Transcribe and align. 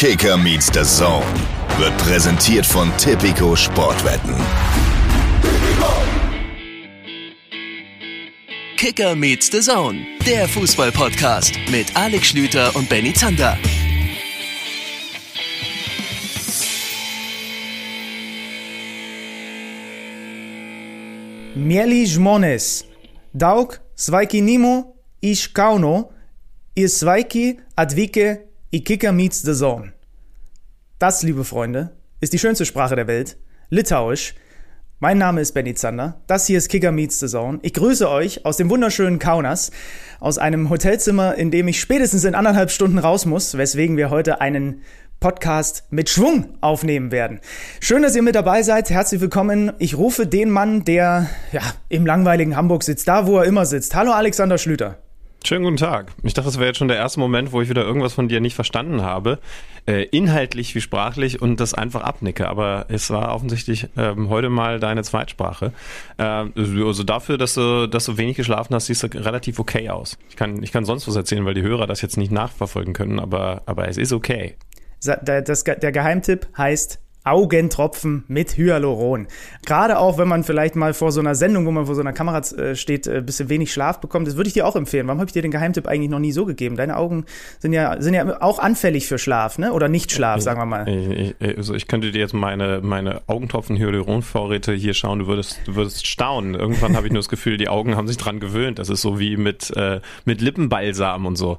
Kicker 0.00 0.36
meets 0.36 0.66
the 0.72 0.84
Zone 0.84 1.26
wird 1.76 1.98
präsentiert 1.98 2.64
von 2.64 2.96
Tipico 2.98 3.56
Sportwetten. 3.56 4.32
Kicker 8.76 9.16
meets 9.16 9.50
the 9.50 9.58
Zone, 9.60 10.06
der 10.24 10.46
Fußball-Podcast 10.46 11.58
mit 11.72 11.96
Alex 11.96 12.28
Schlüter 12.28 12.76
und 12.76 12.88
Benny 12.88 13.12
Zander. 13.12 13.58
Mieli 21.56 22.06
Žmones, 22.06 22.84
Daug 23.32 23.80
Svajki 23.96 24.42
Nimo, 24.42 24.94
Ich 25.20 25.52
Kauno, 25.52 26.12
Ihr 26.76 26.88
Svajki 26.88 27.58
Advike 27.74 28.47
i 28.70 28.84
Kicker 28.84 29.12
meets 29.12 29.40
the 29.40 29.54
Zone. 29.54 29.94
Das, 30.98 31.22
liebe 31.22 31.44
Freunde, 31.44 31.96
ist 32.20 32.34
die 32.34 32.38
schönste 32.38 32.66
Sprache 32.66 32.96
der 32.96 33.06
Welt, 33.06 33.38
Litauisch. 33.70 34.34
Mein 34.98 35.16
Name 35.16 35.40
ist 35.40 35.52
Benny 35.52 35.74
Zander. 35.74 36.20
Das 36.26 36.46
hier 36.46 36.58
ist 36.58 36.68
Kicker 36.68 36.92
Meets 36.92 37.18
the 37.18 37.28
Zone. 37.28 37.60
Ich 37.62 37.72
grüße 37.72 38.10
euch 38.10 38.44
aus 38.44 38.58
dem 38.58 38.68
wunderschönen 38.68 39.18
Kaunas, 39.18 39.70
aus 40.20 40.36
einem 40.36 40.68
Hotelzimmer, 40.68 41.36
in 41.36 41.50
dem 41.50 41.66
ich 41.66 41.80
spätestens 41.80 42.24
in 42.24 42.34
anderthalb 42.34 42.70
Stunden 42.70 42.98
raus 42.98 43.24
muss, 43.24 43.56
weswegen 43.56 43.96
wir 43.96 44.10
heute 44.10 44.42
einen 44.42 44.82
Podcast 45.18 45.84
mit 45.88 46.10
Schwung 46.10 46.58
aufnehmen 46.60 47.10
werden. 47.10 47.40
Schön, 47.80 48.02
dass 48.02 48.16
ihr 48.16 48.22
mit 48.22 48.34
dabei 48.34 48.62
seid. 48.62 48.90
Herzlich 48.90 49.22
willkommen. 49.22 49.72
Ich 49.78 49.96
rufe 49.96 50.26
den 50.26 50.50
Mann, 50.50 50.84
der 50.84 51.30
ja, 51.52 51.62
im 51.88 52.04
langweiligen 52.04 52.54
Hamburg 52.54 52.82
sitzt, 52.82 53.08
da 53.08 53.26
wo 53.26 53.38
er 53.38 53.44
immer 53.44 53.64
sitzt. 53.64 53.94
Hallo 53.94 54.12
Alexander 54.12 54.58
Schlüter. 54.58 54.98
Schönen 55.44 55.64
guten 55.64 55.76
Tag. 55.76 56.12
Ich 56.24 56.34
dachte, 56.34 56.48
das 56.48 56.58
wäre 56.58 56.66
jetzt 56.66 56.78
schon 56.78 56.88
der 56.88 56.96
erste 56.96 57.20
Moment, 57.20 57.52
wo 57.52 57.62
ich 57.62 57.70
wieder 57.70 57.82
irgendwas 57.82 58.12
von 58.12 58.28
dir 58.28 58.40
nicht 58.40 58.54
verstanden 58.54 59.02
habe. 59.02 59.38
Äh, 59.86 60.02
inhaltlich 60.10 60.74
wie 60.74 60.80
sprachlich 60.80 61.40
und 61.40 61.60
das 61.60 61.74
einfach 61.74 62.02
abnicke. 62.02 62.48
Aber 62.48 62.86
es 62.88 63.08
war 63.10 63.34
offensichtlich 63.34 63.88
ähm, 63.96 64.28
heute 64.28 64.50
mal 64.50 64.80
deine 64.80 65.02
Zweitsprache. 65.04 65.72
Äh, 66.18 66.22
also 66.22 67.02
dafür, 67.02 67.38
dass 67.38 67.54
du, 67.54 67.86
dass 67.86 68.04
du 68.04 68.18
wenig 68.18 68.36
geschlafen 68.36 68.74
hast, 68.74 68.86
siehst 68.86 69.02
du 69.04 69.06
relativ 69.06 69.58
okay 69.58 69.88
aus. 69.88 70.18
Ich 70.28 70.36
kann, 70.36 70.62
ich 70.62 70.72
kann 70.72 70.84
sonst 70.84 71.08
was 71.08 71.16
erzählen, 71.16 71.46
weil 71.46 71.54
die 71.54 71.62
Hörer 71.62 71.86
das 71.86 72.02
jetzt 72.02 72.18
nicht 72.18 72.32
nachverfolgen 72.32 72.92
können, 72.92 73.18
aber, 73.18 73.62
aber 73.64 73.88
es 73.88 73.96
ist 73.96 74.12
okay. 74.12 74.56
Das, 75.02 75.64
der 75.64 75.92
Geheimtipp 75.92 76.48
heißt 76.58 77.00
Augentropfen 77.30 78.24
mit 78.28 78.56
Hyaluron. 78.56 79.26
Gerade 79.66 79.98
auch, 79.98 80.18
wenn 80.18 80.28
man 80.28 80.44
vielleicht 80.44 80.76
mal 80.76 80.94
vor 80.94 81.12
so 81.12 81.20
einer 81.20 81.34
Sendung, 81.34 81.66
wo 81.66 81.70
man 81.70 81.86
vor 81.86 81.94
so 81.94 82.00
einer 82.00 82.12
Kamera 82.12 82.38
äh, 82.38 82.74
steht, 82.74 83.06
ein 83.06 83.16
äh, 83.16 83.20
bisschen 83.20 83.48
wenig 83.48 83.72
Schlaf 83.72 84.00
bekommt, 84.00 84.26
das 84.26 84.36
würde 84.36 84.48
ich 84.48 84.54
dir 84.54 84.66
auch 84.66 84.76
empfehlen. 84.76 85.06
Warum 85.06 85.20
habe 85.20 85.28
ich 85.28 85.32
dir 85.32 85.42
den 85.42 85.50
Geheimtipp 85.50 85.86
eigentlich 85.86 86.10
noch 86.10 86.18
nie 86.18 86.32
so 86.32 86.44
gegeben? 86.44 86.76
Deine 86.76 86.96
Augen 86.96 87.24
sind 87.58 87.72
ja, 87.72 88.00
sind 88.00 88.14
ja 88.14 88.40
auch 88.40 88.58
anfällig 88.58 89.06
für 89.06 89.18
Schlaf, 89.18 89.58
ne? 89.58 89.72
Oder 89.72 89.88
nicht 89.88 90.12
Schlaf, 90.12 90.40
sagen 90.40 90.60
wir 90.60 90.66
mal. 90.66 90.88
Ich, 90.88 91.34
ich, 91.40 91.56
also 91.58 91.74
ich 91.74 91.86
könnte 91.86 92.12
dir 92.12 92.20
jetzt 92.20 92.34
meine, 92.34 92.80
meine 92.82 93.22
Augentropfen-Hyaluron-Vorräte 93.26 94.72
hier 94.72 94.94
schauen, 94.94 95.18
du 95.18 95.26
würdest, 95.26 95.60
du 95.66 95.74
würdest 95.74 96.06
staunen. 96.06 96.54
Irgendwann 96.54 96.96
habe 96.96 97.06
ich 97.06 97.12
nur 97.12 97.20
das 97.20 97.28
Gefühl, 97.28 97.56
die 97.56 97.68
Augen 97.68 97.96
haben 97.96 98.08
sich 98.08 98.16
dran 98.16 98.40
gewöhnt. 98.40 98.78
Das 98.78 98.88
ist 98.88 99.02
so 99.02 99.18
wie 99.18 99.36
mit, 99.36 99.70
äh, 99.76 100.00
mit 100.24 100.40
Lippenbalsam 100.40 101.26
und 101.26 101.36
so. 101.36 101.58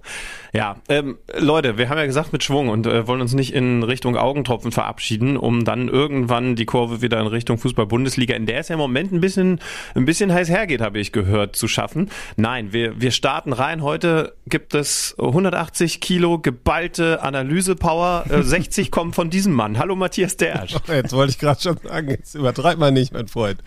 Ja, 0.51 0.77
ähm, 0.89 1.17
Leute, 1.37 1.77
wir 1.77 1.89
haben 1.89 1.99
ja 1.99 2.05
gesagt 2.05 2.33
mit 2.33 2.43
Schwung 2.43 2.69
und 2.69 2.87
äh, 2.87 3.07
wollen 3.07 3.21
uns 3.21 3.33
nicht 3.33 3.53
in 3.53 3.83
Richtung 3.83 4.17
Augentropfen 4.17 4.71
verabschieden, 4.71 5.37
um 5.37 5.63
dann 5.63 5.89
irgendwann 5.89 6.55
die 6.55 6.65
Kurve 6.65 7.03
wieder 7.03 7.19
in 7.19 7.27
Richtung 7.27 7.59
Fußball-Bundesliga, 7.59 8.35
in 8.35 8.47
der 8.47 8.59
es 8.59 8.69
ja 8.69 8.73
im 8.73 8.79
Moment 8.79 9.11
ein 9.11 9.21
bisschen, 9.21 9.59
ein 9.93 10.05
bisschen 10.05 10.33
heiß 10.33 10.49
hergeht, 10.49 10.81
habe 10.81 10.97
ich 10.97 11.11
gehört, 11.11 11.55
zu 11.55 11.67
schaffen. 11.67 12.09
Nein, 12.35 12.73
wir, 12.73 12.99
wir 12.99 13.11
starten 13.11 13.53
rein. 13.53 13.83
Heute 13.83 14.33
gibt 14.47 14.73
es 14.73 15.15
180 15.19 16.01
Kilo 16.01 16.39
geballte 16.39 17.21
Analyse-Power. 17.21 18.25
60 18.27 18.87
äh, 18.87 18.89
kommen 18.91 19.13
von 19.13 19.29
diesem 19.29 19.53
Mann. 19.53 19.77
Hallo 19.77 19.95
Matthias 19.95 20.35
Dersch. 20.35 20.75
Jetzt 20.87 21.13
wollte 21.13 21.31
ich 21.31 21.39
gerade 21.39 21.61
schon 21.61 21.77
sagen, 21.77 22.09
jetzt 22.09 22.33
übertreib 22.35 22.79
mal 22.79 22.91
nicht, 22.91 23.13
mein 23.13 23.27
Freund. 23.27 23.61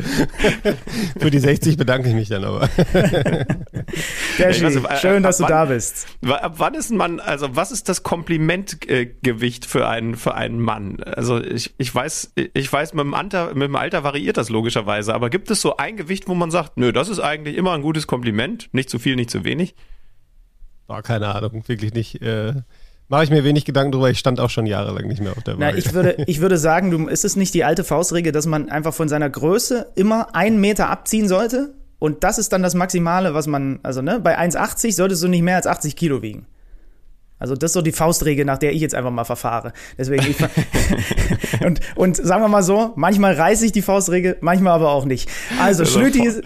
Für 1.19 1.31
die 1.31 1.39
60 1.39 1.77
bedanke 1.77 2.09
ich 2.09 2.15
mich 2.15 2.29
dann 2.29 2.45
aber. 2.45 2.69
Derschi, 4.39 4.65
äh, 4.65 4.97
schön, 4.97 5.23
dass 5.23 5.39
du 5.39 5.45
wann, 5.45 5.51
da 5.51 5.65
bist. 5.67 6.07
Ab 6.27 6.55
wann 6.57 6.72
ist 6.75 6.91
man, 6.91 7.21
also 7.21 7.57
was 7.57 7.73
ist 7.73 7.89
das 7.89 8.03
Komplimentgewicht 8.03 9.65
für 9.65 9.89
einen, 9.89 10.17
für 10.17 10.35
einen 10.35 10.61
Mann? 10.61 11.03
Also 11.03 11.43
ich, 11.43 11.75
ich 11.79 11.95
weiß, 11.95 12.33
ich 12.35 12.73
weiß, 12.73 12.95
mit 12.95 13.05
dem, 13.05 13.15
Alter, 13.15 13.55
mit 13.55 13.69
dem 13.69 13.77
Alter 13.77 14.05
variiert 14.05 14.37
das 14.37 14.49
logischerweise, 14.49 15.15
aber 15.15 15.31
gibt 15.31 15.51
es 15.51 15.61
so 15.61 15.77
ein 15.77 15.97
Gewicht, 15.97 16.29
wo 16.29 16.35
man 16.35 16.51
sagt, 16.51 16.77
nö, 16.77 16.93
das 16.93 17.09
ist 17.09 17.21
eigentlich 17.21 17.57
immer 17.57 17.73
ein 17.73 17.83
gutes 17.83 18.07
Kompliment, 18.07 18.69
nicht 18.73 18.91
zu 18.91 18.99
viel, 18.99 19.17
nicht 19.17 19.31
zu 19.31 19.45
wenig? 19.45 19.75
War 20.87 21.03
keine 21.03 21.35
Ahnung, 21.35 21.63
wirklich 21.67 21.95
nicht. 21.95 22.21
Äh, 22.23 22.55
Mache 23.09 23.25
ich 23.25 23.31
mir 23.31 23.45
wenig 23.45 23.67
Gedanken 23.67 23.93
drüber, 23.93 24.11
ich 24.11 24.19
stand 24.19 24.41
auch 24.41 24.49
schon 24.49 24.65
jahrelang 24.65 25.07
nicht 25.07 25.21
mehr 25.21 25.33
auf 25.33 25.43
der 25.43 25.59
Waage. 25.59 25.73
Na, 25.73 25.77
ich 25.77 25.93
würde, 25.93 26.17
ich 26.27 26.41
würde 26.41 26.57
sagen, 26.57 26.91
du, 26.91 27.09
ist 27.09 27.27
es 27.27 27.37
nicht 27.37 27.53
die 27.53 27.63
alte 27.63 27.85
Faustregel, 27.85 28.33
dass 28.33 28.47
man 28.47 28.71
einfach 28.71 28.95
von 28.95 29.09
seiner 29.09 29.29
Größe 29.29 29.93
immer 29.97 30.35
einen 30.35 30.61
Meter 30.61 30.89
abziehen 30.89 31.29
sollte? 31.29 31.75
Und 31.99 32.25
das 32.25 32.39
ist 32.39 32.53
dann 32.53 32.63
das 32.63 32.75
Maximale, 32.75 33.35
was 33.35 33.47
man, 33.47 33.81
also 33.83 34.03
ne, 34.03 34.19
bei 34.19 34.39
1,80 34.39 34.95
solltest 34.95 35.23
du 35.23 35.29
nicht 35.29 35.43
mehr 35.43 35.57
als 35.57 35.67
80 35.67 35.95
Kilo 35.95 36.23
wiegen. 36.23 36.47
Also 37.43 37.57
das 37.57 37.71
ist 37.71 37.75
so 37.75 37.83
die 37.83 37.91
Faustregel, 37.91 38.45
nach 38.45 38.59
der 38.59 38.73
ich 38.73 38.81
jetzt 38.81 38.95
einfach 38.95 39.11
mal 39.11 39.25
verfahre. 39.25 39.73
Deswegen 39.99 40.23
ich, 40.31 40.37
und, 41.67 41.81
und 41.97 42.17
sagen 42.17 42.41
wir 42.41 42.47
mal 42.47 42.63
so, 42.63 42.93
manchmal 42.95 43.35
reiße 43.35 43.67
ich 43.67 43.73
die 43.73 43.83
Faustregel, 43.83 44.37
manchmal 44.41 44.75
aber 44.75 44.91
auch 44.91 45.05
nicht. 45.05 45.29
Also 45.61 45.85
Schlüti 45.93 46.25
ist, 46.25 46.41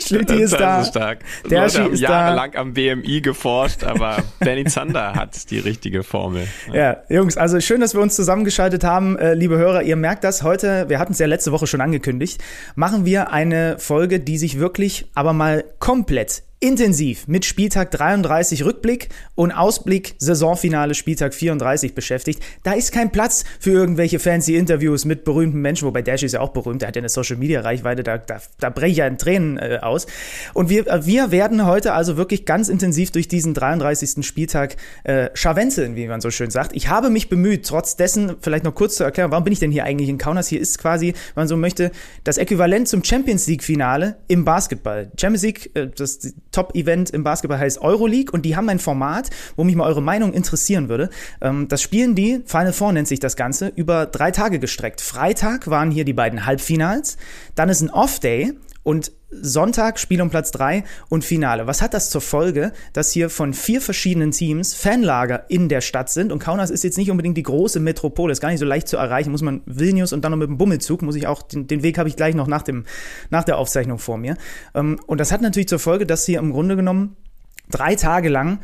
Schlüti 0.00 0.40
ist 0.40 0.52
da. 0.52 0.82
Ist 0.82 0.90
stark. 0.90 1.24
Der 1.50 1.62
Leute 1.62 1.82
haben 1.82 1.92
ist 1.92 2.00
jahrelang 2.00 2.52
da. 2.52 2.60
am 2.60 2.72
BMI 2.72 3.20
geforscht, 3.20 3.82
aber 3.82 4.18
Benny 4.38 4.62
Zander 4.66 5.14
hat 5.14 5.50
die 5.50 5.58
richtige 5.58 6.04
Formel. 6.04 6.46
Ja. 6.68 6.74
ja, 6.76 7.02
Jungs, 7.08 7.36
also 7.36 7.58
schön, 7.58 7.80
dass 7.80 7.94
wir 7.94 8.00
uns 8.00 8.14
zusammengeschaltet 8.14 8.84
haben, 8.84 9.18
äh, 9.18 9.34
liebe 9.34 9.58
Hörer. 9.58 9.82
Ihr 9.82 9.96
merkt 9.96 10.22
das 10.22 10.44
heute, 10.44 10.88
wir 10.88 11.00
hatten 11.00 11.14
es 11.14 11.18
ja 11.18 11.26
letzte 11.26 11.50
Woche 11.50 11.66
schon 11.66 11.80
angekündigt, 11.80 12.40
machen 12.76 13.04
wir 13.04 13.32
eine 13.32 13.76
Folge, 13.80 14.20
die 14.20 14.38
sich 14.38 14.60
wirklich 14.60 15.06
aber 15.16 15.32
mal 15.32 15.64
komplett 15.80 16.44
intensiv 16.60 17.28
mit 17.28 17.44
Spieltag 17.44 17.92
33 17.92 18.64
Rückblick 18.64 19.10
und 19.36 19.52
Ausblick 19.52 20.16
Saisonfinale 20.18 20.94
Spieltag 20.94 21.32
34 21.32 21.94
beschäftigt. 21.94 22.42
Da 22.64 22.72
ist 22.72 22.90
kein 22.90 23.12
Platz 23.12 23.44
für 23.60 23.70
irgendwelche 23.70 24.18
fancy 24.18 24.56
Interviews 24.56 25.04
mit 25.04 25.24
berühmten 25.24 25.60
Menschen, 25.60 25.86
wobei 25.86 26.02
Dash 26.02 26.24
ist 26.24 26.32
ja 26.32 26.40
auch 26.40 26.50
berühmt, 26.50 26.82
der 26.82 26.88
hat 26.88 26.96
ja 26.96 27.00
eine 27.00 27.08
Social 27.08 27.36
Media 27.36 27.60
Reichweite, 27.60 28.02
da, 28.02 28.18
da, 28.18 28.40
da 28.58 28.70
breche 28.70 28.90
ich 28.90 28.96
ja 28.98 29.06
in 29.06 29.18
Tränen 29.18 29.58
äh, 29.58 29.78
aus. 29.82 30.06
Und 30.52 30.68
wir, 30.68 30.86
äh, 30.88 31.06
wir 31.06 31.30
werden 31.30 31.64
heute 31.64 31.92
also 31.92 32.16
wirklich 32.16 32.44
ganz 32.44 32.68
intensiv 32.68 33.12
durch 33.12 33.28
diesen 33.28 33.54
33. 33.54 34.26
Spieltag 34.26 34.76
äh, 35.04 35.30
scharwenzeln, 35.34 35.94
wie 35.94 36.08
man 36.08 36.20
so 36.20 36.30
schön 36.30 36.50
sagt. 36.50 36.74
Ich 36.74 36.88
habe 36.88 37.08
mich 37.10 37.28
bemüht, 37.28 37.66
trotz 37.66 37.94
dessen 37.94 38.36
vielleicht 38.40 38.64
noch 38.64 38.74
kurz 38.74 38.96
zu 38.96 39.04
erklären, 39.04 39.30
warum 39.30 39.44
bin 39.44 39.52
ich 39.52 39.60
denn 39.60 39.70
hier 39.70 39.84
eigentlich 39.84 40.08
in 40.08 40.18
Kaunas? 40.18 40.48
Hier 40.48 40.60
ist 40.60 40.78
quasi, 40.78 41.08
wenn 41.34 41.42
man 41.42 41.48
so 41.48 41.56
möchte, 41.56 41.92
das 42.24 42.36
Äquivalent 42.36 42.88
zum 42.88 43.04
Champions 43.04 43.46
League 43.46 43.62
Finale 43.62 44.16
im 44.26 44.44
Basketball. 44.44 45.12
Champions 45.16 45.42
League, 45.42 45.70
äh, 45.74 45.88
das 45.94 46.18
Top-Event 46.52 47.10
im 47.10 47.24
Basketball 47.24 47.58
heißt 47.58 47.80
Euroleague 47.80 48.32
und 48.32 48.42
die 48.42 48.56
haben 48.56 48.68
ein 48.68 48.78
Format, 48.78 49.30
wo 49.56 49.64
mich 49.64 49.76
mal 49.76 49.86
eure 49.86 50.02
Meinung 50.02 50.32
interessieren 50.32 50.88
würde. 50.88 51.10
Ähm, 51.40 51.68
das 51.68 51.82
spielen 51.82 52.14
die, 52.14 52.42
Final 52.46 52.72
Four 52.72 52.92
nennt 52.92 53.08
sich 53.08 53.20
das 53.20 53.36
Ganze, 53.36 53.68
über 53.68 54.06
drei 54.06 54.30
Tage 54.30 54.58
gestreckt. 54.58 55.00
Freitag 55.00 55.68
waren 55.68 55.90
hier 55.90 56.04
die 56.04 56.12
beiden 56.12 56.46
Halbfinals, 56.46 57.16
dann 57.54 57.68
ist 57.68 57.80
ein 57.80 57.90
Off-Day 57.90 58.54
und 58.88 59.12
Sonntag 59.30 59.98
Spiel 59.98 60.22
um 60.22 60.30
Platz 60.30 60.50
3 60.52 60.82
und 61.10 61.22
Finale. 61.22 61.66
Was 61.66 61.82
hat 61.82 61.92
das 61.92 62.08
zur 62.08 62.22
Folge, 62.22 62.72
dass 62.94 63.12
hier 63.12 63.28
von 63.28 63.52
vier 63.52 63.82
verschiedenen 63.82 64.30
Teams 64.30 64.72
Fanlager 64.72 65.44
in 65.50 65.68
der 65.68 65.82
Stadt 65.82 66.08
sind? 66.08 66.32
Und 66.32 66.38
Kaunas 66.38 66.70
ist 66.70 66.84
jetzt 66.84 66.96
nicht 66.96 67.10
unbedingt 67.10 67.36
die 67.36 67.42
große 67.42 67.80
Metropole, 67.80 68.32
ist 68.32 68.40
gar 68.40 68.48
nicht 68.48 68.60
so 68.60 68.64
leicht 68.64 68.88
zu 68.88 68.96
erreichen. 68.96 69.30
Muss 69.30 69.42
man 69.42 69.60
Vilnius 69.66 70.14
und 70.14 70.24
dann 70.24 70.32
noch 70.32 70.38
mit 70.38 70.48
dem 70.48 70.56
Bummelzug, 70.56 71.02
muss 71.02 71.16
ich 71.16 71.26
auch, 71.26 71.42
den, 71.42 71.66
den 71.66 71.82
Weg 71.82 71.98
habe 71.98 72.08
ich 72.08 72.16
gleich 72.16 72.34
noch 72.34 72.46
nach, 72.46 72.62
dem, 72.62 72.86
nach 73.28 73.44
der 73.44 73.58
Aufzeichnung 73.58 73.98
vor 73.98 74.16
mir. 74.16 74.38
Ähm, 74.74 74.98
und 75.06 75.20
das 75.20 75.32
hat 75.32 75.42
natürlich 75.42 75.68
zur 75.68 75.80
Folge, 75.80 76.06
dass 76.06 76.24
hier 76.24 76.38
im 76.38 76.50
Grunde 76.50 76.74
genommen 76.74 77.14
drei 77.70 77.94
Tage 77.94 78.30
lang 78.30 78.60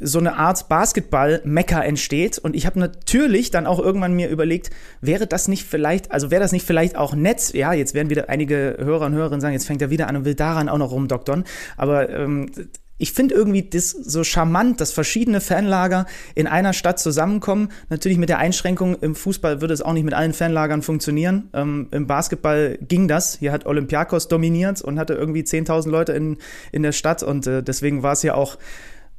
so 0.00 0.18
eine 0.18 0.36
Art 0.36 0.68
Basketball-Mecker 0.68 1.84
entsteht. 1.84 2.38
Und 2.38 2.54
ich 2.54 2.66
habe 2.66 2.78
natürlich 2.78 3.50
dann 3.50 3.66
auch 3.66 3.78
irgendwann 3.78 4.14
mir 4.14 4.28
überlegt, 4.28 4.70
wäre 5.00 5.26
das 5.26 5.48
nicht 5.48 5.64
vielleicht, 5.64 6.12
also 6.12 6.30
wäre 6.30 6.42
das 6.42 6.52
nicht 6.52 6.66
vielleicht 6.66 6.96
auch 6.96 7.14
nett, 7.14 7.52
ja, 7.54 7.72
jetzt 7.72 7.94
werden 7.94 8.10
wieder 8.10 8.28
einige 8.28 8.76
Hörer 8.78 9.06
und 9.06 9.14
Hörerinnen 9.14 9.40
sagen, 9.40 9.54
jetzt 9.54 9.66
fängt 9.66 9.82
er 9.82 9.90
wieder 9.90 10.08
an 10.08 10.16
und 10.16 10.24
will 10.24 10.34
daran 10.34 10.68
auch 10.68 10.78
noch 10.78 10.90
rumdoktern. 10.90 11.44
Aber 11.76 12.08
ähm, 12.10 12.50
ich 12.98 13.12
finde 13.12 13.34
irgendwie 13.34 13.62
das 13.62 13.90
so 13.90 14.24
charmant, 14.24 14.80
dass 14.80 14.92
verschiedene 14.92 15.40
Fanlager 15.40 16.06
in 16.34 16.48
einer 16.48 16.72
Stadt 16.72 16.98
zusammenkommen. 16.98 17.68
Natürlich 17.88 18.18
mit 18.18 18.28
der 18.28 18.38
Einschränkung, 18.38 18.96
im 19.00 19.14
Fußball 19.14 19.60
würde 19.60 19.72
es 19.72 19.82
auch 19.82 19.92
nicht 19.92 20.04
mit 20.04 20.14
allen 20.14 20.34
Fanlagern 20.34 20.82
funktionieren. 20.82 21.48
Ähm, 21.54 21.88
Im 21.92 22.08
Basketball 22.08 22.76
ging 22.80 23.06
das. 23.06 23.38
Hier 23.38 23.52
hat 23.52 23.66
Olympiakos 23.66 24.26
dominiert 24.26 24.82
und 24.82 24.98
hatte 24.98 25.14
irgendwie 25.14 25.42
10.000 25.42 25.88
Leute 25.88 26.12
in, 26.12 26.38
in 26.72 26.82
der 26.82 26.92
Stadt 26.92 27.22
und 27.22 27.46
äh, 27.46 27.62
deswegen 27.62 28.02
war 28.02 28.12
es 28.12 28.22
ja 28.24 28.34
auch 28.34 28.58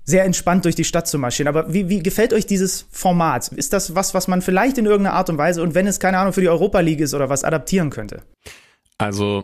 sehr 0.10 0.26
entspannt 0.26 0.66
durch 0.66 0.76
die 0.76 0.84
Stadt 0.84 1.08
zu 1.08 1.20
marschieren. 1.20 1.48
Aber 1.48 1.72
wie, 1.72 1.88
wie 1.88 2.02
gefällt 2.02 2.34
euch 2.34 2.46
dieses 2.46 2.88
Format? 2.92 3.50
Ist 3.50 3.74
das 3.74 3.94
was, 3.94 4.14
was 4.14 4.28
man 4.28 4.42
vielleicht 4.42 4.78
in 4.78 4.86
irgendeiner 4.86 5.16
Art 5.16 5.30
und 5.30 5.38
Weise 5.38 5.62
und 5.62 5.76
wenn 5.76 5.88
es 5.88 6.00
keine 6.00 6.18
Ahnung 6.18 6.34
für 6.34 6.42
die 6.42 6.50
Europa 6.50 6.80
League 6.80 7.00
ist 7.00 7.14
oder 7.14 7.30
was 7.30 7.44
adaptieren 7.44 7.92
könnte? 7.92 8.24
Also 8.98 9.44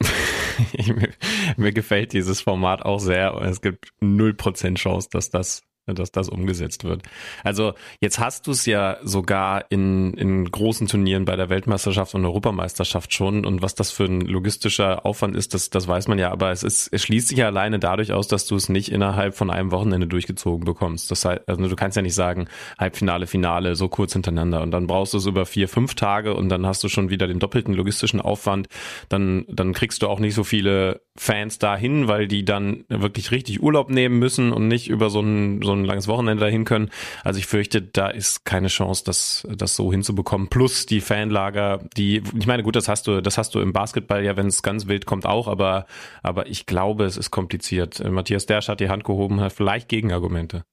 mir, 0.86 1.10
mir 1.56 1.72
gefällt 1.72 2.12
dieses 2.12 2.40
Format 2.40 2.82
auch 2.82 3.00
sehr. 3.00 3.34
Es 3.42 3.60
gibt 3.60 3.88
0% 4.00 4.76
Chance, 4.76 5.08
dass 5.10 5.30
das 5.30 5.62
dass 5.86 6.10
das 6.10 6.28
umgesetzt 6.28 6.84
wird. 6.84 7.02
Also 7.42 7.74
jetzt 8.00 8.18
hast 8.18 8.46
du 8.46 8.52
es 8.52 8.64
ja 8.64 8.96
sogar 9.02 9.70
in, 9.70 10.14
in 10.14 10.50
großen 10.50 10.86
Turnieren 10.86 11.24
bei 11.26 11.36
der 11.36 11.50
Weltmeisterschaft 11.50 12.14
und 12.14 12.24
Europameisterschaft 12.24 13.12
schon 13.12 13.44
und 13.44 13.60
was 13.60 13.74
das 13.74 13.90
für 13.90 14.04
ein 14.04 14.22
logistischer 14.22 15.04
Aufwand 15.04 15.36
ist, 15.36 15.52
das, 15.52 15.70
das 15.70 15.86
weiß 15.86 16.08
man 16.08 16.18
ja, 16.18 16.30
aber 16.30 16.50
es 16.50 16.62
ist, 16.62 16.88
es 16.90 17.02
schließt 17.02 17.28
sich 17.28 17.38
ja 17.38 17.46
alleine 17.46 17.78
dadurch 17.78 18.12
aus, 18.12 18.28
dass 18.28 18.46
du 18.46 18.56
es 18.56 18.68
nicht 18.68 18.90
innerhalb 18.90 19.34
von 19.34 19.50
einem 19.50 19.70
Wochenende 19.72 20.06
durchgezogen 20.06 20.64
bekommst. 20.64 21.10
Das 21.10 21.24
heißt, 21.24 21.42
also 21.46 21.68
du 21.68 21.76
kannst 21.76 21.96
ja 21.96 22.02
nicht 22.02 22.14
sagen, 22.14 22.48
Halbfinale, 22.78 23.26
Finale, 23.26 23.76
so 23.76 23.88
kurz 23.88 24.14
hintereinander 24.14 24.62
und 24.62 24.70
dann 24.70 24.86
brauchst 24.86 25.12
du 25.12 25.18
es 25.18 25.26
über 25.26 25.44
vier, 25.44 25.68
fünf 25.68 25.94
Tage 25.94 26.34
und 26.34 26.48
dann 26.48 26.66
hast 26.66 26.82
du 26.82 26.88
schon 26.88 27.10
wieder 27.10 27.26
den 27.26 27.38
doppelten 27.38 27.74
logistischen 27.74 28.20
Aufwand, 28.20 28.68
dann, 29.10 29.44
dann 29.48 29.74
kriegst 29.74 30.02
du 30.02 30.08
auch 30.08 30.18
nicht 30.18 30.34
so 30.34 30.44
viele 30.44 31.02
Fans 31.16 31.58
dahin, 31.58 32.08
weil 32.08 32.26
die 32.26 32.44
dann 32.44 32.84
wirklich 32.88 33.30
richtig 33.30 33.62
Urlaub 33.62 33.90
nehmen 33.90 34.18
müssen 34.18 34.52
und 34.52 34.68
nicht 34.68 34.88
über 34.88 35.10
so 35.10 35.20
ein, 35.20 35.62
so 35.62 35.73
ein 35.74 35.84
langes 35.84 36.08
Wochenende 36.08 36.44
dahin 36.44 36.64
können. 36.64 36.90
Also 37.22 37.38
ich 37.38 37.46
fürchte, 37.46 37.82
da 37.82 38.08
ist 38.08 38.44
keine 38.44 38.68
Chance, 38.68 39.02
das, 39.04 39.46
das 39.54 39.76
so 39.76 39.92
hinzubekommen. 39.92 40.48
Plus 40.48 40.86
die 40.86 41.00
Fanlager, 41.00 41.80
die, 41.96 42.22
ich 42.38 42.46
meine, 42.46 42.62
gut, 42.62 42.76
das 42.76 42.88
hast 42.88 43.06
du, 43.06 43.20
das 43.20 43.38
hast 43.38 43.54
du 43.54 43.60
im 43.60 43.72
Basketball 43.72 44.24
ja, 44.24 44.36
wenn 44.36 44.46
es 44.46 44.62
ganz 44.62 44.86
wild 44.86 45.06
kommt, 45.06 45.26
auch, 45.26 45.48
aber, 45.48 45.86
aber 46.22 46.46
ich 46.46 46.66
glaube, 46.66 47.04
es 47.04 47.16
ist 47.16 47.30
kompliziert. 47.30 48.02
Matthias 48.08 48.46
Dersch 48.46 48.68
hat 48.68 48.80
die 48.80 48.88
Hand 48.88 49.04
gehoben, 49.04 49.40
hat 49.40 49.52
vielleicht 49.52 49.88
Gegenargumente. 49.88 50.64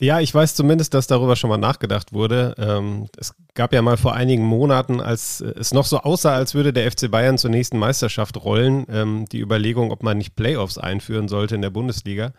Ja, 0.00 0.20
ich 0.20 0.34
weiß 0.34 0.54
zumindest, 0.54 0.94
dass 0.94 1.06
darüber 1.06 1.36
schon 1.36 1.50
mal 1.50 1.56
nachgedacht 1.56 2.12
wurde. 2.12 2.54
Ähm, 2.58 3.08
es 3.16 3.34
gab 3.54 3.72
ja 3.72 3.82
mal 3.82 3.96
vor 3.96 4.14
einigen 4.14 4.44
Monaten, 4.44 5.00
als 5.00 5.40
es 5.40 5.72
noch 5.72 5.86
so 5.86 5.98
aussah, 5.98 6.34
als 6.34 6.54
würde 6.54 6.72
der 6.72 6.90
FC 6.90 7.10
Bayern 7.10 7.38
zur 7.38 7.50
nächsten 7.50 7.78
Meisterschaft 7.78 8.42
rollen, 8.44 8.86
ähm, 8.90 9.24
die 9.32 9.40
Überlegung, 9.40 9.90
ob 9.90 10.02
man 10.02 10.18
nicht 10.18 10.36
Playoffs 10.36 10.78
einführen 10.78 11.28
sollte 11.28 11.54
in 11.54 11.62
der 11.62 11.70
Bundesliga 11.70 12.32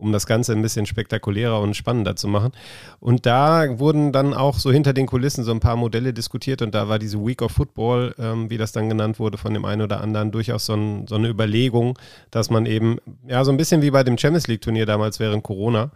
um 0.00 0.12
das 0.12 0.26
Ganze 0.26 0.52
ein 0.52 0.62
bisschen 0.62 0.86
spektakulärer 0.86 1.60
und 1.60 1.76
spannender 1.76 2.16
zu 2.16 2.28
machen. 2.28 2.52
Und 2.98 3.26
da 3.26 3.78
wurden 3.78 4.12
dann 4.12 4.34
auch 4.34 4.58
so 4.58 4.72
hinter 4.72 4.92
den 4.92 5.06
Kulissen 5.06 5.44
so 5.44 5.52
ein 5.52 5.60
paar 5.60 5.76
Modelle 5.76 6.12
diskutiert 6.12 6.62
und 6.62 6.74
da 6.74 6.88
war 6.88 6.98
diese 6.98 7.24
Week 7.24 7.42
of 7.42 7.52
Football, 7.52 8.14
ähm, 8.18 8.50
wie 8.50 8.58
das 8.58 8.72
dann 8.72 8.88
genannt 8.88 9.18
wurde 9.18 9.38
von 9.38 9.54
dem 9.54 9.64
einen 9.64 9.82
oder 9.82 10.00
anderen, 10.00 10.32
durchaus 10.32 10.66
so, 10.66 10.74
ein, 10.74 11.06
so 11.06 11.14
eine 11.14 11.28
Überlegung, 11.28 11.98
dass 12.30 12.50
man 12.50 12.66
eben, 12.66 12.98
ja, 13.26 13.44
so 13.44 13.50
ein 13.50 13.56
bisschen 13.56 13.82
wie 13.82 13.90
bei 13.90 14.02
dem 14.02 14.18
Champions 14.18 14.48
League 14.48 14.62
Turnier 14.62 14.86
damals 14.86 15.20
während 15.20 15.42
Corona, 15.42 15.90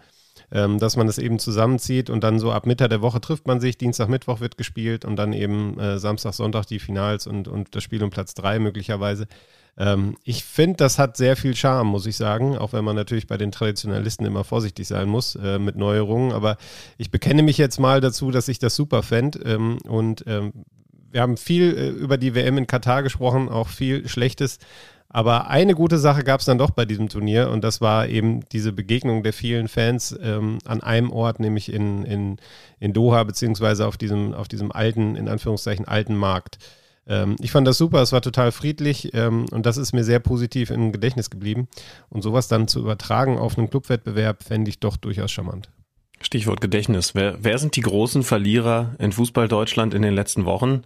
ähm, 0.53 0.79
dass 0.79 0.97
man 0.97 1.07
das 1.07 1.19
eben 1.19 1.39
zusammenzieht 1.39 2.11
und 2.11 2.23
dann 2.23 2.39
so 2.39 2.53
ab 2.53 2.67
Mitte 2.67 2.89
der 2.89 3.03
Woche 3.03 3.21
trifft 3.21 3.47
man 3.47 3.61
sich, 3.61 3.79
Dienstag, 3.79 4.09
Mittwoch 4.09 4.41
wird 4.41 4.59
gespielt 4.59 5.05
und 5.05 5.17
dann 5.17 5.33
eben 5.33 5.79
äh, 5.79 5.99
Samstag, 5.99 6.35
Sonntag 6.35 6.67
die 6.67 6.79
Finals 6.79 7.27
und, 7.27 7.49
und 7.49 7.75
das 7.75 7.83
Spiel 7.83 8.03
um 8.03 8.11
Platz 8.11 8.35
drei 8.35 8.59
möglicherweise. 8.59 9.27
Ähm, 9.77 10.17
ich 10.25 10.45
finde, 10.45 10.77
das 10.77 10.99
hat 10.99 11.17
sehr 11.17 11.37
viel 11.37 11.55
Charme, 11.55 11.89
muss 11.89 12.07
ich 12.07 12.17
sagen, 12.17 12.57
auch 12.57 12.73
wenn 12.73 12.85
man 12.85 12.97
natürlich 12.97 13.27
bei 13.27 13.37
den 13.37 13.53
Traditionalisten 13.53 14.27
immer 14.27 14.45
vorsichtig 14.45 14.87
sein 14.87 15.09
muss 15.09 15.37
äh, 15.37 15.59
mit 15.59 15.77
Neuerungen. 15.77 16.33
Aber 16.33 16.57
ich 16.99 17.11
bekenne 17.11 17.43
mich 17.43 17.59
jetzt 17.59 17.81
mal 17.81 18.01
dazu, 18.01 18.31
dass 18.31 18.49
ich 18.49 18.59
das 18.59 18.77
super 18.77 19.03
fände. 19.03 19.41
Ähm, 19.41 19.79
und 19.87 20.25
ähm, 20.27 20.53
wir 21.11 21.21
haben 21.23 21.37
viel 21.37 21.77
äh, 21.77 21.89
über 21.89 22.19
die 22.19 22.35
WM 22.35 22.59
in 22.59 22.67
Katar 22.67 23.03
gesprochen, 23.03 23.49
auch 23.49 23.69
viel 23.69 24.09
Schlechtes. 24.09 24.59
Aber 25.09 25.49
eine 25.49 25.75
gute 25.75 25.99
Sache 25.99 26.25
gab 26.25 26.41
es 26.41 26.47
dann 26.47 26.59
doch 26.59 26.71
bei 26.71 26.85
diesem 26.85 27.09
Turnier 27.09 27.51
und 27.51 27.63
das 27.63 27.81
war 27.81 28.09
eben 28.09 28.41
diese 28.51 28.73
Begegnung 28.73 29.23
der 29.23 29.33
vielen 29.33 29.69
Fans 29.69 30.13
ähm, 30.21 30.59
an 30.65 30.83
einem 30.83 31.13
Ort, 31.13 31.39
nämlich 31.39 31.73
in, 31.73 32.05
in, 32.05 32.37
in 32.81 32.93
Doha, 32.93 33.23
beziehungsweise 33.23 33.87
auf 33.87 33.97
diesem, 33.97 34.35
auf 34.35 34.49
diesem 34.49 34.73
alten, 34.73 35.15
in 35.15 35.29
Anführungszeichen, 35.29 35.87
alten 35.87 36.17
Markt. 36.17 36.59
Ähm, 37.07 37.37
ich 37.41 37.53
fand 37.53 37.67
das 37.67 37.79
super, 37.79 38.03
es 38.03 38.13
war 38.13 38.23
total 38.23 38.53
friedlich 38.53 39.13
ähm, 39.15 39.47
und 39.51 39.67
das 39.67 39.77
ist 39.77 39.93
mir 39.93 40.05
sehr 40.05 40.21
positiv 40.21 40.71
im 40.71 40.93
Gedächtnis 40.93 41.31
geblieben. 41.31 41.69
Und 42.09 42.23
sowas 42.23 42.49
dann 42.49 42.69
zu 42.69 42.81
übertragen 42.81 43.39
auf 43.39 43.59
einen 43.59 43.71
Clubwettbewerb 43.71 44.43
fände 44.43 44.69
ich 44.69 44.81
doch 44.81 44.97
durchaus 44.97 45.31
charmant. 45.31 45.71
Stichwort 46.21 46.61
Gedächtnis. 46.61 47.15
Wer, 47.15 47.37
wer 47.43 47.59
sind 47.59 47.77
die 47.77 47.83
großen 47.83 48.23
Verlierer 48.23 48.95
in 48.99 49.13
Fußball 49.13 49.49
Deutschland 49.49 49.95
in 49.95 50.03
den 50.03 50.15
letzten 50.15 50.45
Wochen? 50.45 50.83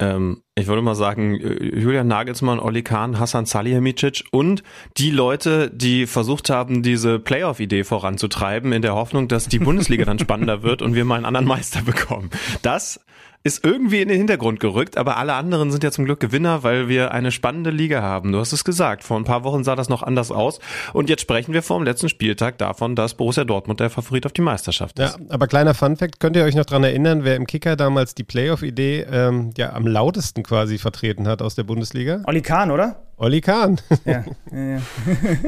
Ähm, 0.00 0.42
ich 0.56 0.66
würde 0.66 0.82
mal 0.82 0.94
sagen, 0.94 1.34
Julian 1.34 2.08
Nagelsmann, 2.08 2.58
Oli 2.58 2.82
Kahn, 2.82 3.18
Hassan 3.18 3.46
Salihamidzic 3.46 4.24
und 4.32 4.62
die 4.96 5.10
Leute, 5.10 5.70
die 5.70 6.06
versucht 6.06 6.50
haben, 6.50 6.82
diese 6.82 7.18
Playoff-Idee 7.18 7.84
voranzutreiben, 7.84 8.72
in 8.72 8.82
der 8.82 8.94
Hoffnung, 8.94 9.28
dass 9.28 9.48
die 9.48 9.58
Bundesliga 9.60 10.04
dann 10.04 10.18
spannender 10.20 10.62
wird 10.62 10.82
und 10.82 10.94
wir 10.94 11.04
mal 11.04 11.16
einen 11.16 11.26
anderen 11.26 11.46
Meister 11.46 11.82
bekommen. 11.82 12.30
Das 12.62 13.00
ist 13.46 13.62
irgendwie 13.62 14.00
in 14.00 14.08
den 14.08 14.16
Hintergrund 14.16 14.58
gerückt, 14.58 14.96
aber 14.96 15.18
alle 15.18 15.34
anderen 15.34 15.70
sind 15.70 15.84
ja 15.84 15.90
zum 15.90 16.06
Glück 16.06 16.18
Gewinner, 16.18 16.62
weil 16.62 16.88
wir 16.88 17.12
eine 17.12 17.30
spannende 17.30 17.68
Liga 17.68 18.00
haben. 18.00 18.32
Du 18.32 18.38
hast 18.38 18.54
es 18.54 18.64
gesagt, 18.64 19.04
vor 19.04 19.18
ein 19.18 19.24
paar 19.24 19.44
Wochen 19.44 19.64
sah 19.64 19.76
das 19.76 19.90
noch 19.90 20.02
anders 20.02 20.30
aus 20.30 20.60
und 20.94 21.10
jetzt 21.10 21.20
sprechen 21.20 21.52
wir 21.52 21.62
vor 21.62 21.78
dem 21.78 21.84
letzten 21.84 22.08
Spieltag 22.08 22.56
davon, 22.56 22.96
dass 22.96 23.12
Borussia 23.12 23.44
Dortmund 23.44 23.80
der 23.80 23.90
Favorit 23.90 24.24
auf 24.24 24.32
die 24.32 24.40
Meisterschaft 24.40 24.98
ist. 24.98 25.18
Ja, 25.18 25.26
aber 25.28 25.46
kleiner 25.46 25.74
Funfact, 25.74 26.20
könnt 26.20 26.36
ihr 26.36 26.44
euch 26.44 26.54
noch 26.54 26.64
dran 26.64 26.84
erinnern, 26.84 27.24
wer 27.24 27.36
im 27.36 27.46
Kicker 27.46 27.76
damals 27.76 28.14
die 28.14 28.24
Playoff-Idee 28.24 29.06
ähm, 29.12 29.50
ja 29.58 29.74
am 29.74 29.86
lautesten 29.86 30.42
quasi 30.42 30.78
vertreten 30.78 31.28
hat 31.28 31.42
aus 31.42 31.54
der 31.54 31.64
Bundesliga? 31.64 32.22
Olli 32.24 32.40
Kahn, 32.40 32.70
oder? 32.70 32.96
Olli 33.16 33.40
Kahn. 33.40 33.80
Ja, 34.04 34.24
ja, 34.52 34.76
ja. 34.76 34.80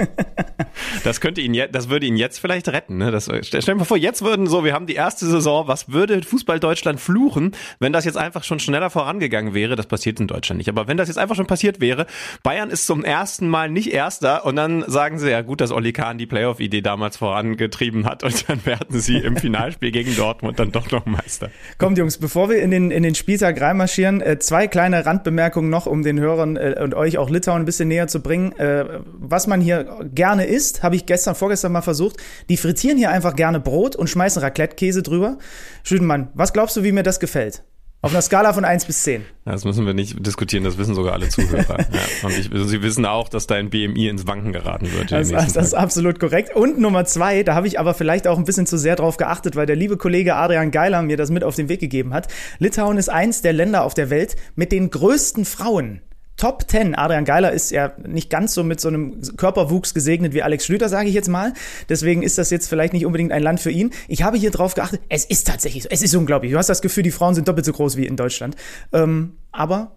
das 1.05 1.21
könnte 1.21 1.41
ihn 1.41 1.53
jetzt, 1.53 1.75
das 1.75 1.89
würde 1.89 2.07
ihn 2.07 2.17
jetzt 2.17 2.39
vielleicht 2.39 2.69
retten. 2.69 2.99
Ne? 2.99 3.11
Das, 3.11 3.29
stell 3.43 3.61
dir 3.61 3.75
mal 3.75 3.85
vor, 3.85 3.97
jetzt 3.97 4.23
würden 4.23 4.47
so, 4.47 4.65
wir 4.65 4.73
haben 4.73 4.87
die 4.87 4.95
erste 4.95 5.27
Saison, 5.27 5.67
was 5.67 5.91
würde 5.91 6.23
Fußball 6.23 6.61
Deutschland 6.61 7.01
fluchen, 7.01 7.53
wenn 7.81 7.93
das 7.93 8.05
jetzt 8.05 8.17
einfach 8.17 8.45
schon 8.45 8.61
schneller 8.61 8.89
vorangegangen 8.89 9.53
wäre? 9.53 9.75
Das 9.75 9.87
passiert 9.87 10.21
in 10.21 10.29
Deutschland 10.29 10.59
nicht. 10.59 10.69
Aber 10.69 10.87
wenn 10.87 10.97
das 10.97 11.09
jetzt 11.09 11.19
einfach 11.19 11.35
schon 11.35 11.47
passiert 11.47 11.81
wäre, 11.81 12.07
Bayern 12.43 12.71
ist 12.71 12.87
zum 12.87 13.05
ersten 13.05 13.49
Mal 13.49 13.69
nicht 13.69 13.93
Erster 13.93 14.45
und 14.45 14.57
dann 14.57 14.85
sagen 14.87 15.19
sie 15.19 15.31
ja 15.31 15.43
gut, 15.43 15.61
dass 15.61 15.73
Olli 15.73 15.93
Kahn 15.93 16.19
die 16.19 16.27
Playoff-Idee 16.27 16.83
damals 16.83 17.17
vorangetrieben 17.17 18.07
hat 18.07 18.23
und 18.23 18.49
dann 18.49 18.65
werden 18.65 19.01
sie 19.01 19.17
im 19.17 19.37
Finalspiel 19.37 19.91
gegen 19.91 20.15
Dortmund 20.15 20.59
dann 20.59 20.71
doch 20.71 20.91
noch 20.93 21.07
Meister. 21.07 21.51
Kommt 21.79 21.99
Jungs, 21.99 22.19
bevor 22.19 22.49
wir 22.49 22.63
in 22.63 22.71
den, 22.71 22.91
in 22.91 23.03
den 23.03 23.15
Spieltag 23.15 23.61
reinmarschieren, 23.61 24.21
äh, 24.21 24.39
zwei 24.39 24.69
kleine 24.69 25.05
Randbemerkungen 25.05 25.71
noch, 25.71 25.87
um 25.87 26.03
den 26.03 26.21
Hörern 26.21 26.57
äh, 26.57 26.77
und 26.81 26.95
euch 26.95 27.19
auch 27.19 27.31
Litauen 27.31 27.56
ein 27.57 27.65
bisschen 27.65 27.89
näher 27.89 28.09
zu 28.09 28.21
bringen. 28.21 28.53
Äh, 28.59 29.01
was 29.19 29.47
man 29.47 29.61
hier 29.61 30.07
gerne 30.15 30.47
isst, 30.47 30.83
habe 30.83 30.97
ich 30.97 31.07
gestern, 31.07 31.35
vorgestern 31.35 31.73
mal 31.73 31.83
versucht. 31.83 32.17
Die 32.49 32.57
frittieren 32.57 32.99
hier 32.99 33.11
einfach 33.11 33.37
gerne 33.37 33.61
Brot 33.61 33.97
und 33.97 34.09
schmeißen 34.09 34.43
Raclette-Käse 34.43 35.03
drüber. 35.03 35.39
Schüdenmann, 35.83 36.29
was 36.35 36.53
glaubst 36.53 36.77
du, 36.77 36.83
wie 36.83 36.93
mir 36.93 37.03
das 37.03 37.21
gefällt? 37.21 37.63
Auf 38.03 38.13
einer 38.13 38.23
Skala 38.23 38.53
von 38.53 38.65
1 38.65 38.85
bis 38.85 39.03
10. 39.03 39.25
Das 39.47 39.65
müssen 39.65 39.85
wir 39.85 39.93
nicht 39.93 40.25
diskutieren, 40.25 40.63
das 40.63 40.79
wissen 40.79 40.95
sogar 40.95 41.15
alle 41.15 41.29
Zuhörer. 41.29 41.79
ja, 41.93 42.01
und 42.23 42.39
ich, 42.39 42.51
sie 42.53 42.83
wissen 42.83 43.05
auch, 43.05 43.29
dass 43.29 43.49
dein 43.49 43.69
BMI 43.71 44.09
ins 44.09 44.29
Wanken 44.29 44.53
geraten 44.53 44.93
wird. 44.93 45.11
Das, 45.11 45.31
das, 45.31 45.55
das 45.55 45.67
ist 45.67 45.75
absolut 45.75 46.21
korrekt. 46.21 46.55
Und 46.55 46.79
Nummer 46.79 47.05
zwei, 47.07 47.43
da 47.43 47.57
habe 47.57 47.67
ich 47.67 47.81
aber 47.81 47.95
vielleicht 47.95 48.29
auch 48.29 48.39
ein 48.39 48.45
bisschen 48.45 48.67
zu 48.67 48.79
sehr 48.79 48.95
drauf 48.95 49.17
geachtet, 49.17 49.57
weil 49.57 49.67
der 49.67 49.75
liebe 49.75 49.97
Kollege 49.97 50.37
Adrian 50.37 50.71
Geiler 50.71 51.03
mir 51.03 51.17
das 51.17 51.31
mit 51.31 51.43
auf 51.43 51.57
den 51.57 51.69
Weg 51.69 51.81
gegeben 51.81 52.15
hat. 52.15 52.29
Litauen 52.61 52.97
ist 52.97 53.09
eins 53.09 53.43
der 53.43 53.55
Länder 53.55 53.83
auf 53.83 53.95
der 53.95 54.09
Welt 54.09 54.37
mit 54.55 54.71
den 54.71 54.91
größten 54.91 55.45
Frauen. 55.45 56.01
Top 56.37 56.65
10. 56.69 56.95
Adrian 56.95 57.25
Geiler 57.25 57.53
ist 57.53 57.71
ja 57.71 57.93
nicht 58.07 58.29
ganz 58.29 58.53
so 58.53 58.63
mit 58.63 58.81
so 58.81 58.89
einem 58.89 59.21
Körperwuchs 59.37 59.95
gesegnet 59.95 60.35
wie 60.35 60.43
Alex 60.43 60.67
Schlüter, 60.67 60.89
sage 60.89 61.09
ich 61.09 61.15
jetzt 61.15 61.29
mal. 61.29 61.55
Deswegen 61.89 62.23
ist 62.23 62.37
das 62.37 62.51
jetzt 62.51 62.69
vielleicht 62.69 62.93
nicht 62.93 63.07
unbedingt 63.07 63.33
ein 63.33 63.43
Land 63.43 63.61
für 63.61 63.71
ihn. 63.71 63.91
Ich 64.07 64.23
habe 64.23 64.37
hier 64.37 64.51
drauf 64.51 64.75
geachtet. 64.75 65.01
Es 65.09 65.25
ist 65.25 65.47
tatsächlich 65.47 65.85
so. 65.85 65.89
Es 65.91 66.03
ist 66.03 66.15
unglaublich. 66.15 66.53
Du 66.53 66.59
hast 66.59 66.69
das 66.69 66.83
Gefühl, 66.83 67.05
die 67.05 67.11
Frauen 67.11 67.35
sind 67.35 67.49
doppelt 67.49 67.65
so 67.65 67.73
groß 67.73 67.97
wie 67.97 68.07
in 68.07 68.17
Deutschland. 68.17 68.55
Ähm, 68.93 69.39
aber 69.51 69.93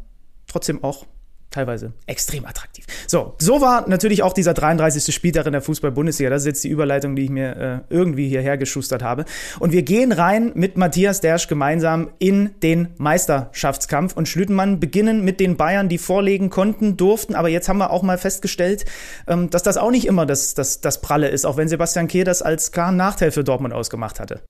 trotzdem 0.48 0.84
auch 0.84 1.06
teilweise 1.52 1.94
extrem 2.06 2.46
attraktiv. 2.46 2.86
So, 3.08 3.36
so 3.40 3.62
war 3.62 3.90
natürlich 3.90 4.24
auch 4.24 4.34
dieser 4.34 4.54
33. 4.54 5.14
Spieltag 5.14 5.46
in 5.46 5.54
der 5.54 5.62
Fußball-Bundesliga. 5.62 6.30
Das 6.30 6.44
ist 6.44 6.48
jetzt 6.48 6.64
die 6.64 6.70
Überleitung, 6.70 7.16
die 7.16 7.24
ich 7.24 7.30
mir 7.30 7.84
äh, 7.90 7.94
irgendwie 7.94 8.28
hierher 8.30 8.58
geschustert 8.58 9.02
habe. 9.02 9.26
Und 9.60 9.72
wir 9.72 9.82
gehen 9.82 10.12
rein 10.12 10.52
mit 10.54 10.78
Matthias 10.78 11.22
Dersch 11.22 11.48
gemeinsam 11.48 12.10
in 12.20 12.52
den 12.62 12.90
Meisterschaftskampf 12.98 14.16
und 14.16 14.28
Schlütenmann 14.28 14.80
beginnen 14.80 15.24
mit 15.24 15.40
den 15.40 15.58
Bayern, 15.58 15.90
die 15.90 15.98
vorlegen 15.98 16.50
konnten, 16.50 16.98
durften. 16.98 17.36
Aber 17.36 17.50
jetzt 17.50 17.68
haben 17.70 17.80
wir 17.80 17.90
auch 17.92 18.04
mal 18.04 18.18
festgestellt, 18.18 18.86
ähm, 19.28 19.50
dass 19.50 19.64
das 19.64 19.78
auch 19.78 19.92
nicht 19.92 20.06
immer 20.06 20.26
das, 20.26 20.54
das, 20.54 20.82
das 20.82 21.02
Pralle 21.02 21.30
ist, 21.30 21.46
auch 21.46 21.58
wenn 21.58 21.68
Sebastian 21.68 22.08
Kehr 22.08 22.26
das 22.26 22.42
als 22.42 22.72
klaren 22.72 22.98
Nachteil 22.98 23.32
für 23.32 23.44
Dortmund 23.44 23.74
ausgemacht 23.74 24.20
hatte. 24.20 24.42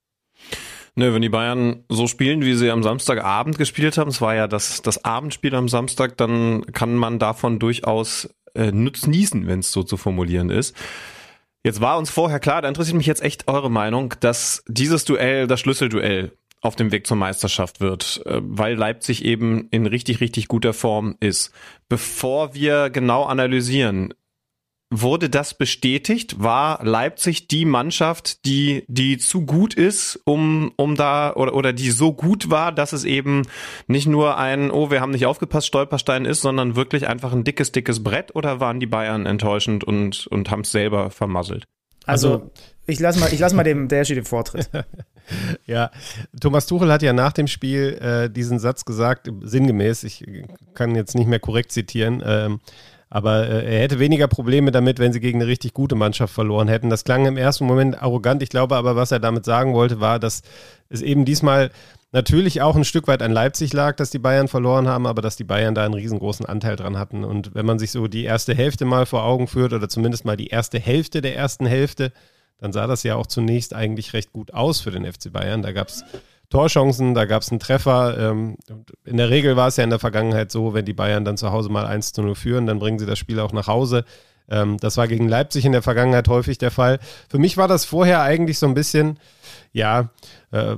Nö, 0.95 1.13
wenn 1.13 1.21
die 1.21 1.29
Bayern 1.29 1.83
so 1.89 2.07
spielen, 2.07 2.41
wie 2.41 2.55
sie 2.55 2.71
am 2.71 2.83
Samstagabend 2.83 3.57
gespielt 3.57 3.97
haben, 3.97 4.09
es 4.09 4.21
war 4.21 4.35
ja 4.35 4.47
das, 4.47 4.81
das 4.81 5.05
Abendspiel 5.05 5.55
am 5.55 5.69
Samstag, 5.69 6.17
dann 6.17 6.65
kann 6.73 6.95
man 6.95 7.19
davon 7.19 7.59
durchaus 7.59 8.29
äh, 8.55 8.71
nutzen, 8.71 9.47
wenn 9.47 9.59
es 9.59 9.71
so 9.71 9.83
zu 9.83 9.97
formulieren 9.97 10.49
ist. 10.49 10.75
Jetzt 11.63 11.81
war 11.81 11.97
uns 11.97 12.09
vorher 12.09 12.39
klar, 12.39 12.61
da 12.61 12.67
interessiert 12.69 12.97
mich 12.97 13.05
jetzt 13.05 13.21
echt 13.21 13.47
eure 13.47 13.69
Meinung, 13.69 14.13
dass 14.21 14.63
dieses 14.67 15.05
Duell 15.05 15.45
das 15.45 15.59
Schlüsselduell 15.59 16.31
auf 16.61 16.75
dem 16.75 16.91
Weg 16.91 17.07
zur 17.07 17.17
Meisterschaft 17.17 17.79
wird, 17.79 18.21
äh, 18.25 18.39
weil 18.41 18.75
Leipzig 18.75 19.23
eben 19.23 19.67
in 19.71 19.85
richtig, 19.85 20.19
richtig 20.21 20.47
guter 20.47 20.73
Form 20.73 21.15
ist. 21.19 21.51
Bevor 21.87 22.53
wir 22.53 22.89
genau 22.89 23.23
analysieren, 23.23 24.13
Wurde 24.91 25.29
das 25.29 25.53
bestätigt? 25.53 26.41
War 26.41 26.83
Leipzig 26.83 27.47
die 27.47 27.65
Mannschaft, 27.65 28.43
die, 28.45 28.85
die 28.87 29.19
zu 29.19 29.45
gut 29.45 29.75
ist, 29.75 30.19
um, 30.23 30.71
um 30.77 30.95
da, 30.95 31.33
oder, 31.35 31.53
oder 31.53 31.73
die 31.73 31.91
so 31.91 32.11
gut 32.11 32.49
war, 32.49 32.71
dass 32.71 32.91
es 32.91 33.03
eben 33.03 33.43
nicht 33.85 34.07
nur 34.07 34.37
ein, 34.39 34.71
oh, 34.71 34.89
wir 34.89 34.99
haben 34.99 35.11
nicht 35.11 35.27
aufgepasst, 35.27 35.67
Stolperstein 35.67 36.25
ist, 36.25 36.41
sondern 36.41 36.75
wirklich 36.75 37.07
einfach 37.07 37.33
ein 37.33 37.43
dickes, 37.43 37.71
dickes 37.71 38.03
Brett? 38.03 38.35
Oder 38.35 38.59
waren 38.59 38.79
die 38.79 38.87
Bayern 38.87 39.27
enttäuschend 39.27 39.83
und, 39.83 40.25
und 40.25 40.49
haben 40.49 40.61
es 40.61 40.71
selber 40.71 41.11
vermasselt? 41.11 41.67
Also, 42.05 42.31
also 42.33 42.51
ich 42.87 42.99
lasse 42.99 43.19
mal, 43.19 43.31
ich 43.31 43.39
lass 43.39 43.53
mal 43.53 43.63
dem 43.63 43.87
Dershi 43.87 44.15
den 44.15 44.25
Vortritt. 44.25 44.69
ja, 45.67 45.91
Thomas 46.41 46.65
Tuchel 46.65 46.91
hat 46.91 47.03
ja 47.03 47.13
nach 47.13 47.33
dem 47.33 47.45
Spiel 47.45 47.99
äh, 48.01 48.29
diesen 48.29 48.57
Satz 48.57 48.85
gesagt, 48.85 49.31
sinngemäß, 49.41 50.03
ich 50.03 50.25
kann 50.73 50.95
jetzt 50.95 51.13
nicht 51.13 51.27
mehr 51.27 51.39
korrekt 51.39 51.71
zitieren, 51.71 52.23
ähm, 52.25 52.59
aber 53.09 53.47
äh, 53.47 53.75
er 53.75 53.81
hätte 53.81 53.99
weniger 53.99 54.27
Probleme 54.27 54.71
damit, 54.71 54.99
wenn 54.99 55.13
sie 55.13 55.19
gegen 55.19 55.41
eine 55.41 55.49
richtig 55.49 55.73
gute 55.73 55.95
Mannschaft 55.95 56.33
verloren 56.33 56.67
hätten. 56.67 56.89
Das 56.89 57.03
klang 57.03 57.25
im 57.25 57.37
ersten 57.37 57.65
Moment 57.65 58.01
arrogant. 58.01 58.43
Ich 58.43 58.49
glaube 58.49 58.75
aber, 58.75 58.95
was 58.95 59.11
er 59.11 59.19
damit 59.19 59.45
sagen 59.45 59.73
wollte, 59.73 59.99
war, 59.99 60.19
dass 60.19 60.43
es 60.89 61.01
eben 61.01 61.25
diesmal 61.25 61.71
natürlich 62.11 62.61
auch 62.61 62.75
ein 62.75 62.85
Stück 62.85 63.07
weit 63.07 63.21
an 63.21 63.31
Leipzig 63.31 63.73
lag, 63.73 63.95
dass 63.95 64.09
die 64.09 64.19
Bayern 64.19 64.47
verloren 64.47 64.87
haben, 64.87 65.07
aber 65.07 65.21
dass 65.21 65.35
die 65.35 65.43
Bayern 65.43 65.75
da 65.75 65.85
einen 65.85 65.93
riesengroßen 65.93 66.45
Anteil 66.45 66.75
dran 66.75 66.97
hatten. 66.97 67.23
Und 67.23 67.53
wenn 67.55 67.65
man 67.65 67.79
sich 67.79 67.91
so 67.91 68.07
die 68.07 68.23
erste 68.23 68.53
Hälfte 68.53 68.85
mal 68.85 69.05
vor 69.05 69.23
Augen 69.23 69.47
führt 69.47 69.73
oder 69.73 69.89
zumindest 69.89 70.25
mal 70.25 70.37
die 70.37 70.47
erste 70.47 70.79
Hälfte 70.79 71.21
der 71.21 71.35
ersten 71.35 71.65
Hälfte, 71.65 72.11
dann 72.59 72.73
sah 72.73 72.87
das 72.87 73.03
ja 73.03 73.15
auch 73.15 73.27
zunächst 73.27 73.73
eigentlich 73.73 74.13
recht 74.13 74.33
gut 74.33 74.53
aus 74.53 74.81
für 74.81 74.91
den 74.91 75.11
FC 75.11 75.31
Bayern. 75.31 75.61
Da 75.61 75.71
gab 75.71 75.87
es 75.87 76.03
Torchancen, 76.49 77.13
da 77.13 77.25
gab 77.25 77.43
es 77.43 77.51
einen 77.51 77.59
Treffer. 77.59 78.17
Ähm, 78.17 78.57
in 79.05 79.17
der 79.17 79.29
Regel 79.29 79.55
war 79.55 79.67
es 79.67 79.77
ja 79.77 79.83
in 79.83 79.89
der 79.89 79.99
Vergangenheit 79.99 80.51
so, 80.51 80.73
wenn 80.73 80.85
die 80.85 80.93
Bayern 80.93 81.25
dann 81.25 81.37
zu 81.37 81.51
Hause 81.51 81.69
mal 81.69 81.85
1 81.85 82.13
zu 82.13 82.21
0 82.21 82.35
führen, 82.35 82.65
dann 82.65 82.79
bringen 82.79 82.99
sie 82.99 83.05
das 83.05 83.19
Spiel 83.19 83.39
auch 83.39 83.53
nach 83.53 83.67
Hause. 83.67 84.03
Ähm, 84.49 84.77
das 84.77 84.97
war 84.97 85.07
gegen 85.07 85.27
Leipzig 85.27 85.65
in 85.65 85.71
der 85.71 85.81
Vergangenheit 85.81 86.27
häufig 86.27 86.57
der 86.57 86.71
Fall. 86.71 86.99
Für 87.29 87.39
mich 87.39 87.57
war 87.57 87.67
das 87.67 87.85
vorher 87.85 88.21
eigentlich 88.21 88.57
so 88.57 88.65
ein 88.65 88.73
bisschen, 88.73 89.19
ja, 89.73 90.09
äh, 90.51 90.75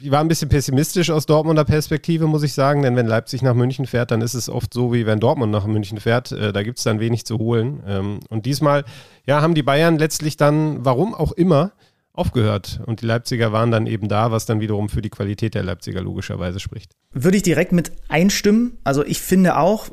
ich 0.00 0.10
war 0.10 0.20
ein 0.20 0.28
bisschen 0.28 0.48
pessimistisch 0.48 1.10
aus 1.10 1.24
Dortmunder 1.26 1.64
Perspektive, 1.64 2.26
muss 2.26 2.42
ich 2.42 2.52
sagen, 2.52 2.82
denn 2.82 2.96
wenn 2.96 3.06
Leipzig 3.06 3.42
nach 3.42 3.54
München 3.54 3.86
fährt, 3.86 4.10
dann 4.10 4.20
ist 4.20 4.34
es 4.34 4.48
oft 4.48 4.74
so, 4.74 4.92
wie 4.92 5.06
wenn 5.06 5.20
Dortmund 5.20 5.52
nach 5.52 5.66
München 5.66 6.00
fährt. 6.00 6.32
Äh, 6.32 6.52
da 6.52 6.62
gibt 6.62 6.78
es 6.78 6.84
dann 6.84 6.98
wenig 6.98 7.24
zu 7.24 7.38
holen. 7.38 7.82
Ähm, 7.86 8.20
und 8.28 8.46
diesmal, 8.46 8.84
ja, 9.26 9.40
haben 9.40 9.54
die 9.54 9.62
Bayern 9.62 9.96
letztlich 9.96 10.36
dann, 10.36 10.84
warum 10.84 11.14
auch 11.14 11.32
immer, 11.32 11.72
aufgehört. 12.14 12.80
Und 12.86 13.02
die 13.02 13.06
Leipziger 13.06 13.52
waren 13.52 13.72
dann 13.72 13.86
eben 13.86 14.08
da, 14.08 14.30
was 14.30 14.46
dann 14.46 14.60
wiederum 14.60 14.88
für 14.88 15.02
die 15.02 15.10
Qualität 15.10 15.54
der 15.54 15.64
Leipziger 15.64 16.00
logischerweise 16.00 16.60
spricht. 16.60 16.92
Würde 17.12 17.36
ich 17.36 17.42
direkt 17.42 17.72
mit 17.72 17.90
einstimmen. 18.08 18.78
Also 18.84 19.04
ich 19.04 19.20
finde 19.20 19.56
auch, 19.56 19.88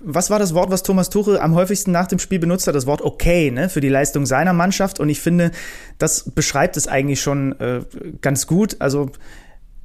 was 0.00 0.30
war 0.30 0.38
das 0.38 0.54
Wort, 0.54 0.70
was 0.70 0.82
Thomas 0.82 1.10
Tuchel 1.10 1.38
am 1.38 1.54
häufigsten 1.54 1.92
nach 1.92 2.06
dem 2.06 2.18
Spiel 2.18 2.38
benutzt 2.38 2.66
hat? 2.66 2.74
Das 2.74 2.86
Wort 2.86 3.02
okay, 3.02 3.50
ne, 3.50 3.68
für 3.68 3.82
die 3.82 3.90
Leistung 3.90 4.24
seiner 4.24 4.54
Mannschaft. 4.54 4.98
Und 4.98 5.10
ich 5.10 5.20
finde, 5.20 5.50
das 5.98 6.30
beschreibt 6.30 6.78
es 6.78 6.88
eigentlich 6.88 7.20
schon 7.20 7.52
äh, 7.60 7.82
ganz 8.22 8.46
gut. 8.46 8.76
Also 8.78 9.10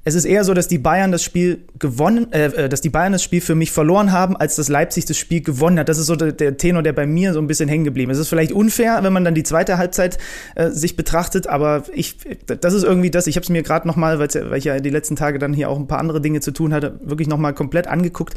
es 0.05 0.15
ist 0.15 0.25
eher 0.25 0.43
so, 0.43 0.53
dass 0.53 0.67
die 0.67 0.77
Bayern 0.77 1.11
das 1.13 1.23
Spiel 1.23 1.65
gewonnen, 1.79 2.31
äh, 2.33 2.45
äh, 2.47 2.69
dass 2.69 2.81
die 2.81 2.89
Bayern 2.89 3.13
das 3.13 3.23
Spiel 3.23 3.39
für 3.39 3.55
mich 3.55 3.71
verloren 3.71 4.11
haben, 4.11 4.35
als 4.35 4.55
dass 4.55 4.67
Leipzig 4.67 5.05
das 5.05 5.17
Spiel 5.17 5.41
gewonnen 5.41 5.79
hat. 5.79 5.87
Das 5.87 5.97
ist 5.97 6.07
so 6.07 6.15
der, 6.15 6.33
der 6.33 6.57
Tenor, 6.57 6.83
der 6.83 6.91
bei 6.91 7.05
mir 7.05 7.33
so 7.33 7.39
ein 7.39 7.47
bisschen 7.47 7.69
hängen 7.69 7.85
geblieben 7.85 8.11
ist. 8.11 8.17
Es 8.17 8.23
ist 8.23 8.29
vielleicht 8.29 8.51
unfair, 8.51 8.99
wenn 9.01 9.13
man 9.13 9.23
dann 9.23 9.33
die 9.33 9.43
zweite 9.43 9.77
Halbzeit 9.77 10.17
äh, 10.55 10.69
sich 10.71 10.97
betrachtet, 10.97 11.47
aber 11.47 11.83
ich, 11.93 12.17
das 12.45 12.73
ist 12.73 12.83
irgendwie 12.83 13.11
das. 13.11 13.27
Ich 13.27 13.37
habe 13.37 13.43
es 13.43 13.49
mir 13.49 13.63
gerade 13.63 13.87
noch 13.87 13.95
mal, 13.95 14.19
weil 14.19 14.57
ich 14.57 14.65
ja 14.65 14.79
die 14.79 14.89
letzten 14.89 15.15
Tage 15.15 15.39
dann 15.39 15.53
hier 15.53 15.69
auch 15.69 15.79
ein 15.79 15.87
paar 15.87 15.99
andere 15.99 16.19
Dinge 16.19 16.41
zu 16.41 16.51
tun 16.51 16.73
hatte, 16.73 16.99
wirklich 17.01 17.29
noch 17.29 17.37
mal 17.37 17.53
komplett 17.53 17.87
angeguckt 17.87 18.33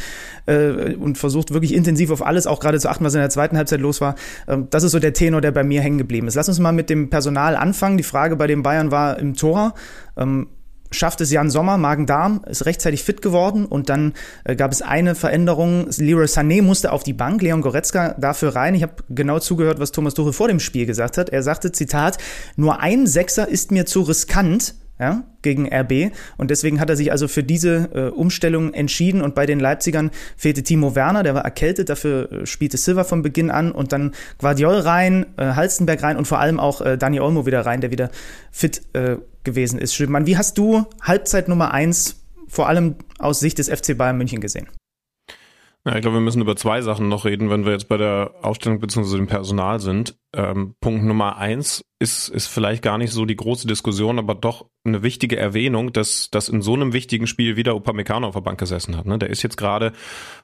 äh, 0.47 0.95
und 0.95 1.19
versucht 1.19 1.53
wirklich 1.53 1.75
intensiv 1.75 2.11
auf 2.13 2.25
alles 2.25 2.47
auch 2.47 2.61
gerade 2.61 2.79
zu 2.79 2.89
achten, 2.89 3.05
was 3.05 3.15
in 3.15 3.21
der 3.21 3.31
zweiten 3.31 3.57
Halbzeit 3.57 3.81
los 3.81 4.01
war. 4.01 4.15
Ähm, 4.47 4.69
das 4.71 4.85
ist 4.85 4.93
so 4.93 5.01
der 5.01 5.15
Tenor, 5.15 5.41
der 5.41 5.51
bei 5.51 5.65
mir 5.65 5.81
hängen 5.81 5.99
geblieben 5.99 6.29
ist. 6.29 6.37
Lass 6.37 6.49
uns 6.49 6.61
mal 6.61 6.73
mit 6.73 6.91
dem 6.91 7.11
Personal 7.11 7.57
anfangen. 7.57 7.97
Die 7.97 8.05
Frage 8.05 8.37
bei 8.37 8.47
den 8.47 8.63
Bayern 8.63 8.93
war 8.93 9.19
im 9.19 9.35
Tor. 9.35 9.75
Ähm, 10.17 10.47
schafft 10.97 11.21
es 11.21 11.31
Jan 11.31 11.51
Sommer, 11.51 11.79
Magen-Darm, 11.79 12.43
ist 12.49 12.67
rechtzeitig 12.67 13.05
fit 13.05 13.23
geworden 13.23 13.67
und 13.67 13.89
dann 13.89 14.15
äh, 14.45 14.57
gab 14.57 14.73
es 14.73 14.83
eine 14.83 15.15
Veränderung. 15.15 15.89
Leroy 15.97 16.27
Sané 16.27 16.63
musste 16.63 16.93
auf 16.93 17.03
die 17.03 17.13
Bank, 17.13 17.43
Leon 17.43 17.63
Goretzka 17.63 18.15
dafür 18.19 18.57
rein. 18.57 18.75
Ich 18.75 18.83
habe 18.83 18.95
genau 19.09 19.39
zugehört, 19.39 19.79
was 19.79 19.93
Thomas 19.93 20.15
Tuchel 20.15 20.33
vor 20.33 20.49
dem 20.49 20.61
Spiel 20.61 20.87
gesagt 20.87 21.19
hat. 21.19 21.29
Er 21.31 21.43
sagte, 21.43 21.73
Zitat, 21.73 22.19
nur 22.57 22.81
ein 22.81 23.07
Sechser 23.07 23.49
ist 23.49 23.71
mir 23.71 23.87
zu 23.87 24.03
riskant, 24.03 24.75
ja, 24.99 25.25
gegen 25.43 25.73
RB. 25.73 26.13
Und 26.39 26.51
deswegen 26.51 26.81
hat 26.81 26.89
er 26.89 26.97
sich 26.97 27.13
also 27.13 27.29
für 27.29 27.43
diese 27.43 27.91
äh, 27.95 28.09
Umstellung 28.09 28.73
entschieden. 28.73 29.21
Und 29.21 29.35
bei 29.35 29.45
den 29.45 29.61
Leipzigern 29.61 30.11
fehlte 30.37 30.63
Timo 30.63 30.95
Werner, 30.95 31.23
der 31.23 31.35
war 31.35 31.45
erkältet, 31.45 31.91
dafür 31.91 32.33
äh, 32.33 32.47
spielte 32.47 32.79
Silva 32.79 33.05
von 33.05 33.23
Beginn 33.23 33.51
an 33.51 33.73
und 33.73 33.93
dann 33.93 34.15
Guardiol 34.39 34.79
rein, 34.81 35.27
äh, 35.37 35.53
Halstenberg 35.53 36.03
rein 36.03 36.17
und 36.17 36.27
vor 36.27 36.41
allem 36.41 36.59
auch 36.59 36.81
äh, 36.81 36.97
Dani 36.97 37.21
Olmo 37.21 37.47
wieder 37.47 37.67
rein, 37.67 37.81
der 37.81 37.91
wieder 37.91 38.11
fit 38.51 38.83
äh, 38.95 39.17
gewesen 39.47 39.79
ist. 39.79 39.95
Schildmann, 39.95 40.27
wie 40.27 40.37
hast 40.37 40.59
du 40.59 40.85
Halbzeit 41.01 41.49
Nummer 41.49 41.73
eins 41.73 42.23
vor 42.49 42.69
allem 42.69 42.97
aus 43.19 43.41
Sicht 43.41 43.57
des 43.57 43.71
FC 43.71 43.97
Bayern 43.97 44.19
München 44.19 44.43
gesehen? 44.43 44.69
Ja, 45.87 45.95
ich 45.95 46.01
glaube, 46.01 46.17
wir 46.17 46.21
müssen 46.21 46.41
über 46.41 46.57
zwei 46.57 46.83
Sachen 46.83 47.09
noch 47.09 47.25
reden, 47.25 47.49
wenn 47.49 47.65
wir 47.65 47.71
jetzt 47.71 47.89
bei 47.89 47.97
der 47.97 48.33
Aufstellung 48.43 48.81
bzw. 48.81 49.19
dem 49.19 49.29
Personal 49.29 49.79
sind. 49.79 50.17
Ähm, 50.35 50.75
Punkt 50.81 51.05
Nummer 51.05 51.39
eins 51.39 51.85
ist, 52.01 52.29
ist 52.29 52.49
vielleicht 52.49 52.83
gar 52.83 52.99
nicht 52.99 53.13
so 53.13 53.25
die 53.25 53.37
große 53.37 53.69
Diskussion, 53.69 54.19
aber 54.19 54.35
doch 54.35 54.67
eine 54.83 55.05
wichtige 55.05 55.37
Erwähnung, 55.37 55.93
dass, 55.93 56.29
dass 56.29 56.49
in 56.49 56.61
so 56.61 56.75
einem 56.75 56.93
wichtigen 56.93 57.29
Spiel 57.29 57.57
wieder 57.57 57.77
Upamecano 57.77 58.27
auf 58.27 58.35
der 58.35 58.41
Bank 58.41 58.59
gesessen 58.59 58.97
hat. 58.97 59.07
Ne? 59.07 59.17
Der 59.21 59.31
ist 59.31 59.45
jetzt 59.45 59.57
gerade 59.57 59.93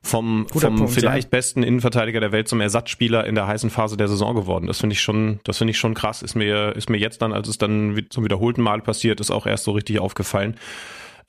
vom, 0.00 0.46
vom 0.49 0.76
Punkt, 0.76 0.92
vielleicht 0.92 1.25
ja. 1.25 1.30
besten 1.30 1.64
Innenverteidiger 1.64 2.20
der 2.20 2.30
Welt 2.30 2.46
zum 2.46 2.61
Ersatzspieler 2.61 3.26
in 3.26 3.34
der 3.34 3.49
heißen 3.49 3.70
Phase 3.70 3.96
der 3.96 4.06
Saison 4.06 4.37
geworden. 4.37 4.68
Das 4.68 4.78
finde 4.78 4.94
ich 4.94 5.02
schon, 5.02 5.40
das 5.42 5.58
finde 5.58 5.72
ich 5.72 5.78
schon 5.78 5.94
krass. 5.94 6.22
Ist 6.22 6.37
mir, 6.37 6.76
ist 6.76 6.88
mir 6.88 6.99
jetzt 6.99 7.20
dann, 7.20 7.32
als 7.32 7.49
es 7.49 7.58
dann 7.58 8.00
zum 8.11 8.22
wiederholten 8.22 8.62
Mal 8.62 8.80
passiert 8.80 9.18
ist, 9.18 9.32
auch 9.32 9.46
erst 9.46 9.64
so 9.64 9.72
richtig 9.72 9.99
aufgefallen. 9.99 10.56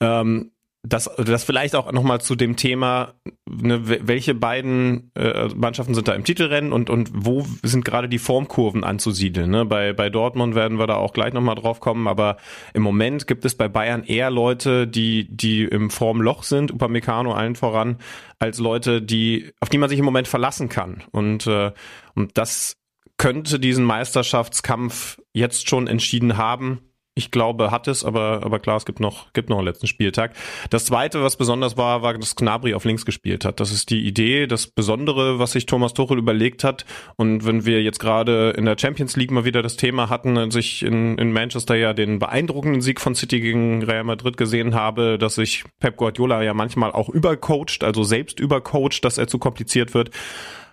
Ähm, 0.00 0.52
das, 0.86 1.10
das 1.16 1.44
vielleicht 1.44 1.74
auch 1.74 1.90
nochmal 1.92 2.20
zu 2.20 2.36
dem 2.36 2.56
Thema, 2.56 3.14
ne, 3.48 3.80
welche 4.06 4.34
beiden 4.34 5.10
äh, 5.14 5.48
Mannschaften 5.54 5.94
sind 5.94 6.08
da 6.08 6.12
im 6.12 6.24
Titelrennen 6.24 6.72
und, 6.72 6.90
und 6.90 7.10
wo 7.14 7.46
sind 7.62 7.86
gerade 7.86 8.08
die 8.08 8.18
Formkurven 8.18 8.84
anzusiedeln. 8.84 9.50
Ne? 9.50 9.64
Bei, 9.64 9.94
bei 9.94 10.10
Dortmund 10.10 10.54
werden 10.54 10.78
wir 10.78 10.86
da 10.86 10.96
auch 10.96 11.14
gleich 11.14 11.32
nochmal 11.32 11.54
drauf 11.54 11.80
kommen, 11.80 12.06
aber 12.06 12.36
im 12.74 12.82
Moment 12.82 13.26
gibt 13.26 13.46
es 13.46 13.54
bei 13.54 13.66
Bayern 13.66 14.04
eher 14.04 14.30
Leute, 14.30 14.86
die, 14.86 15.26
die 15.34 15.64
im 15.64 15.88
Formloch 15.88 16.42
sind, 16.42 16.70
Upamecano 16.70 17.32
allen 17.32 17.56
voran, 17.56 17.96
als 18.38 18.58
Leute, 18.58 19.00
die, 19.00 19.52
auf 19.60 19.70
die 19.70 19.78
man 19.78 19.88
sich 19.88 19.98
im 19.98 20.04
Moment 20.04 20.28
verlassen 20.28 20.68
kann. 20.68 21.02
Und, 21.12 21.46
äh, 21.46 21.72
und 22.14 22.36
das 22.36 22.76
könnte 23.16 23.58
diesen 23.58 23.86
Meisterschaftskampf 23.86 25.18
jetzt 25.32 25.66
schon 25.66 25.86
entschieden 25.86 26.36
haben 26.36 26.80
ich 27.16 27.30
glaube, 27.30 27.70
hat 27.70 27.86
es, 27.86 28.04
aber, 28.04 28.40
aber 28.42 28.58
klar, 28.58 28.76
es 28.76 28.84
gibt 28.84 28.98
noch, 28.98 29.32
gibt 29.32 29.48
noch 29.48 29.58
einen 29.58 29.66
letzten 29.66 29.86
Spieltag. 29.86 30.34
Das 30.70 30.86
zweite, 30.86 31.22
was 31.22 31.36
besonders 31.36 31.76
war, 31.76 32.02
war, 32.02 32.14
dass 32.14 32.34
Knabri 32.34 32.74
auf 32.74 32.84
links 32.84 33.06
gespielt 33.06 33.44
hat. 33.44 33.60
Das 33.60 33.70
ist 33.70 33.90
die 33.90 34.04
Idee, 34.04 34.48
das 34.48 34.66
Besondere, 34.66 35.38
was 35.38 35.52
sich 35.52 35.66
Thomas 35.66 35.94
Tuchel 35.94 36.18
überlegt 36.18 36.64
hat. 36.64 36.84
Und 37.14 37.46
wenn 37.46 37.64
wir 37.64 37.82
jetzt 37.82 38.00
gerade 38.00 38.50
in 38.50 38.64
der 38.64 38.76
Champions 38.76 39.14
League 39.14 39.30
mal 39.30 39.44
wieder 39.44 39.62
das 39.62 39.76
Thema 39.76 40.10
hatten, 40.10 40.36
als 40.36 40.56
ich 40.56 40.82
in, 40.82 41.16
in 41.16 41.32
Manchester 41.32 41.76
ja 41.76 41.92
den 41.92 42.18
beeindruckenden 42.18 42.82
Sieg 42.82 43.00
von 43.00 43.14
City 43.14 43.40
gegen 43.40 43.84
Real 43.84 44.04
Madrid 44.04 44.36
gesehen 44.36 44.74
habe, 44.74 45.16
dass 45.16 45.36
sich 45.36 45.64
Pep 45.78 45.96
Guardiola 45.96 46.42
ja 46.42 46.52
manchmal 46.52 46.90
auch 46.90 47.08
übercoacht, 47.08 47.84
also 47.84 48.02
selbst 48.02 48.40
übercoacht, 48.40 49.04
dass 49.04 49.18
er 49.18 49.28
zu 49.28 49.38
kompliziert 49.38 49.94
wird 49.94 50.10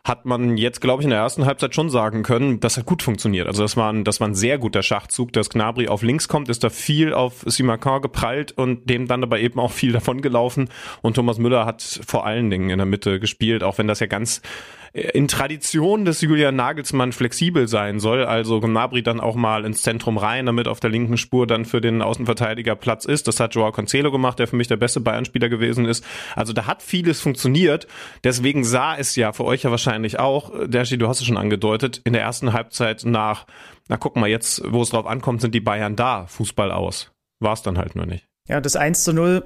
hat 0.04 0.26
man 0.26 0.58
jetzt, 0.58 0.82
glaube 0.82 1.02
ich, 1.02 1.06
in 1.06 1.12
der 1.12 1.20
ersten 1.20 1.46
Halbzeit 1.46 1.76
schon 1.76 1.90
sagen 1.90 2.24
können, 2.24 2.60
das 2.60 2.78
hat 2.78 2.86
gut 2.86 3.04
funktioniert. 3.04 3.48
Also 3.48 3.62
das 3.62 3.78
war 3.78 3.94
ein, 3.94 4.04
das 4.04 4.20
war 4.20 4.28
ein 4.28 4.36
sehr 4.36 4.58
guter 4.58 4.82
Schachzug, 4.82 5.32
dass 5.34 5.50
Gnabry 5.50 5.88
auf 5.88 6.02
links 6.02 6.28
kommt, 6.28 6.50
ist 6.50 6.64
da 6.64 6.70
viel 6.70 7.14
auf 7.14 7.44
Simakan 7.46 8.02
geprallt 8.02 8.52
und 8.52 8.90
dem 8.90 9.08
dann 9.08 9.24
aber 9.24 9.40
eben 9.40 9.60
auch 9.60 9.72
viel 9.72 9.92
davon 9.92 10.22
gelaufen. 10.22 10.70
Und 11.02 11.16
Thomas 11.16 11.38
Müller 11.38 11.66
hat 11.66 11.82
vor 12.06 12.26
allen 12.26 12.50
Dingen 12.50 12.72
in 12.72 12.78
der 12.78 12.88
Mitte 12.88 13.20
gespielt, 13.20 13.64
auch 13.64 13.78
wenn 13.78 13.88
das 13.88 14.00
ja 14.00 14.08
ganz 14.08 14.42
in 14.94 15.30
Tradition 15.30 16.04
des 16.04 16.20
Julian 16.20 16.56
Nagelsmann 16.56 17.14
flexibel 17.14 17.68
sein 17.70 18.00
soll, 18.00 18.26
also 18.26 18.60
Gnabry 18.60 19.02
dann 19.02 19.22
auch 19.22 19.36
mal 19.36 19.64
ins 19.64 19.84
Zentrum 19.84 20.18
rein, 20.18 20.46
damit 20.46 20.68
auf 20.68 20.82
der 20.82 20.90
linken 20.90 21.18
Spur 21.18 21.48
dann 21.48 21.64
für 21.64 21.80
den 21.80 22.02
Außenverteidiger 22.02 22.76
Platz 22.76 23.06
ist. 23.06 23.28
Das 23.28 23.40
hat 23.40 23.56
Joao 23.56 23.72
Cancelo 23.72 24.12
gemacht, 24.12 24.40
der 24.40 24.48
für 24.48 24.58
mich 24.58 24.68
der 24.68 24.76
beste 24.76 25.00
Bayern-Spieler 25.00 25.48
gewesen 25.48 25.86
ist. 25.86 26.04
Also 26.36 26.52
da 26.52 26.68
hat 26.68 26.82
vieles 26.82 27.22
funktioniert. 27.22 27.88
Deswegen 28.26 28.66
sah 28.66 28.98
es 28.98 29.16
ja 29.16 29.32
für 29.32 29.46
euch 29.46 29.64
ja 29.64 29.72
wahrscheinlich 29.72 30.20
auch, 30.20 30.52
Dershi, 30.68 30.98
du 30.98 31.08
hast 31.08 31.22
es 31.22 31.26
schon 31.26 31.38
angedeutet, 31.38 32.02
in 32.04 32.12
der 32.12 32.24
ersten 32.24 32.52
Halbzeit 32.52 33.06
nach, 33.06 33.46
na 33.88 33.96
guck 33.96 34.18
mal, 34.18 34.30
jetzt, 34.30 34.62
wo 34.68 34.82
es 34.82 34.90
drauf 34.90 35.08
ankommt, 35.08 35.40
sind 35.40 35.56
die 35.56 35.62
Bayern 35.62 35.96
da, 35.96 36.26
Fußball 36.28 36.72
aus. 36.72 37.12
War 37.40 37.54
es 37.54 37.62
dann 37.62 37.78
halt 37.78 37.96
nur 37.96 38.06
nicht. 38.06 38.28
Ja, 38.50 38.60
das 38.60 38.76
1 38.76 39.06
zu 39.06 39.14
0 39.14 39.46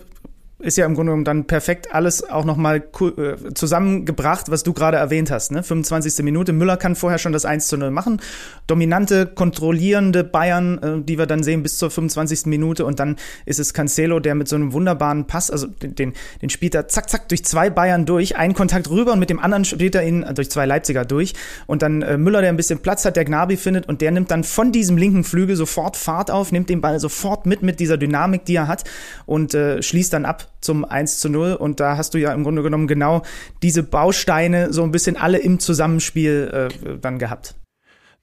ist 0.59 0.77
ja 0.77 0.85
im 0.85 0.95
Grunde 0.95 1.11
genommen 1.11 1.25
dann 1.25 1.45
perfekt 1.45 1.93
alles 1.93 2.29
auch 2.29 2.45
nochmal 2.45 2.77
äh, 2.77 3.53
zusammengebracht, 3.53 4.49
was 4.49 4.63
du 4.63 4.71
gerade 4.71 4.95
erwähnt 4.95 5.29
hast. 5.29 5.51
Ne? 5.51 5.63
25. 5.63 6.23
Minute. 6.23 6.53
Müller 6.53 6.77
kann 6.77 6.95
vorher 6.95 7.19
schon 7.19 7.33
das 7.33 7.43
1 7.43 7.67
zu 7.67 7.75
0 7.75 7.91
machen. 7.91 8.21
Dominante, 8.65 9.25
kontrollierende 9.25 10.23
Bayern, 10.23 10.77
äh, 10.81 11.01
die 11.01 11.17
wir 11.17 11.25
dann 11.25 11.43
sehen 11.43 11.61
bis 11.61 11.77
zur 11.77 11.91
25. 11.91 12.45
Minute. 12.45 12.85
Und 12.85 13.01
dann 13.01 13.17
ist 13.45 13.59
es 13.59 13.73
Cancelo, 13.73 14.21
der 14.21 14.33
mit 14.33 14.47
so 14.47 14.55
einem 14.55 14.71
wunderbaren 14.71 15.27
Pass, 15.27 15.51
also 15.51 15.67
den, 15.67 16.13
den 16.41 16.49
spielt 16.49 16.73
er 16.73 16.87
zack, 16.87 17.09
zack 17.09 17.27
durch 17.27 17.43
zwei 17.43 17.69
Bayern 17.69 18.05
durch. 18.05 18.37
Einen 18.37 18.53
Kontakt 18.53 18.89
rüber 18.89 19.11
und 19.11 19.19
mit 19.19 19.29
dem 19.29 19.39
anderen 19.39 19.65
spielt 19.65 19.93
er 19.93 20.07
ihn 20.07 20.25
durch 20.35 20.49
zwei 20.49 20.65
Leipziger 20.65 21.03
durch. 21.03 21.33
Und 21.67 21.81
dann 21.81 22.01
äh, 22.01 22.17
Müller, 22.17 22.39
der 22.39 22.49
ein 22.49 22.57
bisschen 22.57 22.79
Platz 22.79 23.03
hat, 23.03 23.17
der 23.17 23.25
Gnabi 23.25 23.57
findet 23.57 23.89
und 23.89 23.99
der 23.99 24.11
nimmt 24.11 24.31
dann 24.31 24.45
von 24.45 24.71
diesem 24.71 24.95
linken 24.95 25.25
Flügel 25.25 25.57
sofort 25.57 25.97
Fahrt 25.97 26.31
auf, 26.31 26.53
nimmt 26.53 26.69
den 26.69 26.79
Ball 26.79 26.97
sofort 27.01 27.45
mit, 27.45 27.61
mit 27.61 27.81
dieser 27.81 27.97
Dynamik, 27.97 28.45
die 28.45 28.55
er 28.55 28.69
hat 28.69 28.85
und 29.25 29.53
äh, 29.53 29.83
schließt 29.83 30.13
dann 30.13 30.23
ab 30.23 30.45
zum 30.65 30.83
1 30.83 31.19
zu 31.19 31.29
0. 31.29 31.53
Und 31.53 31.79
da 31.79 31.95
hast 31.95 32.13
du 32.13 32.17
ja 32.17 32.33
im 32.33 32.43
Grunde 32.43 32.63
genommen 32.63 32.87
genau 32.87 33.21
diese 33.63 33.83
Bausteine 33.83 34.73
so 34.73 34.83
ein 34.83 34.91
bisschen 34.91 35.15
alle 35.15 35.37
im 35.37 35.59
Zusammenspiel 35.59 36.69
äh, 36.71 36.97
dann 36.99 37.19
gehabt. 37.19 37.55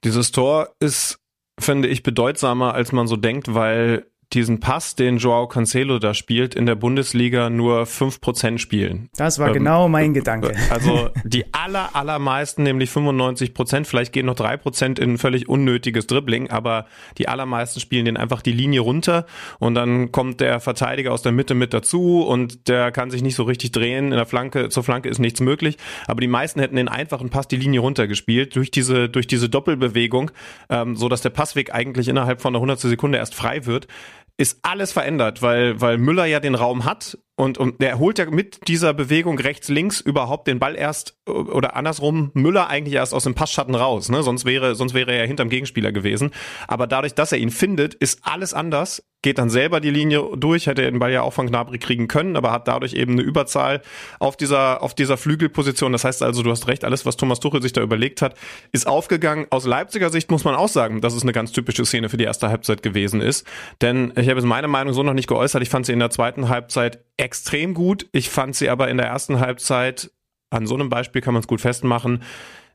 Dieses 0.05 0.33
Tor 0.33 0.75
ist 0.81 1.19
finde 1.59 1.89
ich, 1.89 2.03
bedeutsamer, 2.03 2.75
als 2.75 2.93
man 2.93 3.07
so 3.07 3.17
denkt, 3.17 3.55
weil 3.55 4.07
diesen 4.35 4.61
Pass, 4.61 4.95
den 4.95 5.19
Joao 5.19 5.47
Cancelo 5.47 5.99
da 5.99 6.15
spielt, 6.15 6.55
in 6.55 6.67
der 6.67 6.75
Bundesliga 6.75 7.51
nur 7.51 7.87
fünf 7.87 8.21
Prozent 8.21 8.61
spielen. 8.61 9.09
Das 9.17 9.39
war 9.39 9.49
ähm, 9.49 9.55
genau 9.55 9.89
mein 9.89 10.15
Gedanke. 10.15 10.55
Also 10.71 11.11
die 11.25 11.53
aller, 11.53 11.95
allermeisten, 11.95 12.63
nämlich 12.63 12.91
95%, 12.91 13.53
Prozent, 13.53 13.87
vielleicht 13.87 14.13
gehen 14.13 14.27
noch 14.27 14.35
drei 14.35 14.57
Prozent 14.57 14.99
in 14.99 15.19
völlig 15.19 15.49
unnötiges 15.49 16.07
Dribbling, 16.07 16.51
aber 16.51 16.87
die 17.19 17.29
allermeisten 17.29 17.81
spielen 17.81 18.07
den 18.07 18.17
einfach 18.17 18.41
die 18.41 18.53
Linie 18.53 18.81
runter 18.81 19.27
und 19.59 19.75
dann 19.75 20.13
kommt 20.13 20.41
der 20.41 20.61
Verteidiger 20.61 21.13
aus 21.13 21.23
der 21.23 21.33
Mitte 21.33 21.55
mit 21.55 21.75
dazu 21.75 22.23
und 22.23 22.69
der 22.69 22.91
kann 22.91 23.11
sich 23.11 23.23
nicht 23.23 23.35
so 23.35 23.43
richtig 23.43 23.73
drehen. 23.73 24.07
In 24.07 24.17
der 24.17 24.27
Flanke, 24.27 24.71
zur 24.71 24.83
Flanke 24.83 25.09
ist 25.09 25.19
nichts 25.19 25.41
möglich, 25.41 25.77
aber 26.07 26.21
die 26.21 26.29
meisten 26.29 26.61
hätten 26.61 26.77
den 26.77 26.89
einfachen 26.89 27.29
Pass 27.29 27.49
die 27.49 27.57
Linie 27.57 27.81
runtergespielt 27.81 28.57
durch 28.57 28.71
diese, 28.71 29.09
durch 29.09 29.27
diese 29.27 29.49
Doppelbewegung, 29.49 30.31
ähm, 30.71 30.97
so 30.97 31.09
dass 31.09 31.21
der 31.21 31.31
Passweg 31.31 31.75
eigentlich 31.75 32.09
innerhalb 32.09 32.41
von 32.41 32.55
einer 32.55 32.61
hundertstel 32.61 32.91
Sekunde 32.91 33.19
erst 33.19 33.35
frei 33.35 33.67
wird 33.67 33.89
ist 34.37 34.59
alles 34.63 34.93
verändert, 34.93 35.43
weil, 35.43 35.81
weil 35.81 35.99
Müller 35.99 36.25
ja 36.25 36.41
den 36.41 36.55
Raum 36.55 36.85
hat 36.85 37.19
und, 37.35 37.57
und 37.57 37.81
der 37.81 37.99
holt 37.99 38.19
ja 38.19 38.31
mit 38.31 38.69
dieser 38.69 38.93
Bewegung 38.93 39.39
rechts-links 39.39 40.01
überhaupt 40.01 40.47
den 40.47 40.59
Ball 40.59 40.77
erst 40.77 41.17
oder 41.27 41.77
andersrum 41.77 42.31
Müller 42.35 42.69
eigentlich 42.69 42.95
erst 42.95 43.15
aus 43.15 43.25
dem 43.25 43.35
Passschatten 43.35 43.75
raus, 43.75 44.11
ne? 44.11 44.23
Sonst 44.23 44.45
wäre, 44.45 44.75
sonst 44.75 44.93
wäre 44.93 45.13
er 45.13 45.27
hinterm 45.27 45.49
Gegenspieler 45.49 45.93
gewesen. 45.93 46.31
Aber 46.69 46.87
dadurch, 46.87 47.15
dass 47.15 47.33
er 47.33 47.39
ihn 47.39 47.51
findet, 47.51 47.95
ist 47.95 48.21
alles 48.23 48.53
anders, 48.53 49.03
geht 49.23 49.39
dann 49.39 49.51
selber 49.51 49.81
die 49.81 49.91
Linie 49.91 50.37
durch, 50.37 50.67
hätte 50.67 50.83
er 50.83 50.91
den 50.91 50.99
Ball 50.99 51.13
ja 51.13 51.23
auch 51.23 51.33
von 51.33 51.47
Gnabry 51.47 51.79
kriegen 51.79 52.09
können, 52.09 52.37
aber 52.37 52.51
hat 52.51 52.67
dadurch 52.67 52.95
eben 52.95 53.13
eine 53.13 53.23
Überzahl 53.23 53.81
auf 54.19 54.37
dieser, 54.37 54.83
auf 54.83 54.95
dieser 54.95 55.17
Flügelposition. 55.17 55.93
Das 55.93 56.05
heißt 56.05 56.23
also, 56.23 56.43
du 56.43 56.51
hast 56.51 56.67
recht, 56.67 56.85
alles, 56.85 57.07
was 57.07 57.17
Thomas 57.17 57.39
Tuchel 57.39 57.63
sich 57.63 57.73
da 57.73 57.81
überlegt 57.81 58.21
hat, 58.21 58.35
ist 58.73 58.87
aufgegangen. 58.87 59.47
Aus 59.51 59.65
Leipziger 59.65 60.11
Sicht 60.11 60.31
muss 60.31 60.45
man 60.45 60.57
auch 60.57 60.69
sagen, 60.69 61.01
dass 61.01 61.15
es 61.15 61.23
eine 61.23 61.33
ganz 61.33 61.53
typische 61.53 61.85
Szene 61.85 62.09
für 62.09 62.17
die 62.17 62.25
erste 62.25 62.49
Halbzeit 62.49 62.83
gewesen 62.83 63.21
ist. 63.21 63.47
Denn 63.81 64.13
ich 64.17 64.29
habe 64.29 64.41
jetzt 64.41 64.47
meine 64.47 64.69
Meinung 64.69 64.93
so 64.93 65.05
noch 65.05 65.15
nicht 65.15 65.29
geäußert. 65.29 65.63
Ich 65.63 65.71
fand 65.71 65.87
sie 65.87 65.93
in 65.93 66.01
der 66.01 66.11
zweiten 66.11 66.49
Halbzeit 66.49 67.05
extrem 67.17 67.75
gut. 67.75 68.09
Ich 68.13 68.31
fand 68.31 68.57
sie 68.57 68.69
aber 68.69 68.89
in 68.89 68.97
der 68.97 69.07
ersten 69.07 69.41
Halbzeit, 69.41 70.11
an 70.51 70.67
so 70.67 70.75
einem 70.75 70.89
Beispiel 70.89 71.23
kann 71.23 71.35
man 71.35 71.41
es 71.41 71.49
gut 71.49 71.61
festmachen, 71.61 72.23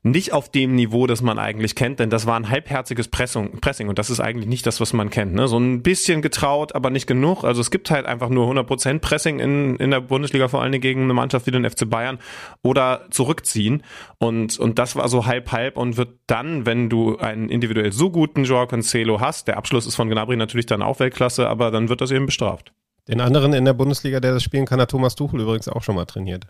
nicht 0.02 0.32
auf 0.32 0.50
dem 0.50 0.74
Niveau, 0.74 1.06
das 1.06 1.22
man 1.22 1.38
eigentlich 1.38 1.74
kennt, 1.74 1.98
denn 1.98 2.10
das 2.10 2.26
war 2.26 2.38
ein 2.38 2.48
halbherziges 2.48 3.08
Pressung, 3.08 3.60
Pressing 3.60 3.88
und 3.88 3.98
das 3.98 4.10
ist 4.10 4.20
eigentlich 4.20 4.46
nicht 4.46 4.66
das, 4.66 4.80
was 4.80 4.92
man 4.92 5.10
kennt. 5.10 5.34
Ne? 5.34 5.48
So 5.48 5.58
ein 5.58 5.82
bisschen 5.82 6.22
getraut, 6.22 6.74
aber 6.74 6.90
nicht 6.90 7.06
genug. 7.06 7.44
Also 7.44 7.60
es 7.60 7.70
gibt 7.70 7.90
halt 7.90 8.06
einfach 8.06 8.28
nur 8.28 8.48
100% 8.50 9.00
Pressing 9.00 9.40
in, 9.40 9.76
in 9.76 9.90
der 9.90 10.00
Bundesliga, 10.00 10.48
vor 10.48 10.62
allen 10.62 10.72
Dingen 10.72 10.82
gegen 10.82 11.02
eine 11.02 11.14
Mannschaft 11.14 11.46
wie 11.46 11.50
den 11.50 11.68
FC 11.68 11.88
Bayern 11.88 12.18
oder 12.62 13.06
zurückziehen 13.10 13.82
und, 14.18 14.58
und 14.58 14.78
das 14.78 14.94
war 14.96 15.08
so 15.08 15.26
halb-halb 15.26 15.76
und 15.76 15.96
wird 15.96 16.20
dann, 16.26 16.64
wenn 16.64 16.88
du 16.88 17.18
einen 17.18 17.48
individuell 17.48 17.92
so 17.92 18.10
guten 18.10 18.44
Joao 18.44 18.66
Cancelo 18.66 19.20
hast, 19.20 19.48
der 19.48 19.56
Abschluss 19.56 19.86
ist 19.86 19.96
von 19.96 20.08
Gnabry 20.08 20.36
natürlich 20.36 20.66
dann 20.66 20.82
auch 20.82 21.00
Weltklasse, 21.00 21.48
aber 21.48 21.70
dann 21.70 21.88
wird 21.88 22.00
das 22.00 22.10
eben 22.10 22.26
bestraft. 22.26 22.72
Den 23.08 23.20
anderen 23.20 23.52
in 23.54 23.64
der 23.64 23.72
Bundesliga, 23.72 24.20
der 24.20 24.34
das 24.34 24.42
spielen 24.42 24.66
kann, 24.66 24.80
hat 24.80 24.90
Thomas 24.90 25.14
Tuchel 25.14 25.40
übrigens 25.40 25.68
auch 25.68 25.82
schon 25.82 25.94
mal 25.94 26.04
trainiert. 26.04 26.46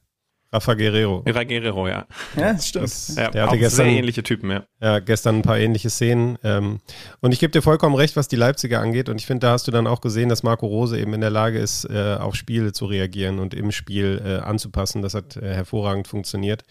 Rafa 0.50 0.75
Guerrero. 0.75 1.23
Rafa 1.27 1.45
Guerrero, 1.45 1.88
ja. 1.88 2.07
Ja, 2.35 2.59
stimmt. 2.59 2.85
Das, 2.85 3.15
ja, 3.17 3.31
der 3.31 3.47
hatte 3.47 3.59
gestern, 3.59 3.85
sehr 3.85 3.95
ähnliche 3.95 4.23
Typen, 4.23 4.50
ja. 4.50 4.65
Ja, 4.81 4.99
gestern 4.99 5.37
ein 5.37 5.43
paar 5.43 5.59
ähnliche 5.59 5.91
Szenen. 5.91 6.38
Ähm, 6.43 6.79
und 7.21 7.33
ich 7.33 7.38
gebe 7.38 7.50
dir 7.50 7.61
vollkommen 7.61 7.95
recht, 7.95 8.17
was 8.17 8.29
die 8.29 8.37
Leipziger 8.37 8.81
angeht. 8.81 9.11
Und 9.11 9.21
ich 9.21 9.27
finde, 9.27 9.47
da 9.47 9.53
hast 9.53 9.69
du 9.69 9.71
dann 9.71 9.87
auch 9.87 10.00
gesehen, 10.00 10.31
dass 10.31 10.43
Marco 10.43 10.67
Rose 10.67 10.99
eben 10.99 11.12
in 11.12 11.21
der 11.21 11.31
Lage 11.31 11.59
ist, 11.59 11.85
äh, 11.85 12.17
auf 12.19 12.35
Spiele 12.35 12.73
zu 12.73 12.87
reagieren 12.87 13.41
und 13.41 13.53
im 13.53 13.73
Spiel 13.73 14.23
äh, 14.25 14.38
anzupassen. 14.38 15.03
Das 15.03 15.12
hat 15.12 15.37
äh, 15.37 15.53
hervorragend 15.53 16.09
funktioniert. 16.09 16.65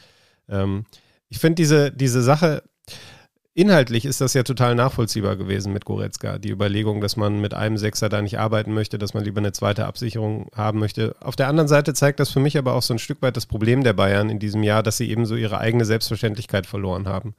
Ähm, 0.50 0.86
ich 1.30 1.38
finde 1.38 1.56
diese, 1.56 1.92
diese 1.92 2.24
Sache, 2.24 2.64
Inhaltlich 3.58 4.06
ist 4.06 4.22
das 4.22 4.36
ja 4.36 4.44
total 4.44 4.76
nachvollziehbar 4.76 5.36
gewesen 5.36 5.74
mit 5.74 5.84
Goretzka. 5.84 6.38
Die 6.38 6.52
Überlegung, 6.52 7.02
dass 7.02 7.18
man 7.18 7.42
mit 7.42 7.56
einem 7.56 7.78
Sechser 7.78 8.08
da 8.08 8.22
nicht 8.22 8.38
arbeiten 8.38 8.72
möchte, 8.72 9.00
dass 9.00 9.16
man 9.16 9.24
lieber 9.24 9.40
eine 9.40 9.52
zweite 9.52 9.88
Absicherung 9.88 10.52
haben 10.56 10.78
möchte. 10.78 11.16
Auf 11.22 11.36
der 11.36 11.48
anderen 11.48 11.68
Seite 11.68 11.96
zeigt 11.96 12.20
das 12.20 12.30
für 12.30 12.40
mich 12.40 12.56
aber 12.60 12.74
auch 12.74 12.84
so 12.84 12.94
ein 12.94 13.00
Stück 13.00 13.20
weit 13.24 13.36
das 13.36 13.48
Problem 13.48 13.84
der 13.84 13.94
Bayern 13.94 14.30
in 14.30 14.38
diesem 14.38 14.62
Jahr, 14.62 14.84
dass 14.84 14.98
sie 14.98 15.10
eben 15.10 15.26
so 15.26 15.36
ihre 15.36 15.58
eigene 15.58 15.86
Selbstverständlichkeit 15.86 16.68
verloren 16.68 17.08
haben. 17.08 17.34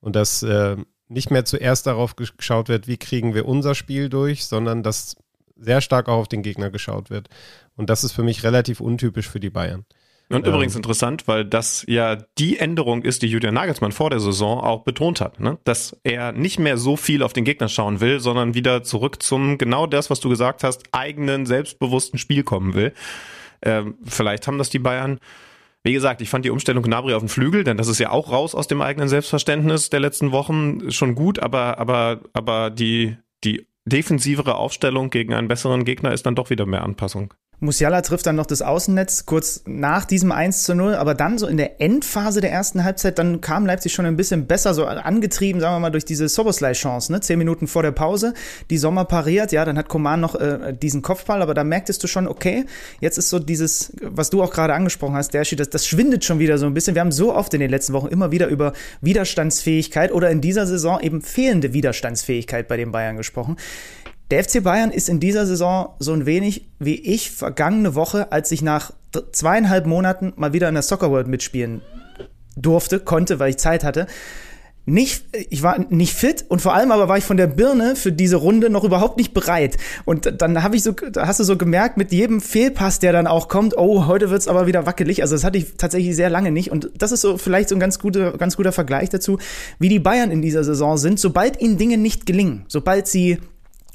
Und 0.00 0.16
dass 0.16 0.42
äh, 0.42 0.76
nicht 1.06 1.30
mehr 1.30 1.44
zuerst 1.44 1.86
darauf 1.86 2.16
geschaut 2.16 2.68
wird, 2.68 2.88
wie 2.88 2.96
kriegen 2.96 3.36
wir 3.36 3.46
unser 3.46 3.76
Spiel 3.76 4.08
durch, 4.08 4.46
sondern 4.46 4.82
dass 4.82 5.14
sehr 5.56 5.82
stark 5.82 6.08
auch 6.08 6.18
auf 6.18 6.28
den 6.28 6.42
Gegner 6.42 6.70
geschaut 6.70 7.10
wird. 7.10 7.28
Und 7.76 7.90
das 7.90 8.02
ist 8.02 8.10
für 8.10 8.24
mich 8.24 8.42
relativ 8.42 8.80
untypisch 8.80 9.28
für 9.28 9.38
die 9.38 9.50
Bayern. 9.50 9.84
Und 10.30 10.46
ähm, 10.46 10.52
übrigens 10.54 10.76
interessant, 10.76 11.26
weil 11.26 11.44
das 11.44 11.84
ja 11.88 12.16
die 12.38 12.58
Änderung 12.58 13.02
ist, 13.02 13.22
die 13.22 13.26
Julian 13.26 13.54
Nagelsmann 13.54 13.92
vor 13.92 14.10
der 14.10 14.20
Saison 14.20 14.60
auch 14.60 14.84
betont 14.84 15.20
hat, 15.20 15.40
ne? 15.40 15.58
dass 15.64 15.96
er 16.04 16.32
nicht 16.32 16.58
mehr 16.58 16.76
so 16.76 16.96
viel 16.96 17.22
auf 17.22 17.32
den 17.32 17.44
Gegner 17.44 17.68
schauen 17.68 18.00
will, 18.00 18.20
sondern 18.20 18.54
wieder 18.54 18.82
zurück 18.82 19.22
zum 19.22 19.58
genau 19.58 19.86
das, 19.86 20.08
was 20.08 20.20
du 20.20 20.28
gesagt 20.28 20.62
hast, 20.62 20.84
eigenen, 20.92 21.46
selbstbewussten 21.46 22.18
Spiel 22.18 22.44
kommen 22.44 22.74
will. 22.74 22.92
Ähm, 23.62 23.96
vielleicht 24.04 24.46
haben 24.46 24.58
das 24.58 24.70
die 24.70 24.78
Bayern 24.78 25.18
wie 25.82 25.94
gesagt, 25.94 26.20
ich 26.20 26.28
fand 26.28 26.44
die 26.44 26.50
Umstellung 26.50 26.82
Gnabry 26.82 27.14
auf 27.14 27.22
den 27.22 27.30
Flügel, 27.30 27.64
denn 27.64 27.78
das 27.78 27.88
ist 27.88 27.98
ja 27.98 28.10
auch 28.10 28.30
raus 28.30 28.54
aus 28.54 28.66
dem 28.66 28.82
eigenen 28.82 29.08
Selbstverständnis 29.08 29.88
der 29.88 30.00
letzten 30.00 30.30
Wochen 30.30 30.90
schon 30.90 31.14
gut, 31.14 31.38
aber 31.38 31.78
aber 31.78 32.20
aber 32.34 32.68
die 32.70 33.16
die 33.44 33.66
defensivere 33.86 34.56
Aufstellung 34.56 35.08
gegen 35.08 35.32
einen 35.32 35.48
besseren 35.48 35.84
Gegner 35.84 36.12
ist 36.12 36.26
dann 36.26 36.34
doch 36.34 36.50
wieder 36.50 36.66
mehr 36.66 36.84
Anpassung. 36.84 37.32
Musiala 37.60 38.00
trifft 38.00 38.26
dann 38.26 38.36
noch 38.36 38.46
das 38.46 38.62
Außennetz 38.62 39.26
kurz 39.26 39.62
nach 39.66 40.06
diesem 40.06 40.32
1 40.32 40.62
zu 40.62 40.74
0, 40.74 40.94
aber 40.94 41.14
dann 41.14 41.36
so 41.36 41.46
in 41.46 41.58
der 41.58 41.80
Endphase 41.80 42.40
der 42.40 42.50
ersten 42.50 42.84
Halbzeit, 42.84 43.18
dann 43.18 43.42
kam 43.42 43.66
Leipzig 43.66 43.92
schon 43.92 44.06
ein 44.06 44.16
bisschen 44.16 44.46
besser, 44.46 44.72
so 44.72 44.86
angetrieben, 44.86 45.60
sagen 45.60 45.76
wir 45.76 45.80
mal, 45.80 45.90
durch 45.90 46.06
diese 46.06 46.28
Soboslai-Chance, 46.28 47.12
ne? 47.12 47.20
Zehn 47.20 47.38
Minuten 47.38 47.66
vor 47.66 47.82
der 47.82 47.92
Pause, 47.92 48.32
die 48.70 48.78
Sommer 48.78 49.04
pariert, 49.04 49.52
ja, 49.52 49.64
dann 49.66 49.76
hat 49.76 49.88
Koman 49.88 50.20
noch 50.20 50.34
äh, 50.34 50.72
diesen 50.72 51.02
Kopfball, 51.02 51.42
aber 51.42 51.52
da 51.52 51.62
merktest 51.62 52.02
du 52.02 52.06
schon, 52.06 52.26
okay, 52.26 52.64
jetzt 53.00 53.18
ist 53.18 53.28
so 53.28 53.38
dieses, 53.38 53.92
was 54.00 54.30
du 54.30 54.42
auch 54.42 54.52
gerade 54.52 54.72
angesprochen 54.72 55.14
hast, 55.14 55.34
der 55.34 55.44
das, 55.44 55.68
das 55.68 55.86
schwindet 55.86 56.24
schon 56.24 56.38
wieder 56.38 56.56
so 56.58 56.66
ein 56.66 56.74
bisschen. 56.74 56.94
Wir 56.94 57.00
haben 57.00 57.12
so 57.12 57.34
oft 57.34 57.52
in 57.52 57.60
den 57.60 57.70
letzten 57.70 57.92
Wochen 57.92 58.06
immer 58.06 58.30
wieder 58.30 58.46
über 58.46 58.72
Widerstandsfähigkeit 59.02 60.12
oder 60.12 60.30
in 60.30 60.40
dieser 60.40 60.66
Saison 60.66 61.00
eben 61.00 61.20
fehlende 61.20 61.72
Widerstandsfähigkeit 61.74 62.68
bei 62.68 62.76
den 62.76 62.92
Bayern 62.92 63.16
gesprochen. 63.16 63.56
Der 64.30 64.44
FC 64.44 64.62
Bayern 64.62 64.92
ist 64.92 65.08
in 65.08 65.18
dieser 65.18 65.44
Saison 65.44 65.94
so 65.98 66.12
ein 66.12 66.24
wenig 66.24 66.68
wie 66.78 66.94
ich 66.94 67.32
vergangene 67.32 67.96
Woche, 67.96 68.30
als 68.30 68.52
ich 68.52 68.62
nach 68.62 68.92
zweieinhalb 69.32 69.86
Monaten 69.86 70.32
mal 70.36 70.52
wieder 70.52 70.68
in 70.68 70.74
der 70.74 70.84
Soccer 70.84 71.10
World 71.10 71.26
mitspielen 71.26 71.82
durfte, 72.56 73.00
konnte, 73.00 73.40
weil 73.40 73.50
ich 73.50 73.56
Zeit 73.56 73.82
hatte. 73.82 74.06
Nicht, 74.86 75.24
ich 75.50 75.62
war 75.62 75.78
nicht 75.90 76.14
fit 76.14 76.44
und 76.48 76.62
vor 76.62 76.74
allem 76.74 76.90
aber 76.90 77.08
war 77.08 77.18
ich 77.18 77.24
von 77.24 77.36
der 77.36 77.48
Birne 77.48 77.96
für 77.96 78.12
diese 78.12 78.36
Runde 78.36 78.70
noch 78.70 78.84
überhaupt 78.84 79.18
nicht 79.18 79.34
bereit. 79.34 79.76
Und 80.04 80.40
dann 80.40 80.62
habe 80.62 80.74
ich 80.74 80.82
so, 80.82 80.94
hast 81.16 81.40
du 81.40 81.44
so 81.44 81.56
gemerkt, 81.56 81.96
mit 81.96 82.12
jedem 82.12 82.40
Fehlpass, 82.40 82.98
der 82.98 83.12
dann 83.12 83.26
auch 83.26 83.48
kommt, 83.48 83.76
oh, 83.76 84.06
heute 84.06 84.30
wird's 84.30 84.48
aber 84.48 84.66
wieder 84.66 84.86
wackelig. 84.86 85.22
Also 85.22 85.34
das 85.34 85.44
hatte 85.44 85.58
ich 85.58 85.74
tatsächlich 85.76 86.16
sehr 86.16 86.30
lange 86.30 86.50
nicht. 86.50 86.70
Und 86.70 86.90
das 86.96 87.12
ist 87.12 87.20
so 87.20 87.36
vielleicht 87.36 87.68
so 87.68 87.76
ein 87.76 87.80
ganz 87.80 87.98
guter, 87.98 88.36
ganz 88.38 88.56
guter 88.56 88.72
Vergleich 88.72 89.10
dazu, 89.10 89.38
wie 89.78 89.88
die 89.88 90.00
Bayern 90.00 90.30
in 90.30 90.40
dieser 90.40 90.64
Saison 90.64 90.96
sind, 90.96 91.20
sobald 91.20 91.60
ihnen 91.60 91.78
Dinge 91.78 91.98
nicht 91.98 92.26
gelingen, 92.26 92.64
sobald 92.68 93.06
sie 93.06 93.38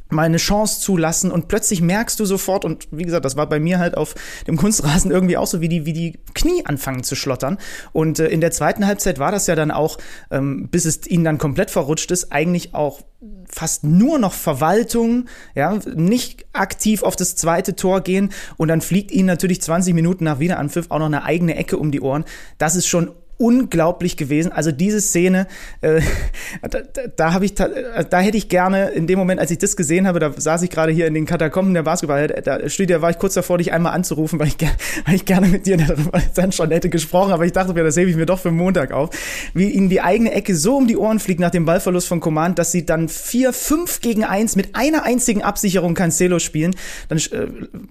mal 0.09 0.23
eine 0.23 0.37
Chance 0.37 0.81
zulassen 0.81 1.31
und 1.31 1.47
plötzlich 1.47 1.81
merkst 1.81 2.19
du 2.19 2.25
sofort 2.25 2.65
und 2.65 2.87
wie 2.91 3.03
gesagt, 3.03 3.25
das 3.25 3.35
war 3.35 3.47
bei 3.49 3.59
mir 3.59 3.79
halt 3.79 3.97
auf 3.97 4.15
dem 4.47 4.57
Kunstrasen 4.57 5.11
irgendwie 5.15 5.37
auch 5.37 5.47
so, 5.47 5.61
wie 5.61 5.69
die 5.69 5.85
wie 5.85 5.93
die 5.93 6.19
Knie 6.33 6.65
anfangen 6.65 7.03
zu 7.03 7.15
schlottern 7.15 7.57
und 7.91 8.19
äh, 8.19 8.27
in 8.27 8.41
der 8.41 8.51
zweiten 8.51 8.85
Halbzeit 8.85 9.19
war 9.19 9.31
das 9.31 9.47
ja 9.47 9.55
dann 9.55 9.71
auch, 9.71 9.97
ähm, 10.31 10.67
bis 10.69 10.85
es 10.85 11.07
ihnen 11.07 11.23
dann 11.23 11.37
komplett 11.37 11.71
verrutscht 11.71 12.11
ist, 12.11 12.31
eigentlich 12.31 12.73
auch 12.75 13.01
fast 13.47 13.83
nur 13.83 14.19
noch 14.19 14.33
Verwaltung, 14.33 15.25
ja, 15.55 15.79
nicht 15.93 16.45
aktiv 16.53 17.03
auf 17.03 17.15
das 17.15 17.35
zweite 17.35 17.75
Tor 17.75 18.01
gehen 18.01 18.31
und 18.57 18.67
dann 18.67 18.81
fliegt 18.81 19.11
ihnen 19.11 19.27
natürlich 19.27 19.61
20 19.61 19.93
Minuten 19.93 20.23
nach 20.23 20.39
Wiederanpfiff 20.39 20.87
auch 20.89 20.99
noch 20.99 21.05
eine 21.05 21.23
eigene 21.23 21.55
Ecke 21.55 21.77
um 21.77 21.91
die 21.91 22.01
Ohren. 22.01 22.25
Das 22.57 22.75
ist 22.75 22.87
schon 22.87 23.11
unglaublich 23.37 24.17
gewesen. 24.17 24.51
Also 24.51 24.71
diese 24.71 25.01
Szene, 25.01 25.47
äh, 25.81 26.01
da, 26.69 26.79
da 27.15 27.33
habe 27.33 27.45
ich, 27.45 27.55
da 27.55 27.67
hätte 28.19 28.37
ich 28.37 28.49
gerne 28.49 28.89
in 28.89 29.07
dem 29.07 29.19
Moment, 29.19 29.39
als 29.39 29.51
ich 29.51 29.57
das 29.57 29.75
gesehen 29.75 30.07
habe, 30.07 30.19
da 30.19 30.31
saß 30.35 30.61
ich 30.61 30.69
gerade 30.69 30.91
hier 30.91 31.07
in 31.07 31.13
den 31.13 31.25
Katakomben 31.25 31.73
der 31.73 31.83
Basketball, 31.83 32.27
da 32.27 32.69
steht, 32.69 32.89
da 32.89 33.01
war 33.01 33.09
ich 33.09 33.19
kurz 33.19 33.33
davor, 33.33 33.57
dich 33.57 33.73
einmal 33.73 33.93
anzurufen, 33.93 34.39
weil 34.39 34.47
ich, 34.47 34.57
weil 35.05 35.15
ich 35.15 35.25
gerne 35.25 35.47
mit 35.47 35.65
dir 35.65 35.77
dann 36.35 36.51
schon 36.51 36.71
hätte 36.71 36.89
gesprochen, 36.89 37.33
aber 37.33 37.45
ich 37.45 37.51
dachte 37.51 37.73
mir, 37.73 37.83
das 37.83 37.97
hebe 37.97 38.09
ich 38.09 38.15
mir 38.15 38.25
doch 38.25 38.39
für 38.39 38.51
Montag 38.51 38.91
auf, 38.91 39.09
wie 39.53 39.69
ihnen 39.69 39.89
die 39.89 40.01
eigene 40.01 40.31
Ecke 40.31 40.55
so 40.55 40.77
um 40.77 40.87
die 40.87 40.97
Ohren 40.97 41.19
fliegt 41.19 41.39
nach 41.39 41.51
dem 41.51 41.65
Ballverlust 41.65 42.07
von 42.07 42.19
Command, 42.19 42.57
dass 42.59 42.71
sie 42.71 42.85
dann 42.85 43.09
vier, 43.09 43.51
fünf 43.53 44.01
gegen 44.01 44.23
eins 44.23 44.55
mit 44.55 44.75
einer 44.75 45.03
einzigen 45.03 45.43
Absicherung 45.43 45.93
Cancelo 45.93 46.39
spielen. 46.39 46.75
Dann 47.09 47.17
äh, 47.17 47.47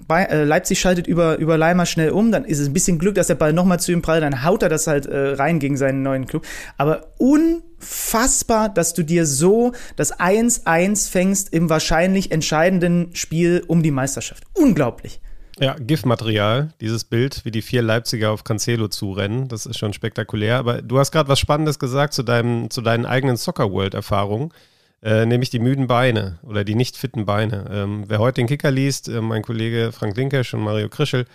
bei, 0.06 0.24
äh, 0.24 0.44
Leipzig 0.44 0.80
schaltet 0.80 1.06
über 1.06 1.38
über 1.38 1.58
Leimer 1.58 1.86
schnell 1.86 2.10
um, 2.10 2.32
dann 2.32 2.44
ist 2.44 2.58
es 2.58 2.68
ein 2.68 2.72
bisschen 2.72 2.98
Glück, 2.98 3.14
dass 3.14 3.26
der 3.26 3.34
Ball 3.34 3.52
nochmal 3.52 3.80
zu 3.80 3.92
ihm 3.92 4.02
prallt, 4.02 4.22
dann 4.22 4.44
haut 4.44 4.62
er 4.62 4.68
das 4.68 4.86
halt 4.86 5.06
äh, 5.06 5.33
rein 5.34 5.58
gegen 5.58 5.76
seinen 5.76 6.02
neuen 6.02 6.26
Club. 6.26 6.46
Aber 6.76 7.12
unfassbar, 7.18 8.68
dass 8.68 8.94
du 8.94 9.02
dir 9.02 9.26
so 9.26 9.72
das 9.96 10.18
1-1 10.18 11.10
fängst 11.10 11.52
im 11.52 11.68
wahrscheinlich 11.68 12.32
entscheidenden 12.32 13.14
Spiel 13.14 13.64
um 13.66 13.82
die 13.82 13.90
Meisterschaft. 13.90 14.44
Unglaublich. 14.54 15.20
Ja, 15.60 15.76
GIF-Material, 15.78 16.70
dieses 16.80 17.04
Bild, 17.04 17.44
wie 17.44 17.52
die 17.52 17.62
vier 17.62 17.80
Leipziger 17.82 18.32
auf 18.32 18.42
Cancelo 18.42 18.88
zurennen, 18.88 19.46
das 19.46 19.66
ist 19.66 19.78
schon 19.78 19.92
spektakulär. 19.92 20.56
Aber 20.56 20.82
du 20.82 20.98
hast 20.98 21.12
gerade 21.12 21.28
was 21.28 21.38
Spannendes 21.38 21.78
gesagt 21.78 22.12
zu, 22.12 22.24
deinem, 22.24 22.70
zu 22.70 22.80
deinen 22.80 23.06
eigenen 23.06 23.36
Soccer 23.36 23.70
World-Erfahrungen. 23.70 24.50
äh, 25.04 25.26
nämlich 25.26 25.50
die 25.50 25.58
müden 25.58 25.86
Beine 25.86 26.38
oder 26.42 26.64
die 26.64 26.74
nicht 26.74 26.96
fitten 26.96 27.26
Beine. 27.26 27.66
Ähm, 27.70 28.04
wer 28.08 28.18
heute 28.18 28.40
den 28.40 28.46
Kicker 28.46 28.70
liest, 28.70 29.08
äh, 29.08 29.20
mein 29.20 29.42
Kollege 29.42 29.92
Frank 29.92 30.16
Linkesch 30.16 30.54
und 30.54 30.62
Mario 30.62 30.88
Krischel, 30.88 31.26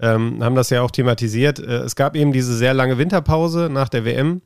ähm, 0.00 0.42
haben 0.42 0.54
das 0.54 0.70
ja 0.70 0.82
auch 0.82 0.90
thematisiert. 0.90 1.58
Äh, 1.58 1.78
es 1.78 1.96
gab 1.96 2.16
eben 2.16 2.32
diese 2.32 2.56
sehr 2.56 2.74
lange 2.74 2.98
Winterpause 2.98 3.68
nach 3.70 3.88
der 3.88 4.04
WM 4.04 4.42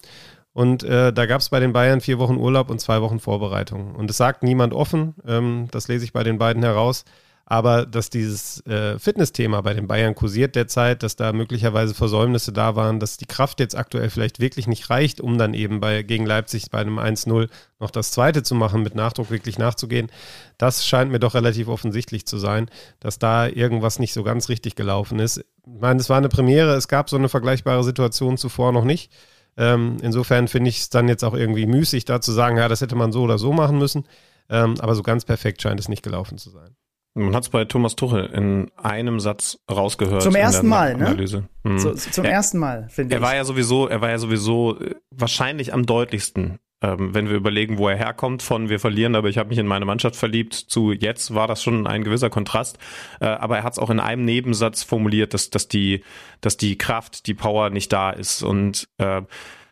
und 0.52 0.82
äh, 0.82 1.12
da 1.12 1.26
gab 1.26 1.40
es 1.40 1.48
bei 1.48 1.60
den 1.60 1.72
Bayern 1.72 2.00
vier 2.00 2.18
Wochen 2.18 2.36
Urlaub 2.36 2.70
und 2.70 2.80
zwei 2.80 3.00
Wochen 3.00 3.20
Vorbereitung. 3.20 3.94
Und 3.94 4.10
es 4.10 4.18
sagt 4.18 4.42
niemand 4.42 4.74
offen, 4.74 5.14
ähm, 5.26 5.68
das 5.70 5.88
lese 5.88 6.04
ich 6.04 6.12
bei 6.12 6.24
den 6.24 6.38
beiden 6.38 6.62
heraus, 6.62 7.04
aber 7.52 7.84
dass 7.84 8.08
dieses 8.08 8.64
äh, 8.66 8.98
Fitnessthema 8.98 9.60
bei 9.60 9.74
den 9.74 9.86
Bayern 9.86 10.14
kursiert 10.14 10.56
derzeit, 10.56 11.02
dass 11.02 11.16
da 11.16 11.34
möglicherweise 11.34 11.92
Versäumnisse 11.92 12.50
da 12.50 12.76
waren, 12.76 12.98
dass 12.98 13.18
die 13.18 13.26
Kraft 13.26 13.60
jetzt 13.60 13.76
aktuell 13.76 14.08
vielleicht 14.08 14.40
wirklich 14.40 14.66
nicht 14.66 14.88
reicht, 14.88 15.20
um 15.20 15.36
dann 15.36 15.52
eben 15.52 15.78
bei, 15.78 16.02
gegen 16.02 16.24
Leipzig 16.24 16.70
bei 16.70 16.78
einem 16.78 16.98
1-0 16.98 17.50
noch 17.78 17.90
das 17.90 18.10
zweite 18.10 18.42
zu 18.42 18.54
machen, 18.54 18.82
mit 18.82 18.94
Nachdruck 18.94 19.30
wirklich 19.30 19.58
nachzugehen, 19.58 20.10
das 20.56 20.86
scheint 20.86 21.12
mir 21.12 21.18
doch 21.18 21.34
relativ 21.34 21.68
offensichtlich 21.68 22.26
zu 22.26 22.38
sein, 22.38 22.70
dass 23.00 23.18
da 23.18 23.46
irgendwas 23.48 23.98
nicht 23.98 24.14
so 24.14 24.22
ganz 24.22 24.48
richtig 24.48 24.74
gelaufen 24.74 25.18
ist. 25.18 25.36
Ich 25.36 25.44
meine, 25.78 26.00
es 26.00 26.08
war 26.08 26.16
eine 26.16 26.30
Premiere, 26.30 26.74
es 26.74 26.88
gab 26.88 27.10
so 27.10 27.18
eine 27.18 27.28
vergleichbare 27.28 27.84
Situation 27.84 28.38
zuvor 28.38 28.72
noch 28.72 28.84
nicht. 28.84 29.12
Ähm, 29.58 29.98
insofern 30.00 30.48
finde 30.48 30.70
ich 30.70 30.78
es 30.78 30.88
dann 30.88 31.06
jetzt 31.06 31.22
auch 31.22 31.34
irgendwie 31.34 31.66
müßig, 31.66 32.06
da 32.06 32.22
zu 32.22 32.32
sagen, 32.32 32.56
ja, 32.56 32.68
das 32.68 32.80
hätte 32.80 32.96
man 32.96 33.12
so 33.12 33.20
oder 33.20 33.36
so 33.36 33.52
machen 33.52 33.76
müssen. 33.76 34.04
Ähm, 34.48 34.76
aber 34.80 34.94
so 34.94 35.02
ganz 35.02 35.26
perfekt 35.26 35.60
scheint 35.60 35.78
es 35.78 35.90
nicht 35.90 36.02
gelaufen 36.02 36.38
zu 36.38 36.48
sein. 36.48 36.74
Man 37.14 37.34
hat 37.34 37.42
es 37.42 37.50
bei 37.50 37.66
Thomas 37.66 37.94
Tuchel 37.94 38.26
in 38.26 38.70
einem 38.76 39.20
Satz 39.20 39.58
rausgehört. 39.70 40.22
Zum 40.22 40.34
ersten 40.34 40.66
Mal, 40.66 40.96
ne? 40.96 41.08
Analyse. 41.08 41.48
Hm. 41.64 41.78
So, 41.78 41.92
zum 41.92 42.24
er, 42.24 42.32
ersten 42.32 42.58
Mal, 42.58 42.88
finde 42.88 43.14
ich. 43.14 43.20
Er 43.20 43.26
war 43.26 43.34
ja 43.34 43.44
sowieso, 43.44 43.86
er 43.86 44.00
war 44.00 44.08
ja 44.08 44.18
sowieso 44.18 44.80
äh, 44.80 44.94
wahrscheinlich 45.10 45.74
am 45.74 45.84
deutlichsten, 45.84 46.58
ähm, 46.80 47.14
wenn 47.14 47.28
wir 47.28 47.36
überlegen, 47.36 47.76
wo 47.76 47.88
er 47.88 47.96
herkommt, 47.96 48.42
von 48.42 48.70
wir 48.70 48.80
verlieren, 48.80 49.14
aber 49.14 49.28
ich 49.28 49.36
habe 49.36 49.50
mich 49.50 49.58
in 49.58 49.66
meine 49.66 49.84
Mannschaft 49.84 50.16
verliebt, 50.16 50.54
zu 50.54 50.92
jetzt 50.92 51.34
war 51.34 51.46
das 51.46 51.62
schon 51.62 51.86
ein 51.86 52.02
gewisser 52.02 52.30
Kontrast. 52.30 52.78
Äh, 53.20 53.26
aber 53.26 53.58
er 53.58 53.64
hat 53.64 53.74
es 53.74 53.78
auch 53.78 53.90
in 53.90 54.00
einem 54.00 54.24
Nebensatz 54.24 54.82
formuliert, 54.82 55.34
dass, 55.34 55.50
dass, 55.50 55.68
die, 55.68 56.04
dass 56.40 56.56
die 56.56 56.78
Kraft, 56.78 57.26
die 57.26 57.34
Power 57.34 57.68
nicht 57.68 57.92
da 57.92 58.10
ist. 58.10 58.42
Und 58.42 58.88
äh, 58.96 59.20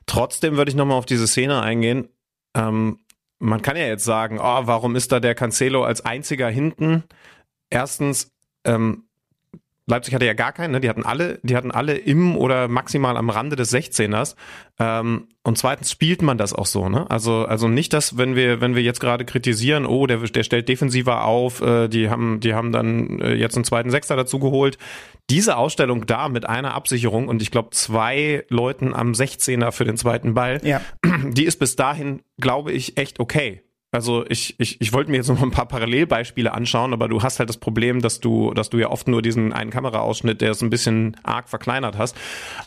trotzdem 0.04 0.58
würde 0.58 0.70
ich 0.70 0.76
nochmal 0.76 0.98
auf 0.98 1.06
diese 1.06 1.26
Szene 1.26 1.62
eingehen. 1.62 2.10
Ähm, 2.54 2.98
man 3.40 3.62
kann 3.62 3.76
ja 3.76 3.86
jetzt 3.86 4.04
sagen, 4.04 4.38
oh, 4.38 4.60
warum 4.66 4.94
ist 4.94 5.10
da 5.12 5.18
der 5.18 5.34
Cancelo 5.34 5.82
als 5.84 6.04
einziger 6.04 6.50
hinten? 6.50 7.04
Erstens, 7.70 8.32
ähm, 8.64 9.04
Leipzig 9.90 10.14
hatte 10.14 10.24
ja 10.24 10.34
gar 10.34 10.52
keinen, 10.52 10.70
ne? 10.70 10.80
die 10.80 10.88
hatten 10.88 11.04
alle, 11.04 11.40
die 11.42 11.56
hatten 11.56 11.70
alle 11.70 11.96
im 11.96 12.36
oder 12.36 12.68
maximal 12.68 13.16
am 13.16 13.28
Rande 13.28 13.56
des 13.56 13.74
16ers. 13.74 14.36
Ähm, 14.78 15.26
und 15.42 15.58
zweitens 15.58 15.90
spielt 15.90 16.22
man 16.22 16.38
das 16.38 16.52
auch 16.52 16.66
so, 16.66 16.88
ne? 16.88 17.10
Also, 17.10 17.44
also 17.44 17.68
nicht, 17.68 17.92
dass 17.92 18.16
wenn 18.16 18.36
wir, 18.36 18.60
wenn 18.60 18.74
wir 18.74 18.82
jetzt 18.82 19.00
gerade 19.00 19.24
kritisieren, 19.24 19.84
oh, 19.84 20.06
der, 20.06 20.18
der 20.18 20.42
stellt 20.44 20.68
defensiver 20.68 21.24
auf, 21.24 21.60
äh, 21.60 21.88
die 21.88 22.08
haben, 22.08 22.40
die 22.40 22.54
haben 22.54 22.72
dann 22.72 23.20
äh, 23.20 23.34
jetzt 23.34 23.56
einen 23.56 23.64
zweiten 23.64 23.90
Sechster 23.90 24.16
dazu 24.16 24.38
geholt. 24.38 24.78
Diese 25.28 25.56
Ausstellung 25.56 26.06
da 26.06 26.28
mit 26.28 26.48
einer 26.48 26.74
Absicherung 26.74 27.28
und 27.28 27.42
ich 27.42 27.50
glaube 27.50 27.70
zwei 27.70 28.44
Leuten 28.48 28.94
am 28.94 29.12
16er 29.12 29.72
für 29.72 29.84
den 29.84 29.96
zweiten 29.96 30.34
Ball, 30.34 30.60
ja. 30.62 30.80
die 31.30 31.44
ist 31.44 31.58
bis 31.58 31.76
dahin, 31.76 32.22
glaube 32.38 32.72
ich, 32.72 32.96
echt 32.96 33.18
okay. 33.18 33.62
Also 33.92 34.24
ich, 34.28 34.54
ich, 34.58 34.80
ich 34.80 34.92
wollte 34.92 35.10
mir 35.10 35.16
jetzt 35.16 35.28
noch 35.28 35.42
ein 35.42 35.50
paar 35.50 35.66
Parallelbeispiele 35.66 36.52
anschauen, 36.52 36.92
aber 36.92 37.08
du 37.08 37.22
hast 37.22 37.40
halt 37.40 37.48
das 37.48 37.56
Problem, 37.56 38.00
dass 38.00 38.20
du, 38.20 38.54
dass 38.54 38.70
du 38.70 38.78
ja 38.78 38.88
oft 38.88 39.08
nur 39.08 39.20
diesen 39.20 39.52
einen 39.52 39.70
Kameraausschnitt, 39.70 40.40
der 40.40 40.52
es 40.52 40.62
ein 40.62 40.70
bisschen 40.70 41.16
arg 41.24 41.48
verkleinert 41.48 41.98
hast. 41.98 42.16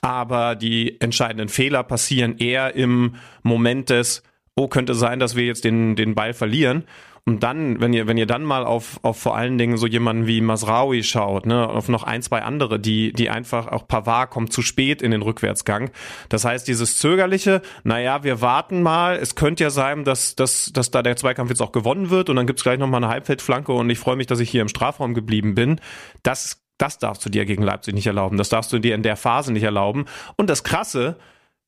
Aber 0.01 0.55
die 0.55 0.99
entscheidenden 0.99 1.47
Fehler 1.47 1.83
passieren 1.83 2.37
eher 2.39 2.75
im 2.75 3.15
Moment 3.41 3.89
des, 3.89 4.23
oh, 4.55 4.67
könnte 4.67 4.95
sein, 4.95 5.19
dass 5.19 5.37
wir 5.37 5.45
jetzt 5.45 5.63
den, 5.63 5.95
den 5.95 6.13
Ball 6.13 6.33
verlieren. 6.33 6.83
Und 7.25 7.41
dann, 7.41 7.79
wenn 7.79 7.93
ihr, 7.93 8.05
wenn 8.05 8.17
ihr 8.17 8.25
dann 8.25 8.43
mal 8.43 8.65
auf, 8.65 8.99
auf 9.01 9.17
vor 9.17 9.37
allen 9.37 9.57
Dingen 9.57 9.77
so 9.77 9.87
jemanden 9.87 10.27
wie 10.27 10.41
Masraoui 10.41 11.03
schaut, 11.03 11.45
ne, 11.45 11.69
auf 11.69 11.87
noch 11.87 12.03
ein, 12.03 12.21
zwei 12.21 12.41
andere, 12.41 12.81
die, 12.81 13.13
die 13.13 13.29
einfach, 13.29 13.67
auch 13.67 13.87
Pavard 13.87 14.29
kommt 14.29 14.51
zu 14.51 14.61
spät 14.61 15.01
in 15.01 15.11
den 15.11 15.21
Rückwärtsgang. 15.21 15.91
Das 16.27 16.43
heißt, 16.43 16.67
dieses 16.67 16.97
zögerliche, 16.97 17.61
naja, 17.85 18.25
wir 18.25 18.41
warten 18.41 18.81
mal, 18.81 19.15
es 19.15 19.35
könnte 19.35 19.63
ja 19.63 19.69
sein, 19.69 20.03
dass, 20.03 20.35
dass, 20.35 20.71
dass 20.73 20.91
da 20.91 21.01
der 21.01 21.15
Zweikampf 21.15 21.49
jetzt 21.49 21.61
auch 21.61 21.71
gewonnen 21.71 22.09
wird 22.09 22.29
und 22.29 22.35
dann 22.35 22.45
gibt's 22.45 22.63
gleich 22.63 22.77
nochmal 22.77 23.01
eine 23.01 23.13
Halbfeldflanke 23.13 23.71
und 23.71 23.89
ich 23.89 23.99
freue 23.99 24.17
mich, 24.17 24.27
dass 24.27 24.41
ich 24.41 24.49
hier 24.49 24.61
im 24.61 24.67
Strafraum 24.67 25.13
geblieben 25.13 25.55
bin. 25.55 25.79
Das 26.23 26.59
das 26.79 26.97
darfst 26.97 27.23
du 27.25 27.29
dir 27.29 27.45
gegen 27.45 27.63
Leipzig 27.63 27.93
nicht 27.93 28.07
erlauben. 28.07 28.37
Das 28.37 28.49
darfst 28.49 28.73
du 28.73 28.79
dir 28.79 28.95
in 28.95 29.03
der 29.03 29.15
Phase 29.15 29.53
nicht 29.53 29.63
erlauben. 29.63 30.05
Und 30.35 30.49
das 30.49 30.63
Krasse, 30.63 31.17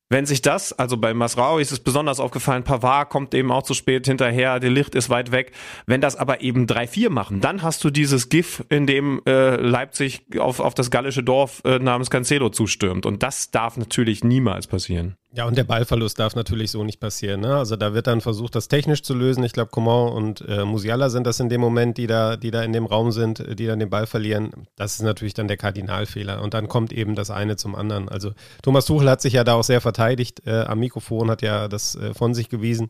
wenn 0.09 0.25
sich 0.27 0.41
das, 0.41 0.71
also 0.73 0.97
bei 0.97 1.13
Masraoui 1.13 1.61
ist 1.61 1.71
es 1.71 1.79
besonders 1.79 2.19
aufgefallen, 2.19 2.63
Pavard 2.63 3.09
kommt 3.09 3.33
eben 3.33 3.51
auch 3.51 3.63
zu 3.63 3.73
spät 3.73 4.05
hinterher, 4.05 4.59
der 4.59 4.69
Licht 4.69 4.93
ist 4.93 5.09
weit 5.09 5.31
weg. 5.31 5.51
Wenn 5.87 5.99
das 5.99 6.15
aber 6.15 6.41
eben 6.41 6.67
3-4 6.67 7.09
machen, 7.09 7.41
dann 7.41 7.63
hast 7.63 7.83
du 7.83 7.89
dieses 7.89 8.29
GIF, 8.29 8.63
in 8.69 8.85
dem 8.85 9.21
äh, 9.25 9.55
Leipzig 9.55 10.21
auf, 10.37 10.59
auf 10.59 10.75
das 10.75 10.91
gallische 10.91 11.23
Dorf 11.23 11.61
äh, 11.65 11.79
namens 11.79 12.11
Cancelo 12.11 12.49
zustürmt. 12.49 13.05
Und 13.07 13.23
das 13.23 13.49
darf 13.49 13.77
natürlich 13.77 14.23
niemals 14.23 14.67
passieren. 14.67 15.15
Ja, 15.35 15.45
und 15.45 15.57
der 15.57 15.65
Ballverlust 15.65 16.17
darf 16.17 16.33
natürlich 16.35 16.71
so 16.71 16.85
nicht 16.85 17.01
passieren. 17.01 17.41
Ne? 17.41 17.57
Also 17.57 17.75
da 17.75 17.93
wird 17.93 18.07
dann 18.07 18.21
versucht, 18.21 18.55
das 18.55 18.69
technisch 18.69 19.03
zu 19.03 19.13
lösen. 19.13 19.43
Ich 19.43 19.51
glaube, 19.51 19.69
Coman 19.69 20.13
und 20.13 20.39
äh, 20.47 20.63
Musiala 20.63 21.09
sind 21.09 21.27
das 21.27 21.41
in 21.41 21.49
dem 21.49 21.59
Moment, 21.59 21.97
die 21.97 22.07
da, 22.07 22.37
die 22.37 22.51
da 22.51 22.63
in 22.63 22.71
dem 22.71 22.85
Raum 22.85 23.11
sind, 23.11 23.41
äh, 23.41 23.53
die 23.53 23.65
dann 23.65 23.79
den 23.79 23.89
Ball 23.89 24.07
verlieren. 24.07 24.51
Das 24.77 24.93
ist 24.93 25.01
natürlich 25.01 25.33
dann 25.33 25.49
der 25.49 25.57
Kardinalfehler. 25.57 26.41
Und 26.41 26.53
dann 26.53 26.69
kommt 26.69 26.93
eben 26.93 27.15
das 27.15 27.31
eine 27.31 27.57
zum 27.57 27.75
anderen. 27.75 28.07
Also 28.07 28.31
Thomas 28.61 28.85
Tuchel 28.85 29.09
hat 29.09 29.19
sich 29.19 29.33
ja 29.33 29.43
da 29.43 29.55
auch 29.55 29.65
sehr 29.65 29.81
verteidigt. 29.81 30.41
Äh, 30.45 30.61
am 30.61 30.79
Mikrofon 30.79 31.29
hat 31.29 31.41
ja 31.41 31.67
das 31.67 31.95
äh, 31.95 32.13
von 32.13 32.33
sich 32.33 32.47
gewiesen 32.47 32.87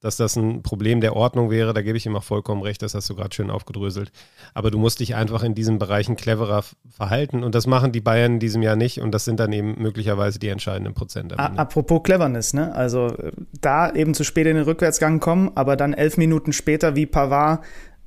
dass 0.00 0.16
das 0.16 0.36
ein 0.36 0.62
Problem 0.62 1.00
der 1.00 1.14
Ordnung 1.14 1.50
wäre. 1.50 1.74
Da 1.74 1.82
gebe 1.82 1.96
ich 1.96 2.06
ihm 2.06 2.16
auch 2.16 2.24
vollkommen 2.24 2.62
recht, 2.62 2.82
das 2.82 2.94
hast 2.94 3.08
du 3.10 3.14
gerade 3.14 3.34
schön 3.34 3.50
aufgedröselt. 3.50 4.10
Aber 4.54 4.70
du 4.70 4.78
musst 4.78 5.00
dich 5.00 5.14
einfach 5.14 5.42
in 5.42 5.54
diesen 5.54 5.78
Bereichen 5.78 6.16
cleverer 6.16 6.64
verhalten 6.88 7.44
und 7.44 7.54
das 7.54 7.66
machen 7.66 7.92
die 7.92 8.00
Bayern 8.00 8.34
in 8.34 8.40
diesem 8.40 8.62
Jahr 8.62 8.76
nicht 8.76 9.00
und 9.00 9.12
das 9.12 9.24
sind 9.24 9.40
dann 9.40 9.52
eben 9.52 9.80
möglicherweise 9.80 10.38
die 10.38 10.48
entscheidenden 10.48 10.94
Prozente. 10.94 11.38
Apropos 11.38 12.02
Cleverness, 12.02 12.54
ne? 12.54 12.74
Also 12.74 13.08
äh, 13.08 13.32
da 13.60 13.92
eben 13.92 14.14
zu 14.14 14.24
spät 14.24 14.46
in 14.46 14.56
den 14.56 14.64
Rückwärtsgang 14.64 15.20
kommen, 15.20 15.50
aber 15.54 15.76
dann 15.76 15.92
elf 15.92 16.16
Minuten 16.16 16.52
später 16.52 16.96
wie 16.96 17.06
Pavard 17.06 17.62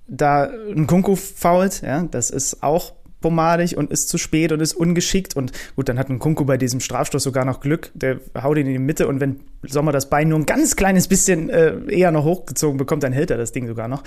da 0.08 0.43
ein 0.43 0.88
Kunku 0.88 1.15
fault, 1.15 1.82
ja, 1.82 2.03
das 2.03 2.29
ist 2.29 2.62
auch 2.62 2.93
pomadig 3.23 3.75
und 3.75 3.89
ist 3.89 4.09
zu 4.09 4.19
spät 4.19 4.51
und 4.51 4.59
ist 4.59 4.73
ungeschickt. 4.73 5.36
Und 5.36 5.51
gut, 5.75 5.89
dann 5.89 5.97
hat 5.97 6.09
ein 6.09 6.19
Kunku 6.19 6.45
bei 6.45 6.57
diesem 6.57 6.79
Strafstoß 6.79 7.23
sogar 7.23 7.45
noch 7.45 7.62
Glück. 7.62 7.89
Der 7.95 8.19
haut 8.39 8.57
ihn 8.57 8.67
in 8.67 8.73
die 8.73 8.79
Mitte 8.79 9.07
und 9.07 9.19
wenn 9.19 9.39
Sommer 9.63 9.91
das 9.91 10.09
Bein 10.09 10.29
nur 10.29 10.38
ein 10.38 10.45
ganz 10.45 10.75
kleines 10.75 11.07
bisschen 11.07 11.49
äh, 11.49 11.73
eher 11.88 12.12
noch 12.12 12.25
hochgezogen 12.25 12.77
bekommt, 12.77 13.01
dann 13.01 13.13
hält 13.13 13.31
er 13.31 13.38
das 13.38 13.51
Ding 13.51 13.65
sogar 13.65 13.88
noch. 13.88 14.03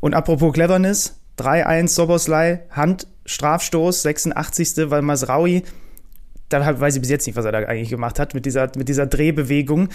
Und 0.00 0.14
apropos 0.14 0.54
Cleverness, 0.54 1.18
3-1 1.38 1.88
Soboslai, 1.88 2.60
Hand, 2.70 3.06
Strafstoß, 3.26 4.02
86. 4.02 4.90
weil 4.90 5.02
Masraui 5.02 5.64
dann 6.52 6.80
weiß 6.80 6.94
ich 6.94 7.00
bis 7.00 7.10
jetzt 7.10 7.26
nicht, 7.26 7.36
was 7.36 7.44
er 7.44 7.52
da 7.52 7.58
eigentlich 7.58 7.90
gemacht 7.90 8.18
hat 8.18 8.34
mit 8.34 8.46
dieser, 8.46 8.70
mit 8.76 8.88
dieser 8.88 9.06
Drehbewegung. 9.06 9.88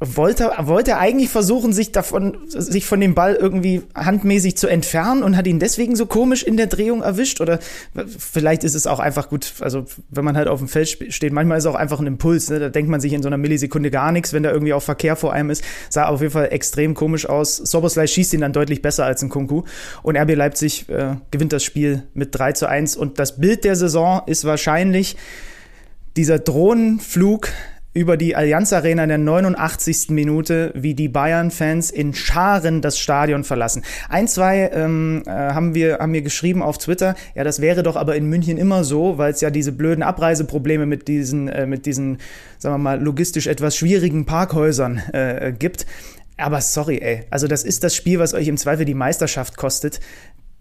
Wollte, 0.00 0.50
wollte 0.58 0.92
er 0.92 0.98
eigentlich 0.98 1.28
versuchen, 1.28 1.72
sich 1.72 1.92
davon, 1.92 2.36
sich 2.48 2.86
von 2.86 3.00
dem 3.00 3.14
Ball 3.14 3.34
irgendwie 3.34 3.82
handmäßig 3.94 4.56
zu 4.56 4.68
entfernen 4.68 5.22
und 5.22 5.36
hat 5.36 5.46
ihn 5.46 5.58
deswegen 5.58 5.96
so 5.96 6.06
komisch 6.06 6.42
in 6.42 6.56
der 6.56 6.66
Drehung 6.66 7.02
erwischt? 7.02 7.40
Oder 7.40 7.58
vielleicht 8.18 8.64
ist 8.64 8.74
es 8.74 8.86
auch 8.86 8.98
einfach 8.98 9.28
gut, 9.28 9.54
also 9.60 9.84
wenn 10.10 10.24
man 10.24 10.36
halt 10.36 10.48
auf 10.48 10.58
dem 10.58 10.68
Feld 10.68 10.88
steht, 10.88 11.32
manchmal 11.32 11.58
ist 11.58 11.64
es 11.64 11.70
auch 11.70 11.74
einfach 11.74 12.00
ein 12.00 12.06
Impuls, 12.06 12.50
ne? 12.50 12.58
da 12.58 12.68
denkt 12.68 12.90
man 12.90 13.00
sich 13.00 13.12
in 13.12 13.22
so 13.22 13.28
einer 13.28 13.38
Millisekunde 13.38 13.90
gar 13.90 14.12
nichts, 14.12 14.32
wenn 14.32 14.42
da 14.42 14.50
irgendwie 14.50 14.72
auch 14.72 14.82
Verkehr 14.82 15.16
vor 15.16 15.32
einem 15.32 15.50
ist. 15.50 15.62
Sah 15.90 16.06
auf 16.06 16.20
jeden 16.20 16.32
Fall 16.32 16.48
extrem 16.52 16.94
komisch 16.94 17.26
aus. 17.28 17.56
Soboslai 17.56 18.06
schießt 18.06 18.34
ihn 18.34 18.40
dann 18.40 18.52
deutlich 18.52 18.82
besser 18.82 19.04
als 19.04 19.22
ein 19.22 19.28
Kunku. 19.28 19.64
Und 20.02 20.16
RB 20.16 20.34
Leipzig 20.34 20.88
äh, 20.88 21.16
gewinnt 21.30 21.52
das 21.52 21.64
Spiel 21.64 22.04
mit 22.14 22.36
3 22.38 22.52
zu 22.52 22.68
1. 22.68 22.96
Und 22.96 23.18
das 23.18 23.38
Bild 23.38 23.64
der 23.64 23.76
Saison 23.76 24.22
ist 24.26 24.44
wahrscheinlich, 24.44 25.16
dieser 26.18 26.40
Drohnenflug 26.40 27.48
über 27.94 28.16
die 28.16 28.34
Allianz 28.34 28.72
Arena 28.72 29.04
in 29.04 29.08
der 29.08 29.18
89. 29.18 30.10
Minute, 30.10 30.72
wie 30.74 30.94
die 30.94 31.08
Bayern-Fans 31.08 31.90
in 31.90 32.12
Scharen 32.12 32.82
das 32.82 32.98
Stadion 32.98 33.44
verlassen. 33.44 33.84
Ein, 34.08 34.26
zwei 34.26 34.68
ähm, 34.74 35.22
äh, 35.26 35.30
haben, 35.30 35.76
wir, 35.76 35.98
haben 35.98 36.12
wir 36.12 36.22
geschrieben 36.22 36.60
auf 36.60 36.78
Twitter, 36.78 37.14
ja, 37.36 37.44
das 37.44 37.60
wäre 37.60 37.84
doch 37.84 37.94
aber 37.94 38.16
in 38.16 38.26
München 38.26 38.58
immer 38.58 38.82
so, 38.82 39.16
weil 39.16 39.32
es 39.32 39.40
ja 39.40 39.50
diese 39.50 39.70
blöden 39.70 40.02
Abreiseprobleme 40.02 40.86
mit 40.86 41.06
diesen, 41.06 41.46
äh, 41.48 41.66
mit 41.66 41.86
diesen, 41.86 42.18
sagen 42.58 42.74
wir 42.74 42.78
mal, 42.78 43.00
logistisch 43.00 43.46
etwas 43.46 43.76
schwierigen 43.76 44.26
Parkhäusern 44.26 44.98
äh, 45.12 45.52
gibt. 45.56 45.86
Aber 46.36 46.60
sorry, 46.60 46.98
ey. 46.98 47.26
Also 47.30 47.46
das 47.46 47.62
ist 47.62 47.84
das 47.84 47.94
Spiel, 47.94 48.18
was 48.18 48.34
euch 48.34 48.48
im 48.48 48.56
Zweifel 48.56 48.84
die 48.84 48.94
Meisterschaft 48.94 49.56
kostet 49.56 50.00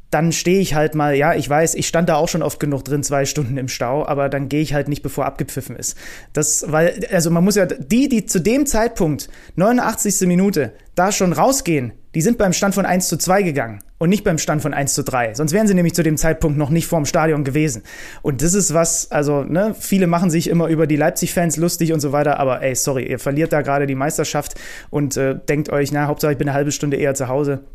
dann 0.09 0.31
stehe 0.31 0.59
ich 0.59 0.73
halt 0.73 0.95
mal, 0.95 1.15
ja, 1.15 1.33
ich 1.33 1.49
weiß, 1.49 1.75
ich 1.75 1.87
stand 1.87 2.07
da 2.07 2.15
auch 2.15 2.29
schon 2.29 2.41
oft 2.41 2.59
genug 2.59 2.85
drin, 2.85 3.03
zwei 3.03 3.25
Stunden 3.25 3.57
im 3.57 3.67
Stau, 3.67 4.05
aber 4.05 4.29
dann 4.29 4.47
gehe 4.47 4.61
ich 4.61 4.73
halt 4.73 4.87
nicht, 4.87 5.03
bevor 5.03 5.25
abgepfiffen 5.25 5.75
ist. 5.75 5.97
Das, 6.31 6.65
weil, 6.71 7.05
also 7.11 7.29
man 7.29 7.43
muss 7.43 7.55
ja, 7.55 7.65
die, 7.65 8.07
die 8.07 8.25
zu 8.25 8.39
dem 8.39 8.65
Zeitpunkt, 8.65 9.29
89. 9.55 10.27
Minute, 10.27 10.71
da 10.95 11.11
schon 11.11 11.33
rausgehen, 11.33 11.91
die 12.15 12.21
sind 12.21 12.37
beim 12.37 12.53
Stand 12.53 12.73
von 12.73 12.85
1 12.85 13.09
zu 13.09 13.17
2 13.17 13.43
gegangen 13.43 13.79
und 13.97 14.09
nicht 14.09 14.23
beim 14.23 14.37
Stand 14.37 14.61
von 14.61 14.73
1 14.73 14.93
zu 14.93 15.03
3. 15.03 15.33
Sonst 15.33 15.51
wären 15.51 15.67
sie 15.67 15.73
nämlich 15.73 15.93
zu 15.93 16.03
dem 16.03 16.15
Zeitpunkt 16.15 16.57
noch 16.57 16.69
nicht 16.69 16.87
vorm 16.87 17.05
Stadion 17.05 17.43
gewesen. 17.43 17.83
Und 18.21 18.41
das 18.41 18.53
ist 18.53 18.73
was, 18.73 19.11
also, 19.11 19.43
ne, 19.43 19.75
viele 19.77 20.07
machen 20.07 20.29
sich 20.29 20.49
immer 20.49 20.67
über 20.67 20.87
die 20.87 20.95
Leipzig-Fans 20.95 21.57
lustig 21.57 21.91
und 21.91 21.99
so 21.99 22.13
weiter, 22.13 22.39
aber 22.39 22.61
ey, 22.61 22.75
sorry, 22.75 23.05
ihr 23.09 23.19
verliert 23.19 23.51
da 23.51 23.61
gerade 23.61 23.87
die 23.87 23.95
Meisterschaft 23.95 24.55
und 24.89 25.17
äh, 25.17 25.37
denkt 25.49 25.69
euch, 25.69 25.91
na, 25.91 26.07
Hauptsache 26.07 26.31
ich 26.31 26.37
bin 26.37 26.47
eine 26.47 26.55
halbe 26.55 26.71
Stunde 26.71 26.95
eher 26.95 27.13
zu 27.13 27.27
Hause. 27.27 27.65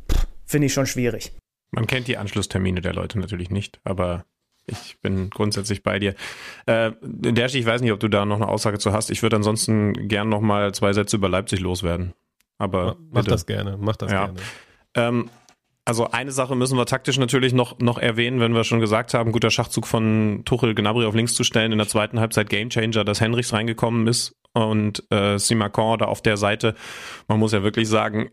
Finde 0.47 0.67
ich 0.67 0.73
schon 0.73 0.87
schwierig. 0.87 1.33
Man 1.73 1.87
kennt 1.87 2.07
die 2.07 2.19
Anschlusstermine 2.19 2.81
der 2.81 2.93
Leute 2.93 3.19
natürlich 3.19 3.51
nicht, 3.51 3.81
aber 3.83 4.25
ich 4.67 4.99
bin 5.01 5.31
grundsätzlich 5.31 5.83
bei 5.83 5.99
dir. 5.99 6.15
Äh, 6.67 6.93
Dersch, 7.03 7.55
ich 7.55 7.67
weiß 7.67 7.81
nicht, 7.81 7.93
ob 7.93 8.01
du 8.01 8.09
da 8.09 8.25
noch 8.25 8.37
eine 8.37 8.49
Aussage 8.49 8.79
zu 8.79 8.93
hast. 8.93 9.11
Ich 9.11 9.23
würde 9.23 9.37
ansonsten 9.37 10.09
gern 10.09 10.29
noch 10.29 10.41
mal 10.41 10.73
zwei 10.73 10.93
Sätze 10.93 11.17
über 11.17 11.29
Leipzig 11.29 11.61
loswerden. 11.61 12.13
Aber 12.59 12.97
mach 13.11 13.23
bitte. 13.23 13.31
das 13.31 13.47
gerne, 13.47 13.77
mach 13.81 13.97
das 13.97 14.13
ja. 14.13 14.27
gerne. 14.27 14.41
Ähm, 14.95 15.31
also 15.85 16.11
eine 16.11 16.31
Sache 16.31 16.55
müssen 16.55 16.79
wir 16.79 16.87
taktisch 16.87 17.19
natürlich 17.19 17.55
noch, 17.55 17.81
noch 17.81 17.99
erwähnen, 17.99 18.39
wenn 18.39 18.55
wir 18.55 18.63
schon 18.63 18.79
gesagt 18.79 19.15
haben, 19.15 19.33
guter 19.33 19.51
Schachzug 19.51 19.89
von 19.89 20.43
Tuchel 20.45 20.77
Gnabry 20.77 21.07
auf 21.07 21.15
links 21.15 21.35
zu 21.35 21.43
stellen, 21.43 21.73
in 21.73 21.79
der 21.79 21.89
zweiten 21.89 22.21
Halbzeit 22.21 22.49
Gamechanger, 22.49 23.05
dass 23.05 23.21
Henrichs 23.21 23.53
reingekommen 23.53 24.07
ist 24.07 24.37
und 24.53 25.03
äh, 25.11 25.39
Simacon 25.39 25.99
da 25.99 26.05
auf 26.05 26.23
der 26.23 26.37
Seite, 26.37 26.77
man 27.27 27.41
muss 27.41 27.53
ja 27.53 27.65
wirklich 27.65 27.89
sagen, 27.89 28.31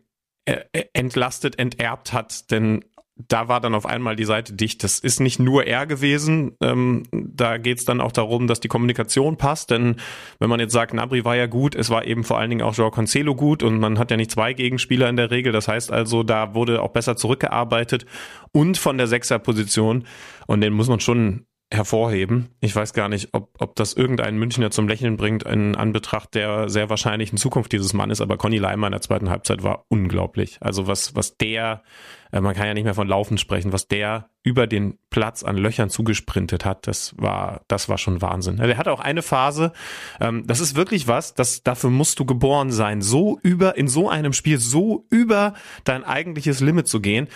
entlastet, 0.93 1.60
enterbt 1.60 2.13
hat, 2.13 2.52
denn 2.52 2.86
da 3.27 3.47
war 3.47 3.60
dann 3.60 3.75
auf 3.75 3.86
einmal 3.86 4.15
die 4.15 4.25
Seite 4.25 4.53
dicht. 4.53 4.84
Das 4.84 4.99
ist 4.99 5.19
nicht 5.19 5.39
nur 5.39 5.67
er 5.67 5.86
gewesen. 5.86 6.53
Ähm, 6.62 7.03
da 7.12 7.58
geht 7.58 7.79
es 7.79 7.86
dann 7.86 7.99
auch 7.99 8.12
darum, 8.12 8.47
dass 8.47 8.62
die 8.62 8.69
Kommunikation 8.69 9.38
passt. 9.38 9.71
Denn 9.71 9.97
wenn 10.39 10.49
man 10.49 10.60
jetzt 10.60 10.71
sagt, 10.71 10.93
Nabri 10.93 11.25
war 11.25 11.36
ja 11.36 11.47
gut, 11.47 11.75
es 11.75 11.89
war 11.89 12.05
eben 12.05 12.23
vor 12.23 12.39
allen 12.39 12.49
Dingen 12.49 12.62
auch 12.62 12.75
Joao 12.75 12.91
Cancelo 12.91 13.36
gut 13.36 13.62
und 13.62 13.79
man 13.79 13.99
hat 13.99 14.12
ja 14.12 14.17
nicht 14.17 14.32
zwei 14.32 14.53
Gegenspieler 14.53 15.10
in 15.10 15.17
der 15.17 15.32
Regel. 15.32 15.51
Das 15.51 15.67
heißt 15.67 15.91
also, 15.91 16.23
da 16.23 16.55
wurde 16.55 16.82
auch 16.82 16.91
besser 16.91 17.17
zurückgearbeitet 17.17 18.05
und 18.53 18.77
von 18.77 18.97
der 18.97 19.08
Sechserposition. 19.08 20.05
Und 20.47 20.62
den 20.62 20.73
muss 20.73 20.88
man 20.88 20.99
schon 20.99 21.45
hervorheben. 21.71 22.49
Ich 22.62 22.75
weiß 22.75 22.93
gar 22.93 23.10
nicht, 23.10 23.29
ob, 23.34 23.49
ob 23.60 23.75
das 23.75 23.93
irgendeinen 23.93 24.39
Münchner 24.39 24.71
zum 24.71 24.88
Lächeln 24.88 25.17
bringt 25.17 25.43
in 25.43 25.75
Anbetracht 25.75 26.34
der 26.34 26.67
sehr 26.67 26.89
wahrscheinlichen 26.89 27.38
Zukunft 27.38 27.71
dieses 27.71 27.93
Mannes, 27.93 28.21
aber 28.21 28.38
Conny 28.38 28.58
Leimer 28.58 28.88
in 28.88 28.91
der 28.91 29.01
zweiten 29.01 29.29
Halbzeit 29.29 29.62
war 29.62 29.86
unglaublich. 29.88 30.58
Also 30.62 30.88
was, 30.88 31.15
was 31.15 31.38
der, 31.38 31.84
äh, 32.32 32.41
man 32.41 32.55
kann 32.55 32.65
ja 32.65 32.73
nicht 32.73 32.86
mehr 32.86 32.95
von 32.95 33.08
Laufen 33.08 33.38
sprechen, 33.38 33.71
was 33.71 33.88
der 33.88 34.29
über 34.41 34.65
den 34.65 34.97
Platz 35.12 35.43
an 35.43 35.58
Löchern 35.58 35.91
zugesprintet 35.91 36.65
hat, 36.65 36.88
das 36.88 37.13
war, 37.17 37.62
das 37.67 37.88
war 37.88 37.99
schon 37.99 38.19
Wahnsinn. 38.19 38.58
Der 38.58 38.77
hatte 38.77 38.91
auch 38.91 39.01
eine 39.01 39.21
Phase, 39.21 39.71
ähm, 40.19 40.47
das 40.47 40.62
ist 40.62 40.75
wirklich 40.75 41.08
was, 41.08 41.36
das, 41.36 41.62
dafür 41.62 41.91
musst 41.91 42.17
du 42.19 42.25
geboren 42.25 42.71
sein, 42.71 43.03
so 43.03 43.38
über, 43.43 43.77
in 43.77 43.88
so 43.88 44.10
einem 44.10 44.34
Spiel 44.34 44.58
so 44.58 45.05
über 45.12 45.53
dein 45.84 46.03
eigentliches 46.03 46.62
Limit 46.62 46.88
zu 46.88 46.99
gehen 46.99 47.27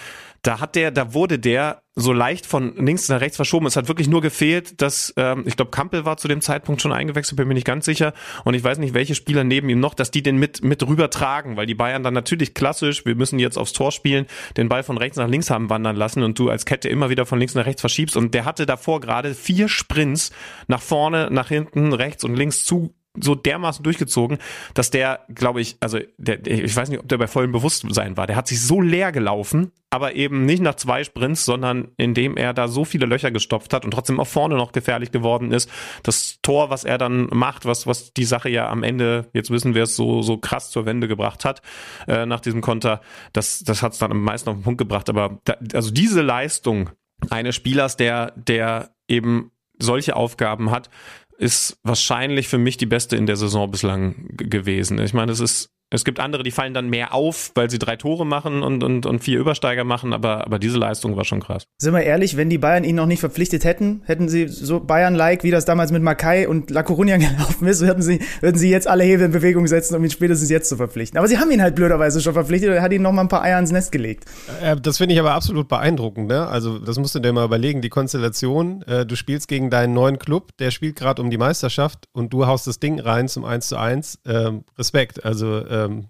da 0.44 0.60
hat 0.60 0.76
der, 0.76 0.92
da 0.92 1.14
wurde 1.14 1.40
der 1.40 1.82
so 1.96 2.12
leicht 2.12 2.46
von 2.46 2.76
links 2.76 3.08
nach 3.08 3.22
rechts 3.22 3.38
verschoben. 3.38 3.66
Es 3.66 3.78
hat 3.78 3.88
wirklich 3.88 4.10
nur 4.10 4.22
gefehlt, 4.22 4.82
dass, 4.82 5.14
ähm, 5.16 5.44
ich 5.46 5.56
glaube, 5.56 5.72
Kampel 5.72 6.06
war 6.06 6.18
zu 6.18 6.28
dem 6.28 6.42
Zeitpunkt 6.42 6.82
schon 6.82 6.92
eingewechselt, 6.92 7.38
bin 7.38 7.48
mir 7.48 7.54
nicht 7.54 7.66
ganz 7.66 7.86
sicher. 7.86 8.14
Und 8.44 8.54
ich 8.54 8.64
weiß 8.64 8.78
nicht, 8.80 8.94
welche 8.94 9.16
Spieler 9.16 9.46
neben 9.46 9.70
ihm 9.70 9.80
noch, 9.80 9.94
dass 9.94 10.12
die 10.12 10.22
den 10.22 10.38
mit, 10.38 10.62
mit 10.64 10.86
rüber 10.86 11.10
tragen, 11.10 11.56
weil 11.56 11.66
die 11.66 11.76
Bayern 11.76 12.04
dann 12.04 12.14
natürlich 12.14 12.54
klassisch, 12.54 13.06
wir 13.06 13.16
müssen 13.16 13.40
jetzt 13.40 13.58
aufs 13.58 13.72
Tor 13.74 13.92
spielen, 13.92 14.26
den 14.58 14.68
Ball 14.68 14.84
von 14.84 14.98
rechts 14.98 15.18
nach 15.18 15.30
links 15.30 15.50
haben 15.50 15.70
wandern 15.70 15.96
lassen 15.96 16.24
und 16.24 16.38
du 16.38 16.50
als 16.50 16.66
Kette 16.66 16.90
immer 16.90 17.10
wieder 17.10 17.26
von 17.26 17.40
links 17.40 17.56
nach 17.56 17.66
rechts 17.66 17.82
verschiebst. 17.82 18.18
Und 18.18 18.34
der 18.34 18.44
hatte 18.44 18.66
davor 18.66 19.00
gerade 19.00 19.36
vier 19.36 19.70
Sprints 19.70 20.32
nach 20.68 20.82
vorne, 20.82 21.30
nach 21.32 21.48
hinten, 21.48 21.94
rechts 21.94 22.26
und 22.26 22.36
links 22.36 22.66
zu 22.66 22.94
so 23.20 23.36
dermaßen 23.36 23.84
durchgezogen, 23.84 24.40
dass 24.74 24.90
der, 24.90 25.26
glaube 25.34 25.62
ich, 25.62 25.78
also 25.80 26.00
der, 26.18 26.46
ich 26.48 26.76
weiß 26.76 26.90
nicht, 26.90 27.00
ob 27.00 27.08
der 27.08 27.20
bei 27.20 27.28
vollem 27.28 27.52
Bewusstsein 27.52 28.18
war. 28.18 28.26
Der 28.26 28.36
hat 28.36 28.48
sich 28.48 28.66
so 28.66 28.82
leer 28.82 29.12
gelaufen, 29.12 29.72
aber 29.92 30.16
eben 30.16 30.46
nicht 30.46 30.64
nach 30.64 30.76
zwei 30.76 31.04
Sprints, 31.04 31.46
sondern 31.46 31.90
indem 31.98 32.38
er 32.38 32.54
da 32.54 32.68
so 32.68 32.86
viele 32.86 33.06
Löcher 33.06 33.30
gestopft 33.30 33.74
hat 33.74 33.86
und 33.86 33.92
trotzdem 33.92 34.20
auch 34.20 34.28
vorne 34.28 34.56
noch 34.56 34.72
gefährlich 34.72 35.12
geworden 35.12 35.52
ist. 35.52 35.70
Das 36.02 36.40
Tor, 36.42 36.72
was 36.72 36.84
er 36.84 36.98
dann 36.98 37.28
macht, 37.32 37.66
was 37.66 37.86
was 37.86 38.14
die 38.14 38.26
Sache 38.26 38.50
ja 38.50 38.68
am 38.70 38.82
Ende, 38.82 39.30
jetzt 39.34 39.52
wissen 39.52 39.76
wir 39.76 39.84
es, 39.84 39.96
so 39.96 40.24
so 40.24 40.38
krass 40.38 40.72
zur 40.72 40.88
Wende 40.88 41.08
gebracht 41.08 41.46
hat 41.46 41.62
äh, 42.08 42.26
nach 42.26 42.40
diesem 42.40 42.62
Konter, 42.62 43.02
das 43.32 43.64
das 43.64 43.84
hat 43.84 43.94
es 43.94 44.00
dann 44.00 44.12
am 44.12 44.24
meisten 44.24 44.50
auf 44.50 44.56
den 44.56 44.64
Punkt 44.64 44.80
gebracht. 44.80 45.10
Aber 45.10 45.40
da, 45.44 45.56
also 45.74 45.92
diese 45.92 46.24
Leistung 46.24 46.90
eines 47.30 47.56
Spielers, 47.56 47.96
der 47.96 48.34
der 48.36 48.96
eben 49.08 49.52
solche 49.80 50.16
Aufgaben 50.16 50.72
hat, 50.72 50.90
ist 51.38 51.78
wahrscheinlich 51.84 52.48
für 52.48 52.58
mich 52.58 52.78
die 52.78 52.86
beste 52.86 53.16
in 53.16 53.26
der 53.26 53.36
Saison 53.36 53.70
bislang 53.70 54.30
gewesen. 54.38 55.00
Ich 55.00 55.14
meine, 55.14 55.32
es 55.32 55.40
ist 55.40 55.70
es 55.94 56.04
gibt 56.04 56.20
andere, 56.20 56.42
die 56.44 56.52
fallen 56.52 56.74
dann 56.74 56.90
mehr 56.90 57.14
auf, 57.14 57.52
weil 57.54 57.70
sie 57.70 57.78
drei 57.78 57.96
Tore 57.96 58.26
machen 58.26 58.64
und, 58.64 58.84
und, 58.84 59.06
und 59.06 59.20
vier 59.20 59.40
Übersteiger 59.40 59.84
machen, 59.84 60.12
aber, 60.12 60.46
aber 60.46 60.58
diese 60.58 60.78
Leistung 60.80 61.16
war 61.16 61.24
schon 61.24 61.40
krass. 61.40 61.68
Sind 61.78 61.94
wir 61.94 62.02
ehrlich, 62.02 62.36
wenn 62.36 62.50
die 62.50 62.58
Bayern 62.58 62.84
ihn 62.84 62.96
noch 62.96 63.06
nicht 63.06 63.20
verpflichtet 63.20 63.64
hätten, 63.64 64.02
hätten 64.06 64.28
sie 64.28 64.48
so 64.48 64.80
Bayern-like, 64.80 65.44
wie 65.44 65.52
das 65.52 65.66
damals 65.66 65.92
mit 65.92 66.02
Makai 66.02 66.48
und 66.48 66.72
La 66.72 66.82
Coruña 66.82 67.18
gelaufen 67.20 67.68
ist, 67.68 67.82
würden 67.82 68.02
sie, 68.02 68.20
würden 68.42 68.58
sie 68.58 68.72
jetzt 68.72 68.88
alle 68.88 69.04
Hebel 69.04 69.28
in 69.28 69.32
Bewegung 69.32 69.68
setzen, 69.68 69.96
um 69.96 70.04
ihn 70.04 70.10
spätestens 70.10 70.50
jetzt 70.50 70.68
zu 70.68 70.78
verpflichten. 70.78 71.20
Aber 71.20 71.28
sie 71.28 71.38
haben 71.38 71.52
ihn 71.52 71.62
halt 71.62 71.76
blöderweise 71.76 72.22
schon 72.22 72.34
verpflichtet 72.34 72.70
und 72.70 72.76
er 72.76 72.82
hat 72.82 72.92
ihn 72.92 73.04
noch 73.04 73.12
mal 73.12 73.22
ein 73.22 73.30
paar 73.30 73.44
Eier 73.44 73.60
ins 73.60 73.72
Nest 73.72 73.92
gelegt. 73.92 74.26
Äh, 74.64 74.76
das 74.78 74.98
finde 74.98 75.14
ich 75.14 75.20
aber 75.20 75.34
absolut 75.34 75.68
beeindruckend, 75.68 76.28
ne? 76.28 76.48
Also, 76.48 76.80
das 76.80 76.98
musst 76.98 77.14
du 77.14 77.20
dir 77.20 77.34
mal 77.34 77.46
überlegen, 77.46 77.82
die 77.82 77.90
Konstellation, 77.90 78.82
äh, 78.84 79.06
du 79.06 79.16
spielst 79.16 79.48
gegen 79.48 79.70
deinen 79.70 79.94
neuen 79.94 80.18
Club, 80.18 80.58
der 80.58 80.72
spielt 80.72 80.96
gerade 80.96 81.22
um 81.22 81.30
die 81.30 81.38
Meisterschaft 81.38 82.08
und 82.14 82.34
du 82.34 82.48
haust 82.48 82.66
das 82.66 82.80
Ding 82.80 83.00
rein 83.00 83.28
zum 83.28 83.46
1 83.46 83.68
zu 83.68 83.78
1. 83.78 84.20
Ähm, 84.26 84.64
Respekt. 84.76 85.24
Also, 85.24 85.64
ähm, 85.86 86.08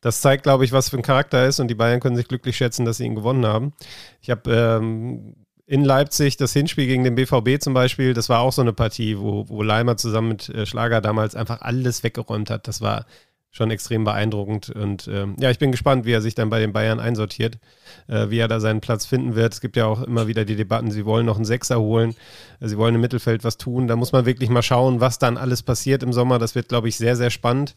das 0.00 0.20
zeigt, 0.20 0.44
glaube 0.44 0.64
ich, 0.64 0.72
was 0.72 0.90
für 0.90 0.96
ein 0.96 1.02
Charakter 1.02 1.38
er 1.38 1.48
ist 1.48 1.60
und 1.60 1.68
die 1.68 1.74
Bayern 1.74 2.00
können 2.00 2.16
sich 2.16 2.28
glücklich 2.28 2.56
schätzen, 2.56 2.84
dass 2.84 2.98
sie 2.98 3.04
ihn 3.04 3.14
gewonnen 3.14 3.46
haben. 3.46 3.72
Ich 4.20 4.30
habe 4.30 4.50
ähm, 4.50 5.34
in 5.66 5.84
Leipzig 5.84 6.36
das 6.36 6.52
Hinspiel 6.52 6.86
gegen 6.86 7.02
den 7.02 7.16
BVB 7.16 7.60
zum 7.60 7.74
Beispiel, 7.74 8.14
das 8.14 8.28
war 8.28 8.40
auch 8.40 8.52
so 8.52 8.62
eine 8.62 8.72
Partie, 8.72 9.18
wo, 9.18 9.48
wo 9.48 9.62
Leimer 9.62 9.96
zusammen 9.96 10.28
mit 10.28 10.48
äh, 10.48 10.64
Schlager 10.64 11.00
damals 11.00 11.34
einfach 11.34 11.60
alles 11.60 12.04
weggeräumt 12.04 12.50
hat. 12.50 12.68
Das 12.68 12.80
war 12.80 13.04
schon 13.50 13.70
extrem 13.70 14.04
beeindruckend. 14.04 14.70
Und 14.70 15.08
ähm, 15.08 15.34
ja, 15.40 15.50
ich 15.50 15.58
bin 15.58 15.72
gespannt, 15.72 16.04
wie 16.04 16.12
er 16.12 16.20
sich 16.20 16.34
dann 16.34 16.50
bei 16.50 16.60
den 16.60 16.72
Bayern 16.72 17.00
einsortiert, 17.00 17.58
äh, 18.06 18.28
wie 18.28 18.38
er 18.38 18.48
da 18.48 18.60
seinen 18.60 18.80
Platz 18.80 19.06
finden 19.06 19.34
wird. 19.34 19.54
Es 19.54 19.60
gibt 19.60 19.76
ja 19.76 19.86
auch 19.86 20.02
immer 20.02 20.26
wieder 20.26 20.44
die 20.44 20.56
Debatten, 20.56 20.90
sie 20.90 21.06
wollen 21.06 21.26
noch 21.26 21.36
einen 21.36 21.46
Sechser 21.46 21.80
holen, 21.80 22.14
sie 22.60 22.76
wollen 22.76 22.94
im 22.94 23.00
Mittelfeld 23.00 23.44
was 23.44 23.56
tun. 23.56 23.88
Da 23.88 23.96
muss 23.96 24.12
man 24.12 24.26
wirklich 24.26 24.50
mal 24.50 24.62
schauen, 24.62 25.00
was 25.00 25.18
dann 25.18 25.36
alles 25.38 25.62
passiert 25.62 26.02
im 26.02 26.12
Sommer. 26.12 26.38
Das 26.38 26.54
wird, 26.54 26.68
glaube 26.68 26.88
ich, 26.88 26.96
sehr, 26.96 27.16
sehr 27.16 27.30
spannend. 27.30 27.74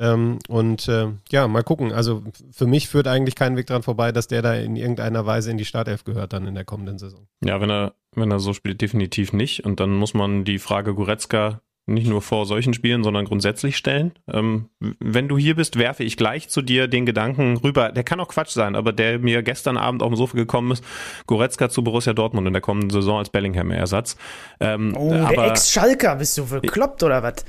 Ähm, 0.00 0.38
und 0.48 0.88
äh, 0.88 1.08
ja, 1.30 1.46
mal 1.46 1.62
gucken. 1.62 1.92
Also 1.92 2.22
für 2.50 2.66
mich 2.66 2.88
führt 2.88 3.06
eigentlich 3.06 3.34
kein 3.34 3.56
Weg 3.56 3.66
dran 3.66 3.82
vorbei, 3.82 4.12
dass 4.12 4.28
der 4.28 4.40
da 4.40 4.54
in 4.54 4.74
irgendeiner 4.74 5.26
Weise 5.26 5.50
in 5.50 5.58
die 5.58 5.66
Startelf 5.66 6.04
gehört 6.04 6.32
dann 6.32 6.46
in 6.46 6.54
der 6.54 6.64
kommenden 6.64 6.98
Saison. 6.98 7.26
Ja, 7.44 7.60
wenn 7.60 7.70
er, 7.70 7.92
wenn 8.14 8.30
er 8.30 8.40
so 8.40 8.54
spielt, 8.54 8.80
definitiv 8.80 9.34
nicht. 9.34 9.64
Und 9.64 9.78
dann 9.78 9.90
muss 9.90 10.14
man 10.14 10.44
die 10.44 10.58
Frage 10.58 10.94
Goretzka 10.94 11.60
nicht 11.86 12.06
nur 12.06 12.22
vor 12.22 12.46
solchen 12.46 12.72
Spielen, 12.72 13.02
sondern 13.02 13.24
grundsätzlich 13.24 13.76
stellen. 13.76 14.12
Ähm, 14.32 14.68
wenn 15.00 15.28
du 15.28 15.36
hier 15.36 15.56
bist, 15.56 15.76
werfe 15.76 16.04
ich 16.04 16.16
gleich 16.16 16.48
zu 16.48 16.62
dir 16.62 16.88
den 16.88 17.04
Gedanken 17.04 17.56
rüber, 17.56 17.90
der 17.90 18.04
kann 18.04 18.20
auch 18.20 18.28
Quatsch 18.28 18.50
sein, 18.50 18.76
aber 18.76 18.92
der 18.92 19.18
mir 19.18 19.42
gestern 19.42 19.76
Abend 19.76 20.02
auf 20.02 20.08
dem 20.08 20.16
Sofa 20.16 20.36
gekommen 20.36 20.70
ist, 20.70 20.84
Goretzka 21.26 21.68
zu 21.68 21.82
Borussia 21.82 22.12
Dortmund 22.12 22.46
in 22.46 22.52
der 22.52 22.62
kommenden 22.62 22.90
Saison 22.90 23.18
als 23.18 23.30
Bellingham-Ersatz. 23.30 24.16
Ähm, 24.60 24.94
oh, 24.96 25.10
der 25.10 25.48
Ex-Schalker, 25.48 26.16
bist 26.16 26.38
du 26.38 26.46
bekloppt 26.46 27.02
oder 27.02 27.22
was? 27.22 27.44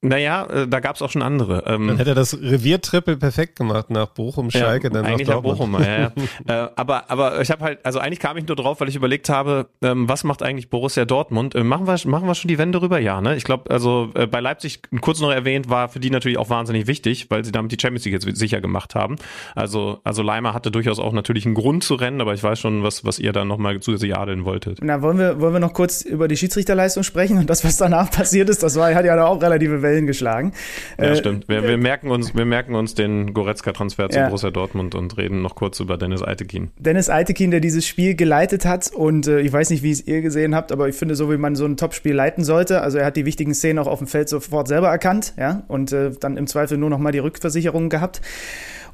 Naja, 0.00 0.46
äh, 0.46 0.68
da 0.68 0.80
gab 0.80 0.96
es 0.96 1.02
auch 1.02 1.10
schon 1.10 1.22
andere. 1.22 1.64
Ähm, 1.66 1.88
dann 1.88 1.96
hätte 1.96 2.10
er 2.10 2.14
das 2.14 2.40
Reviertrippel 2.40 3.16
perfekt 3.16 3.56
gemacht 3.56 3.90
nach 3.90 4.08
Bochum, 4.08 4.50
Schalke, 4.50 4.88
ja, 4.88 4.92
dann 4.92 5.06
eigentlich 5.06 5.28
nach 5.28 5.40
Bochum. 5.40 5.74
Ja, 5.74 5.98
ja. 5.98 6.12
äh, 6.66 6.68
aber, 6.76 7.10
aber 7.10 7.40
ich 7.40 7.50
habe 7.50 7.64
halt, 7.64 7.84
also 7.84 7.98
eigentlich 7.98 8.20
kam 8.20 8.36
ich 8.36 8.46
nur 8.46 8.56
drauf, 8.56 8.80
weil 8.80 8.88
ich 8.88 8.96
überlegt 8.96 9.28
habe, 9.28 9.68
ähm, 9.82 10.08
was 10.08 10.24
macht 10.24 10.42
eigentlich 10.42 10.70
Borussia 10.70 11.04
Dortmund? 11.04 11.54
Äh, 11.54 11.64
machen, 11.64 11.86
wir, 11.86 11.98
machen 12.08 12.26
wir 12.26 12.34
schon 12.34 12.48
die 12.48 12.58
Wende 12.58 12.80
rüber? 12.80 12.98
Ja, 12.98 13.20
ne? 13.20 13.36
Ich 13.36 13.44
glaube, 13.44 13.70
also 13.70 14.10
äh, 14.14 14.26
bei 14.26 14.40
Leipzig, 14.40 14.82
kurz 15.00 15.20
noch 15.20 15.32
erwähnt, 15.32 15.68
war 15.68 15.88
für 15.88 16.00
die 16.00 16.10
natürlich 16.10 16.38
auch 16.38 16.50
wahnsinnig 16.50 16.86
wichtig, 16.86 17.30
weil 17.30 17.44
sie 17.44 17.52
damit 17.52 17.72
die 17.72 17.78
Champions 17.80 18.04
League 18.04 18.14
jetzt 18.14 18.36
sicher 18.36 18.60
gemacht 18.60 18.94
haben. 18.94 19.16
Also, 19.54 20.00
also 20.04 20.22
Leimer 20.22 20.54
hatte 20.54 20.70
durchaus 20.70 20.98
auch 20.98 21.12
natürlich 21.12 21.46
einen 21.46 21.54
Grund 21.54 21.84
zu 21.84 21.94
rennen, 21.94 22.20
aber 22.20 22.34
ich 22.34 22.42
weiß 22.42 22.58
schon, 22.58 22.82
was, 22.82 23.04
was 23.04 23.18
ihr 23.18 23.32
da 23.32 23.44
nochmal 23.44 23.80
zusätzlich 23.80 24.16
adeln 24.16 24.44
wolltet. 24.44 24.78
Na, 24.82 25.02
wollen 25.02 25.18
wir, 25.18 25.40
wollen 25.40 25.54
wir 25.54 25.60
noch 25.60 25.72
kurz 25.72 26.02
über 26.02 26.28
die 26.28 26.36
Schiedsrichterleistung 26.36 27.02
sprechen 27.02 27.38
und 27.38 27.50
das, 27.50 27.64
was 27.64 27.76
danach 27.76 28.10
passiert 28.16 28.48
ist, 28.48 28.62
das 28.62 28.76
war, 28.76 28.94
hat 28.94 29.04
ja 29.04 29.24
auch 29.24 29.38
relative 29.56 29.82
Wellen 29.82 30.06
geschlagen 30.06 30.16
geschlagen. 30.16 30.52
Ja, 30.98 31.04
äh, 31.04 31.16
stimmt. 31.16 31.48
Wir, 31.48 31.62
wir, 31.62 31.76
merken 31.76 32.10
uns, 32.10 32.34
wir 32.34 32.44
merken 32.44 32.74
uns 32.74 32.94
den 32.94 33.34
Goretzka-Transfer 33.34 34.08
zu 34.08 34.18
ja. 34.18 34.26
Borussia 34.26 34.50
Dortmund 34.50 34.94
und 34.94 35.16
reden 35.16 35.42
noch 35.42 35.54
kurz 35.54 35.80
über 35.80 35.96
Dennis 35.98 36.22
Eitekin. 36.22 36.70
Dennis 36.78 37.10
Eitekin, 37.10 37.50
der 37.50 37.60
dieses 37.60 37.86
Spiel 37.86 38.14
geleitet 38.14 38.64
hat 38.64 38.92
und 38.92 39.26
äh, 39.26 39.40
ich 39.40 39.52
weiß 39.52 39.70
nicht, 39.70 39.82
wie 39.82 39.90
es 39.90 40.06
ihr 40.06 40.22
gesehen 40.22 40.54
habt, 40.54 40.72
aber 40.72 40.88
ich 40.88 40.96
finde, 40.96 41.14
so 41.14 41.30
wie 41.30 41.36
man 41.36 41.54
so 41.54 41.64
ein 41.64 41.76
Topspiel 41.76 42.14
leiten 42.14 42.44
sollte, 42.44 42.80
also 42.80 42.98
er 42.98 43.06
hat 43.06 43.16
die 43.16 43.26
wichtigen 43.26 43.54
Szenen 43.54 43.78
auch 43.78 43.86
auf 43.86 43.98
dem 43.98 44.08
Feld 44.08 44.28
sofort 44.28 44.68
selber 44.68 44.88
erkannt, 44.88 45.34
ja, 45.36 45.62
und 45.68 45.92
äh, 45.92 46.10
dann 46.18 46.36
im 46.36 46.46
Zweifel 46.46 46.78
nur 46.78 46.90
noch 46.90 46.98
mal 46.98 47.12
die 47.12 47.18
Rückversicherung 47.18 47.88
gehabt. 47.88 48.20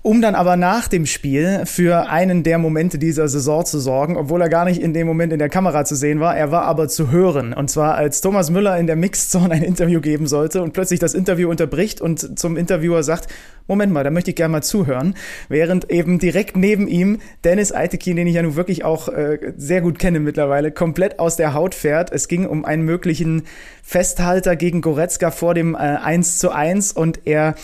Um 0.02 0.20
dann 0.20 0.34
aber 0.34 0.56
nach 0.56 0.88
dem 0.88 1.06
Spiel 1.06 1.62
für 1.64 2.08
einen 2.10 2.42
der 2.42 2.58
Momente 2.58 2.98
dieser 2.98 3.28
Saison 3.28 3.64
zu 3.64 3.78
sorgen, 3.78 4.16
obwohl 4.16 4.42
er 4.42 4.48
gar 4.48 4.64
nicht 4.64 4.82
in 4.82 4.92
dem 4.92 5.06
Moment 5.06 5.32
in 5.32 5.38
der 5.38 5.48
Kamera 5.48 5.84
zu 5.84 5.94
sehen 5.94 6.18
war. 6.18 6.36
Er 6.36 6.50
war 6.50 6.62
aber 6.62 6.88
zu 6.88 7.12
hören. 7.12 7.52
Und 7.52 7.70
zwar 7.70 7.94
als 7.94 8.20
Thomas 8.20 8.50
Müller 8.50 8.76
in 8.78 8.88
der 8.88 8.96
Mixzone 8.96 9.54
ein 9.54 9.62
Interview 9.62 10.00
geben 10.00 10.26
sollte 10.26 10.62
und 10.62 10.72
plötzlich 10.72 10.98
das 10.98 11.14
Interview 11.14 11.48
unterbricht 11.48 12.00
und 12.00 12.38
zum 12.38 12.56
Interviewer 12.56 13.04
sagt, 13.04 13.28
Moment 13.68 13.92
mal, 13.92 14.02
da 14.02 14.10
möchte 14.10 14.30
ich 14.30 14.36
gerne 14.36 14.50
mal 14.50 14.62
zuhören. 14.62 15.14
Während 15.48 15.88
eben 15.88 16.18
direkt 16.18 16.56
neben 16.56 16.88
ihm 16.88 17.20
Dennis 17.44 17.72
Eitekin, 17.72 18.16
den 18.16 18.26
ich 18.26 18.34
ja 18.34 18.42
nun 18.42 18.56
wirklich 18.56 18.84
auch 18.84 19.08
äh, 19.08 19.52
sehr 19.56 19.82
gut 19.82 20.00
kenne 20.00 20.18
mittlerweile, 20.18 20.72
komplett 20.72 21.20
aus 21.20 21.36
der 21.36 21.54
Haut 21.54 21.76
fährt. 21.76 22.10
Es 22.10 22.26
ging 22.26 22.44
um 22.46 22.64
einen 22.64 22.82
möglichen 22.82 23.44
Festhalter 23.84 24.56
gegen 24.56 24.80
Goretzka 24.80 25.30
vor 25.30 25.54
dem 25.54 25.76
äh, 25.76 25.78
1 25.78 26.38
zu 26.38 26.50
1 26.50 26.92
und 26.92 27.20
er 27.24 27.54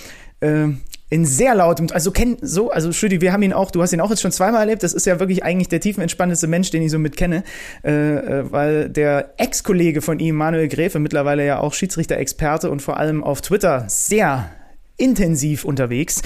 äh, 0.41 0.69
in 1.11 1.25
sehr 1.25 1.55
lautem, 1.55 1.87
also 1.93 2.11
kenn 2.11 2.37
so, 2.43 2.71
also 2.71 2.93
Schüdi, 2.93 3.21
wir 3.21 3.33
haben 3.33 3.43
ihn 3.43 3.55
auch, 3.55 3.71
du 3.71 3.81
hast 3.81 3.93
ihn 3.93 4.01
auch 4.01 4.11
jetzt 4.11 4.21
schon 4.21 4.33
zweimal 4.33 4.61
erlebt. 4.61 4.83
Das 4.83 4.93
ist 4.93 5.07
ja 5.07 5.19
wirklich 5.19 5.43
eigentlich 5.43 5.69
der 5.69 5.81
tiefenentspannteste 5.81 6.47
Mensch, 6.47 6.71
den 6.71 6.83
ich 6.83 6.91
so 6.91 6.99
mit 6.99 7.17
kenne, 7.17 7.45
äh, 7.83 7.91
äh, 7.91 8.53
weil 8.53 8.91
der 8.91 9.33
Ex-Kollege 9.39 10.03
von 10.03 10.19
ihm, 10.19 10.37
Manuel 10.37 10.69
Gräfe, 10.69 10.99
mittlerweile 10.99 11.47
ja 11.47 11.61
auch 11.61 11.73
Schiedsrichter-Experte 11.73 12.71
und 12.71 12.83
vor 12.83 12.99
allem 12.99 13.25
auf 13.25 13.41
Twitter 13.41 13.85
sehr 13.89 14.51
intensiv 14.99 15.65
unterwegs. 15.65 16.23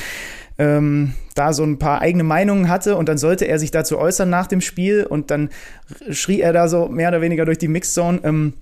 Ähm, 0.59 1.15
da 1.35 1.53
so 1.53 1.63
ein 1.63 1.79
paar 1.79 2.03
eigene 2.03 2.25
Meinungen 2.25 2.69
hatte 2.69 2.97
und 2.97 3.09
dann 3.09 3.19
sollte 3.19 3.47
er 3.47 3.59
sich 3.59 3.71
dazu 3.71 3.99
äußern 3.99 4.29
nach 4.29 4.47
dem 4.47 4.61
Spiel 4.61 5.05
und 5.05 5.31
dann 5.31 5.49
schrie 6.11 6.41
er 6.41 6.53
da 6.53 6.69
so 6.69 6.89
mehr 6.89 7.09
oder 7.09 7.23
weniger 7.23 7.47
durch 7.47 7.59
die 7.59 7.69
Mixzone. 7.69 8.21
Ähm, 8.23 8.53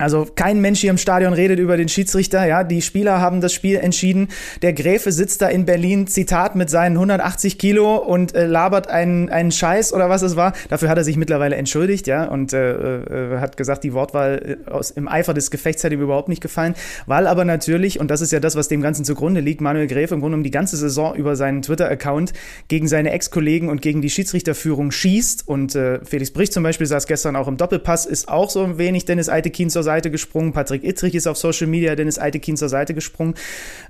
also 0.00 0.26
kein 0.34 0.60
Mensch 0.60 0.80
hier 0.80 0.90
im 0.90 0.98
Stadion 0.98 1.32
redet 1.32 1.58
über 1.58 1.76
den 1.76 1.88
Schiedsrichter, 1.88 2.46
ja, 2.46 2.64
die 2.64 2.82
Spieler 2.82 3.20
haben 3.20 3.40
das 3.40 3.52
Spiel 3.52 3.76
entschieden. 3.76 4.28
Der 4.62 4.72
Gräfe 4.72 5.12
sitzt 5.12 5.42
da 5.42 5.48
in 5.48 5.66
Berlin, 5.66 6.06
Zitat, 6.06 6.56
mit 6.56 6.70
seinen 6.70 6.96
180 6.96 7.58
Kilo 7.58 7.96
und 7.96 8.34
äh, 8.34 8.46
labert 8.46 8.88
einen, 8.88 9.28
einen 9.28 9.52
Scheiß 9.52 9.92
oder 9.92 10.08
was 10.08 10.22
es 10.22 10.36
war. 10.36 10.54
Dafür 10.68 10.88
hat 10.88 10.96
er 10.96 11.04
sich 11.04 11.16
mittlerweile 11.16 11.56
entschuldigt, 11.56 12.06
ja, 12.06 12.24
und 12.24 12.52
äh, 12.52 13.34
äh, 13.34 13.38
hat 13.40 13.56
gesagt, 13.56 13.84
die 13.84 13.92
Wortwahl 13.92 14.58
äh, 14.66 14.70
aus, 14.70 14.90
im 14.90 15.06
Eifer 15.06 15.34
des 15.34 15.50
Gefechts 15.50 15.84
hat 15.84 15.92
ihm 15.92 16.00
überhaupt 16.00 16.28
nicht 16.28 16.40
gefallen. 16.40 16.74
Weil 17.06 17.26
aber 17.26 17.44
natürlich, 17.44 18.00
und 18.00 18.10
das 18.10 18.22
ist 18.22 18.32
ja 18.32 18.40
das, 18.40 18.56
was 18.56 18.68
dem 18.68 18.80
Ganzen 18.80 19.04
zugrunde 19.04 19.40
liegt, 19.40 19.60
Manuel 19.60 19.86
Gräfe 19.86 20.14
im 20.14 20.20
Grunde 20.20 20.38
um 20.38 20.42
die 20.42 20.50
ganze 20.50 20.76
Saison 20.76 21.14
über 21.14 21.36
seinen 21.36 21.62
Twitter-Account 21.62 22.32
gegen 22.68 22.88
seine 22.88 23.10
Ex-Kollegen 23.10 23.68
und 23.68 23.82
gegen 23.82 24.00
die 24.00 24.10
Schiedsrichterführung 24.10 24.92
schießt. 24.92 25.46
Und 25.46 25.74
äh, 25.74 26.02
Felix 26.04 26.30
Bricht 26.30 26.54
zum 26.54 26.62
Beispiel 26.62 26.86
saß 26.86 27.06
gestern 27.06 27.36
auch 27.36 27.48
im 27.48 27.58
Doppelpass, 27.58 28.06
ist 28.06 28.28
auch 28.28 28.48
so 28.48 28.64
ein 28.64 28.78
wenig 28.78 29.04
Dennis 29.04 29.28
Eitekin 29.28 29.68
zur 29.68 29.82
Seite 29.90 30.12
gesprungen, 30.12 30.52
Patrick 30.52 30.84
Ittrich 30.84 31.16
ist 31.16 31.26
auf 31.26 31.36
Social 31.36 31.66
Media 31.66 31.96
Dennis 31.96 32.20
Eitekin 32.20 32.56
zur 32.56 32.68
Seite 32.68 32.94
gesprungen. 32.94 33.34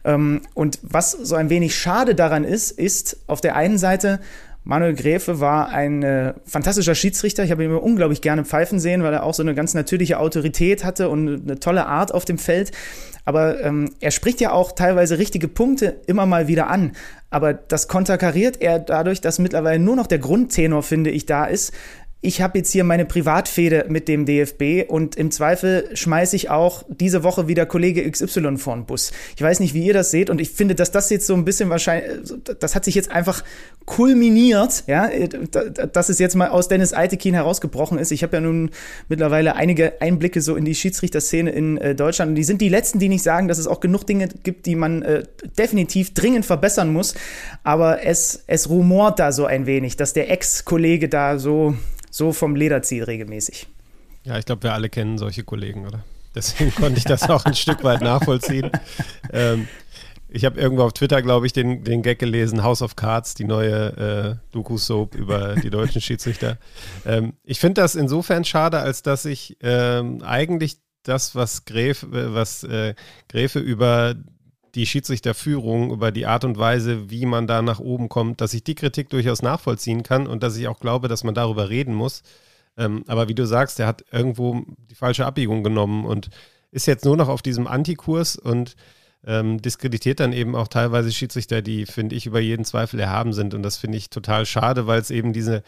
Ähm, 0.03 0.41
und 0.55 0.79
was 0.83 1.11
so 1.13 1.35
ein 1.35 1.51
wenig 1.51 1.75
schade 1.75 2.15
daran 2.15 2.45
ist, 2.45 2.71
ist 2.71 3.19
auf 3.27 3.43
der 3.43 3.55
einen 3.55 3.77
Seite, 3.77 4.21
Manuel 4.65 4.95
Gräfe 4.95 5.41
war 5.41 5.69
ein 5.71 6.03
äh, 6.03 6.35
fantastischer 6.45 6.95
Schiedsrichter. 6.95 7.45
Ich 7.45 7.51
habe 7.51 7.65
ihn 7.65 7.71
immer 7.71 7.83
unglaublich 7.83 8.21
gerne 8.21 8.45
pfeifen 8.45 8.79
sehen, 8.79 9.03
weil 9.03 9.13
er 9.13 9.25
auch 9.25 9.35
so 9.35 9.43
eine 9.43 9.55
ganz 9.55 9.75
natürliche 9.75 10.19
Autorität 10.19 10.85
hatte 10.85 11.09
und 11.09 11.43
eine 11.43 11.59
tolle 11.59 11.87
Art 11.87 12.13
auf 12.13 12.25
dem 12.25 12.39
Feld. 12.39 12.71
Aber 13.25 13.63
ähm, 13.63 13.91
er 14.01 14.11
spricht 14.11 14.41
ja 14.41 14.53
auch 14.53 14.73
teilweise 14.73 15.19
richtige 15.19 15.49
Punkte 15.49 16.01
immer 16.07 16.27
mal 16.27 16.47
wieder 16.47 16.69
an. 16.69 16.93
Aber 17.31 17.55
das 17.55 17.89
konterkariert 17.89 18.61
er 18.61 18.79
dadurch, 18.79 19.21
dass 19.21 19.39
mittlerweile 19.39 19.79
nur 19.79 19.97
noch 19.97 20.07
der 20.07 20.19
Grundtenor, 20.19 20.83
finde 20.83 21.11
ich, 21.11 21.27
da 21.27 21.45
ist 21.47 21.73
ich 22.23 22.43
habe 22.43 22.59
jetzt 22.59 22.71
hier 22.71 22.85
meine 22.85 23.07
Privatfehde 23.07 23.87
mit 23.89 24.07
dem 24.07 24.27
DFB 24.27 24.91
und 24.91 25.17
im 25.17 25.31
Zweifel 25.31 25.89
schmeiße 25.95 26.37
ich 26.37 26.51
auch 26.51 26.85
diese 26.89 27.23
Woche 27.23 27.49
wieder 27.49 27.65
Kollege 27.65 28.09
XY 28.11 28.59
vor 28.59 28.75
den 28.75 28.85
Bus. 28.85 29.11
Ich 29.37 29.43
weiß 29.43 29.59
nicht, 29.61 29.73
wie 29.73 29.87
ihr 29.87 29.95
das 29.95 30.11
seht 30.11 30.29
und 30.29 30.39
ich 30.39 30.51
finde, 30.51 30.75
dass 30.75 30.91
das 30.91 31.09
jetzt 31.09 31.27
so 31.27 31.33
ein 31.33 31.47
bisschen 31.47 31.71
wahrscheinlich, 31.71 32.35
das 32.59 32.75
hat 32.75 32.85
sich 32.85 32.95
jetzt 32.95 33.11
einfach 33.11 33.43
kulminiert, 33.87 34.85
ja, 34.87 35.09
dass 35.93 36.11
es 36.11 36.19
jetzt 36.19 36.35
mal 36.37 36.49
aus 36.49 36.69
Dennis 36.69 36.93
Eitekin 36.93 37.33
herausgebrochen 37.33 37.99
ist. 37.99 38.11
Ich 38.11 38.23
habe 38.23 38.37
ja 38.37 38.43
nun 38.43 38.71
mittlerweile 39.09 39.57
einige 39.57 40.03
Einblicke 40.03 40.43
so 40.43 40.57
in 40.57 40.67
die 40.67 40.75
Schiedsrichterszene 40.75 41.51
in 41.51 41.79
äh, 41.79 41.95
Deutschland 41.95 42.31
und 42.31 42.35
die 42.35 42.45
sind 42.45 42.61
die 42.61 42.69
letzten, 42.69 42.99
die 42.99 43.09
nicht 43.09 43.23
sagen, 43.23 43.49
dass 43.49 43.57
es 43.57 43.67
auch 43.67 43.81
genug 43.81 44.07
Dinge 44.07 44.29
gibt, 44.43 44.67
die 44.67 44.77
man 44.77 45.01
äh, 45.01 45.23
definitiv 45.59 46.13
dringend 46.13 46.45
verbessern 46.45 46.93
muss, 46.93 47.15
aber 47.65 48.05
es, 48.05 48.45
es 48.47 48.69
rumort 48.69 49.19
da 49.19 49.33
so 49.33 49.47
ein 49.47 49.65
wenig, 49.65 49.97
dass 49.97 50.13
der 50.13 50.31
Ex-Kollege 50.31 51.09
da 51.09 51.39
so 51.39 51.75
so 52.11 52.33
vom 52.33 52.55
Leder 52.55 52.83
zieht 52.83 53.07
regelmäßig. 53.07 53.67
Ja, 54.25 54.39
ich 54.39 54.45
glaube, 54.45 54.65
wir 54.65 54.75
alle 54.75 54.91
kennen 54.91 55.17
solche 55.19 55.45
Kollegen, 55.45 55.87
oder? 55.87 56.05
Deswegen 56.35 56.75
konnte 56.75 56.99
ich 56.99 57.05
das 57.05 57.29
auch 57.29 57.45
ein 57.45 57.55
Stück 57.57 57.83
weit 57.83 58.03
nachvollziehen. 58.03 58.71
Ähm, 59.33 59.67
ich 60.29 60.45
habe 60.45 60.61
irgendwo 60.61 60.85
auf 60.85 60.93
Twitter, 60.93 61.23
glaube 61.23 61.47
ich, 61.47 61.53
den, 61.53 61.83
den 61.83 62.03
Gag 62.03 62.21
gelesen, 62.21 62.63
House 62.63 62.83
of 62.83 62.95
Cards, 62.95 63.35
die 63.35 63.45
neue 63.45 64.39
äh, 64.41 64.53
Doku-Soap 64.53 65.15
über 65.17 65.57
die 65.57 65.71
deutschen 65.71 66.01
Schiedsrichter. 66.01 66.59
Ähm, 67.05 67.33
ich 67.43 67.59
finde 67.59 67.81
das 67.81 67.97
insofern 67.97 68.45
schade, 68.45 68.79
als 68.79 69.03
dass 69.03 69.25
ich 69.25 69.57
ähm, 69.61 70.23
eigentlich 70.23 70.79
das, 71.03 71.35
was, 71.35 71.65
Gräf, 71.65 72.05
äh, 72.05 72.33
was 72.33 72.63
äh, 72.63 72.95
Gräfe 73.29 73.59
über 73.59 74.15
die 74.75 74.87
Schiedsrichterführung, 74.87 75.91
über 75.91 76.13
die 76.13 76.27
Art 76.27 76.45
und 76.45 76.59
Weise, 76.59 77.11
wie 77.11 77.27
man 77.27 77.47
da 77.47 77.63
nach 77.63 77.81
oben 77.81 78.09
kommt, 78.09 78.41
dass 78.41 78.55
ich 78.55 78.65
die 78.65 78.75
Kritik 78.75 79.11
durchaus 79.11 79.43
nachvollziehen 79.43 80.03
kann 80.03 80.27
und 80.27 80.43
dass 80.43 80.57
ich 80.57 80.69
auch 80.69 80.81
glaube, 80.81 81.09
dass 81.09 81.25
man 81.25 81.35
darüber 81.35 81.69
reden 81.69 81.95
muss. 81.95 82.23
Ähm, 82.77 83.05
aber 83.07 83.29
wie 83.29 83.35
du 83.35 83.47
sagst, 83.47 83.79
der 83.79 83.87
hat 83.87 84.05
irgendwo 84.13 84.65
die 84.91 84.95
falsche 84.95 85.27
Abbiegung 85.27 85.63
genommen 85.63 86.05
und 86.05 86.31
ist 86.71 86.87
jetzt 86.87 87.05
nur 87.05 87.17
noch 87.17 87.29
auf 87.29 87.43
diesem 87.43 87.67
Antikurs 87.67 88.37
und 88.37 88.77
ähm, 89.27 89.61
diskreditiert 89.61 90.21
dann 90.21 90.33
eben 90.33 90.55
auch 90.55 90.69
teilweise 90.69 91.13
Schiedsrichter, 91.13 91.63
die, 91.63 91.87
finde 91.87 92.17
ich, 92.17 92.27
über 92.27 92.41
jeden 92.41 92.65
Zweifel 92.65 93.01
erhaben 93.01 93.33
sind. 93.33 93.55
Und 93.55 93.63
das 93.63 93.77
finde 93.77 93.99
ich 93.99 94.09
total 94.11 94.47
schade, 94.47 94.87
weil 94.87 95.01
es 95.01 95.11
eben 95.11 95.33
diese 95.33 95.63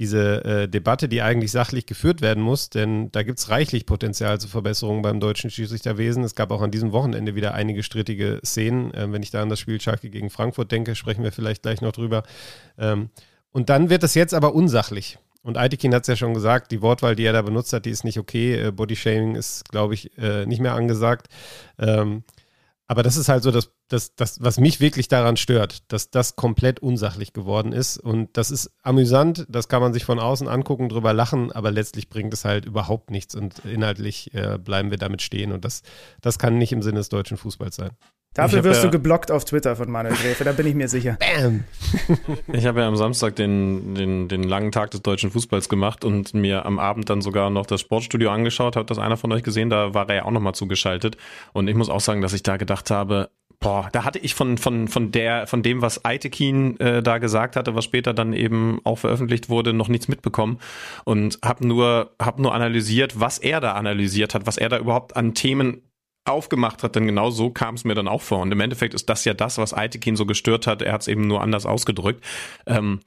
diese 0.00 0.44
äh, 0.46 0.68
Debatte, 0.68 1.10
die 1.10 1.20
eigentlich 1.20 1.52
sachlich 1.52 1.84
geführt 1.84 2.22
werden 2.22 2.42
muss, 2.42 2.70
denn 2.70 3.12
da 3.12 3.22
gibt 3.22 3.38
es 3.38 3.50
reichlich 3.50 3.84
Potenzial 3.84 4.40
zur 4.40 4.48
Verbesserung 4.48 5.02
beim 5.02 5.20
deutschen 5.20 5.50
Schiedsrichterwesen. 5.50 6.24
Es 6.24 6.34
gab 6.34 6.50
auch 6.52 6.62
an 6.62 6.70
diesem 6.70 6.92
Wochenende 6.92 7.34
wieder 7.34 7.52
einige 7.52 7.82
strittige 7.82 8.40
Szenen. 8.42 8.92
Ähm, 8.94 9.12
wenn 9.12 9.22
ich 9.22 9.30
da 9.30 9.42
an 9.42 9.50
das 9.50 9.60
Spiel 9.60 9.78
Schalke 9.78 10.08
gegen 10.08 10.30
Frankfurt 10.30 10.72
denke, 10.72 10.94
sprechen 10.94 11.22
wir 11.22 11.32
vielleicht 11.32 11.62
gleich 11.62 11.82
noch 11.82 11.92
drüber. 11.92 12.22
Ähm, 12.78 13.10
und 13.52 13.68
dann 13.68 13.90
wird 13.90 14.02
es 14.02 14.14
jetzt 14.14 14.32
aber 14.32 14.54
unsachlich. 14.54 15.18
Und 15.42 15.58
Aitekin 15.58 15.94
hat 15.94 16.04
es 16.04 16.08
ja 16.08 16.16
schon 16.16 16.32
gesagt, 16.32 16.72
die 16.72 16.80
Wortwahl, 16.80 17.14
die 17.14 17.24
er 17.24 17.34
da 17.34 17.42
benutzt 17.42 17.74
hat, 17.74 17.84
die 17.84 17.90
ist 17.90 18.04
nicht 18.04 18.18
okay. 18.18 18.54
Äh, 18.54 18.70
Bodyshaming 18.72 19.34
ist, 19.34 19.68
glaube 19.68 19.92
ich, 19.92 20.16
äh, 20.16 20.46
nicht 20.46 20.62
mehr 20.62 20.74
angesagt. 20.74 21.28
Ähm, 21.78 22.24
aber 22.90 23.04
das 23.04 23.16
ist 23.16 23.28
halt 23.28 23.44
so 23.44 23.52
das, 23.52 23.70
das, 23.86 24.16
das, 24.16 24.42
was 24.42 24.58
mich 24.58 24.80
wirklich 24.80 25.06
daran 25.06 25.36
stört, 25.36 25.92
dass 25.92 26.10
das 26.10 26.34
komplett 26.34 26.80
unsachlich 26.80 27.32
geworden 27.32 27.72
ist. 27.72 27.98
Und 27.98 28.36
das 28.36 28.50
ist 28.50 28.72
amüsant, 28.82 29.46
das 29.48 29.68
kann 29.68 29.80
man 29.80 29.92
sich 29.92 30.04
von 30.04 30.18
außen 30.18 30.48
angucken, 30.48 30.88
drüber 30.88 31.12
lachen, 31.12 31.52
aber 31.52 31.70
letztlich 31.70 32.08
bringt 32.08 32.34
es 32.34 32.44
halt 32.44 32.64
überhaupt 32.64 33.12
nichts 33.12 33.36
und 33.36 33.60
inhaltlich 33.60 34.34
äh, 34.34 34.58
bleiben 34.58 34.90
wir 34.90 34.98
damit 34.98 35.22
stehen. 35.22 35.52
Und 35.52 35.64
das, 35.64 35.84
das 36.20 36.40
kann 36.40 36.58
nicht 36.58 36.72
im 36.72 36.82
Sinne 36.82 36.98
des 36.98 37.10
deutschen 37.10 37.36
Fußballs 37.36 37.76
sein. 37.76 37.92
Dafür 38.34 38.62
wirst 38.62 38.84
ja, 38.84 38.88
du 38.88 38.92
geblockt 38.92 39.32
auf 39.32 39.44
Twitter 39.44 39.74
von 39.74 39.90
Manuel 39.90 40.14
Gräfe, 40.14 40.44
da 40.44 40.52
bin 40.52 40.64
ich 40.64 40.76
mir 40.76 40.88
sicher. 40.88 41.18
Bam! 41.36 41.64
ich 42.52 42.64
habe 42.64 42.80
ja 42.80 42.86
am 42.86 42.94
Samstag 42.94 43.34
den, 43.34 43.96
den, 43.96 44.28
den 44.28 44.44
langen 44.44 44.70
Tag 44.70 44.92
des 44.92 45.02
deutschen 45.02 45.32
Fußballs 45.32 45.68
gemacht 45.68 46.04
und 46.04 46.32
mir 46.32 46.64
am 46.64 46.78
Abend 46.78 47.10
dann 47.10 47.22
sogar 47.22 47.50
noch 47.50 47.66
das 47.66 47.80
Sportstudio 47.80 48.30
angeschaut. 48.30 48.76
Hat 48.76 48.88
das 48.88 48.98
einer 48.98 49.16
von 49.16 49.32
euch 49.32 49.42
gesehen? 49.42 49.68
Da 49.68 49.94
war 49.94 50.08
er 50.08 50.14
ja 50.14 50.24
auch 50.26 50.30
nochmal 50.30 50.54
zugeschaltet. 50.54 51.16
Und 51.52 51.66
ich 51.66 51.74
muss 51.74 51.90
auch 51.90 51.98
sagen, 51.98 52.20
dass 52.20 52.32
ich 52.32 52.44
da 52.44 52.56
gedacht 52.56 52.92
habe, 52.92 53.30
boah, 53.58 53.88
da 53.90 54.04
hatte 54.04 54.20
ich 54.20 54.36
von, 54.36 54.58
von, 54.58 54.86
von 54.86 55.10
der, 55.10 55.48
von 55.48 55.64
dem, 55.64 55.82
was 55.82 56.04
Eitekin 56.04 56.78
äh, 56.78 57.02
da 57.02 57.18
gesagt 57.18 57.56
hatte, 57.56 57.74
was 57.74 57.84
später 57.84 58.14
dann 58.14 58.32
eben 58.32 58.80
auch 58.84 58.98
veröffentlicht 58.98 59.48
wurde, 59.48 59.72
noch 59.72 59.88
nichts 59.88 60.06
mitbekommen 60.06 60.60
und 61.04 61.38
habe 61.44 61.66
nur, 61.66 62.14
hab 62.20 62.38
nur 62.38 62.54
analysiert, 62.54 63.18
was 63.18 63.38
er 63.38 63.60
da 63.60 63.72
analysiert 63.72 64.34
hat, 64.34 64.46
was 64.46 64.56
er 64.56 64.68
da 64.68 64.78
überhaupt 64.78 65.16
an 65.16 65.34
Themen 65.34 65.82
aufgemacht 66.24 66.82
hat, 66.82 66.96
denn 66.96 67.06
genau 67.06 67.30
so 67.30 67.50
kam 67.50 67.74
es 67.74 67.84
mir 67.84 67.94
dann 67.94 68.08
auch 68.08 68.22
vor. 68.22 68.40
Und 68.40 68.52
im 68.52 68.60
Endeffekt 68.60 68.94
ist 68.94 69.08
das 69.08 69.24
ja 69.24 69.34
das, 69.34 69.58
was 69.58 69.74
Aitekin 69.74 70.16
so 70.16 70.26
gestört 70.26 70.66
hat. 70.66 70.82
Er 70.82 70.92
hat 70.92 71.02
es 71.02 71.08
eben 71.08 71.26
nur 71.26 71.40
anders 71.40 71.66
ausgedrückt. 71.66 72.24
Ähm, 72.66 73.00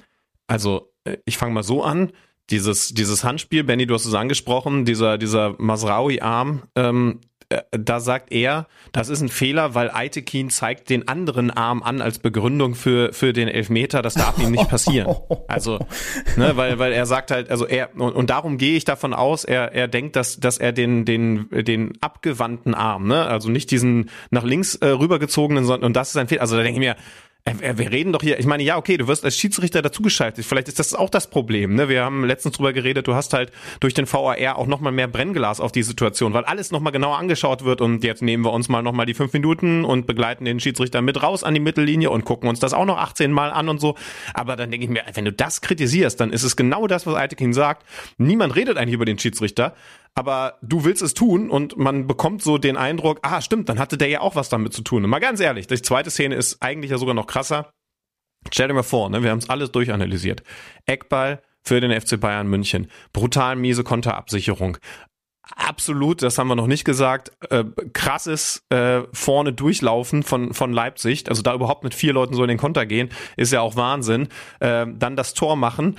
also, 0.48 0.92
äh, 1.04 1.18
ich 1.26 1.38
fange 1.38 1.54
mal 1.54 1.64
so 1.64 1.84
an. 1.84 2.12
Dieses, 2.50 2.90
dieses 2.90 3.24
Handspiel, 3.24 3.64
Benny, 3.64 3.86
du 3.86 3.94
hast 3.94 4.06
es 4.06 4.14
angesprochen, 4.14 4.84
dieser, 4.84 5.18
dieser 5.18 5.56
Masraui-Arm, 5.60 6.64
ähm, 6.76 7.22
äh, 7.33 7.33
da 7.72 8.00
sagt 8.00 8.32
er, 8.32 8.68
das 8.92 9.10
ist 9.10 9.22
ein 9.22 9.30
Fehler, 9.30 9.76
weil 9.76 9.90
Aitekin 9.92 10.50
zeigt 10.50 10.90
den 10.90 11.08
anderen 11.08 11.52
Arm 11.52 11.84
an 11.84 12.02
als 12.02 12.20
Begründung 12.20 12.76
für, 12.76 13.14
für 13.14 13.34
den 13.34 13.48
Elfmeter. 13.48 14.02
Das 14.02 14.14
darf 14.14 14.38
ihm 14.40 14.52
nicht 14.52 14.70
passieren. 14.70 15.16
Also, 15.48 15.80
ne, 16.36 16.56
weil, 16.56 16.80
weil 16.80 16.94
er 16.94 17.06
sagt 17.06 17.30
halt, 17.30 17.52
also 17.52 17.68
er, 17.68 17.90
und, 17.96 18.14
und 18.14 18.30
darum 18.30 18.58
gehe 18.58 18.76
ich 18.76 18.86
davon 18.86 19.14
aus, 19.14 19.44
er, 19.44 19.74
er 19.74 19.88
denkt, 19.88 20.16
dass, 20.16 20.40
dass 20.40 20.58
er 20.58 20.72
den, 20.72 21.06
den, 21.06 21.48
den 21.52 21.94
abgewandten 22.02 22.74
Arm, 22.74 23.08
ne, 23.08 23.26
also 23.26 23.50
nicht 23.50 23.70
diesen 23.72 24.10
nach 24.32 24.44
links 24.44 24.76
äh, 24.76 24.88
rübergezogenen, 24.88 25.66
sondern, 25.66 25.88
und 25.88 25.94
das 25.96 26.10
ist 26.10 26.18
ein 26.18 26.28
Fehler. 26.28 26.42
Also 26.42 26.56
da 26.56 26.64
denke 26.64 26.80
ich 26.80 26.86
mir, 26.86 26.92
äh, 26.94 26.96
wir 27.46 27.92
reden 27.92 28.14
doch 28.14 28.22
hier, 28.22 28.40
ich 28.40 28.46
meine, 28.46 28.64
ja, 28.64 28.78
okay, 28.78 28.96
du 28.96 29.08
wirst 29.08 29.26
als 29.26 29.38
Schiedsrichter 29.38 29.82
dazugeschaltet. 29.82 30.46
Vielleicht 30.46 30.70
ist 30.70 30.80
das 30.80 30.94
auch 30.94 31.10
das 31.10 31.30
Problem. 31.30 31.76
Ne? 31.76 31.90
Wir 31.90 32.04
haben 32.04 32.24
letztens 32.24 32.56
drüber 32.56 32.72
geredet, 32.72 33.08
du 33.08 33.16
hast 33.16 33.34
halt 33.34 33.52
durch 33.82 33.94
den 33.94 34.12
VAR 34.12 34.58
auch 34.58 34.66
nochmal 34.66 34.94
mehr 34.94 35.10
Brennglas 35.10 35.60
auf 35.60 35.74
die 35.74 35.84
Situation, 35.84 36.34
weil 36.34 36.46
alles 36.46 36.72
nochmal 36.72 36.94
genauer 36.94 37.18
angeschaut 37.18 37.66
wird 37.66 37.82
und 37.82 38.02
jetzt 38.06 38.22
nehmen 38.22 38.46
wir 38.46 38.54
uns 38.54 38.70
mal 38.70 38.82
nochmal 38.82 39.06
die 39.06 39.14
fünf 39.14 39.34
Minuten 39.34 39.84
und 39.84 40.08
begleiten 40.08 40.46
den 40.46 40.62
Schiedsrichter 40.62 41.02
mit 41.02 41.22
raus 41.22 41.44
an 41.44 41.54
die 41.54 41.60
Mittellinie 41.60 42.12
und 42.12 42.24
gucken 42.24 42.48
uns 42.48 42.62
das 42.62 42.74
auch 42.74 42.86
noch 42.86 42.98
18 42.98 43.32
Mal 43.32 43.52
an 43.52 43.68
und 43.68 43.82
so. 43.82 43.96
Aber 44.34 44.56
dann 44.56 44.72
denke 44.72 44.86
ich 44.86 44.90
mir, 44.90 45.04
wenn 45.14 45.26
du 45.26 45.34
das 45.34 45.60
kritisierst, 45.60 46.22
dann 46.22 46.32
ist 46.32 46.44
es 46.44 46.56
genau 46.56 46.88
das, 46.88 47.06
was 47.06 47.16
Altekin 47.16 47.52
sagt. 47.52 47.86
Niemand 48.18 48.56
redet 48.56 48.78
eigentlich 48.78 48.96
über 48.96 49.06
den 49.06 49.20
Schiedsrichter 49.20 49.76
aber 50.16 50.58
du 50.62 50.84
willst 50.86 51.02
es 51.02 51.14
tun 51.14 51.50
und 51.50 51.78
man 51.78 52.08
bekommt 52.08 52.44
so 52.44 52.58
den 52.58 52.78
Eindruck, 52.78 53.20
ah, 53.24 53.42
stimmt, 53.42 53.70
dann 53.70 53.80
hatte 53.80 53.98
der 53.98 54.10
ja 54.10 54.22
auch 54.22 54.36
was 54.36 54.50
damit 54.50 54.74
zu 54.74 54.84
tun. 54.84 55.04
Und 55.04 55.10
mal 55.10 55.20
ganz 55.20 55.40
ehrlich, 55.40 55.68
die 55.68 55.82
zweite 55.82 56.12
Szene 56.12 56.36
ist 56.36 56.62
eigentlich 56.62 56.92
ja 56.92 56.98
sogar 56.98 57.16
noch 57.16 57.28
krasser. 57.28 57.72
Stell 58.52 58.68
dir 58.68 58.74
mal 58.74 58.84
vor, 58.84 59.10
ne, 59.10 59.24
wir 59.24 59.32
haben 59.32 59.40
es 59.40 59.50
alles 59.50 59.72
durchanalysiert. 59.72 60.44
Eckball 60.86 61.42
für 61.64 61.80
den 61.80 62.00
FC 62.00 62.20
Bayern 62.20 62.48
München. 62.48 62.88
Brutal 63.14 63.56
miese 63.56 63.84
Konterabsicherung. 63.84 64.78
Absolut, 65.56 66.22
das 66.22 66.38
haben 66.38 66.48
wir 66.48 66.56
noch 66.56 66.68
nicht 66.68 66.86
gesagt. 66.86 67.32
Äh, 67.50 67.66
krasses 67.94 68.64
äh, 68.70 69.02
vorne 69.12 69.52
durchlaufen 69.52 70.24
von 70.24 70.54
von 70.54 70.72
Leipzig, 70.72 71.28
also 71.28 71.42
da 71.42 71.54
überhaupt 71.54 71.84
mit 71.84 71.94
vier 71.94 72.14
Leuten 72.14 72.34
so 72.34 72.44
in 72.44 72.48
den 72.48 72.58
Konter 72.58 72.86
gehen, 72.86 73.10
ist 73.36 73.52
ja 73.52 73.60
auch 73.60 73.76
Wahnsinn. 73.76 74.30
Äh, 74.62 74.86
dann 74.94 75.18
das 75.18 75.34
Tor 75.34 75.58
machen 75.58 75.98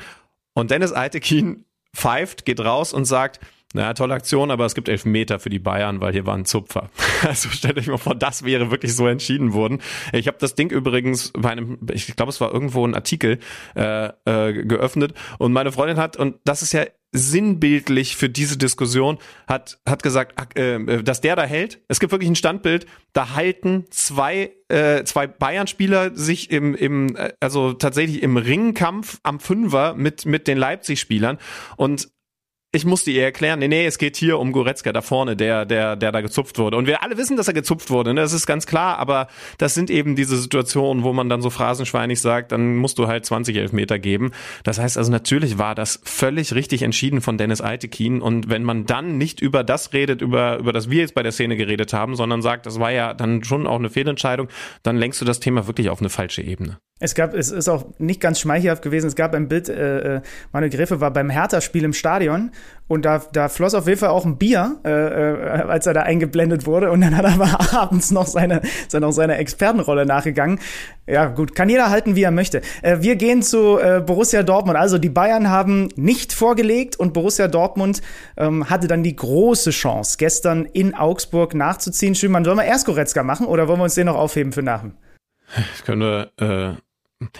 und 0.55 0.71
Dennis 0.71 0.95
Eitekin 0.95 1.67
pfeift, 1.95 2.47
geht 2.47 2.61
raus 2.61 2.95
und 2.95 3.05
sagt, 3.05 3.41
naja, 3.75 3.93
tolle 3.93 4.15
Aktion, 4.15 4.53
aber 4.53 4.65
es 4.65 4.75
gibt 4.75 4.89
elf 4.89 5.05
Meter 5.05 5.41
für 5.41 5.51
die 5.51 5.59
Bayern, 5.59 6.01
weil 6.01 6.13
hier 6.13 6.25
war 6.27 6.35
ein 6.35 6.47
Zupfer. 6.47 6.91
Also 7.25 7.49
stellt 7.49 7.79
euch 7.79 7.87
mal 7.87 7.97
vor, 7.97 8.15
das 8.15 8.45
wäre 8.45 8.71
wirklich 8.71 8.95
so 8.95 9.07
entschieden 9.07 9.55
worden. 9.55 9.81
Ich 10.13 10.27
habe 10.27 10.37
das 10.39 10.55
Ding 10.55 10.71
übrigens 10.71 11.33
bei 11.35 11.51
einem, 11.51 11.79
ich 11.91 12.15
glaube, 12.17 12.29
es 12.29 12.41
war 12.41 12.53
irgendwo 12.53 12.87
ein 12.87 12.95
Artikel 12.95 13.39
äh, 13.75 14.11
äh, 14.27 14.65
geöffnet 14.65 15.15
und 15.39 15.53
meine 15.53 15.73
Freundin 15.73 15.97
hat, 15.97 16.19
und 16.19 16.37
das 16.45 16.61
ist 16.61 16.73
ja 16.73 16.85
sinnbildlich 17.13 18.17
für 18.17 18.29
diese 18.29 18.59
Diskussion, 18.59 19.19
hat, 19.47 19.79
hat 19.89 20.03
gesagt, 20.03 20.59
äh, 20.59 21.03
dass 21.03 21.23
der 21.23 21.35
da 21.37 21.45
hält. 21.45 21.81
Es 21.89 21.99
gibt 21.99 22.13
wirklich 22.13 22.29
ein 22.29 22.37
Standbild, 22.37 22.87
da 23.15 23.35
halten 23.35 23.87
zwei, 23.91 24.53
äh, 24.69 25.05
zwei 25.05 25.27
Bayern-Spieler 25.27 26.15
sich 26.15 26.51
im, 26.51 26.75
im, 26.75 27.17
äh, 27.17 27.33
also 27.41 27.73
tatsächlich 27.73 28.23
im 28.23 28.37
Ringkampf 28.37 29.21
am 29.23 29.41
Fünfer 29.41 29.95
mit, 29.95 30.27
mit 30.27 30.47
den 30.47 30.59
Leipzig-Spielern 30.59 31.39
und 31.77 32.09
ich 32.75 32.85
musste 32.85 33.13
ihr 33.13 33.23
erklären, 33.23 33.61
nee, 33.61 33.69
nee, 33.69 33.87
es 33.87 33.99
geht 33.99 34.17
hier 34.17 34.39
um 34.39 34.51
Goretzka 34.51 34.93
da 34.93 35.01
vorne, 35.01 35.37
der, 35.37 35.65
der, 35.65 35.95
der 35.95 36.11
da 36.11 36.21
gezupft 36.21 36.59
wurde. 36.59 36.77
Und 36.77 36.89
wir 36.89 37.05
alle 37.05 37.17
wissen, 37.17 37.37
dass 37.37 37.47
er 37.47 37.55
gezupft 37.55 37.89
wurde, 37.91 38.13
ne? 38.13 38.21
das 38.21 38.33
ist 38.33 38.47
ganz 38.47 38.67
klar, 38.67 38.99
aber 38.99 39.29
das 39.59 39.75
sind 39.75 39.91
eben 39.91 40.17
diese 40.17 40.37
Situationen, 40.37 41.05
wo 41.05 41.13
man 41.13 41.29
dann 41.29 41.41
so 41.41 41.51
phrasenschweinig 41.51 42.21
sagt, 42.21 42.51
dann 42.51 42.77
musst 42.77 42.99
du 42.99 43.07
halt 43.07 43.25
20 43.25 43.57
Elfmeter 43.57 44.01
geben. 44.01 44.33
Das 44.65 44.81
heißt 44.81 44.99
also, 44.99 45.13
natürlich 45.13 45.57
war 45.57 45.77
das 45.77 46.01
völlig 46.03 46.53
richtig 46.55 46.83
entschieden 46.83 47.21
von 47.21 47.39
Dennis 47.39 47.61
Eitekin. 47.61 48.21
Und 48.21 48.49
wenn 48.49 48.65
man 48.65 48.87
dann 48.87 49.19
nicht 49.19 49.41
über 49.41 49.63
das 49.63 49.93
redet, 49.93 50.21
über, 50.21 50.59
über 50.59 50.73
das 50.73 50.91
wir 50.91 51.01
jetzt 51.01 51.15
bei 51.15 51.23
der 51.23 51.33
Szene 51.33 51.57
geredet 51.57 51.93
haben, 51.93 52.17
sondern 52.17 52.43
sagt, 52.43 52.67
das 52.67 52.81
war 52.81 52.91
ja 52.91 53.15
dann 53.15 53.45
schon 53.45 53.69
auch 53.69 53.79
eine 53.79 53.91
Fehlentscheidung, 53.91 54.49
dann 54.83 54.97
lenkst 54.97 55.21
du 55.21 55.25
das 55.25 55.39
Thema 55.39 55.69
wirklich 55.69 55.91
auf 55.91 56.01
eine 56.01 56.11
falsche 56.11 56.43
Ebene. 56.43 56.79
Es 57.01 57.15
gab, 57.15 57.35
es 57.35 57.51
ist 57.51 57.69
auch 57.69 57.87
nicht 57.99 58.21
ganz 58.21 58.41
schmeichelhaft 58.41 58.83
gewesen. 58.83 59.09
Es 59.09 59.17
gab 59.17 59.35
ein 59.35 59.49
Bild, 59.49 59.69
äh, 59.69 60.17
äh 60.17 60.21
Manuel 60.53 60.71
Griffe 60.71 61.01
war 61.01 61.13
beim 61.13 61.29
Hertha-Spiel 61.29 61.85
im 61.85 61.93
Stadion 61.93 62.51
und 62.87 63.07
da, 63.07 63.23
da 63.33 63.49
floss 63.49 63.75
auf 63.75 63.87
jeden 63.87 63.99
Fall 63.99 64.11
auch 64.11 64.27
ein 64.27 64.37
Bier, 64.37 64.77
äh, 64.85 64.91
äh, 64.91 65.63
als 65.63 65.87
er 65.87 65.95
da 65.95 66.03
eingeblendet 66.03 66.67
wurde. 66.67 66.91
Und 66.91 67.01
dann 67.01 67.17
hat 67.17 67.25
er 67.25 67.33
aber 67.33 67.73
abends 67.79 68.11
noch 68.11 68.27
seine, 68.27 68.61
seine, 68.89 69.11
seine 69.13 69.37
Expertenrolle 69.39 70.05
nachgegangen. 70.05 70.61
Ja, 71.07 71.27
gut, 71.27 71.55
kann 71.55 71.71
jeder 71.71 71.89
halten, 71.89 72.15
wie 72.15 72.23
er 72.23 72.31
möchte. 72.31 72.61
Äh, 72.83 72.99
wir 73.01 73.17
gehen 73.17 73.43
zu 73.43 73.79
äh, 73.79 74.03
Borussia 74.05 74.43
Dortmund. 74.43 74.77
Also 74.77 74.99
die 74.99 75.09
Bayern 75.09 75.49
haben 75.49 75.89
nicht 75.97 76.35
vorgelegt 76.35 76.97
und 76.97 77.15
Borussia 77.15 77.49
Dortmund 77.49 78.03
ähm, 78.37 78.69
hatte 78.69 78.87
dann 78.87 79.03
die 79.03 79.17
große 79.17 79.71
Chance, 79.71 80.17
gestern 80.19 80.67
in 80.67 80.95
Augsburg 80.95 81.55
nachzuziehen. 81.55 82.15
Schümann, 82.15 82.45
sollen 82.45 82.59
wir 82.59 82.65
erst 82.65 82.85
Goretzka 82.85 83.23
machen 83.23 83.47
oder 83.47 83.67
wollen 83.67 83.79
wir 83.79 83.85
uns 83.85 83.95
den 83.95 84.07
noch 84.07 84.17
aufheben 84.17 84.53
für 84.53 84.63
nachher? 84.63 84.91
Ich 85.75 85.85
könnte 85.85 86.31
äh, 86.39 86.81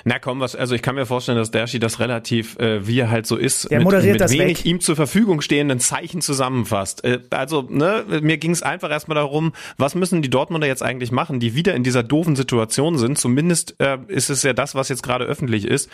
na 0.05 0.19
komm, 0.19 0.41
was, 0.41 0.57
also 0.57 0.75
ich 0.75 0.83
kann 0.83 0.95
mir 0.95 1.07
vorstellen, 1.07 1.39
dass 1.39 1.51
Dershi 1.51 1.79
das 1.79 2.01
relativ, 2.01 2.59
äh, 2.59 2.87
wie 2.87 2.99
er 2.99 3.11
halt 3.11 3.27
so 3.27 3.37
ist, 3.37 3.71
Der 3.71 3.79
mit, 3.79 3.85
moderiert 3.85 4.15
mit 4.15 4.21
das 4.21 4.33
wenig 4.33 4.59
weg. 4.61 4.67
ihm 4.67 4.81
zur 4.81 4.97
Verfügung 4.97 5.41
stehenden 5.41 5.81
Zeichen 5.81 6.21
zusammenfasst. 6.21 7.05
Äh, 7.05 7.21
also, 7.31 7.63
ne, 7.69 8.05
mir 8.23 8.39
ging 8.39 8.51
es 8.51 8.63
einfach 8.63 8.91
erstmal 8.91 9.17
darum, 9.17 9.53
was 9.77 9.95
müssen 9.95 10.23
die 10.23 10.31
Dortmunder 10.31 10.67
jetzt 10.67 10.83
eigentlich 10.83 11.13
machen, 11.13 11.41
die 11.41 11.55
wieder 11.55 11.75
in 11.75 11.83
dieser 11.83 12.03
doofen 12.03 12.37
Situation 12.37 12.99
sind. 12.99 13.19
Zumindest 13.19 13.77
äh, 13.81 13.99
ist 14.09 14.31
es 14.31 14.43
ja 14.43 14.53
das, 14.53 14.75
was 14.75 14.89
jetzt 14.89 15.03
gerade 15.03 15.25
öffentlich 15.25 15.67
ist. 15.67 15.91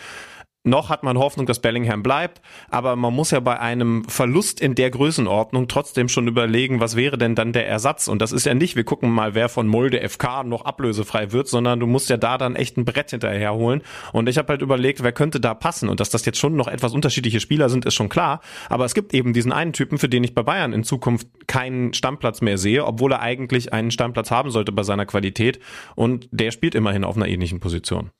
Noch 0.63 0.89
hat 0.89 1.01
man 1.01 1.17
Hoffnung, 1.17 1.47
dass 1.47 1.59
Bellingham 1.59 2.03
bleibt, 2.03 2.39
aber 2.69 2.95
man 2.95 3.15
muss 3.15 3.31
ja 3.31 3.39
bei 3.39 3.59
einem 3.59 4.03
Verlust 4.05 4.61
in 4.61 4.75
der 4.75 4.91
Größenordnung 4.91 5.67
trotzdem 5.67 6.07
schon 6.07 6.27
überlegen, 6.27 6.79
was 6.79 6.95
wäre 6.95 7.17
denn 7.17 7.33
dann 7.33 7.51
der 7.51 7.67
Ersatz? 7.67 8.07
Und 8.07 8.21
das 8.21 8.31
ist 8.31 8.45
ja 8.45 8.53
nicht, 8.53 8.75
wir 8.75 8.83
gucken 8.83 9.09
mal, 9.09 9.33
wer 9.33 9.49
von 9.49 9.67
Mulde 9.67 10.07
FK 10.07 10.43
noch 10.43 10.63
ablösefrei 10.65 11.31
wird, 11.31 11.47
sondern 11.47 11.79
du 11.79 11.87
musst 11.87 12.11
ja 12.11 12.17
da 12.17 12.37
dann 12.37 12.55
echt 12.55 12.77
ein 12.77 12.85
Brett 12.85 13.09
hinterher 13.09 13.55
holen. 13.55 13.81
Und 14.13 14.29
ich 14.29 14.37
habe 14.37 14.49
halt 14.49 14.61
überlegt, 14.61 15.01
wer 15.01 15.11
könnte 15.11 15.39
da 15.39 15.55
passen? 15.55 15.89
Und 15.89 15.99
dass 15.99 16.11
das 16.11 16.25
jetzt 16.25 16.37
schon 16.37 16.55
noch 16.55 16.67
etwas 16.67 16.93
unterschiedliche 16.93 17.39
Spieler 17.39 17.67
sind, 17.69 17.85
ist 17.85 17.95
schon 17.95 18.09
klar. 18.09 18.39
Aber 18.69 18.85
es 18.85 18.93
gibt 18.93 19.15
eben 19.15 19.33
diesen 19.33 19.51
einen 19.51 19.73
Typen, 19.73 19.97
für 19.97 20.09
den 20.09 20.23
ich 20.23 20.35
bei 20.35 20.43
Bayern 20.43 20.73
in 20.73 20.83
Zukunft 20.83 21.27
keinen 21.47 21.95
Stammplatz 21.95 22.41
mehr 22.41 22.59
sehe, 22.59 22.85
obwohl 22.85 23.13
er 23.13 23.21
eigentlich 23.21 23.73
einen 23.73 23.89
Stammplatz 23.89 24.29
haben 24.29 24.51
sollte 24.51 24.71
bei 24.71 24.83
seiner 24.83 25.07
Qualität. 25.07 25.59
Und 25.95 26.29
der 26.31 26.51
spielt 26.51 26.75
immerhin 26.75 27.03
auf 27.03 27.15
einer 27.15 27.27
ähnlichen 27.27 27.59
Position. 27.59 28.11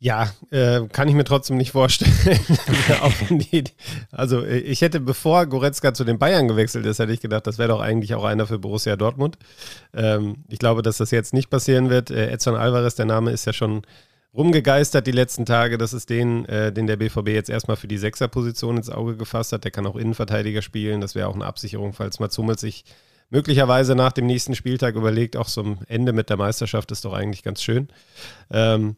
Ja, 0.00 0.30
äh, 0.50 0.82
kann 0.92 1.08
ich 1.08 1.14
mir 1.14 1.24
trotzdem 1.24 1.56
nicht 1.56 1.72
vorstellen. 1.72 2.12
also 4.12 4.44
ich 4.44 4.80
hätte, 4.80 5.00
bevor 5.00 5.46
Goretzka 5.46 5.92
zu 5.92 6.04
den 6.04 6.20
Bayern 6.20 6.46
gewechselt 6.46 6.86
ist, 6.86 7.00
hätte 7.00 7.12
ich 7.12 7.20
gedacht, 7.20 7.48
das 7.48 7.58
wäre 7.58 7.70
doch 7.70 7.80
eigentlich 7.80 8.14
auch 8.14 8.22
einer 8.22 8.46
für 8.46 8.60
Borussia 8.60 8.94
Dortmund. 8.94 9.38
Ähm, 9.92 10.44
ich 10.48 10.60
glaube, 10.60 10.82
dass 10.82 10.98
das 10.98 11.10
jetzt 11.10 11.34
nicht 11.34 11.50
passieren 11.50 11.90
wird. 11.90 12.12
Äh, 12.12 12.30
Edson 12.30 12.54
Alvarez, 12.54 12.94
der 12.94 13.06
Name 13.06 13.32
ist 13.32 13.44
ja 13.44 13.52
schon 13.52 13.82
rumgegeistert 14.32 15.04
die 15.04 15.12
letzten 15.12 15.44
Tage. 15.44 15.78
Das 15.78 15.92
ist 15.92 16.10
den, 16.10 16.44
äh, 16.44 16.72
den 16.72 16.86
der 16.86 16.96
BVB 16.96 17.30
jetzt 17.30 17.50
erstmal 17.50 17.76
für 17.76 17.88
die 17.88 17.98
Sechserposition 17.98 18.76
ins 18.76 18.90
Auge 18.90 19.16
gefasst 19.16 19.52
hat. 19.52 19.64
Der 19.64 19.72
kann 19.72 19.86
auch 19.86 19.96
Innenverteidiger 19.96 20.62
spielen. 20.62 21.00
Das 21.00 21.16
wäre 21.16 21.26
auch 21.26 21.34
eine 21.34 21.46
Absicherung, 21.46 21.92
falls 21.92 22.20
Mats 22.20 22.38
Hummels 22.38 22.60
sich 22.60 22.84
möglicherweise 23.30 23.96
nach 23.96 24.12
dem 24.12 24.26
nächsten 24.26 24.54
Spieltag 24.54 24.94
überlegt, 24.94 25.36
auch 25.36 25.48
zum 25.48 25.80
Ende 25.88 26.12
mit 26.12 26.30
der 26.30 26.36
Meisterschaft 26.36 26.92
ist 26.92 27.04
doch 27.04 27.12
eigentlich 27.12 27.42
ganz 27.42 27.62
schön. 27.62 27.88
Ähm, 28.50 28.96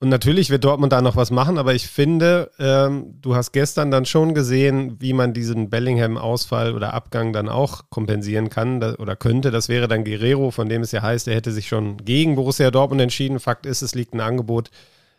und 0.00 0.08
natürlich 0.08 0.48
wird 0.48 0.64
Dortmund 0.64 0.94
da 0.94 1.02
noch 1.02 1.14
was 1.14 1.30
machen, 1.30 1.58
aber 1.58 1.74
ich 1.74 1.86
finde, 1.86 2.50
ähm, 2.58 3.18
du 3.20 3.34
hast 3.36 3.52
gestern 3.52 3.90
dann 3.90 4.06
schon 4.06 4.34
gesehen, 4.34 4.96
wie 4.98 5.12
man 5.12 5.34
diesen 5.34 5.68
Bellingham-Ausfall 5.68 6.74
oder 6.74 6.94
Abgang 6.94 7.34
dann 7.34 7.50
auch 7.50 7.82
kompensieren 7.90 8.48
kann 8.48 8.80
da, 8.80 8.94
oder 8.94 9.14
könnte. 9.14 9.50
Das 9.50 9.68
wäre 9.68 9.88
dann 9.88 10.04
Guerrero, 10.04 10.52
von 10.52 10.70
dem 10.70 10.80
es 10.80 10.92
ja 10.92 11.02
heißt, 11.02 11.28
er 11.28 11.34
hätte 11.34 11.52
sich 11.52 11.68
schon 11.68 11.98
gegen 11.98 12.34
Borussia 12.34 12.70
Dortmund 12.70 13.02
entschieden. 13.02 13.40
Fakt 13.40 13.66
ist, 13.66 13.82
es 13.82 13.94
liegt 13.94 14.14
ein 14.14 14.20
Angebot 14.20 14.70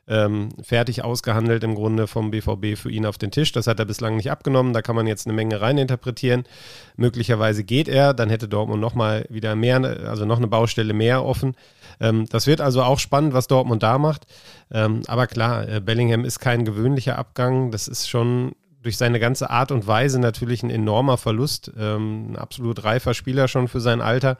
ähm, 0.08 0.50
fertig 0.62 1.04
ausgehandelt 1.04 1.64
im 1.64 1.76
Grunde 1.76 2.08
vom 2.08 2.32
BVB 2.32 2.78
für 2.78 2.92
ihn 2.92 3.06
auf 3.06 3.18
den 3.18 3.32
Tisch. 3.32 3.52
Das 3.52 3.68
hat 3.68 3.80
er 3.80 3.86
bislang 3.86 4.18
nicht 4.18 4.32
abgenommen. 4.32 4.74
Da 4.74 4.82
kann 4.82 4.96
man 4.96 5.08
jetzt 5.08 5.28
eine 5.28 5.34
Menge 5.34 5.62
reininterpretieren. 5.62 6.44
Möglicherweise 6.98 7.64
geht 7.64 7.88
er, 7.88 8.14
dann 8.14 8.30
hätte 8.30 8.48
Dortmund 8.48 8.82
nochmal 8.82 9.26
wieder 9.30 9.56
mehr, 9.56 9.82
also 10.08 10.26
noch 10.26 10.38
eine 10.38 10.48
Baustelle 10.48 10.94
mehr 10.94 11.24
offen. 11.24 11.56
Ähm, 12.00 12.26
das 12.30 12.48
wird 12.48 12.62
also 12.62 12.84
auch 12.84 13.00
spannend, 13.00 13.34
was 13.34 13.48
Dortmund 13.48 13.84
da 13.84 13.98
macht. 13.98 14.26
Ähm, 14.72 15.04
aber 15.08 15.28
klar, 15.28 15.68
äh, 15.68 15.80
Bellingham 15.80 16.26
ist 16.26 16.40
kein 16.40 16.66
gewöhnlicher 16.66 17.18
Abgang. 17.18 17.72
Das 17.72 17.88
ist 17.88 18.10
schon 18.10 18.54
durch 18.82 18.98
seine 18.98 19.20
ganze 19.20 19.50
Art 19.50 19.72
und 19.72 19.86
Weise 19.86 20.20
natürlich 20.20 20.64
ein 20.64 20.72
enormer 20.72 21.18
Verlust. 21.18 21.72
Ähm, 21.78 22.32
ein 22.32 22.36
absolut 22.36 22.84
reifer 22.84 23.14
Spieler 23.14 23.48
schon 23.48 23.68
für 23.68 23.80
sein 23.80 24.02
Alter. 24.02 24.38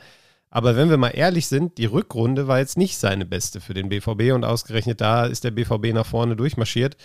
Aber 0.52 0.76
wenn 0.76 0.90
wir 0.90 0.98
mal 0.98 1.10
ehrlich 1.10 1.48
sind, 1.48 1.78
die 1.78 1.86
Rückrunde 1.86 2.48
war 2.48 2.60
jetzt 2.60 2.78
nicht 2.78 2.98
seine 2.98 3.26
beste 3.26 3.62
für 3.62 3.74
den 3.74 3.88
BVB 3.88 4.34
und 4.34 4.44
ausgerechnet 4.44 5.00
da 5.00 5.26
ist 5.26 5.46
der 5.46 5.52
BVB 5.52 5.94
nach 5.94 6.06
vorne 6.06 6.36
durchmarschiert, 6.36 6.98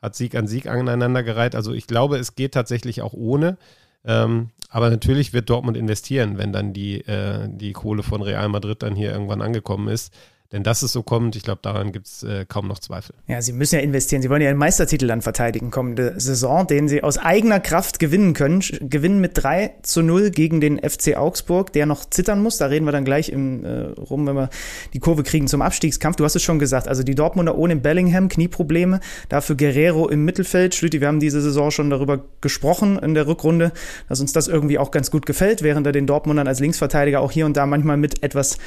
hat 0.00 0.14
Sieg 0.14 0.36
an 0.36 0.46
Sieg 0.46 0.68
aneinander 0.68 1.24
gereiht. 1.24 1.56
Also 1.56 1.72
ich 1.72 1.88
glaube, 1.88 2.16
es 2.16 2.36
geht 2.36 2.54
tatsächlich 2.54 3.02
auch 3.02 3.12
ohne. 3.12 3.58
Ähm, 4.04 4.50
aber 4.68 4.88
natürlich 4.88 5.32
wird 5.32 5.50
Dortmund 5.50 5.76
investieren, 5.76 6.38
wenn 6.38 6.52
dann 6.52 6.72
die, 6.72 7.00
äh, 7.00 7.48
die 7.48 7.72
Kohle 7.72 8.04
von 8.04 8.22
Real 8.22 8.48
Madrid 8.48 8.82
dann 8.82 8.94
hier 8.94 9.12
irgendwann 9.12 9.42
angekommen 9.42 9.88
ist. 9.88 10.12
Denn 10.52 10.62
dass 10.62 10.82
es 10.82 10.92
so 10.92 11.02
kommt, 11.02 11.34
ich 11.34 11.42
glaube, 11.42 11.60
daran 11.62 11.92
gibt 11.92 12.06
es 12.06 12.22
äh, 12.22 12.44
kaum 12.46 12.68
noch 12.68 12.78
Zweifel. 12.78 13.14
Ja, 13.26 13.40
sie 13.40 13.54
müssen 13.54 13.76
ja 13.76 13.80
investieren. 13.80 14.20
Sie 14.20 14.28
wollen 14.28 14.42
ja 14.42 14.50
einen 14.50 14.58
Meistertitel 14.58 15.06
dann 15.06 15.22
verteidigen 15.22 15.70
kommende 15.70 16.20
Saison, 16.20 16.66
den 16.66 16.88
sie 16.88 17.02
aus 17.02 17.16
eigener 17.16 17.58
Kraft 17.58 17.98
gewinnen 17.98 18.34
können. 18.34 18.60
Gewinnen 18.60 19.20
mit 19.20 19.32
3 19.34 19.76
zu 19.82 20.02
0 20.02 20.30
gegen 20.30 20.60
den 20.60 20.78
FC 20.78 21.16
Augsburg, 21.16 21.72
der 21.72 21.86
noch 21.86 22.04
zittern 22.04 22.42
muss. 22.42 22.58
Da 22.58 22.66
reden 22.66 22.84
wir 22.84 22.92
dann 22.92 23.06
gleich 23.06 23.30
im, 23.30 23.64
äh, 23.64 23.80
rum, 23.98 24.26
wenn 24.26 24.36
wir 24.36 24.50
die 24.92 24.98
Kurve 24.98 25.22
kriegen 25.22 25.48
zum 25.48 25.62
Abstiegskampf. 25.62 26.16
Du 26.16 26.24
hast 26.24 26.36
es 26.36 26.42
schon 26.42 26.58
gesagt, 26.58 26.86
also 26.86 27.02
die 27.02 27.14
Dortmunder 27.14 27.56
ohne 27.56 27.76
Bellingham, 27.76 28.28
Knieprobleme. 28.28 29.00
Dafür 29.30 29.56
Guerrero 29.56 30.08
im 30.08 30.26
Mittelfeld. 30.26 30.74
Schlüti, 30.74 31.00
wir 31.00 31.08
haben 31.08 31.20
diese 31.20 31.40
Saison 31.40 31.70
schon 31.70 31.88
darüber 31.88 32.24
gesprochen 32.42 32.98
in 32.98 33.14
der 33.14 33.26
Rückrunde, 33.26 33.72
dass 34.08 34.20
uns 34.20 34.34
das 34.34 34.48
irgendwie 34.48 34.78
auch 34.78 34.90
ganz 34.90 35.10
gut 35.10 35.24
gefällt, 35.24 35.62
während 35.62 35.86
er 35.86 35.92
den 35.92 36.06
Dortmundern 36.06 36.46
als 36.46 36.60
Linksverteidiger 36.60 37.20
auch 37.20 37.30
hier 37.30 37.46
und 37.46 37.56
da 37.56 37.64
manchmal 37.64 37.96
mit 37.96 38.22
etwas 38.22 38.58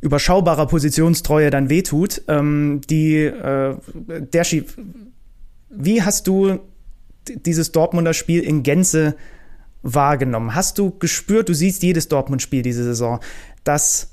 überschaubarer 0.00 0.66
Positionstreue 0.66 1.50
dann 1.50 1.68
wehtut. 1.68 2.22
Ähm, 2.28 2.80
die, 2.88 3.16
äh, 3.24 3.76
der 4.06 4.44
Schief, 4.44 4.76
wie 5.70 6.02
hast 6.02 6.26
du 6.26 6.60
dieses 7.28 7.72
Dortmunder 7.72 8.14
Spiel 8.14 8.42
in 8.42 8.62
Gänze 8.62 9.16
wahrgenommen? 9.82 10.54
Hast 10.54 10.78
du 10.78 10.96
gespürt, 10.98 11.48
du 11.48 11.54
siehst 11.54 11.82
jedes 11.82 12.08
Dortmund-Spiel 12.08 12.62
diese 12.62 12.84
Saison, 12.84 13.20
dass 13.64 14.10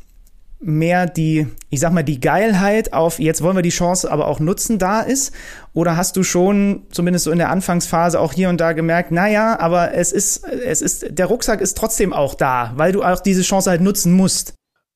mehr 0.59 1.07
die, 1.07 1.47
ich 1.69 1.79
sag 1.79 1.91
mal, 1.91 2.03
die 2.03 2.19
Geilheit 2.19 2.93
auf, 2.93 3.19
jetzt 3.19 3.41
wollen 3.41 3.57
wir 3.57 3.63
die 3.63 3.69
Chance 3.69 4.09
aber 4.09 4.27
auch 4.27 4.39
nutzen, 4.39 4.79
da 4.79 5.01
ist? 5.01 5.33
Oder 5.73 5.97
hast 5.97 6.15
du 6.15 6.23
schon, 6.23 6.83
zumindest 6.91 7.25
so 7.25 7.31
in 7.31 7.37
der 7.37 7.49
Anfangsphase, 7.49 8.19
auch 8.19 8.33
hier 8.33 8.49
und 8.49 8.61
da 8.61 8.73
gemerkt, 8.73 9.11
naja, 9.11 9.59
aber 9.59 9.93
es 9.93 10.11
ist, 10.11 10.47
es 10.47 10.81
ist, 10.81 11.05
der 11.09 11.25
Rucksack 11.25 11.61
ist 11.61 11.77
trotzdem 11.77 12.13
auch 12.13 12.35
da, 12.35 12.73
weil 12.75 12.93
du 12.93 13.03
auch 13.03 13.19
diese 13.19 13.41
Chance 13.41 13.69
halt 13.69 13.81
nutzen 13.81 14.13
musst? 14.13 14.53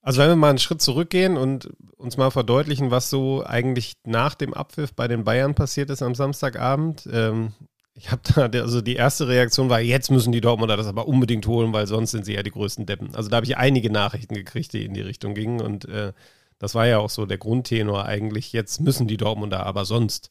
Also 0.08 0.22
wenn 0.22 0.30
wir 0.30 0.36
mal 0.38 0.51
einen 0.51 0.58
Schritt 0.58 0.82
zurückgehen 0.82 1.36
und 1.36 1.70
uns 1.97 2.16
mal 2.16 2.32
verdeutlichen, 2.32 2.91
was 2.91 3.10
so 3.10 3.43
eigentlich 3.45 3.95
nach 4.05 4.36
dem 4.36 4.53
Abpfiff 4.53 4.93
bei 4.93 5.10
den 5.10 5.26
Bayern 5.26 5.53
passiert 5.53 5.89
ist 5.89 6.01
am 6.01 6.16
Samstagabend. 6.16 7.10
Ähm, 7.12 7.51
ich 7.93 8.10
habe 8.10 8.22
da, 8.34 8.62
also 8.62 8.80
die 8.80 8.95
erste 8.95 9.28
Reaktion 9.28 9.70
war, 9.70 9.82
jetzt 9.82 10.10
müssen 10.10 10.32
die 10.32 10.39
Dortmunder 10.39 10.78
das 10.78 10.88
aber 10.88 11.10
unbedingt 11.10 11.45
holen, 11.45 11.74
weil 11.74 11.88
sonst 11.88 12.12
sind 12.12 12.24
sie 12.24 12.36
ja 12.36 12.41
die 12.41 12.51
größten 12.51 12.86
Deppen. 12.86 13.16
Also 13.16 13.30
da 13.30 13.36
habe 13.36 13.47
ich 13.47 13.58
einige 13.58 13.91
Nachrichten 13.91 14.34
gekriegt, 14.34 14.72
die 14.72 14.86
in 14.86 14.93
die 14.93 15.01
Richtung 15.01 15.34
gingen 15.34 15.60
und 15.60 15.89
äh, 15.89 16.14
das 16.58 16.74
war 16.74 16.88
ja 16.88 16.99
auch 16.99 17.10
so 17.10 17.26
der 17.26 17.38
Grundtenor 17.38 18.05
eigentlich, 18.05 18.53
jetzt 18.53 18.80
müssen 18.80 19.10
die 19.10 19.18
Dortmunder 19.18 19.66
aber 19.66 19.84
sonst. 19.84 20.30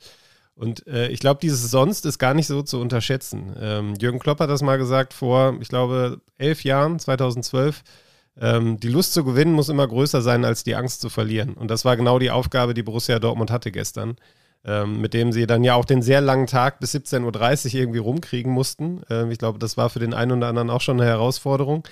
Und 0.55 0.87
äh, 0.87 1.09
ich 1.09 1.21
glaube, 1.21 1.41
dieses 1.43 1.71
sonst 1.71 2.07
ist 2.07 2.19
gar 2.19 2.33
nicht 2.33 2.47
so 2.47 2.63
zu 2.63 2.81
unterschätzen. 2.81 3.55
Ähm, 3.61 3.95
Jürgen 4.01 4.21
Klopp 4.21 4.41
hat 4.41 4.49
das 4.49 4.63
mal 4.63 4.79
gesagt 4.79 5.13
vor, 5.13 5.59
ich 5.61 5.69
glaube, 5.69 6.23
elf 6.39 6.65
Jahren, 6.65 6.99
2012. 6.99 7.85
Ähm, 8.41 8.79
die 8.81 8.89
Lust 8.89 9.15
zu 9.15 9.25
gewinnen 9.25 9.53
muss 9.53 9.69
immer 9.69 9.87
größer 9.87 10.23
sein 10.23 10.45
als 10.45 10.65
die 10.65 10.77
Angst 10.77 11.01
zu 11.01 11.09
verlieren. 11.09 11.55
Und 11.55 11.71
das 11.71 11.85
war 11.85 11.97
genau 11.97 12.19
die 12.19 12.31
Aufgabe, 12.31 12.75
die 12.75 12.83
Borussia 12.83 13.19
Dortmund 13.19 13.51
hatte 13.51 13.73
gestern 13.73 14.17
ähm, 14.67 15.01
mit 15.01 15.15
dem 15.15 15.33
sie 15.33 15.47
dann 15.47 15.65
ja 15.65 15.75
auch 15.75 15.85
den 15.85 16.03
sehr 16.03 16.21
langen 16.21 16.47
Tag 16.47 16.81
bis 16.81 16.95
17.30 16.95 17.67
Uhr 17.67 17.81
irgendwie 17.81 17.99
rumkriegen 17.99 18.53
mussten. 18.53 19.03
Ähm, 19.09 19.31
ich 19.31 19.39
glaube, 19.39 19.59
das 19.59 19.77
war 19.77 19.91
für 19.91 20.01
den 20.01 20.13
einen 20.13 20.33
oder 20.33 20.49
anderen 20.49 20.71
auch 20.71 20.81
schon 20.81 21.01
eine 21.01 21.09
Herausforderung. 21.09 21.87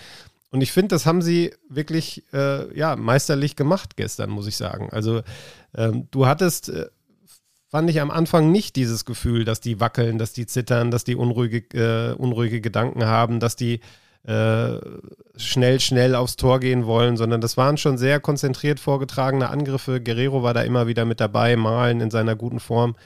Und 0.50 0.60
ich 0.60 0.72
finde, 0.72 0.88
das 0.88 1.06
haben 1.06 1.22
sie 1.22 1.54
wirklich 1.68 2.24
äh, 2.32 2.76
ja, 2.76 2.96
meisterlich 2.96 3.56
gemacht 3.56 3.96
gestern, 3.96 4.30
muss 4.30 4.46
ich 4.46 4.56
sagen. 4.56 4.88
Also 4.90 5.22
ähm, 5.76 6.08
du 6.10 6.26
hattest, 6.26 6.68
äh, 6.68 6.86
fand 7.68 7.90
ich 7.90 8.00
am 8.00 8.10
Anfang 8.10 8.50
nicht 8.50 8.76
dieses 8.76 9.04
Gefühl, 9.04 9.44
dass 9.44 9.60
die 9.60 9.78
wackeln, 9.78 10.18
dass 10.18 10.32
die 10.32 10.46
zittern, 10.46 10.90
dass 10.90 11.04
die 11.04 11.16
unruhige, 11.16 11.58
äh, 11.76 12.14
unruhige 12.14 12.60
Gedanken 12.60 13.04
haben, 13.04 13.38
dass 13.38 13.56
die 13.56 13.80
äh, 14.26 14.78
schnell, 15.36 15.80
schnell 15.80 16.14
aufs 16.14 16.36
Tor 16.36 16.60
gehen 16.60 16.86
wollen, 16.86 17.16
sondern 17.16 17.40
das 17.40 17.56
waren 17.56 17.76
schon 17.76 17.98
sehr 17.98 18.20
konzentriert 18.20 18.80
vorgetragene 18.80 19.50
Angriffe. 19.50 20.00
Guerrero 20.00 20.42
war 20.42 20.54
da 20.54 20.62
immer 20.62 20.86
wieder 20.86 21.04
mit 21.04 21.20
dabei, 21.20 21.56
Malen 21.56 22.00
in 22.00 22.10
seiner 22.10 22.34
guten 22.34 22.60
Form. 22.60 22.96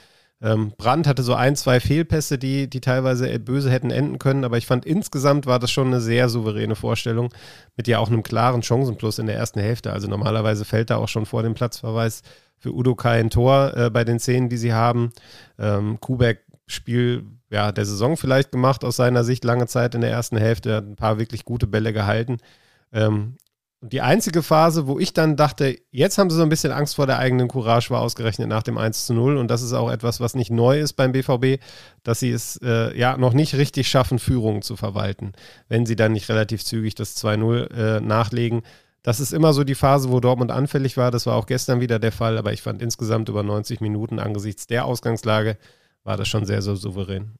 Ähm, 0.41 0.71
Brandt 0.77 1.05
hatte 1.05 1.21
so 1.21 1.33
ein, 1.33 1.57
zwei 1.57 1.81
Fehlpässe, 1.81 2.37
die, 2.37 2.69
die 2.69 2.79
teilweise 2.79 3.37
böse 3.39 3.69
hätten 3.69 3.91
enden 3.91 4.19
können, 4.19 4.45
aber 4.45 4.57
ich 4.57 4.65
fand 4.65 4.85
insgesamt 4.85 5.45
war 5.45 5.59
das 5.59 5.69
schon 5.69 5.87
eine 5.87 5.99
sehr 5.99 6.29
souveräne 6.29 6.77
Vorstellung 6.77 7.33
mit 7.75 7.89
ja 7.89 7.99
auch 7.99 8.07
einem 8.07 8.23
klaren 8.23 8.63
Chancenplus 8.63 9.19
in 9.19 9.25
der 9.25 9.35
ersten 9.35 9.59
Hälfte. 9.59 9.91
Also 9.91 10.07
normalerweise 10.07 10.63
fällt 10.63 10.89
da 10.89 10.97
auch 10.97 11.09
schon 11.09 11.25
vor 11.25 11.43
dem 11.43 11.55
Platzverweis 11.55 12.21
für 12.57 12.73
Udo 12.73 12.95
Kai 12.95 13.19
ein 13.19 13.29
Tor 13.29 13.75
äh, 13.75 13.89
bei 13.89 14.05
den 14.05 14.19
Szenen, 14.19 14.47
die 14.47 14.57
sie 14.57 14.73
haben. 14.73 15.11
Ähm, 15.57 15.99
Kubek 15.99 16.39
Spiel 16.69 17.25
ja, 17.49 17.71
der 17.71 17.85
Saison 17.85 18.15
vielleicht 18.15 18.51
gemacht 18.51 18.83
aus 18.83 18.95
seiner 18.95 19.23
Sicht, 19.23 19.43
lange 19.43 19.67
Zeit 19.67 19.95
in 19.95 20.01
der 20.01 20.11
ersten 20.11 20.37
Hälfte, 20.37 20.75
hat 20.75 20.85
ein 20.85 20.95
paar 20.95 21.17
wirklich 21.17 21.45
gute 21.45 21.67
Bälle 21.67 21.93
gehalten. 21.93 22.37
Ähm, 22.93 23.37
die 23.81 24.01
einzige 24.01 24.43
Phase, 24.43 24.87
wo 24.87 24.99
ich 24.99 25.13
dann 25.13 25.37
dachte, 25.37 25.77
jetzt 25.91 26.17
haben 26.17 26.29
sie 26.29 26.35
so 26.35 26.43
ein 26.43 26.49
bisschen 26.49 26.73
Angst 26.73 26.95
vor 26.95 27.07
der 27.07 27.17
eigenen 27.17 27.47
Courage, 27.47 27.91
war 27.91 28.01
ausgerechnet 28.01 28.49
nach 28.49 28.61
dem 28.61 28.77
1 28.77 29.05
zu 29.05 29.13
0. 29.13 29.37
Und 29.37 29.49
das 29.49 29.61
ist 29.61 29.71
auch 29.71 29.89
etwas, 29.89 30.19
was 30.19 30.35
nicht 30.35 30.51
neu 30.51 30.79
ist 30.79 30.93
beim 30.93 31.13
BVB, 31.13 31.63
dass 32.03 32.19
sie 32.19 32.29
es 32.29 32.59
äh, 32.61 32.97
ja 32.97 33.17
noch 33.17 33.33
nicht 33.33 33.55
richtig 33.55 33.87
schaffen, 33.87 34.19
Führungen 34.19 34.61
zu 34.61 34.75
verwalten, 34.75 35.31
wenn 35.69 35.85
sie 35.85 35.95
dann 35.95 36.11
nicht 36.11 36.27
relativ 36.27 36.65
zügig 36.65 36.95
das 36.95 37.15
2-0 37.23 37.71
äh, 37.71 38.01
nachlegen. 38.01 38.63
Das 39.01 39.21
ist 39.21 39.31
immer 39.31 39.53
so 39.53 39.63
die 39.63 39.75
Phase, 39.75 40.11
wo 40.11 40.19
Dortmund 40.19 40.51
anfällig 40.51 40.97
war. 40.97 41.09
Das 41.09 41.25
war 41.25 41.35
auch 41.35 41.45
gestern 41.45 41.79
wieder 41.79 41.99
der 41.99 42.11
Fall, 42.11 42.37
aber 42.37 42.51
ich 42.51 42.61
fand 42.61 42.81
insgesamt 42.81 43.29
über 43.29 43.43
90 43.43 43.79
Minuten 43.79 44.19
angesichts 44.19 44.67
der 44.67 44.83
Ausgangslage 44.83 45.57
war 46.03 46.17
das 46.17 46.27
schon 46.27 46.45
sehr, 46.45 46.61
sehr 46.61 46.75
souverän. 46.75 47.35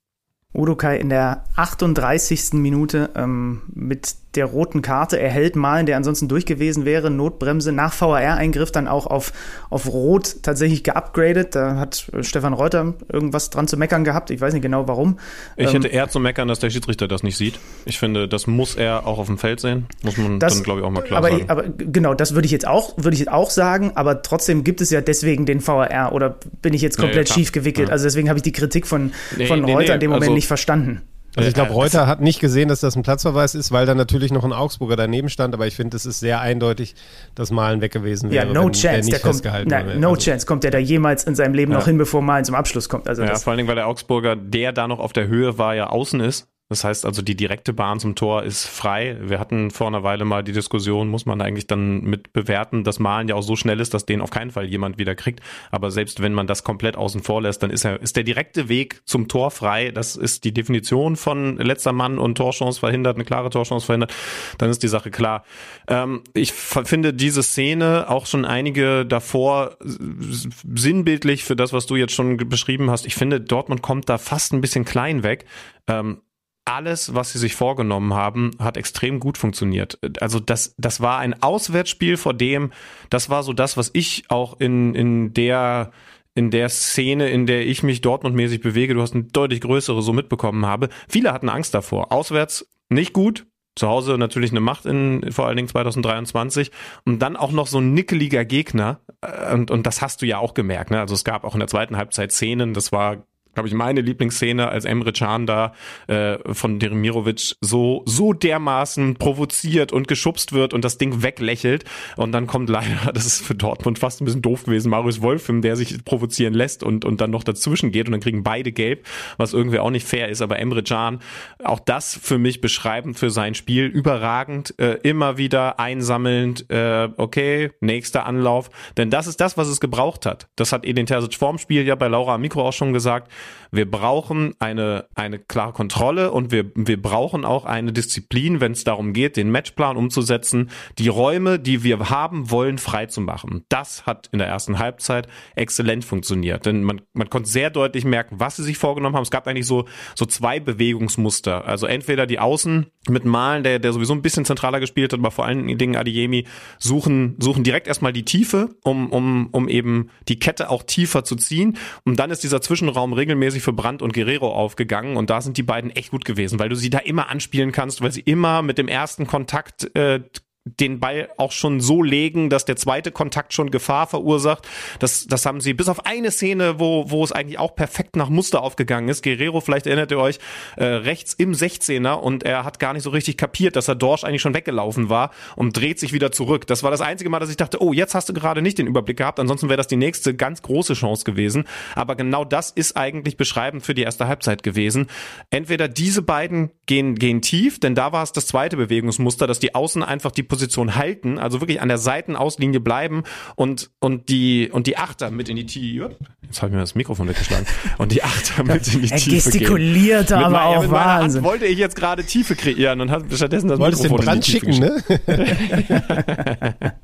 Udokai 0.54 0.98
in 0.98 1.10
der 1.10 1.44
38. 1.56 2.54
Minute 2.54 3.12
ähm, 3.16 3.62
mit 3.72 4.16
der 4.36 4.46
roten 4.46 4.84
Karte 4.84 5.20
erhält 5.20 5.56
Malen, 5.56 5.88
der 5.88 5.98
ansonsten 5.98 6.28
durch 6.28 6.46
gewesen 6.46 6.86
wäre, 6.86 7.10
Notbremse 7.10 7.72
nach 7.72 8.00
VAR-Eingriff 8.00 8.72
dann 8.72 8.88
auch 8.88 9.08
auf, 9.08 9.34
auf 9.72 9.88
Rot 9.88 10.44
tatsächlich 10.44 10.84
geupgradet. 10.84 11.56
Da 11.56 11.78
hat 11.78 12.08
äh, 12.14 12.24
Stefan 12.24 12.54
Reuter 12.54 12.94
irgendwas 13.12 13.50
dran 13.50 13.68
zu 13.68 13.76
meckern 13.76 14.04
gehabt. 14.04 14.30
Ich 14.30 14.40
weiß 14.40 14.54
nicht 14.54 14.62
genau 14.62 14.88
warum. 14.88 15.18
Ich 15.56 15.68
ähm, 15.68 15.82
hätte 15.82 15.88
eher 15.88 16.10
zu 16.10 16.20
meckern, 16.20 16.48
dass 16.48 16.60
der 16.60 16.70
Schiedsrichter 16.70 17.08
das 17.08 17.24
nicht 17.24 17.38
sieht. 17.38 17.60
Ich 17.86 17.98
finde, 17.98 18.28
das 18.28 18.46
muss 18.46 18.76
er 18.76 19.08
auch 19.08 19.18
auf 19.18 19.26
dem 19.26 19.40
Feld 19.40 19.60
sehen. 19.60 19.88
Muss 20.04 20.18
man 20.18 20.40
das, 20.40 20.56
dann, 20.56 20.64
glaube 20.64 20.82
ich, 20.82 20.86
auch 20.86 20.92
mal 20.92 21.02
klar 21.02 21.18
aber, 21.18 21.32
sagen. 21.32 21.50
Aber 21.50 21.64
genau, 21.64 22.14
das 22.14 22.36
würde 22.36 22.46
ich 22.46 22.52
jetzt 22.52 22.68
auch, 22.68 22.98
würde 22.98 23.16
ich 23.16 23.20
jetzt 23.20 23.32
auch 23.32 23.50
sagen. 23.50 23.94
Aber 23.96 24.22
trotzdem 24.22 24.64
gibt 24.64 24.80
es 24.80 24.92
ja 24.92 25.02
deswegen 25.02 25.48
den 25.48 25.66
VAR 25.66 26.14
oder 26.14 26.38
bin 26.62 26.76
ich 26.76 26.84
jetzt 26.84 27.00
komplett 27.00 27.30
nee, 27.30 27.34
schief 27.34 27.52
gewickelt? 27.52 27.88
Ja. 27.88 27.94
Also 27.94 28.04
deswegen 28.04 28.30
habe 28.30 28.38
ich 28.38 28.44
die 28.44 28.52
Kritik 28.52 28.86
von, 28.86 29.12
nee, 29.38 29.48
von 29.48 29.62
nee, 29.62 29.74
Reuter 29.74 29.96
in 29.96 30.02
dem 30.02 30.12
Moment 30.12 30.30
also, 30.30 30.36
nicht 30.40 30.48
verstanden. 30.48 31.02
Also 31.36 31.48
ich 31.48 31.54
glaube, 31.54 31.74
Reuter 31.74 32.08
hat 32.08 32.22
nicht 32.22 32.40
gesehen, 32.40 32.70
dass 32.70 32.80
das 32.80 32.96
ein 32.96 33.04
Platzverweis 33.04 33.54
ist, 33.54 33.72
weil 33.72 33.86
da 33.86 33.94
natürlich 33.94 34.32
noch 34.32 34.44
ein 34.44 34.54
Augsburger 34.54 34.96
daneben 34.96 35.30
stand, 35.30 35.54
aber 35.54 35.68
ich 35.68 35.76
finde, 35.76 35.96
es 35.96 36.06
ist 36.06 36.20
sehr 36.20 36.42
eindeutig, 36.42 36.96
dass 37.36 37.52
Malen 37.52 37.82
weg 37.82 37.92
gewesen 37.92 38.32
wäre. 38.32 38.48
Ja, 38.48 38.54
no 38.54 38.70
chance. 38.72 39.10
Der 39.10 39.20
kommt, 39.20 39.44
na, 39.66 39.84
no 39.84 40.10
also, 40.10 40.22
chance 40.22 40.48
kommt 40.48 40.64
der 40.64 40.72
da 40.72 40.80
jemals 40.80 41.26
in 41.26 41.36
seinem 41.36 41.54
Leben 41.54 41.72
ja. 41.72 41.78
noch 41.78 41.86
hin, 41.86 41.98
bevor 41.98 42.22
Malen 42.22 42.46
zum 42.46 42.56
Abschluss 42.56 42.90
kommt. 42.90 43.08
Also 43.08 43.24
ja, 43.24 43.36
vor 43.36 43.52
allen 43.52 43.58
Dingen, 43.58 43.68
weil 43.68 43.76
der 43.76 43.88
Augsburger, 43.88 44.36
der 44.36 44.72
da 44.72 44.88
noch 44.88 45.00
auf 45.00 45.14
der 45.14 45.28
Höhe 45.28 45.58
war, 45.58 45.76
ja 45.76 45.88
außen 45.88 46.20
ist. 46.20 46.48
Das 46.70 46.84
heißt 46.84 47.04
also, 47.08 47.24
die 47.24 47.36
direkte 47.36 47.74
Bahn 47.74 48.00
zum 48.00 48.14
Tor 48.14 48.44
ist 48.44 48.68
frei. 48.68 49.18
Wir 49.22 49.40
hatten 49.40 49.72
vor 49.72 49.88
einer 49.88 50.04
Weile 50.04 50.24
mal 50.24 50.44
die 50.44 50.52
Diskussion, 50.52 51.10
muss 51.10 51.26
man 51.26 51.42
eigentlich 51.42 51.66
dann 51.66 52.02
mit 52.02 52.32
bewerten, 52.32 52.84
dass 52.84 53.00
Malen 53.00 53.28
ja 53.28 53.34
auch 53.34 53.42
so 53.42 53.56
schnell 53.56 53.80
ist, 53.80 53.96
dass 53.96 54.06
den 54.06 54.22
auf 54.22 54.30
keinen 54.30 54.52
Fall 54.52 54.66
jemand 54.66 55.00
wieder 55.00 55.16
kriegt. 55.16 55.40
Aber 55.72 55.90
selbst 55.90 56.22
wenn 56.22 56.36
man 56.36 56.46
das 56.46 56.64
komplett 56.64 56.96
außen 56.96 57.24
vor 57.24 57.42
lässt, 57.42 57.64
dann 57.64 57.72
ist 57.72 57.86
er, 57.86 58.00
ist 58.00 58.18
der 58.18 58.24
direkte 58.24 58.70
Weg 58.70 59.02
zum 59.06 59.28
Tor 59.28 59.50
frei. 59.50 59.90
Das 59.90 60.16
ist 60.16 60.44
die 60.44 60.54
Definition 60.54 61.16
von 61.16 61.58
letzter 61.58 61.92
Mann 61.92 62.20
und 62.20 62.36
Torchance 62.36 62.80
verhindert, 62.80 63.16
eine 63.16 63.26
klare 63.26 63.50
Torchance 63.50 63.88
verhindert. 63.88 64.14
Dann 64.60 64.70
ist 64.70 64.84
die 64.84 64.90
Sache 64.90 65.10
klar. 65.10 65.46
Ähm, 65.88 66.22
ich 66.36 66.54
finde 66.54 67.16
diese 67.16 67.42
Szene 67.42 68.06
auch 68.10 68.28
schon 68.28 68.46
einige 68.46 69.08
davor 69.08 69.76
sinnbildlich 69.82 71.44
für 71.44 71.56
das, 71.56 71.74
was 71.74 71.88
du 71.88 71.96
jetzt 71.96 72.14
schon 72.14 72.38
beschrieben 72.38 72.92
hast. 72.92 73.08
Ich 73.08 73.16
finde, 73.16 73.42
Dortmund 73.42 73.82
kommt 73.82 74.08
da 74.08 74.20
fast 74.20 74.54
ein 74.54 74.62
bisschen 74.62 74.86
klein 74.86 75.24
weg. 75.24 75.46
Ähm, 75.88 76.22
alles, 76.70 77.14
was 77.14 77.32
sie 77.32 77.40
sich 77.40 77.56
vorgenommen 77.56 78.14
haben, 78.14 78.52
hat 78.60 78.78
extrem 78.78 79.20
gut 79.20 79.38
funktioniert. 79.38 80.00
Also 80.22 80.40
das, 80.40 80.76
das 80.78 81.02
war 81.02 81.18
ein 81.20 81.42
Auswärtsspiel 81.42 82.16
vor 82.16 82.34
dem, 82.34 82.72
das 83.10 83.30
war 83.30 83.44
so 83.44 83.54
das, 83.54 83.76
was 83.76 83.90
ich 83.94 84.26
auch 84.30 84.60
in, 84.60 84.96
in 84.96 85.34
der 85.34 85.92
in 86.36 86.52
der 86.52 86.70
Szene, 86.70 87.30
in 87.30 87.48
der 87.48 87.66
ich 87.66 87.84
mich 87.84 88.02
Dortmund-mäßig 88.02 88.62
bewege, 88.62 88.94
du 88.94 89.02
hast 89.02 89.14
eine 89.14 89.24
deutlich 89.24 89.62
größere 89.62 90.02
so 90.02 90.14
mitbekommen 90.14 90.66
habe. 90.66 90.90
Viele 91.10 91.34
hatten 91.34 91.50
Angst 91.50 91.74
davor. 91.74 92.14
Auswärts 92.14 92.70
nicht 92.88 93.12
gut, 93.14 93.46
zu 93.76 93.88
Hause 93.88 94.18
natürlich 94.18 94.52
eine 94.52 94.62
Macht 94.62 94.86
in 94.86 95.32
vor 95.32 95.48
allen 95.48 95.58
Dingen 95.58 95.68
2023 95.68 96.72
und 97.04 97.20
dann 97.20 97.36
auch 97.36 97.52
noch 97.52 97.68
so 97.68 97.80
ein 97.80 97.94
nickeliger 97.94 98.46
Gegner 98.46 99.00
äh, 99.22 99.54
und, 99.54 99.72
und 99.72 99.88
das 99.88 100.02
hast 100.02 100.22
du 100.22 100.28
ja 100.28 100.38
auch 100.38 100.54
gemerkt. 100.54 100.92
Ne? 100.92 101.00
Also 101.00 101.16
es 101.16 101.24
gab 101.24 101.44
auch 101.44 101.56
in 101.56 101.60
der 101.60 101.68
zweiten 101.68 101.98
Halbzeit 101.98 102.32
Szenen, 102.32 102.74
das 102.74 102.92
war 102.92 103.26
glaube 103.54 103.68
ich, 103.68 103.74
meine 103.74 104.02
Lieblingsszene, 104.02 104.70
als 104.70 104.86
Emre 104.86 105.12
Can 105.12 105.46
da 105.46 105.74
äh, 106.08 106.38
von 106.54 106.80
Derimirovic 106.80 107.56
so, 107.62 108.04
so 108.06 108.34
dermaßen 108.34 109.16
provoziert 109.16 109.92
und 109.92 110.08
geschubst 110.08 110.54
wird 110.54 110.74
und 110.74 110.86
das 110.86 110.98
Ding 110.98 111.24
weglächelt. 111.24 111.84
Und 112.16 112.32
dann 112.32 112.48
kommt 112.48 112.70
leider, 112.70 113.12
das 113.14 113.26
ist 113.26 113.46
für 113.46 113.56
Dortmund 113.56 114.00
fast 114.00 114.22
ein 114.22 114.26
bisschen 114.26 114.42
doof 114.42 114.64
gewesen, 114.64 114.90
Marius 114.90 115.22
Wolfim, 115.22 115.62
der 115.62 115.76
sich 115.76 116.04
provozieren 116.06 116.54
lässt 116.54 116.84
und, 116.84 117.06
und 117.06 117.22
dann 117.22 117.32
noch 117.32 117.44
dazwischen 117.44 117.92
geht 117.92 118.08
und 118.08 118.14
dann 118.14 118.22
kriegen 118.22 118.44
beide 118.44 118.72
gelb, 118.72 119.06
was 119.38 119.54
irgendwie 119.54 119.80
auch 119.80 119.92
nicht 119.92 120.08
fair 120.08 120.30
ist. 120.30 120.42
Aber 120.42 120.60
Emre 120.60 120.84
Can, 120.84 121.20
auch 121.64 121.80
das 121.80 122.20
für 122.22 122.38
mich 122.38 122.62
beschreibend 122.62 123.18
für 123.18 123.32
sein 123.32 123.56
Spiel, 123.56 123.86
überragend, 123.86 124.76
äh, 124.80 125.00
immer 125.04 125.38
wieder 125.38 125.80
einsammelnd, 125.80 126.70
äh, 126.70 127.10
okay, 127.18 127.72
nächster 127.82 128.26
Anlauf. 128.26 128.70
Denn 128.98 129.10
das 129.10 129.28
ist 129.28 129.42
das, 129.42 129.58
was 129.58 129.68
es 129.68 129.80
gebraucht 129.80 130.26
hat. 130.26 130.48
Das 130.56 130.72
hat 130.72 130.86
Edin 130.86 131.06
Terzic 131.06 131.36
vorm 131.36 131.58
Spiel 131.58 131.86
ja 131.86 131.96
bei 131.96 132.08
Laura 132.08 132.38
Mikro 132.38 132.68
auch 132.68 132.74
schon 132.74 132.94
gesagt 132.94 133.32
wir 133.72 133.90
brauchen 133.90 134.56
eine, 134.60 135.06
eine 135.16 135.40
klare 135.40 135.74
Kontrolle 135.74 136.32
und 136.32 136.52
wir, 136.52 136.72
wir 136.76 137.02
brauchen 137.02 137.46
auch 137.46 137.66
eine 137.66 137.94
Disziplin, 137.94 138.62
wenn 138.62 138.72
es 138.72 138.84
darum 138.84 139.14
geht, 139.14 139.38
den 139.38 139.52
Matchplan 139.52 139.98
umzusetzen, 139.98 140.72
die 140.98 141.08
Räume, 141.08 141.60
die 141.60 141.84
wir 141.84 142.10
haben 142.10 142.50
wollen, 142.50 142.78
freizumachen. 142.78 143.66
Das 143.70 144.06
hat 144.06 144.28
in 144.32 144.40
der 144.40 144.48
ersten 144.48 144.80
Halbzeit 144.80 145.28
exzellent 145.56 146.04
funktioniert. 146.04 146.66
Denn 146.66 146.84
man, 146.84 147.02
man 147.14 147.30
konnte 147.30 147.50
sehr 147.50 147.70
deutlich 147.70 148.06
merken, 148.06 148.40
was 148.40 148.56
sie 148.56 148.64
sich 148.64 148.78
vorgenommen 148.78 149.16
haben. 149.16 149.24
Es 149.24 149.32
gab 149.32 149.48
eigentlich 149.48 149.68
so, 149.68 149.86
so 150.16 150.26
zwei 150.26 150.60
Bewegungsmuster. 150.60 151.66
Also 151.66 151.86
entweder 151.86 152.26
die 152.26 152.40
Außen 152.40 152.88
mit 153.08 153.24
Malen, 153.24 153.64
der, 153.64 153.80
der 153.80 153.94
sowieso 153.94 154.14
ein 154.14 154.22
bisschen 154.22 154.46
zentraler 154.46 154.80
gespielt 154.80 155.14
hat, 155.14 155.20
aber 155.20 155.32
vor 155.32 155.46
allen 155.46 155.78
Dingen 155.78 155.96
Adeyemi 155.96 156.46
suchen, 156.80 157.36
suchen 157.40 157.64
direkt 157.64 157.88
erstmal 157.88 158.12
die 158.12 158.26
Tiefe, 158.26 158.76
um, 158.84 159.10
um, 159.12 159.48
um 159.52 159.70
eben 159.70 160.10
die 160.28 160.38
Kette 160.38 160.70
auch 160.70 160.84
tiefer 160.84 161.24
zu 161.24 161.36
ziehen. 161.36 161.78
Und 162.04 162.20
dann 162.20 162.30
ist 162.30 162.44
dieser 162.44 162.62
Zwischenraum 162.62 163.14
regelmäßig 163.14 163.64
für 163.64 163.74
Brandt 163.74 164.02
und 164.02 164.14
Guerrero 164.14 164.54
aufgegangen 164.54 165.16
und 165.16 165.30
da 165.30 165.42
sind 165.42 165.58
die 165.58 165.64
beiden 165.64 165.92
echt 165.92 166.12
gut 166.12 166.26
gewesen, 166.26 166.60
weil 166.60 166.70
du 166.70 166.76
sie 166.76 166.90
da 166.90 167.00
immer 167.00 167.30
anspielen 167.30 167.72
kannst, 167.72 168.02
weil 168.02 168.12
sie 168.12 168.22
immer 168.22 168.62
mit 168.62 168.78
dem 168.78 168.90
ersten 168.90 169.28
Kontakt 169.28 169.96
äh, 169.96 170.22
den 170.66 171.00
Ball 171.00 171.30
auch 171.38 171.52
schon 171.52 171.80
so 171.80 172.04
legen, 172.04 172.50
dass 172.50 172.66
der 172.66 172.76
zweite 172.76 173.12
Kontakt 173.12 173.54
schon 173.54 173.72
Gefahr 173.72 174.08
verursacht. 174.08 174.68
Das, 175.00 175.26
das 175.26 175.46
haben 175.46 175.62
sie 175.62 175.74
bis 175.74 175.90
auf 175.90 176.06
eine 176.06 176.32
Szene, 176.32 176.80
wo, 176.80 177.10
wo 177.10 177.24
es 177.24 177.32
eigentlich 177.32 177.60
auch 177.60 177.76
perfekt 177.76 178.16
nach 178.16 178.30
Muster 178.30 178.62
aufgegangen 178.62 179.10
ist. 179.10 179.24
Guerrero, 179.24 179.62
vielleicht 179.62 179.88
erinnert 179.88 180.12
ihr 180.12 180.20
euch, 180.20 180.40
äh, 180.78 180.86
rechts 180.86 181.34
im 181.34 181.54
16er 181.54 182.14
und 182.14 182.44
er 182.44 182.66
hat 182.66 182.80
gar 182.80 182.94
nicht 182.94 183.04
so 183.04 183.10
richtig 183.10 183.38
kapiert, 183.38 183.76
dass 183.76 183.88
er 183.88 183.96
Dorsch 183.96 184.24
eigentlich 184.24 184.42
schon 184.42 184.54
weggelaufen 184.54 185.10
war 185.10 185.32
und 185.56 185.76
dreht 185.76 186.00
sich 186.00 186.14
wieder 186.14 186.32
zurück. 186.32 186.68
Das 186.68 186.84
war 186.84 186.92
das 186.92 187.02
einzige 187.02 187.30
Mal, 187.30 187.40
dass 187.40 187.50
ich 187.50 187.58
dachte, 187.58 187.82
oh, 187.82 187.94
jetzt 187.94 188.14
hast 188.14 188.30
du 188.30 188.34
gerade 188.34 188.62
nicht 188.62 188.78
den 188.78 188.88
Überblick 188.88 189.18
gehabt. 189.18 189.40
Ansonsten 189.40 189.70
wäre 189.70 189.78
das 189.78 189.88
die 189.88 189.98
nächste 189.98 190.36
ganz 190.36 190.62
große 190.62 190.94
Chance 190.94 191.24
gewesen. 191.24 191.66
Aber 191.96 192.16
genau 192.16 192.46
das 192.46 192.70
ist 192.70 192.96
eigentlich 192.96 193.38
beschreibend 193.38 193.86
für 193.86 193.94
die 193.94 194.04
erste 194.04 194.28
Halbzeit 194.28 194.64
gewesen. 194.64 195.08
Entweder 195.50 195.88
diese 195.88 196.22
beiden 196.22 196.72
gehen, 196.86 197.16
gehen 197.16 197.42
tief, 197.42 197.80
denn 197.80 197.96
da 197.96 198.12
war 198.12 198.24
es 198.24 198.34
das 198.34 198.48
zweite 198.48 198.78
Bewegungsmuster, 198.78 199.48
dass 199.48 199.60
die 199.60 199.74
Außen 199.74 200.04
einfach 200.04 200.32
die 200.32 200.44
Position 200.44 200.59
halten, 200.96 201.40
also 201.40 201.62
wirklich 201.62 201.82
an 201.82 201.88
der 201.88 201.98
Seitenauslinie 201.98 202.80
bleiben 202.80 203.24
und, 203.56 203.90
und 204.00 204.30
die, 204.30 204.70
und 204.72 204.88
die 204.88 204.98
Achter 204.98 205.32
mit 205.32 205.50
in 205.50 205.56
die 205.56 205.66
Tiefe, 205.66 206.16
jetzt 206.44 206.62
habe 206.62 206.70
ich 206.70 206.74
mir 206.74 206.82
das 206.82 206.96
Mikrofon 206.96 207.28
weggeschlagen, 207.28 207.66
und 207.98 208.12
die 208.12 208.24
Achter 208.24 208.64
mit 208.64 208.94
in 208.94 209.02
die 209.02 209.12
er 209.12 209.18
Tiefe 209.18 209.50
gestikuliert 209.52 210.28
gehen. 210.28 210.38
aber 210.38 210.50
mit 210.50 210.60
auch 210.60 210.76
meiner 210.88 210.92
Wahnsinn. 210.92 211.42
Hand 211.42 211.52
wollte 211.52 211.66
ich 211.66 211.78
jetzt 211.78 211.96
gerade 211.96 212.24
Tiefe 212.24 212.56
kreieren 212.56 213.02
und 213.02 213.12
hat 213.12 213.24
stattdessen 213.34 213.68
das 213.70 213.80
Wolltest 213.80 214.04
den 214.04 214.12
Mikrofon 214.12 214.36
in 214.36 214.42
die 214.42 214.52
schicken, 214.52 214.80
ne? 214.80 215.04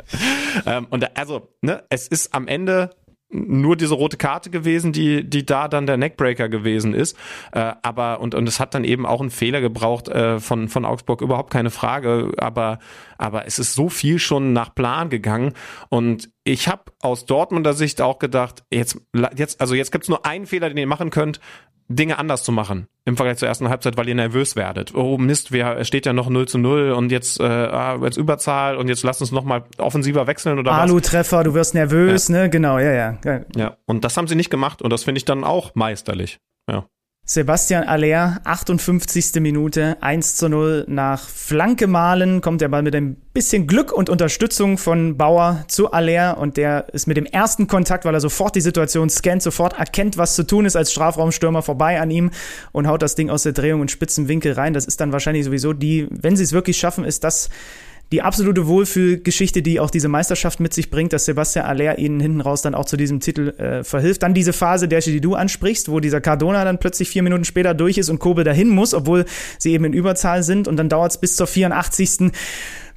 Ähm, 0.65 0.87
und 0.89 1.03
da, 1.03 1.09
also, 1.15 1.49
ne, 1.61 1.83
es 1.89 2.07
ist 2.07 2.33
am 2.33 2.47
Ende 2.47 2.91
nur 3.29 3.75
diese 3.75 3.95
rote 3.95 4.17
Karte 4.17 4.49
gewesen, 4.49 4.91
die, 4.91 5.27
die 5.27 5.45
da 5.45 5.67
dann 5.67 5.87
der 5.87 5.97
Neckbreaker 5.97 6.47
gewesen 6.47 6.93
ist. 6.93 7.17
Äh, 7.51 7.73
aber 7.81 8.19
und, 8.19 8.35
und 8.35 8.47
es 8.47 8.59
hat 8.59 8.73
dann 8.73 8.83
eben 8.83 9.05
auch 9.05 9.19
einen 9.19 9.31
Fehler 9.31 9.61
gebraucht 9.61 10.07
äh, 10.07 10.39
von, 10.39 10.69
von 10.69 10.85
Augsburg, 10.85 11.21
überhaupt 11.21 11.51
keine 11.51 11.71
Frage. 11.71 12.31
Aber, 12.37 12.79
aber 13.17 13.45
es 13.45 13.59
ist 13.59 13.73
so 13.73 13.89
viel 13.89 14.19
schon 14.19 14.53
nach 14.53 14.73
Plan 14.73 15.09
gegangen. 15.09 15.53
Und 15.89 16.29
ich 16.43 16.67
habe 16.67 16.83
aus 17.01 17.25
Dortmunder 17.25 17.73
Sicht 17.73 18.01
auch 18.01 18.19
gedacht, 18.19 18.63
jetzt, 18.71 18.99
jetzt, 19.35 19.59
also 19.59 19.75
jetzt 19.75 19.91
gibt's 19.91 20.09
nur 20.09 20.25
einen 20.25 20.45
Fehler, 20.45 20.69
den 20.69 20.77
ihr 20.77 20.87
machen 20.87 21.09
könnt. 21.09 21.39
Dinge 21.87 22.17
anders 22.17 22.43
zu 22.43 22.51
machen 22.51 22.87
im 23.05 23.15
Vergleich 23.15 23.37
zur 23.37 23.47
ersten 23.47 23.69
Halbzeit, 23.69 23.97
weil 23.97 24.09
ihr 24.09 24.15
nervös 24.15 24.55
werdet. 24.55 24.95
Oh 24.95 25.17
Mist, 25.17 25.51
wir, 25.51 25.77
es 25.77 25.87
steht 25.87 26.07
ja 26.07 26.13
noch 26.13 26.29
0 26.29 26.47
zu 26.47 26.57
0 26.57 26.91
und 26.91 27.11
jetzt, 27.11 27.39
äh, 27.39 27.43
ah, 27.43 27.99
jetzt 28.01 28.17
Überzahl 28.17 28.77
und 28.77 28.87
jetzt 28.87 29.03
lasst 29.03 29.21
uns 29.21 29.31
nochmal 29.31 29.63
offensiver 29.77 30.25
wechseln 30.25 30.57
oder 30.57 30.71
was. 30.71 30.79
Alu-Treffer, 30.81 31.43
du 31.43 31.53
wirst 31.53 31.75
nervös, 31.75 32.29
ne? 32.29 32.49
Genau, 32.49 32.79
ja, 32.79 32.91
ja. 32.91 33.17
ja. 33.23 33.41
Ja, 33.55 33.77
und 33.85 34.03
das 34.03 34.17
haben 34.17 34.27
sie 34.27 34.35
nicht 34.35 34.49
gemacht 34.49 34.81
und 34.81 34.91
das 34.91 35.03
finde 35.03 35.19
ich 35.19 35.25
dann 35.25 35.43
auch 35.43 35.75
meisterlich. 35.75 36.39
Ja. 36.67 36.87
Sebastian 37.27 37.85
Aller, 37.85 38.39
58. 38.43 39.41
Minute, 39.41 39.97
1 39.99 40.35
zu 40.35 40.47
0 40.47 40.85
nach 40.87 41.27
Flanke 41.27 41.87
malen, 41.87 42.39
kommt 42.39 42.61
der 42.61 42.67
Ball 42.67 42.83
mit 42.83 42.95
ein 42.95 43.15
bisschen 43.33 43.65
Glück 43.65 43.91
und 43.91 44.11
Unterstützung 44.11 44.77
von 44.77 45.17
Bauer 45.17 45.65
zu 45.67 45.91
Aller 45.91 46.37
und 46.37 46.55
der 46.55 46.93
ist 46.93 47.07
mit 47.07 47.17
dem 47.17 47.25
ersten 47.25 47.65
Kontakt, 47.65 48.05
weil 48.05 48.13
er 48.13 48.19
sofort 48.19 48.55
die 48.55 48.61
Situation 48.61 49.09
scannt, 49.09 49.41
sofort 49.41 49.79
erkennt, 49.79 50.19
was 50.19 50.35
zu 50.35 50.45
tun 50.45 50.65
ist 50.65 50.75
als 50.75 50.91
Strafraumstürmer 50.91 51.63
vorbei 51.63 51.99
an 51.99 52.11
ihm 52.11 52.29
und 52.71 52.85
haut 52.87 53.01
das 53.01 53.15
Ding 53.15 53.31
aus 53.31 53.41
der 53.41 53.53
Drehung 53.53 53.81
und 53.81 53.89
spitzen 53.89 54.27
Winkel 54.27 54.53
rein. 54.53 54.75
Das 54.75 54.85
ist 54.85 55.01
dann 55.01 55.11
wahrscheinlich 55.11 55.45
sowieso 55.45 55.73
die, 55.73 56.07
wenn 56.11 56.37
sie 56.37 56.43
es 56.43 56.53
wirklich 56.53 56.77
schaffen, 56.77 57.05
ist 57.05 57.23
das 57.23 57.49
die 58.11 58.21
absolute 58.21 58.67
Wohlfühlgeschichte, 58.67 59.61
die 59.61 59.79
auch 59.79 59.89
diese 59.89 60.07
Meisterschaft 60.07 60.59
mit 60.59 60.73
sich 60.73 60.89
bringt, 60.89 61.11
dass 61.13 61.25
Sebastian 61.25 61.65
Aller 61.65 61.97
ihnen 61.97 62.19
hinten 62.19 62.41
raus 62.41 62.61
dann 62.61 62.75
auch 62.75 62.85
zu 62.85 62.97
diesem 62.97 63.19
Titel 63.19 63.49
äh, 63.57 63.83
verhilft. 63.83 64.23
Dann 64.23 64.33
diese 64.33 64.53
Phase, 64.53 64.87
der 64.87 65.01
die 65.01 65.21
du 65.21 65.35
ansprichst, 65.35 65.89
wo 65.89 65.99
dieser 65.99 66.21
Cardona 66.21 66.63
dann 66.63 66.79
plötzlich 66.79 67.09
vier 67.09 67.23
Minuten 67.23 67.45
später 67.45 67.73
durch 67.73 67.97
ist 67.97 68.09
und 68.09 68.19
Kobel 68.19 68.43
dahin 68.43 68.69
muss, 68.69 68.93
obwohl 68.93 69.25
sie 69.57 69.73
eben 69.73 69.85
in 69.85 69.93
Überzahl 69.93 70.43
sind 70.43 70.67
und 70.67 70.77
dann 70.77 70.89
dauert 70.89 71.11
es 71.11 71.17
bis 71.17 71.35
zur 71.35 71.47
84 71.47 72.31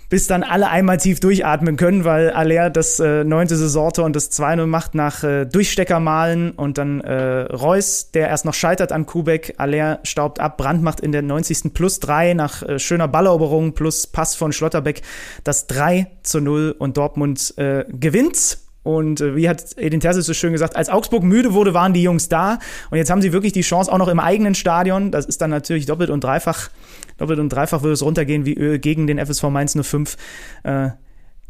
bis 0.08 0.26
dann 0.26 0.42
alle 0.42 0.68
einmal 0.68 0.98
tief 0.98 1.20
durchatmen 1.20 1.76
können, 1.76 2.04
weil 2.04 2.30
Aller 2.30 2.70
das 2.70 2.98
äh, 3.00 3.24
neunte 3.24 3.56
Saisontor 3.56 4.04
und 4.04 4.16
das 4.16 4.30
2-0 4.32 4.66
macht 4.66 4.94
nach 4.94 5.22
äh, 5.22 5.44
Durchstecker 5.44 6.00
malen 6.00 6.52
und 6.52 6.78
dann 6.78 7.00
äh, 7.00 7.42
Reus, 7.42 8.10
der 8.12 8.28
erst 8.28 8.44
noch 8.44 8.54
scheitert 8.54 8.92
an 8.92 9.06
Kubek, 9.06 9.54
Aller 9.58 10.00
staubt 10.04 10.40
ab, 10.40 10.56
Brandt 10.56 10.82
macht 10.82 11.00
in 11.00 11.12
der 11.12 11.22
90. 11.22 11.74
plus 11.74 12.00
3 12.00 12.34
nach 12.34 12.62
äh, 12.62 12.78
schöner 12.78 13.08
Balleroberung 13.08 13.74
plus 13.74 14.06
Pass 14.06 14.34
von 14.34 14.52
Schlotterbeck 14.52 15.02
das 15.44 15.66
3 15.66 16.06
zu 16.22 16.40
0 16.40 16.74
und 16.78 16.96
Dortmund 16.96 17.54
äh, 17.58 17.84
gewinnt 17.88 18.58
und 18.88 19.20
äh, 19.20 19.36
wie 19.36 19.50
hat 19.50 19.76
Edin 19.76 20.00
Terzic 20.00 20.24
so 20.24 20.32
schön 20.32 20.52
gesagt, 20.52 20.74
als 20.74 20.88
Augsburg 20.88 21.22
müde 21.22 21.52
wurde, 21.52 21.74
waren 21.74 21.92
die 21.92 22.02
Jungs 22.02 22.30
da. 22.30 22.58
Und 22.90 22.96
jetzt 22.96 23.10
haben 23.10 23.20
sie 23.20 23.34
wirklich 23.34 23.52
die 23.52 23.60
Chance, 23.60 23.92
auch 23.92 23.98
noch 23.98 24.08
im 24.08 24.18
eigenen 24.18 24.54
Stadion, 24.54 25.10
das 25.10 25.26
ist 25.26 25.42
dann 25.42 25.50
natürlich 25.50 25.84
doppelt 25.84 26.08
und 26.08 26.24
dreifach, 26.24 26.70
doppelt 27.18 27.38
und 27.38 27.50
dreifach 27.50 27.82
würde 27.82 27.92
es 27.92 28.02
runtergehen 28.02 28.46
wie 28.46 28.54
Öl 28.54 28.78
gegen 28.78 29.06
den 29.06 29.18
FSV 29.18 29.42
Mainz 29.50 29.76
05, 29.78 30.16
äh, 30.62 30.88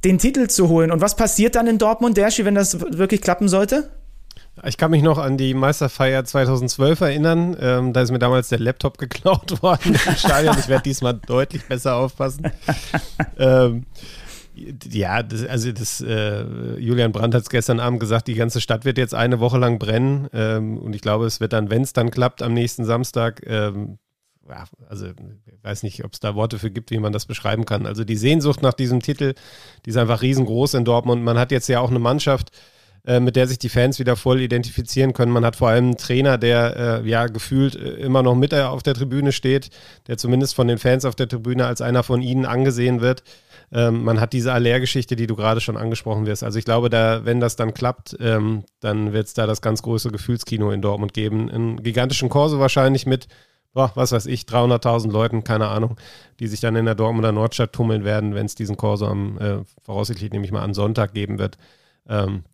den 0.04 0.18
Titel 0.18 0.48
zu 0.48 0.68
holen. 0.68 0.90
Und 0.90 1.00
was 1.00 1.14
passiert 1.14 1.54
dann 1.54 1.68
in 1.68 1.78
Dortmund, 1.78 2.16
Derschi, 2.16 2.44
wenn 2.44 2.56
das 2.56 2.80
wirklich 2.80 3.22
klappen 3.22 3.48
sollte? 3.48 3.88
Ich 4.64 4.76
kann 4.76 4.90
mich 4.90 5.04
noch 5.04 5.18
an 5.18 5.36
die 5.36 5.54
Meisterfeier 5.54 6.24
2012 6.24 7.00
erinnern. 7.02 7.56
Ähm, 7.60 7.92
da 7.92 8.00
ist 8.00 8.10
mir 8.10 8.18
damals 8.18 8.48
der 8.48 8.58
Laptop 8.58 8.98
geklaut 8.98 9.62
worden 9.62 9.94
im 9.94 10.16
Stadion. 10.16 10.56
Ich 10.58 10.66
werde 10.66 10.82
diesmal 10.82 11.14
deutlich 11.14 11.68
besser 11.68 11.94
aufpassen. 11.94 12.50
ähm, 13.38 13.86
ja, 14.90 15.22
das, 15.22 15.44
also 15.46 15.72
das, 15.72 16.00
äh, 16.00 16.44
Julian 16.78 17.12
Brandt 17.12 17.34
hat 17.34 17.42
es 17.42 17.50
gestern 17.50 17.80
Abend 17.80 18.00
gesagt, 18.00 18.28
die 18.28 18.34
ganze 18.34 18.60
Stadt 18.60 18.84
wird 18.84 18.98
jetzt 18.98 19.14
eine 19.14 19.40
Woche 19.40 19.58
lang 19.58 19.78
brennen. 19.78 20.28
Ähm, 20.32 20.78
und 20.78 20.94
ich 20.94 21.02
glaube, 21.02 21.26
es 21.26 21.40
wird 21.40 21.52
dann, 21.52 21.70
wenn 21.70 21.82
es 21.82 21.92
dann 21.92 22.10
klappt, 22.10 22.42
am 22.42 22.54
nächsten 22.54 22.84
Samstag, 22.84 23.42
ähm, 23.46 23.98
ja, 24.48 24.64
also 24.88 25.06
ich 25.06 25.64
weiß 25.64 25.82
nicht, 25.82 26.04
ob 26.04 26.14
es 26.14 26.20
da 26.20 26.34
Worte 26.34 26.58
für 26.58 26.70
gibt, 26.70 26.90
wie 26.90 26.98
man 26.98 27.12
das 27.12 27.26
beschreiben 27.26 27.64
kann. 27.64 27.86
Also 27.86 28.04
die 28.04 28.16
Sehnsucht 28.16 28.62
nach 28.62 28.74
diesem 28.74 29.00
Titel, 29.00 29.34
die 29.84 29.90
ist 29.90 29.96
einfach 29.96 30.22
riesengroß 30.22 30.74
in 30.74 30.84
Dortmund. 30.84 31.22
Man 31.22 31.38
hat 31.38 31.52
jetzt 31.52 31.68
ja 31.68 31.80
auch 31.80 31.90
eine 31.90 31.98
Mannschaft, 31.98 32.50
äh, 33.06 33.20
mit 33.20 33.36
der 33.36 33.46
sich 33.46 33.58
die 33.58 33.68
Fans 33.68 33.98
wieder 33.98 34.16
voll 34.16 34.40
identifizieren 34.40 35.12
können. 35.12 35.32
Man 35.32 35.44
hat 35.44 35.56
vor 35.56 35.68
allem 35.68 35.84
einen 35.86 35.96
Trainer, 35.96 36.38
der 36.38 37.02
äh, 37.04 37.08
ja 37.08 37.26
gefühlt 37.26 37.76
äh, 37.76 37.94
immer 37.94 38.22
noch 38.22 38.34
mit 38.34 38.54
auf 38.54 38.82
der 38.82 38.94
Tribüne 38.94 39.32
steht, 39.32 39.70
der 40.06 40.18
zumindest 40.18 40.54
von 40.54 40.68
den 40.68 40.78
Fans 40.78 41.04
auf 41.04 41.14
der 41.14 41.28
Tribüne 41.28 41.66
als 41.66 41.80
einer 41.80 42.02
von 42.02 42.22
ihnen 42.22 42.44
angesehen 42.44 43.00
wird. 43.00 43.22
Ähm, 43.70 44.04
man 44.04 44.20
hat 44.20 44.32
diese 44.32 44.52
Aller-Geschichte, 44.52 45.16
die 45.16 45.26
du 45.26 45.36
gerade 45.36 45.60
schon 45.60 45.76
angesprochen 45.76 46.26
wirst. 46.26 46.42
Also 46.42 46.58
ich 46.58 46.64
glaube, 46.64 46.88
da, 46.88 47.24
wenn 47.24 47.40
das 47.40 47.56
dann 47.56 47.74
klappt, 47.74 48.16
ähm, 48.20 48.64
dann 48.80 49.12
wird 49.12 49.26
es 49.26 49.34
da 49.34 49.46
das 49.46 49.60
ganz 49.60 49.82
große 49.82 50.10
Gefühlskino 50.10 50.70
in 50.70 50.80
Dortmund 50.80 51.12
geben. 51.12 51.50
Einen 51.50 51.82
gigantischen 51.82 52.28
Korso 52.30 52.58
wahrscheinlich 52.58 53.04
mit, 53.04 53.28
boah, 53.74 53.92
was 53.94 54.12
weiß 54.12 54.26
ich, 54.26 54.42
300.000 54.42 55.10
Leuten, 55.10 55.44
keine 55.44 55.68
Ahnung, 55.68 55.96
die 56.40 56.46
sich 56.46 56.60
dann 56.60 56.76
in 56.76 56.86
der 56.86 56.94
Dortmunder 56.94 57.32
Nordstadt 57.32 57.72
tummeln 57.72 58.04
werden, 58.04 58.34
wenn 58.34 58.46
es 58.46 58.54
diesen 58.54 58.76
Korso 58.76 59.06
am, 59.06 59.38
äh, 59.38 59.58
voraussichtlich 59.82 60.32
nehme 60.32 60.46
ich 60.46 60.52
mal, 60.52 60.62
am 60.62 60.74
Sonntag 60.74 61.12
geben 61.12 61.38
wird. 61.38 61.58
Ähm, 62.08 62.44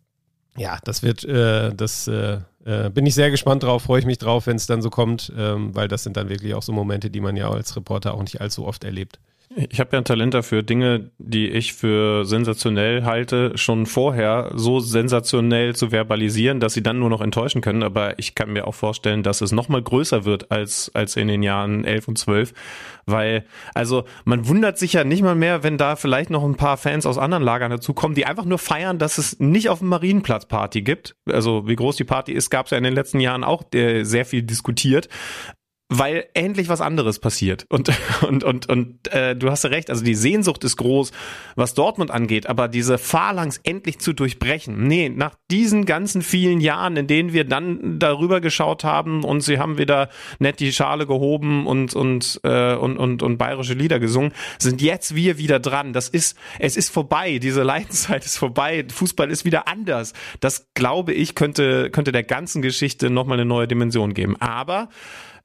ja, 0.57 0.79
das 0.83 1.03
wird, 1.03 1.23
äh, 1.23 1.73
das 1.73 2.07
äh, 2.07 2.39
äh, 2.65 2.89
bin 2.89 3.05
ich 3.05 3.15
sehr 3.15 3.29
gespannt 3.31 3.63
drauf, 3.63 3.83
freue 3.83 3.99
ich 3.99 4.05
mich 4.05 4.17
drauf, 4.17 4.47
wenn 4.47 4.55
es 4.55 4.67
dann 4.67 4.81
so 4.81 4.89
kommt, 4.89 5.31
ähm, 5.37 5.75
weil 5.75 5.87
das 5.87 6.03
sind 6.03 6.17
dann 6.17 6.29
wirklich 6.29 6.53
auch 6.55 6.63
so 6.63 6.71
Momente, 6.71 7.09
die 7.09 7.21
man 7.21 7.35
ja 7.37 7.49
als 7.49 7.75
Reporter 7.75 8.13
auch 8.13 8.21
nicht 8.21 8.41
allzu 8.41 8.65
oft 8.65 8.83
erlebt. 8.83 9.19
Ich 9.53 9.79
habe 9.79 9.91
ja 9.93 9.99
ein 9.99 10.05
Talent 10.05 10.33
dafür, 10.33 10.63
Dinge, 10.63 11.11
die 11.17 11.49
ich 11.49 11.73
für 11.73 12.25
sensationell 12.25 13.03
halte, 13.03 13.57
schon 13.57 13.85
vorher 13.85 14.51
so 14.55 14.79
sensationell 14.79 15.75
zu 15.75 15.91
verbalisieren, 15.91 16.59
dass 16.59 16.73
sie 16.73 16.81
dann 16.81 16.99
nur 16.99 17.09
noch 17.09 17.21
enttäuschen 17.21 17.61
können. 17.61 17.83
Aber 17.83 18.17
ich 18.17 18.33
kann 18.33 18.51
mir 18.51 18.67
auch 18.67 18.73
vorstellen, 18.73 19.23
dass 19.23 19.41
es 19.41 19.51
noch 19.51 19.69
mal 19.69 19.81
größer 19.81 20.25
wird 20.25 20.51
als, 20.51 20.91
als 20.93 21.15
in 21.15 21.27
den 21.27 21.43
Jahren 21.43 21.85
11 21.85 22.07
und 22.07 22.17
12. 22.17 22.53
Weil, 23.05 23.45
also 23.75 24.05
man 24.23 24.47
wundert 24.47 24.79
sich 24.79 24.93
ja 24.93 25.03
nicht 25.03 25.21
mal 25.21 25.35
mehr, 25.35 25.63
wenn 25.63 25.77
da 25.77 25.95
vielleicht 25.95 26.31
noch 26.31 26.43
ein 26.43 26.55
paar 26.55 26.77
Fans 26.77 27.05
aus 27.05 27.17
anderen 27.17 27.43
Lagern 27.43 27.69
dazukommen, 27.69 28.15
die 28.15 28.25
einfach 28.25 28.45
nur 28.45 28.59
feiern, 28.59 28.97
dass 28.97 29.17
es 29.19 29.39
nicht 29.39 29.69
auf 29.69 29.79
dem 29.79 29.89
Marienplatz 29.89 30.47
Party 30.47 30.81
gibt. 30.81 31.15
Also 31.31 31.67
wie 31.67 31.75
groß 31.75 31.97
die 31.97 32.03
Party 32.03 32.33
ist, 32.33 32.49
gab 32.49 32.65
es 32.65 32.71
ja 32.71 32.77
in 32.77 32.83
den 32.83 32.93
letzten 32.93 33.19
Jahren 33.19 33.43
auch 33.43 33.63
sehr 33.71 34.25
viel 34.25 34.41
diskutiert 34.41 35.07
weil 35.87 36.25
endlich 36.33 36.67
was 36.67 36.81
anderes 36.81 37.19
passiert. 37.19 37.65
Und, 37.69 37.91
und, 38.27 38.43
und, 38.43 38.67
und 38.67 39.13
äh, 39.13 39.35
du 39.35 39.51
hast 39.51 39.65
recht, 39.65 39.89
also 39.89 40.03
die 40.03 40.15
Sehnsucht 40.15 40.63
ist 40.63 40.77
groß, 40.77 41.11
was 41.55 41.75
Dortmund 41.75 42.09
angeht, 42.09 42.47
aber 42.47 42.67
diese 42.67 42.97
Phalanx 42.97 43.59
endlich 43.63 43.99
zu 43.99 44.13
durchbrechen. 44.13 44.87
Nee, 44.87 45.09
nach 45.09 45.35
diesen 45.51 45.85
ganzen 45.85 46.23
vielen 46.23 46.59
Jahren, 46.59 46.97
in 46.97 47.07
denen 47.07 47.33
wir 47.33 47.43
dann 47.43 47.99
darüber 47.99 48.41
geschaut 48.41 48.83
haben 48.83 49.23
und 49.23 49.41
sie 49.41 49.59
haben 49.59 49.77
wieder 49.77 50.09
nett 50.39 50.59
die 50.59 50.73
Schale 50.73 51.05
gehoben 51.05 51.67
und, 51.67 51.95
und, 51.95 52.39
äh, 52.43 52.73
und, 52.75 52.97
und, 52.97 53.21
und 53.21 53.37
bayerische 53.37 53.73
Lieder 53.73 53.99
gesungen, 53.99 54.33
sind 54.57 54.81
jetzt 54.81 55.15
wir 55.15 55.37
wieder 55.37 55.59
dran. 55.59 55.93
Das 55.93 56.09
ist, 56.09 56.35
es 56.57 56.77
ist 56.77 56.89
vorbei, 56.89 57.37
diese 57.37 57.61
Leidenszeit 57.61 58.25
ist 58.25 58.37
vorbei, 58.37 58.85
Fußball 58.91 59.29
ist 59.29 59.45
wieder 59.45 59.67
anders. 59.67 60.13
Das 60.39 60.67
glaube 60.73 61.13
ich, 61.13 61.35
könnte, 61.35 61.91
könnte 61.91 62.11
der 62.11 62.23
ganzen 62.23 62.63
Geschichte 62.63 63.11
nochmal 63.11 63.37
eine 63.37 63.45
neue 63.45 63.67
Dimension 63.67 64.15
geben. 64.15 64.35
Aber 64.41 64.89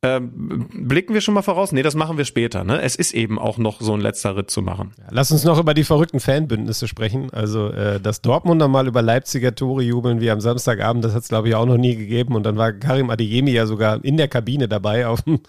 Ähm, 0.02 0.66
blicken 0.72 1.12
wir 1.12 1.20
schon 1.20 1.34
mal 1.34 1.42
voraus? 1.42 1.72
Nee, 1.72 1.82
das 1.82 1.94
machen 1.94 2.16
wir 2.16 2.24
später. 2.24 2.64
Ne? 2.64 2.80
Es 2.80 2.96
ist 2.96 3.12
eben 3.12 3.38
auch 3.38 3.58
noch 3.58 3.82
so 3.82 3.92
ein 3.92 4.00
letzter 4.00 4.34
Ritt 4.34 4.50
zu 4.50 4.62
machen. 4.62 4.94
Ja, 4.98 5.04
lass 5.10 5.30
uns 5.30 5.44
noch 5.44 5.58
über 5.60 5.74
die 5.74 5.84
verrückten 5.84 6.20
Fanbündnisse 6.20 6.88
sprechen. 6.88 7.28
Also, 7.34 7.68
äh, 7.68 8.00
dass 8.00 8.22
Dortmunder 8.22 8.66
mal 8.66 8.86
über 8.86 9.02
Leipziger 9.02 9.54
Tore 9.54 9.82
jubeln 9.82 10.22
wie 10.22 10.30
am 10.30 10.40
Samstagabend, 10.40 11.04
das 11.04 11.12
hat 11.12 11.22
es, 11.22 11.28
glaube 11.28 11.48
ich, 11.48 11.54
auch 11.54 11.66
noch 11.66 11.76
nie 11.76 11.96
gegeben. 11.96 12.34
Und 12.34 12.44
dann 12.44 12.56
war 12.56 12.72
Karim 12.72 13.10
Adeyemi 13.10 13.50
ja 13.50 13.66
sogar 13.66 14.02
in 14.02 14.16
der 14.16 14.28
Kabine 14.28 14.68
dabei 14.68 15.06
auf 15.06 15.20
dem 15.22 15.40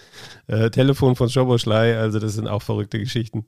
äh, 0.47 0.69
Telefon 0.69 1.15
von 1.15 1.29
Schoboschlei. 1.29 1.97
Also, 1.97 2.19
das 2.19 2.33
sind 2.33 2.49
auch 2.49 2.61
verrückte 2.61 2.99
Geschichten. 2.99 3.45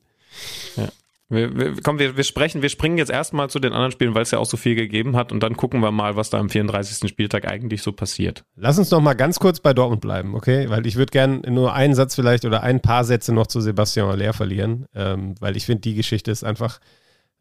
Ja. 0.77 0.87
Wir, 1.34 1.55
wir, 1.55 1.75
komm, 1.84 1.99
wir, 1.99 2.17
wir 2.17 2.23
sprechen, 2.23 2.61
wir 2.61 2.69
springen 2.69 2.97
jetzt 2.97 3.11
erstmal 3.11 3.49
zu 3.49 3.59
den 3.59 3.73
anderen 3.73 3.91
Spielen, 3.91 4.15
weil 4.15 4.23
es 4.23 4.31
ja 4.31 4.39
auch 4.39 4.45
so 4.45 4.57
viel 4.57 4.75
gegeben 4.75 5.15
hat 5.15 5.31
und 5.31 5.41
dann 5.41 5.57
gucken 5.57 5.81
wir 5.81 5.91
mal, 5.91 6.15
was 6.15 6.29
da 6.29 6.39
am 6.39 6.49
34. 6.49 7.09
Spieltag 7.09 7.47
eigentlich 7.47 7.81
so 7.81 7.91
passiert. 7.91 8.43
Lass 8.55 8.79
uns 8.79 8.91
noch 8.91 9.01
mal 9.01 9.13
ganz 9.13 9.39
kurz 9.39 9.59
bei 9.59 9.73
Dortmund 9.73 10.01
bleiben, 10.01 10.36
okay? 10.36 10.69
Weil 10.69 10.86
ich 10.86 10.95
würde 10.95 11.11
gerne 11.11 11.41
nur 11.49 11.73
einen 11.73 11.95
Satz 11.95 12.15
vielleicht 12.15 12.45
oder 12.45 12.63
ein 12.63 12.81
paar 12.81 13.03
Sätze 13.03 13.34
noch 13.34 13.47
zu 13.47 13.61
Sebastian 13.61 14.09
Aller 14.09 14.34
verlieren, 14.34 14.86
ähm, 14.95 15.36
weil 15.39 15.57
ich 15.57 15.65
finde, 15.65 15.81
die 15.81 15.95
Geschichte 15.95 16.31
ist 16.31 16.43
einfach 16.43 16.79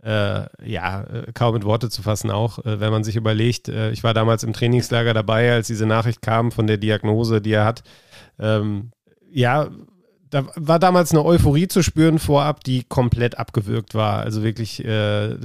äh, 0.02 0.46
ja, 0.64 1.02
äh, 1.04 1.32
kaum 1.32 1.56
in 1.56 1.62
Worte 1.62 1.88
zu 1.88 2.02
fassen 2.02 2.30
auch, 2.30 2.58
äh, 2.60 2.80
wenn 2.80 2.90
man 2.90 3.04
sich 3.04 3.16
überlegt, 3.16 3.68
äh, 3.68 3.92
ich 3.92 4.02
war 4.02 4.14
damals 4.14 4.42
im 4.42 4.52
Trainingslager 4.52 5.14
dabei, 5.14 5.52
als 5.52 5.68
diese 5.68 5.86
Nachricht 5.86 6.22
kam 6.22 6.50
von 6.50 6.66
der 6.66 6.76
Diagnose, 6.76 7.40
die 7.40 7.52
er 7.52 7.64
hat. 7.64 7.84
Ähm, 8.38 8.90
ja, 9.30 9.70
da 10.32 10.46
war 10.56 10.78
damals 10.78 11.10
eine 11.10 11.22
Euphorie 11.22 11.68
zu 11.68 11.82
spüren 11.82 12.18
vorab, 12.18 12.64
die 12.64 12.84
komplett 12.84 13.38
abgewürgt 13.38 13.94
war. 13.94 14.20
Also 14.20 14.42
wirklich, 14.42 14.82
äh, 14.82 15.36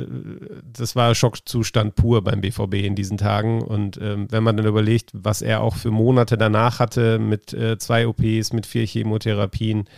das 0.72 0.96
war 0.96 1.14
Schockzustand 1.14 1.96
pur 1.96 2.24
beim 2.24 2.40
BVB 2.40 2.76
in 2.76 2.96
diesen 2.96 3.18
Tagen. 3.18 3.62
Und 3.62 4.00
ähm, 4.02 4.28
wenn 4.32 4.44
man 4.44 4.56
dann 4.56 4.66
überlegt, 4.66 5.12
was 5.12 5.42
er 5.42 5.60
auch 5.60 5.76
für 5.76 5.92
Monate 5.92 6.38
danach 6.38 6.80
hatte, 6.80 7.20
mit 7.20 7.52
äh, 7.52 7.78
zwei 7.78 8.08
OPs, 8.08 8.54
mit 8.54 8.66
vier 8.66 8.88
Chemotherapien, 8.88 9.90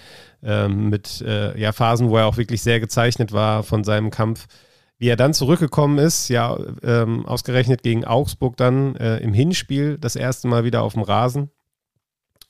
ähm, 0.42 0.90
mit 0.90 1.22
äh, 1.22 1.56
ja, 1.60 1.72
Phasen, 1.72 2.10
wo 2.10 2.18
er 2.18 2.26
auch 2.26 2.38
wirklich 2.38 2.64
sehr 2.64 2.80
gezeichnet 2.80 3.32
war 3.32 3.62
von 3.62 3.84
seinem 3.84 4.10
Kampf, 4.10 4.48
wie 4.98 5.10
er 5.10 5.18
dann 5.18 5.36
zurückgekommen 5.36 6.00
ist, 6.00 6.30
ja, 6.30 6.58
ähm, 6.82 7.28
ausgerechnet 7.28 7.84
gegen 7.84 8.06
Augsburg 8.06 8.58
dann 8.58 8.96
äh, 8.96 9.18
im 9.18 9.36
Hinspiel, 9.36 10.00
das 10.00 10.16
erste 10.16 10.48
Mal 10.48 10.64
wieder 10.64 10.82
auf 10.82 10.94
dem 10.94 11.04
Rasen. 11.04 11.52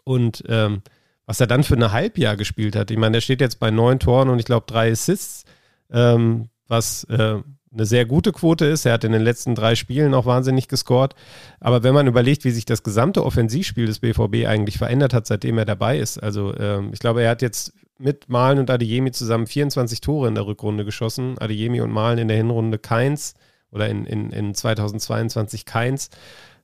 Und 0.05 0.45
ähm, 0.47 0.83
was 1.29 1.39
er 1.39 1.45
dann 1.45 1.63
für 1.63 1.75
eine 1.75 1.91
Halbjahr 1.91 2.35
gespielt 2.35 2.75
hat. 2.75 2.89
Ich 2.89 2.97
meine, 2.97 3.13
der 3.13 3.21
steht 3.21 3.39
jetzt 3.39 3.59
bei 3.59 3.69
neun 3.69 3.99
Toren 3.99 4.29
und 4.29 4.39
ich 4.39 4.45
glaube 4.45 4.65
drei 4.65 4.91
Assists, 4.91 5.43
ähm, 5.91 6.49
was 6.67 7.03
äh, 7.03 7.35
eine 7.71 7.85
sehr 7.85 8.07
gute 8.07 8.31
Quote 8.31 8.65
ist. 8.65 8.83
Er 8.87 8.93
hat 8.93 9.03
in 9.03 9.11
den 9.11 9.21
letzten 9.21 9.53
drei 9.53 9.75
Spielen 9.75 10.15
auch 10.15 10.25
wahnsinnig 10.25 10.67
gescored. 10.67 11.13
Aber 11.59 11.83
wenn 11.83 11.93
man 11.93 12.07
überlegt, 12.07 12.45
wie 12.45 12.49
sich 12.49 12.65
das 12.65 12.81
gesamte 12.81 13.23
Offensivspiel 13.23 13.85
des 13.85 13.99
BVB 13.99 14.47
eigentlich 14.47 14.79
verändert 14.79 15.13
hat, 15.13 15.27
seitdem 15.27 15.59
er 15.59 15.65
dabei 15.65 15.99
ist, 15.99 16.17
also 16.17 16.57
ähm, 16.57 16.89
ich 16.93 16.99
glaube, 16.99 17.21
er 17.21 17.29
hat 17.29 17.43
jetzt 17.43 17.73
mit 17.99 18.27
Malen 18.27 18.57
und 18.57 18.71
Adeyemi 18.71 19.11
zusammen 19.11 19.45
24 19.45 20.01
Tore 20.01 20.29
in 20.29 20.33
der 20.33 20.47
Rückrunde 20.47 20.83
geschossen. 20.83 21.37
Adeyemi 21.37 21.81
und 21.81 21.91
Malen 21.91 22.17
in 22.17 22.27
der 22.27 22.37
Hinrunde 22.37 22.79
keins 22.79 23.35
oder 23.71 23.87
in, 23.87 24.07
in, 24.07 24.31
in 24.31 24.55
2022 24.55 25.65
keins. 25.65 26.09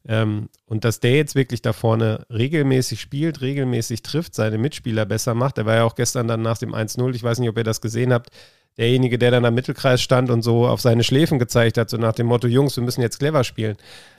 Ähm, 0.08 0.50
und 0.66 0.86
dass 0.86 1.00
der 1.00 1.16
jetzt 1.16 1.36
wirklich 1.36 1.62
da 1.62 1.74
vorne 1.74 2.26
regelmäßig 2.30 3.02
spielt, 3.02 3.42
regelmäßig 3.42 4.04
trifft, 4.04 4.36
seine 4.36 4.58
Mitspieler 4.58 5.06
besser 5.06 5.34
macht. 5.34 5.58
Der 5.58 5.66
war 5.66 5.76
ja 5.76 5.84
auch 5.84 5.96
gestern 5.96 6.28
dann 6.28 6.42
nach 6.42 6.58
dem 6.58 6.74
1-0, 6.74 7.16
ich 7.16 7.24
weiß 7.24 7.40
nicht, 7.40 7.50
ob 7.50 7.58
ihr 7.58 7.64
das 7.64 7.82
gesehen 7.82 8.14
habt, 8.14 8.30
derjenige, 8.78 9.18
der 9.18 9.32
dann 9.32 9.46
am 9.46 9.56
Mittelkreis 9.56 10.02
stand 10.02 10.30
und 10.30 10.42
so 10.42 10.68
auf 10.68 10.82
seine 10.82 11.04
Schläfen 11.04 11.40
gezeigt 11.40 11.78
hat, 11.78 11.90
so 11.90 11.98
nach 11.98 12.14
dem 12.14 12.28
Motto, 12.28 12.48
Jungs, 12.48 12.76
wir 12.76 12.84
müssen 12.84 13.02
jetzt 13.02 13.20
clever 13.20 13.44
spielen. 13.44 13.78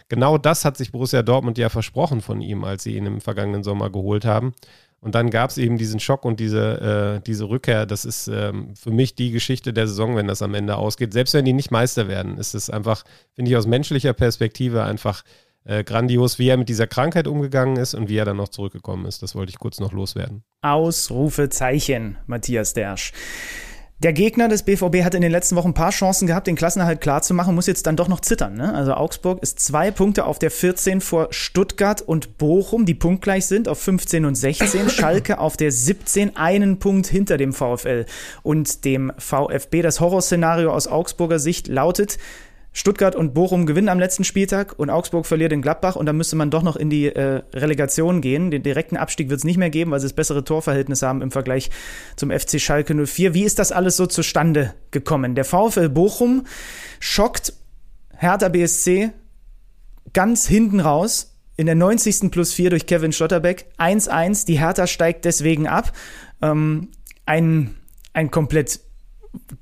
Genau 0.09 0.39
das 0.39 0.65
hat 0.65 0.77
sich 0.77 0.93
Borussia 0.93 1.23
Dortmund 1.23 1.59
ja 1.59 1.69
versprochen 1.69 2.21
von 2.21 2.41
ihm, 2.41 2.65
als 2.65 2.85
sie 2.85 2.97
ihn 2.97 3.07
im 3.07 3.21
vergangenen 3.21 3.63
Sommer 3.63 3.91
geholt 3.91 4.25
haben. 4.25 4.55
Und 5.01 5.15
dann 5.15 5.31
gab 5.31 5.51
es 5.51 5.59
eben 5.59 5.79
diesen 5.79 6.01
Schock 6.01 6.25
und 6.25 6.41
diese, 6.41 7.19
äh, 7.19 7.21
diese 7.25 7.49
Rückkehr. 7.49 7.87
Das 7.87 8.05
ist 8.05 8.29
ähm, 8.29 8.75
für 8.75 8.91
mich 8.91 9.15
die 9.15 9.31
Geschichte 9.31 9.73
der 9.73 9.87
Saison, 9.87 10.17
wenn 10.17 10.27
das 10.27 10.43
am 10.43 10.55
Ende 10.55 10.77
ausgeht. 10.77 11.13
Selbst 11.13 11.35
wenn 11.35 11.45
die 11.45 11.53
nicht 11.53 11.71
Meister 11.71 12.09
werden, 12.09 12.39
ist 12.39 12.55
es 12.55 12.71
einfach, 12.71 13.05
finde 13.35 13.51
ich 13.51 13.57
aus 13.57 13.67
menschlicher 13.67 14.15
Perspektive 14.15 14.85
einfach 14.85 15.23
äh, 15.67 15.85
grandios, 15.85 16.39
wie 16.39 16.49
er 16.49 16.57
mit 16.57 16.69
dieser 16.69 16.87
Krankheit 16.87 17.27
umgegangen 17.27 17.77
ist 17.77 17.95
und 17.95 18.09
wie 18.09 18.17
er 18.17 18.25
dann 18.25 18.37
noch 18.37 18.49
zurückgekommen 18.49 19.07
ist. 19.07 19.23
Das 19.23 19.35
wollte 19.35 19.51
ich 19.51 19.59
kurz 19.59 19.81
noch 19.81 19.93
loswerden. 19.93 20.43
Ausrufezeichen, 20.63 22.19
Matthias 22.27 22.73
Dersch. 22.73 23.13
Der 24.01 24.13
Gegner 24.13 24.49
des 24.49 24.63
BVB 24.63 25.05
hat 25.05 25.15
in 25.15 25.23
den 25.23 25.33
letzten 25.33 25.57
Wochen 25.57 25.69
ein 25.69 25.75
paar 25.75 25.91
Chancen 25.91 26.27
gehabt, 26.27 26.47
den 26.47 26.55
Klassenerhalt 26.55 27.01
klarzumachen, 27.01 27.55
muss 27.55 27.67
jetzt 27.67 27.87
dann 27.87 27.97
doch 27.97 28.09
noch 28.09 28.21
zittern. 28.21 28.53
Ne? 28.55 28.75
Also 28.75 28.93
Augsburg 28.93 29.43
ist 29.43 29.59
zwei 29.59 29.91
Punkte 29.91 30.27
auf 30.27 30.39
der 30.39 30.51
14 30.51 31.01
vor 31.01 31.29
Stuttgart 31.31 32.03
und 32.03 32.37
Bochum, 32.37 32.85
die 32.85 32.95
punktgleich 32.95 33.47
sind 33.47 33.69
auf 33.69 33.81
15 33.81 34.27
und 34.27 34.35
16. 34.35 34.91
Schalke 34.91 35.39
auf 35.39 35.57
der 35.57 35.73
17, 35.73 36.37
einen 36.37 36.79
Punkt 36.79 37.07
hinter 37.07 37.39
dem 37.39 37.55
VfL 37.55 38.05
und 38.43 38.85
dem 38.85 39.13
VfB. 39.17 39.81
Das 39.81 39.99
Horrorszenario 39.99 40.75
aus 40.75 40.89
Augsburger 40.89 41.39
Sicht 41.39 41.67
lautet, 41.67 42.19
Stuttgart 42.77 43.17
und 43.17 43.33
Bochum 43.33 43.65
gewinnen 43.65 43.89
am 43.89 43.99
letzten 43.99 44.23
Spieltag 44.23 44.79
und 44.79 44.91
Augsburg 44.91 45.25
verliert 45.25 45.51
in 45.51 45.63
Gladbach 45.63 45.97
und 45.97 46.05
dann 46.05 46.19
müsste 46.19 46.37
man 46.37 46.51
doch 46.51 46.63
noch 46.63 46.77
in 46.77 46.91
die 46.91 47.07
äh, 47.07 47.41
Relegation 47.55 48.21
gehen. 48.21 48.51
Den 48.51 48.63
direkten 48.63 48.99
Abstieg 48.99 49.31
wird 49.31 49.39
es 49.39 49.45
nicht 49.45 49.57
mehr 49.57 49.71
geben, 49.71 49.93
weil 49.93 50.01
sie 50.01 50.05
das 50.05 50.13
bessere 50.13 50.45
Torverhältnis 50.45 51.01
haben 51.01 51.23
im 51.23 51.31
Vergleich 51.31 51.71
zum 52.17 52.31
FC 52.31 52.61
Schalke 52.61 52.95
04. 52.95 53.33
Wie 53.33 53.45
ist 53.45 53.59
das 53.59 53.73
alles 53.73 53.97
so 53.97 54.05
zustande 54.05 54.75
gekommen? 54.91 55.35
Der 55.35 55.47
VfL 55.47 55.89
Bochum 55.89 56.45
schockt 57.01 57.55
Hertha 58.15 58.51
BSC 58.51 59.11
ganz 60.13 60.47
hinten 60.47 60.81
raus 60.81 61.35
in 61.57 61.65
der 61.65 61.77
90. 61.77 62.31
plus 62.31 62.53
4 62.53 62.69
durch 62.69 62.85
Kevin 62.85 63.13
Schlotterbeck. 63.13 63.71
1-1, 63.79 64.45
die 64.45 64.61
Hertha 64.61 64.87
steigt 64.87 65.25
deswegen 65.25 65.67
ab. 65.67 65.93
Ähm, 66.43 66.89
ein, 67.25 67.75
ein 68.13 68.31
komplett 68.31 68.81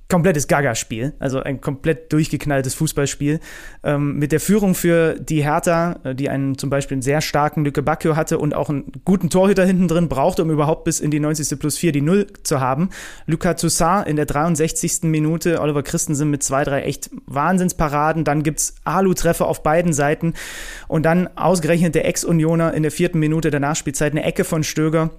komplettes 0.08 0.48
Gaga-Spiel, 0.48 1.14
also 1.18 1.40
ein 1.40 1.60
komplett 1.60 2.12
durchgeknalltes 2.12 2.74
Fußballspiel. 2.74 3.40
Ähm, 3.82 4.18
mit 4.18 4.32
der 4.32 4.40
Führung 4.40 4.74
für 4.74 5.14
die 5.14 5.42
Hertha, 5.42 5.98
äh, 6.04 6.14
die 6.14 6.28
einen 6.28 6.56
zum 6.58 6.70
Beispiel 6.70 6.96
einen 6.96 7.02
sehr 7.02 7.20
starken 7.20 7.64
Lücke 7.64 7.82
Bacchio 7.82 8.14
hatte 8.14 8.38
und 8.38 8.54
auch 8.54 8.68
einen 8.68 8.92
guten 9.04 9.30
Torhüter 9.30 9.64
hinten 9.64 9.88
drin 9.88 10.08
brauchte, 10.08 10.42
um 10.42 10.50
überhaupt 10.50 10.84
bis 10.84 11.00
in 11.00 11.10
die 11.10 11.20
90. 11.20 11.58
plus 11.58 11.78
4 11.78 11.92
die 11.92 12.00
Null 12.00 12.26
zu 12.42 12.60
haben. 12.60 12.90
Luca 13.26 13.54
Toussaint 13.54 14.06
in 14.06 14.16
der 14.16 14.26
63. 14.26 15.02
Minute, 15.04 15.60
Oliver 15.60 15.82
Christensen 15.82 16.30
mit 16.30 16.42
zwei, 16.42 16.64
drei 16.64 16.82
echt 16.82 17.10
Wahnsinnsparaden. 17.26 18.24
Dann 18.24 18.42
gibt's 18.42 18.74
Alu-Treffer 18.84 19.46
auf 19.46 19.62
beiden 19.62 19.92
Seiten 19.92 20.34
und 20.86 21.04
dann 21.04 21.28
ausgerechnet 21.36 21.94
der 21.94 22.06
Ex-Unioner 22.06 22.74
in 22.74 22.82
der 22.82 22.92
vierten 22.92 23.18
Minute 23.18 23.50
der 23.50 23.60
Nachspielzeit 23.60 24.12
eine 24.12 24.24
Ecke 24.24 24.44
von 24.44 24.62
Stöger 24.62 25.10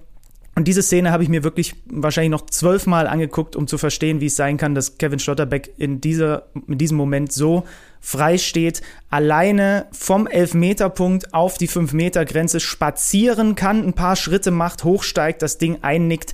und 0.56 0.66
diese 0.66 0.82
Szene 0.82 1.12
habe 1.12 1.22
ich 1.22 1.28
mir 1.28 1.44
wirklich 1.44 1.74
wahrscheinlich 1.84 2.30
noch 2.30 2.46
zwölfmal 2.46 3.06
angeguckt, 3.06 3.56
um 3.56 3.66
zu 3.66 3.76
verstehen, 3.76 4.22
wie 4.22 4.26
es 4.26 4.36
sein 4.36 4.56
kann, 4.56 4.74
dass 4.74 4.96
Kevin 4.96 5.18
Schlotterbeck 5.18 5.74
in, 5.76 6.00
dieser, 6.00 6.46
in 6.66 6.78
diesem 6.78 6.96
Moment 6.96 7.30
so 7.30 7.64
frei 8.00 8.38
steht, 8.38 8.80
alleine 9.10 9.84
vom 9.92 10.26
Elfmeterpunkt 10.26 11.34
auf 11.34 11.58
die 11.58 11.66
Fünf-Meter-Grenze 11.66 12.60
spazieren 12.60 13.54
kann, 13.54 13.86
ein 13.86 13.92
paar 13.92 14.16
Schritte 14.16 14.50
macht, 14.50 14.82
hochsteigt, 14.82 15.42
das 15.42 15.58
Ding 15.58 15.80
einnickt. 15.82 16.32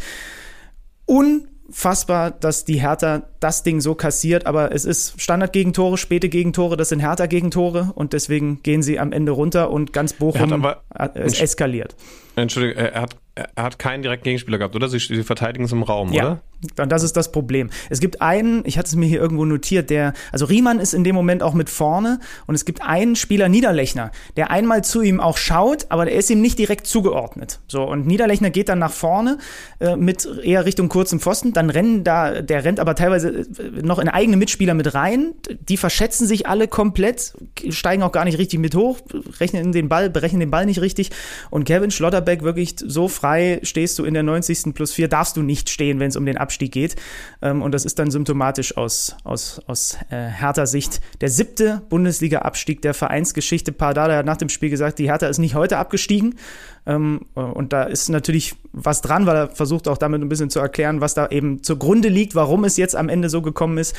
Unfassbar, 1.04 2.30
dass 2.30 2.64
die 2.64 2.80
Hertha 2.80 3.24
das 3.40 3.64
Ding 3.64 3.80
so 3.80 3.96
kassiert, 3.96 4.46
aber 4.46 4.70
es 4.70 4.84
ist 4.84 5.20
Standard-Gegentore, 5.20 5.98
späte 5.98 6.28
Gegentore, 6.28 6.76
das 6.76 6.90
sind 6.90 7.00
Hertha-Gegentore 7.00 7.90
und 7.96 8.12
deswegen 8.12 8.62
gehen 8.62 8.84
sie 8.84 9.00
am 9.00 9.10
Ende 9.10 9.32
runter 9.32 9.72
und 9.72 9.92
ganz 9.92 10.12
Bochum 10.12 10.64
es 11.14 11.40
eskaliert. 11.40 11.96
Entschuldigung, 12.36 12.80
er 12.80 13.00
hat 13.00 13.16
er 13.34 13.62
hat 13.62 13.78
keinen 13.78 14.02
direkten 14.02 14.24
Gegenspieler 14.24 14.58
gehabt, 14.58 14.76
oder? 14.76 14.88
Sie, 14.88 14.98
sie 14.98 15.22
verteidigen 15.22 15.64
es 15.64 15.72
im 15.72 15.82
Raum, 15.82 16.12
ja. 16.12 16.22
oder? 16.22 16.42
Und 16.78 16.92
das 16.92 17.02
ist 17.02 17.16
das 17.16 17.32
Problem. 17.32 17.70
Es 17.90 17.98
gibt 17.98 18.20
einen, 18.22 18.62
ich 18.64 18.78
hatte 18.78 18.86
es 18.86 18.94
mir 18.94 19.06
hier 19.06 19.20
irgendwo 19.20 19.44
notiert, 19.44 19.90
der, 19.90 20.12
also 20.30 20.44
Riemann 20.44 20.78
ist 20.78 20.94
in 20.94 21.02
dem 21.02 21.14
Moment 21.14 21.42
auch 21.42 21.54
mit 21.54 21.68
vorne 21.68 22.20
und 22.46 22.54
es 22.54 22.64
gibt 22.64 22.82
einen 22.82 23.16
Spieler, 23.16 23.48
Niederlechner, 23.48 24.12
der 24.36 24.52
einmal 24.52 24.84
zu 24.84 25.02
ihm 25.02 25.18
auch 25.18 25.38
schaut, 25.38 25.86
aber 25.88 26.04
der 26.04 26.14
ist 26.14 26.30
ihm 26.30 26.40
nicht 26.40 26.60
direkt 26.60 26.86
zugeordnet. 26.86 27.58
So, 27.66 27.82
und 27.82 28.06
Niederlechner 28.06 28.50
geht 28.50 28.68
dann 28.68 28.78
nach 28.78 28.92
vorne 28.92 29.38
äh, 29.80 29.96
mit 29.96 30.24
eher 30.44 30.64
Richtung 30.64 30.88
kurzen 30.88 31.18
Pfosten, 31.18 31.52
dann 31.52 31.68
rennen 31.68 32.04
da, 32.04 32.42
der 32.42 32.64
rennt 32.64 32.78
aber 32.78 32.94
teilweise 32.94 33.30
äh, 33.30 33.82
noch 33.82 33.98
in 33.98 34.08
eigene 34.08 34.36
Mitspieler 34.36 34.74
mit 34.74 34.94
rein, 34.94 35.32
die 35.68 35.76
verschätzen 35.76 36.28
sich 36.28 36.46
alle 36.46 36.68
komplett, 36.68 37.34
steigen 37.70 38.04
auch 38.04 38.12
gar 38.12 38.24
nicht 38.24 38.38
richtig 38.38 38.60
mit 38.60 38.76
hoch, 38.76 39.00
rechnen 39.40 39.72
den 39.72 39.88
Ball, 39.88 40.10
berechnen 40.10 40.38
den 40.38 40.52
Ball 40.52 40.66
nicht 40.66 40.80
richtig 40.80 41.10
und 41.50 41.64
Kevin 41.64 41.90
Schlotterbeck 41.90 42.42
wirklich 42.44 42.76
so 42.78 43.08
frei 43.08 43.21
stehst 43.62 43.98
du 43.98 44.04
in 44.04 44.14
der 44.14 44.22
90. 44.22 44.74
plus 44.74 44.92
4, 44.92 45.08
darfst 45.08 45.36
du 45.36 45.42
nicht 45.42 45.70
stehen, 45.70 46.00
wenn 46.00 46.08
es 46.08 46.16
um 46.16 46.26
den 46.26 46.36
Abstieg 46.36 46.72
geht. 46.72 46.96
Ähm, 47.40 47.62
und 47.62 47.72
das 47.72 47.84
ist 47.84 47.98
dann 47.98 48.10
symptomatisch 48.10 48.76
aus, 48.76 49.16
aus, 49.24 49.60
aus 49.66 49.98
äh, 50.10 50.28
Hertha 50.28 50.66
Sicht. 50.66 51.00
Der 51.20 51.28
siebte 51.28 51.82
Bundesliga-Abstieg 51.88 52.82
der 52.82 52.94
Vereinsgeschichte. 52.94 53.72
Pardada 53.72 54.16
hat 54.16 54.26
nach 54.26 54.36
dem 54.36 54.48
Spiel 54.48 54.70
gesagt, 54.70 54.98
die 54.98 55.10
Hertha 55.10 55.26
ist 55.26 55.38
nicht 55.38 55.54
heute 55.54 55.78
abgestiegen. 55.78 56.36
Ähm, 56.84 57.20
und 57.34 57.72
da 57.72 57.84
ist 57.84 58.08
natürlich 58.08 58.54
was 58.72 59.02
dran, 59.02 59.26
weil 59.26 59.36
er 59.36 59.48
versucht 59.50 59.86
auch 59.86 59.98
damit 59.98 60.20
ein 60.20 60.28
bisschen 60.28 60.50
zu 60.50 60.58
erklären, 60.58 61.00
was 61.00 61.14
da 61.14 61.28
eben 61.28 61.62
zugrunde 61.62 62.08
liegt, 62.08 62.34
warum 62.34 62.64
es 62.64 62.76
jetzt 62.76 62.96
am 62.96 63.08
Ende 63.08 63.28
so 63.28 63.42
gekommen 63.42 63.78
ist. 63.78 63.94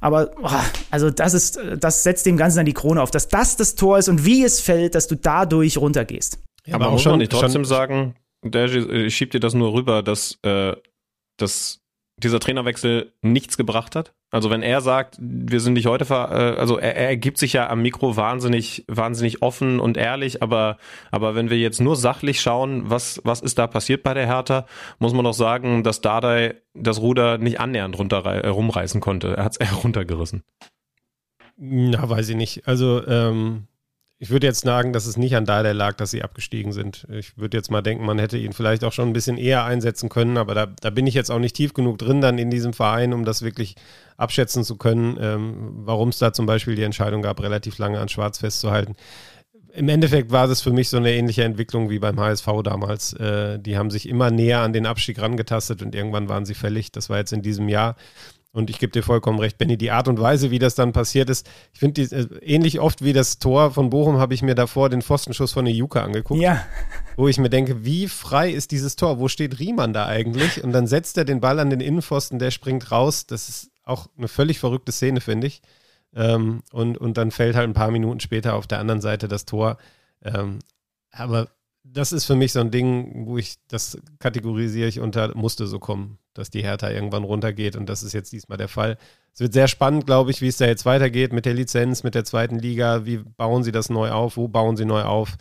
Aber 0.00 0.30
oh, 0.42 0.48
also 0.90 1.10
das 1.10 1.34
ist, 1.34 1.58
das 1.78 2.02
setzt 2.02 2.26
dem 2.26 2.36
Ganzen 2.36 2.60
an 2.60 2.66
die 2.66 2.72
Krone 2.72 3.02
auf, 3.02 3.10
dass 3.10 3.28
das 3.28 3.56
das 3.56 3.74
Tor 3.74 3.98
ist 3.98 4.08
und 4.08 4.24
wie 4.24 4.44
es 4.44 4.60
fällt, 4.60 4.94
dass 4.94 5.08
du 5.08 5.16
dadurch 5.16 5.78
runtergehst. 5.78 6.38
Ja, 6.66 6.74
aber, 6.76 6.86
aber 6.86 6.92
muss 6.92 7.02
schon, 7.02 7.12
man 7.12 7.18
nicht 7.18 7.32
trotzdem 7.32 7.64
sagen, 7.64 8.14
ich 8.42 9.16
schieb 9.16 9.30
dir 9.30 9.40
das 9.40 9.54
nur 9.54 9.72
rüber, 9.72 10.02
dass, 10.02 10.38
äh, 10.42 10.74
dass 11.36 11.80
dieser 12.16 12.40
Trainerwechsel 12.40 13.12
nichts 13.22 13.56
gebracht 13.56 13.96
hat? 13.96 14.14
Also 14.32 14.48
wenn 14.48 14.62
er 14.62 14.80
sagt, 14.80 15.16
wir 15.20 15.58
sind 15.58 15.72
nicht 15.72 15.86
heute, 15.86 16.04
ver 16.04 16.30
äh, 16.30 16.58
also 16.58 16.78
er, 16.78 16.94
er 16.94 17.16
gibt 17.16 17.38
sich 17.38 17.52
ja 17.52 17.68
am 17.68 17.82
Mikro 17.82 18.16
wahnsinnig, 18.16 18.84
wahnsinnig 18.86 19.42
offen 19.42 19.80
und 19.80 19.96
ehrlich, 19.96 20.40
aber, 20.40 20.76
aber 21.10 21.34
wenn 21.34 21.50
wir 21.50 21.58
jetzt 21.58 21.80
nur 21.80 21.96
sachlich 21.96 22.40
schauen, 22.40 22.88
was, 22.88 23.20
was 23.24 23.40
ist 23.40 23.58
da 23.58 23.66
passiert 23.66 24.04
bei 24.04 24.14
der 24.14 24.26
Hertha, 24.26 24.66
muss 25.00 25.14
man 25.14 25.24
doch 25.24 25.32
sagen, 25.32 25.82
dass 25.82 26.00
Dardai 26.00 26.54
das 26.74 27.00
Ruder 27.00 27.38
nicht 27.38 27.58
annähernd 27.58 27.98
runter, 27.98 28.24
äh, 28.24 28.48
rumreißen 28.48 29.00
konnte. 29.00 29.36
Er 29.36 29.44
hat 29.44 29.52
es 29.52 29.56
eher 29.68 29.72
runtergerissen. 29.78 30.44
Na, 31.56 32.08
weiß 32.08 32.28
ich 32.28 32.36
nicht. 32.36 32.68
Also 32.68 33.04
ähm, 33.06 33.66
ich 34.22 34.28
würde 34.28 34.46
jetzt 34.46 34.60
sagen, 34.60 34.92
dass 34.92 35.06
es 35.06 35.16
nicht 35.16 35.34
an 35.34 35.46
Dardai 35.46 35.72
lag, 35.72 35.96
dass 35.96 36.10
sie 36.10 36.22
abgestiegen 36.22 36.72
sind. 36.72 37.06
Ich 37.10 37.38
würde 37.38 37.56
jetzt 37.56 37.70
mal 37.70 37.80
denken, 37.80 38.04
man 38.04 38.18
hätte 38.18 38.36
ihn 38.36 38.52
vielleicht 38.52 38.84
auch 38.84 38.92
schon 38.92 39.08
ein 39.08 39.14
bisschen 39.14 39.38
eher 39.38 39.64
einsetzen 39.64 40.10
können, 40.10 40.36
aber 40.36 40.54
da, 40.54 40.66
da 40.66 40.90
bin 40.90 41.06
ich 41.06 41.14
jetzt 41.14 41.30
auch 41.30 41.38
nicht 41.38 41.56
tief 41.56 41.72
genug 41.72 41.96
drin 41.96 42.20
dann 42.20 42.36
in 42.36 42.50
diesem 42.50 42.74
Verein, 42.74 43.14
um 43.14 43.24
das 43.24 43.40
wirklich 43.40 43.76
abschätzen 44.18 44.62
zu 44.62 44.76
können, 44.76 45.16
ähm, 45.18 45.70
warum 45.86 46.10
es 46.10 46.18
da 46.18 46.34
zum 46.34 46.44
Beispiel 46.44 46.74
die 46.74 46.82
Entscheidung 46.82 47.22
gab, 47.22 47.40
relativ 47.40 47.78
lange 47.78 47.98
an 47.98 48.10
Schwarz 48.10 48.36
festzuhalten. 48.36 48.94
Im 49.72 49.88
Endeffekt 49.88 50.30
war 50.30 50.46
das 50.46 50.60
für 50.60 50.72
mich 50.72 50.90
so 50.90 50.98
eine 50.98 51.12
ähnliche 51.12 51.44
Entwicklung 51.44 51.88
wie 51.88 51.98
beim 51.98 52.20
HSV 52.20 52.46
damals. 52.62 53.14
Äh, 53.14 53.58
die 53.58 53.78
haben 53.78 53.90
sich 53.90 54.06
immer 54.06 54.30
näher 54.30 54.60
an 54.60 54.74
den 54.74 54.84
Abstieg 54.84 55.18
rangetastet 55.18 55.80
und 55.80 55.94
irgendwann 55.94 56.28
waren 56.28 56.44
sie 56.44 56.54
fällig. 56.54 56.92
Das 56.92 57.08
war 57.08 57.16
jetzt 57.16 57.32
in 57.32 57.40
diesem 57.40 57.70
Jahr. 57.70 57.96
Und 58.52 58.68
ich 58.68 58.80
gebe 58.80 58.90
dir 58.90 59.04
vollkommen 59.04 59.38
recht, 59.38 59.58
Benny, 59.58 59.76
die 59.76 59.92
Art 59.92 60.08
und 60.08 60.20
Weise, 60.20 60.50
wie 60.50 60.58
das 60.58 60.74
dann 60.74 60.92
passiert 60.92 61.30
ist, 61.30 61.48
ich 61.72 61.78
finde, 61.78 62.02
äh, 62.02 62.26
ähnlich 62.42 62.80
oft 62.80 63.04
wie 63.04 63.12
das 63.12 63.38
Tor 63.38 63.70
von 63.70 63.90
Bochum 63.90 64.18
habe 64.18 64.34
ich 64.34 64.42
mir 64.42 64.56
davor 64.56 64.88
den 64.88 65.02
Pfostenschuss 65.02 65.52
von 65.52 65.66
Juka 65.66 66.02
angeguckt. 66.02 66.40
Ja. 66.40 66.64
Wo 67.16 67.28
ich 67.28 67.38
mir 67.38 67.50
denke, 67.50 67.84
wie 67.84 68.08
frei 68.08 68.50
ist 68.50 68.72
dieses 68.72 68.96
Tor? 68.96 69.20
Wo 69.20 69.28
steht 69.28 69.60
Riemann 69.60 69.92
da 69.92 70.06
eigentlich? 70.06 70.64
Und 70.64 70.72
dann 70.72 70.88
setzt 70.88 71.16
er 71.16 71.24
den 71.24 71.40
Ball 71.40 71.60
an 71.60 71.70
den 71.70 71.80
Innenpfosten, 71.80 72.40
der 72.40 72.50
springt 72.50 72.90
raus. 72.90 73.26
Das 73.26 73.48
ist 73.48 73.70
auch 73.84 74.08
eine 74.18 74.26
völlig 74.26 74.58
verrückte 74.58 74.90
Szene, 74.90 75.20
finde 75.20 75.46
ich. 75.46 75.62
Ähm, 76.14 76.62
und, 76.72 76.98
und 76.98 77.16
dann 77.18 77.30
fällt 77.30 77.54
halt 77.54 77.68
ein 77.68 77.74
paar 77.74 77.92
Minuten 77.92 78.18
später 78.18 78.54
auf 78.54 78.66
der 78.66 78.80
anderen 78.80 79.00
Seite 79.00 79.28
das 79.28 79.44
Tor. 79.44 79.78
Ähm, 80.24 80.58
aber 81.12 81.48
das 81.84 82.12
ist 82.12 82.24
für 82.24 82.34
mich 82.34 82.52
so 82.52 82.60
ein 82.60 82.70
Ding, 82.70 83.26
wo 83.26 83.38
ich, 83.38 83.56
das 83.68 83.98
kategorisiere 84.18 84.88
ich 84.88 85.00
unter, 85.00 85.36
musste 85.36 85.66
so 85.66 85.78
kommen, 85.78 86.18
dass 86.34 86.50
die 86.50 86.62
Hertha 86.62 86.90
irgendwann 86.90 87.24
runtergeht 87.24 87.76
und 87.76 87.88
das 87.88 88.02
ist 88.02 88.12
jetzt 88.12 88.32
diesmal 88.32 88.58
der 88.58 88.68
Fall. 88.68 88.98
Es 89.32 89.40
wird 89.40 89.52
sehr 89.52 89.68
spannend, 89.68 90.06
glaube 90.06 90.30
ich, 90.30 90.40
wie 90.40 90.48
es 90.48 90.56
da 90.56 90.66
jetzt 90.66 90.86
weitergeht 90.86 91.32
mit 91.32 91.46
der 91.46 91.54
Lizenz, 91.54 92.02
mit 92.02 92.14
der 92.14 92.24
zweiten 92.24 92.58
Liga, 92.58 93.06
wie 93.06 93.18
bauen 93.18 93.62
sie 93.62 93.72
das 93.72 93.90
neu 93.90 94.10
auf, 94.10 94.36
wo 94.36 94.48
bauen 94.48 94.76
sie 94.76 94.84
neu 94.84 95.02
auf. 95.02 95.36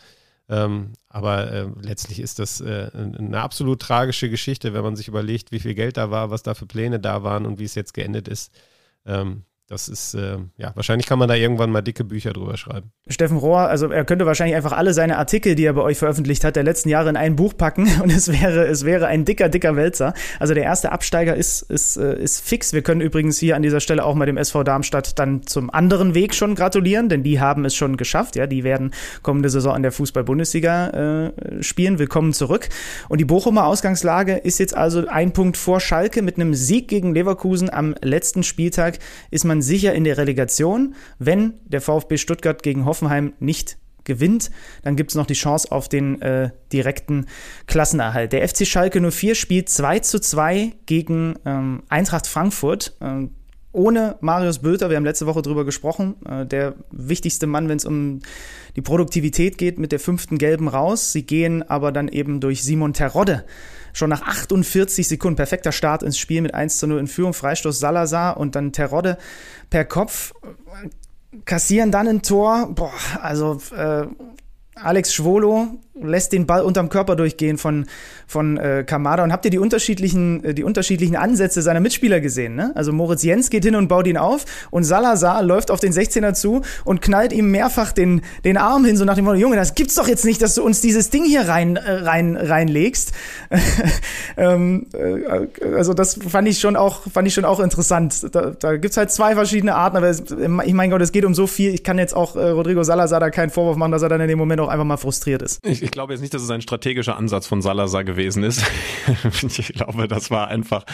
Ähm, 0.50 0.94
aber 1.08 1.52
äh, 1.52 1.68
letztlich 1.82 2.20
ist 2.20 2.40
das 2.40 2.60
äh, 2.60 2.90
eine 2.94 3.40
absolut 3.40 3.82
tragische 3.82 4.30
Geschichte, 4.30 4.74
wenn 4.74 4.84
man 4.84 4.96
sich 4.96 5.08
überlegt, 5.08 5.52
wie 5.52 5.60
viel 5.60 5.76
Geld 5.76 5.98
da 5.98 6.10
war, 6.10 6.32
was 6.32 6.42
da 6.44 6.56
für 6.56 6.66
Pläne 6.66 7.00
da 7.00 7.24
waren 7.24 7.46
und 7.46 7.60
wie 7.60 7.66
es 7.66 7.76
jetzt 7.76 7.94
geendet 7.94 8.28
ist. 8.28 8.52
Ähm, 9.06 9.44
das 9.70 9.88
ist, 9.88 10.16
äh, 10.16 10.38
ja, 10.58 10.72
wahrscheinlich 10.74 11.06
kann 11.06 11.20
man 11.20 11.30
da 11.30 11.36
irgendwann 11.36 11.70
mal 11.72 11.84
dicke 11.84 12.04
Bücher 12.04 12.34
drüber 12.34 12.58
schreiben. 12.58 12.92
Steffen 13.08 13.38
Rohr, 13.38 13.60
also 13.60 13.88
er 13.92 14.04
könnte 14.04 14.26
wahrscheinlich 14.26 14.56
einfach 14.56 14.72
alle 14.72 14.96
seine 14.96 15.18
Artikel, 15.20 15.54
die 15.54 15.64
er 15.64 15.74
bei 15.74 15.82
euch 15.82 16.00
veröffentlicht 16.00 16.44
hat, 16.44 16.56
der 16.56 16.64
letzten 16.64 16.90
Jahre 16.90 17.10
in 17.10 17.16
ein 17.16 17.36
Buch 17.36 17.56
packen 17.56 17.88
und 18.04 18.12
es 18.12 18.32
wäre, 18.32 18.66
es 18.66 18.84
wäre 18.84 19.06
ein 19.06 19.26
dicker, 19.26 19.48
dicker 19.48 19.76
Wälzer. 19.76 20.16
Also 20.40 20.56
der 20.56 20.64
erste 20.64 20.92
Absteiger 20.92 21.36
ist, 21.36 21.62
ist, 21.62 21.98
äh, 21.98 22.20
ist 22.20 22.42
fix. 22.42 22.74
Wir 22.74 22.82
können 22.82 23.00
übrigens 23.00 23.38
hier 23.38 23.56
an 23.56 23.62
dieser 23.62 23.80
Stelle 23.80 24.04
auch 24.04 24.16
mal 24.16 24.26
dem 24.26 24.38
SV 24.38 24.64
Darmstadt 24.64 25.20
dann 25.20 25.46
zum 25.46 25.70
anderen 25.70 26.16
Weg 26.16 26.34
schon 26.34 26.56
gratulieren, 26.56 27.08
denn 27.08 27.22
die 27.22 27.40
haben 27.40 27.64
es 27.64 27.76
schon 27.76 27.96
geschafft. 27.96 28.36
Ja, 28.36 28.48
die 28.48 28.64
werden 28.64 28.92
kommende 29.22 29.52
Saison 29.52 29.76
in 29.76 29.84
der 29.84 29.92
Fußball-Bundesliga 29.92 31.28
äh, 31.28 31.64
spielen. 31.64 32.00
Willkommen 32.00 32.34
zurück. 32.34 32.70
Und 33.08 33.20
die 33.20 33.26
Bochumer 33.26 33.68
Ausgangslage 33.68 34.36
ist 34.38 34.58
jetzt 34.58 34.76
also 34.76 35.08
ein 35.08 35.32
Punkt 35.32 35.58
vor 35.58 35.80
Schalke 35.80 36.24
mit 36.24 36.38
einem 36.38 36.56
Sieg 36.56 36.88
gegen 36.88 37.14
Leverkusen 37.14 37.70
am 37.70 37.94
letzten 38.02 38.42
Spieltag 38.42 38.98
ist 39.30 39.46
man 39.46 39.59
sicher 39.62 39.94
in 39.94 40.04
der 40.04 40.18
Relegation. 40.18 40.96
Wenn 41.18 41.54
der 41.66 41.82
VfB 41.82 42.18
Stuttgart 42.18 42.64
gegen 42.64 42.86
Hoffenheim 42.86 43.34
nicht 43.40 43.78
gewinnt, 44.04 44.50
dann 44.84 44.96
gibt 44.96 45.12
es 45.12 45.16
noch 45.16 45.26
die 45.26 45.34
Chance 45.34 45.72
auf 45.72 45.88
den 45.88 46.22
äh, 46.22 46.50
direkten 46.74 47.28
Klassenerhalt. 47.68 48.34
Der 48.34 48.48
FC 48.48 48.66
Schalke 48.66 49.00
04 49.00 49.36
spielt 49.36 49.70
2 49.70 50.00
zu 50.00 50.20
2 50.20 50.74
gegen 50.86 51.36
ähm, 51.46 51.84
Eintracht 51.90 52.28
Frankfurt. 52.28 52.98
Ähm, 53.02 53.36
ohne 53.72 54.18
Marius 54.22 54.60
Bülter, 54.60 54.90
wir 54.90 54.98
haben 54.98 55.06
letzte 55.06 55.28
Woche 55.28 55.42
drüber 55.42 55.66
gesprochen, 55.66 56.16
äh, 56.26 56.46
der 56.46 56.76
wichtigste 56.92 57.48
Mann, 57.48 57.70
wenn 57.70 57.78
es 57.78 57.86
um 57.86 58.20
die 58.76 58.82
Produktivität 58.82 59.58
geht, 59.58 59.78
mit 59.78 59.92
der 59.92 60.00
fünften 60.00 60.38
Gelben 60.38 60.68
raus. 60.68 61.12
Sie 61.12 61.24
gehen 61.24 61.62
aber 61.70 61.92
dann 61.92 62.08
eben 62.08 62.40
durch 62.40 62.64
Simon 62.64 62.94
Terodde 62.94 63.46
schon 63.94 64.10
nach 64.10 64.22
48 64.22 65.08
Sekunden, 65.08 65.36
perfekter 65.36 65.72
Start 65.72 66.04
ins 66.04 66.18
Spiel 66.18 66.42
mit 66.42 66.54
1 66.54 66.80
zu 66.80 66.88
0 66.88 67.00
in 67.00 67.08
Führung, 67.08 67.34
Freistoß 67.34 67.80
Salazar 67.80 68.38
und 68.38 68.56
dann 68.56 68.72
Terodde 68.72 69.18
per 69.70 69.86
Kopf, 69.86 70.34
kassieren 71.46 71.92
dann 71.92 72.08
ein 72.08 72.22
Tor. 72.22 72.70
Boah, 72.74 72.92
also 73.22 73.62
äh, 73.76 74.08
Alex 74.76 75.14
Schwolo 75.14 75.80
lässt 76.02 76.34
den 76.34 76.46
Ball 76.46 76.62
unterm 76.62 76.90
Körper 76.90 77.16
durchgehen 77.16 77.58
von, 77.58 77.86
von 78.28 78.58
äh, 78.58 78.84
Kamada. 78.86 79.24
Und 79.24 79.32
habt 79.32 79.46
ihr 79.46 79.52
die 79.52 79.60
unterschiedlichen, 79.60 80.44
äh, 80.44 80.54
die 80.54 80.64
unterschiedlichen 80.64 81.16
Ansätze 81.16 81.62
seiner 81.62 81.80
Mitspieler 81.80 82.20
gesehen? 82.20 82.56
Ne? 82.56 82.72
Also 82.76 82.92
Moritz 82.92 83.24
Jens 83.24 83.50
geht 83.50 83.66
hin 83.66 83.76
und 83.76 83.88
baut 83.88 84.08
ihn 84.08 84.18
auf 84.18 84.46
und 84.72 84.84
Salazar 84.84 85.44
läuft 85.44 85.72
auf 85.72 85.80
den 85.80 85.94
16er 85.94 86.34
zu 86.34 86.62
und 86.86 87.02
knallt 87.02 87.34
ihm 87.34 87.52
mehrfach 87.52 87.92
den, 87.92 88.22
den 88.44 88.58
Arm 88.58 88.86
hin, 88.86 88.98
so 88.98 89.06
nach 89.06 89.16
dem 89.16 89.26
Motto, 89.26 89.38
Junge, 89.38 89.56
das 89.56 89.76
gibt's 89.76 89.96
doch 89.96 90.08
jetzt 90.08 90.26
nicht, 90.26 90.42
dass 90.42 90.56
du 90.56 90.64
uns 90.64 90.82
dieses 90.82 91.10
Ding 91.10 91.26
hier 91.26 91.48
rein, 91.48 91.76
äh, 91.76 91.92
rein, 91.92 92.36
reinlegst. 92.36 93.12
ähm, 94.38 94.88
äh, 94.94 95.48
also 95.76 95.94
das 95.94 96.20
fand 96.28 96.48
ich 96.48 96.60
schon 96.60 96.76
auch, 96.76 97.02
fand 97.12 97.28
ich 97.28 97.34
schon 97.34 97.46
auch 97.46 97.60
interessant. 97.60 98.34
Da, 98.34 98.52
da 98.52 98.78
gibt's 98.78 98.98
halt 98.98 99.12
zwei 99.12 99.36
verschiedene 99.36 99.76
Arten, 99.76 99.98
aber 99.98 100.08
es, 100.08 100.24
ich 100.30 100.74
mein 100.74 100.90
Gott, 100.90 101.02
es 101.02 101.12
geht 101.12 101.26
um 101.26 101.34
so 101.34 101.48
viel. 101.48 101.74
Ich 101.74 101.84
kann 101.84 101.98
jetzt 101.98 102.16
auch 102.16 102.36
äh, 102.36 102.50
Rodrigo 102.50 102.84
Salazar 102.84 103.20
da 103.20 103.30
keinen 103.30 103.50
Vorwurf 103.50 103.78
machen, 103.78 103.92
dass 103.92 104.02
er 104.02 104.10
dann 104.10 104.22
in 104.22 104.28
dem 104.28 104.38
Moment 104.38 104.62
auch 104.62 104.70
einfach 104.70 104.86
mal 104.86 104.98
frustriert 104.98 105.42
ist. 105.42 105.60
Ich, 105.64 105.82
ich 105.90 105.94
glaube 105.94 106.14
jetzt 106.14 106.22
nicht, 106.22 106.36
dass 106.36 106.44
es 106.44 106.52
ein 106.52 106.62
strategischer 106.62 107.18
Ansatz 107.18 107.48
von 107.48 107.64
Salazar 107.64 108.04
gewesen 108.04 108.44
ist. 108.44 108.64
ich 109.42 109.74
glaube, 109.74 110.08
das 110.08 110.30
war 110.30 110.48
einfach 110.48 110.86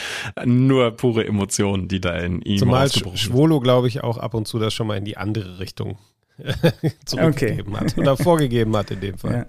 nur 0.46 0.92
pure 0.92 1.26
Emotionen, 1.28 1.90
die 1.90 2.00
da 2.00 2.16
in 2.16 2.42
ihm 2.42 2.60
Zumal 2.60 2.90
Schwolo, 2.90 3.60
glaube 3.60 3.90
ich, 3.90 4.06
auch 4.06 4.18
ab 4.18 4.34
und 4.34 4.48
zu 4.48 4.58
das 4.58 4.74
schon 4.74 4.88
mal 4.88 4.98
in 4.98 5.04
die 5.04 5.18
andere 5.18 5.60
Richtung 5.60 5.98
zurückgegeben 7.06 7.76
okay. 7.76 7.86
hat 7.86 7.98
oder 7.98 8.16
vorgegeben 8.16 8.76
hat 8.78 8.90
in 8.90 9.02
dem 9.02 9.18
Fall. 9.18 9.48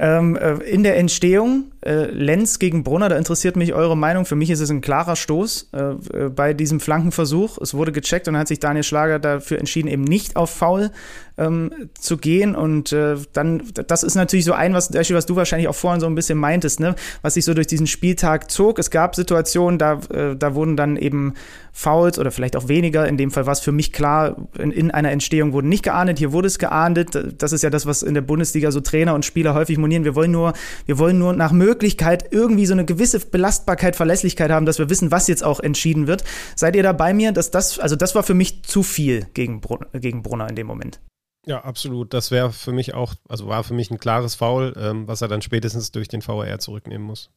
Ja. 0.00 0.18
Ähm, 0.18 0.34
äh, 0.34 0.54
in 0.64 0.82
der 0.82 0.96
Entstehung, 0.96 1.70
äh, 1.84 2.06
Lenz 2.06 2.58
gegen 2.58 2.82
Brunner, 2.82 3.10
da 3.10 3.16
interessiert 3.16 3.56
mich 3.56 3.74
eure 3.74 3.96
Meinung. 3.96 4.24
Für 4.24 4.36
mich 4.36 4.48
ist 4.48 4.60
es 4.60 4.70
ein 4.70 4.80
klarer 4.80 5.16
Stoß 5.16 5.68
äh, 5.72 5.78
äh, 5.78 6.28
bei 6.30 6.54
diesem 6.54 6.80
Flankenversuch. 6.80 7.58
Es 7.58 7.74
wurde 7.74 7.92
gecheckt 7.92 8.26
und 8.26 8.34
dann 8.34 8.40
hat 8.40 8.48
sich 8.48 8.58
Daniel 8.58 8.84
Schlager 8.84 9.18
dafür 9.18 9.58
entschieden, 9.58 9.88
eben 9.88 10.04
nicht 10.04 10.36
auf 10.36 10.48
Foul 10.50 10.90
ähm, 11.36 11.90
zu 11.98 12.16
gehen. 12.16 12.54
Und 12.54 12.92
äh, 12.92 13.16
dann, 13.34 13.62
das 13.86 14.02
ist 14.02 14.14
natürlich 14.14 14.46
so 14.46 14.54
ein, 14.54 14.72
was, 14.72 14.94
was 14.94 15.26
du 15.26 15.36
wahrscheinlich 15.36 15.68
auch 15.68 15.74
vorhin 15.74 16.00
so 16.00 16.06
ein 16.06 16.14
bisschen 16.14 16.38
meintest, 16.38 16.80
ne? 16.80 16.94
was 17.20 17.34
sich 17.34 17.44
so 17.44 17.52
durch 17.52 17.66
diesen 17.66 17.86
Spieltag 17.86 18.50
zog. 18.50 18.78
Es 18.78 18.90
gab 18.90 19.14
Situationen, 19.14 19.78
da, 19.78 20.00
äh, 20.10 20.36
da 20.36 20.54
wurden 20.54 20.76
dann 20.76 20.96
eben 20.96 21.34
Fouls 21.72 22.18
oder 22.18 22.30
vielleicht 22.30 22.56
auch 22.56 22.68
weniger. 22.68 23.06
In 23.06 23.16
dem 23.16 23.30
Fall 23.30 23.46
war 23.46 23.52
es 23.52 23.60
für 23.60 23.72
mich 23.72 23.92
klar, 23.92 24.36
in, 24.58 24.70
in 24.70 24.90
einer 24.90 25.10
Entstehung 25.10 25.52
wurden 25.52 25.68
nicht 25.68 25.82
geahndet, 25.82 26.18
hier 26.18 26.32
wurde 26.32 26.46
es 26.46 26.58
geahndet. 26.58 27.34
Das 27.38 27.52
ist 27.52 27.62
ja 27.62 27.70
das, 27.70 27.84
was 27.84 28.02
in 28.02 28.14
der 28.14 28.22
Bundesliga 28.22 28.70
so 28.70 28.80
Trainer 28.80 29.14
und 29.14 29.24
Spieler 29.24 29.54
häufig 29.54 29.76
monieren. 29.76 30.04
Wir 30.04 30.14
wollen 30.14 30.30
nur, 30.30 30.52
wir 30.86 30.98
wollen 30.98 31.18
nur 31.18 31.32
nach 31.32 31.52
Möglichkeit 31.52 31.73
irgendwie 31.82 32.66
so 32.66 32.72
eine 32.72 32.84
gewisse 32.84 33.20
Belastbarkeit, 33.20 33.96
Verlässlichkeit 33.96 34.50
haben, 34.50 34.66
dass 34.66 34.78
wir 34.78 34.90
wissen, 34.90 35.10
was 35.10 35.28
jetzt 35.28 35.44
auch 35.44 35.60
entschieden 35.60 36.06
wird. 36.06 36.24
Seid 36.56 36.76
ihr 36.76 36.82
da 36.82 36.92
bei 36.92 37.14
mir, 37.14 37.32
dass 37.32 37.50
das, 37.50 37.78
also 37.78 37.96
das 37.96 38.14
war 38.14 38.22
für 38.22 38.34
mich 38.34 38.64
zu 38.64 38.82
viel 38.82 39.26
gegen, 39.34 39.60
Brun 39.60 39.86
gegen 39.92 40.22
Brunner 40.22 40.48
in 40.48 40.56
dem 40.56 40.66
Moment? 40.66 41.00
Ja, 41.46 41.62
absolut. 41.62 42.14
Das 42.14 42.30
wäre 42.30 42.52
für 42.52 42.72
mich 42.72 42.94
auch, 42.94 43.14
also 43.28 43.46
war 43.46 43.64
für 43.64 43.74
mich 43.74 43.90
ein 43.90 43.98
klares 43.98 44.34
Foul, 44.34 44.74
ähm, 44.76 45.06
was 45.06 45.20
er 45.20 45.28
dann 45.28 45.42
spätestens 45.42 45.92
durch 45.92 46.08
den 46.08 46.22
VR 46.22 46.58
zurücknehmen 46.58 47.06
muss. 47.06 47.30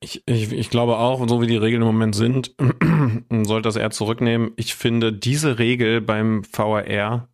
Ich, 0.00 0.22
ich, 0.26 0.52
ich 0.52 0.70
glaube 0.70 0.98
auch, 0.98 1.26
so 1.28 1.40
wie 1.40 1.46
die 1.46 1.56
Regeln 1.56 1.82
im 1.82 1.88
Moment 1.88 2.14
sind, 2.14 2.54
sollte 3.44 3.68
das 3.68 3.76
er 3.76 3.90
zurücknehmen. 3.90 4.52
Ich 4.56 4.74
finde 4.74 5.12
diese 5.12 5.58
Regel 5.58 6.00
beim 6.00 6.42
VAR 6.52 7.28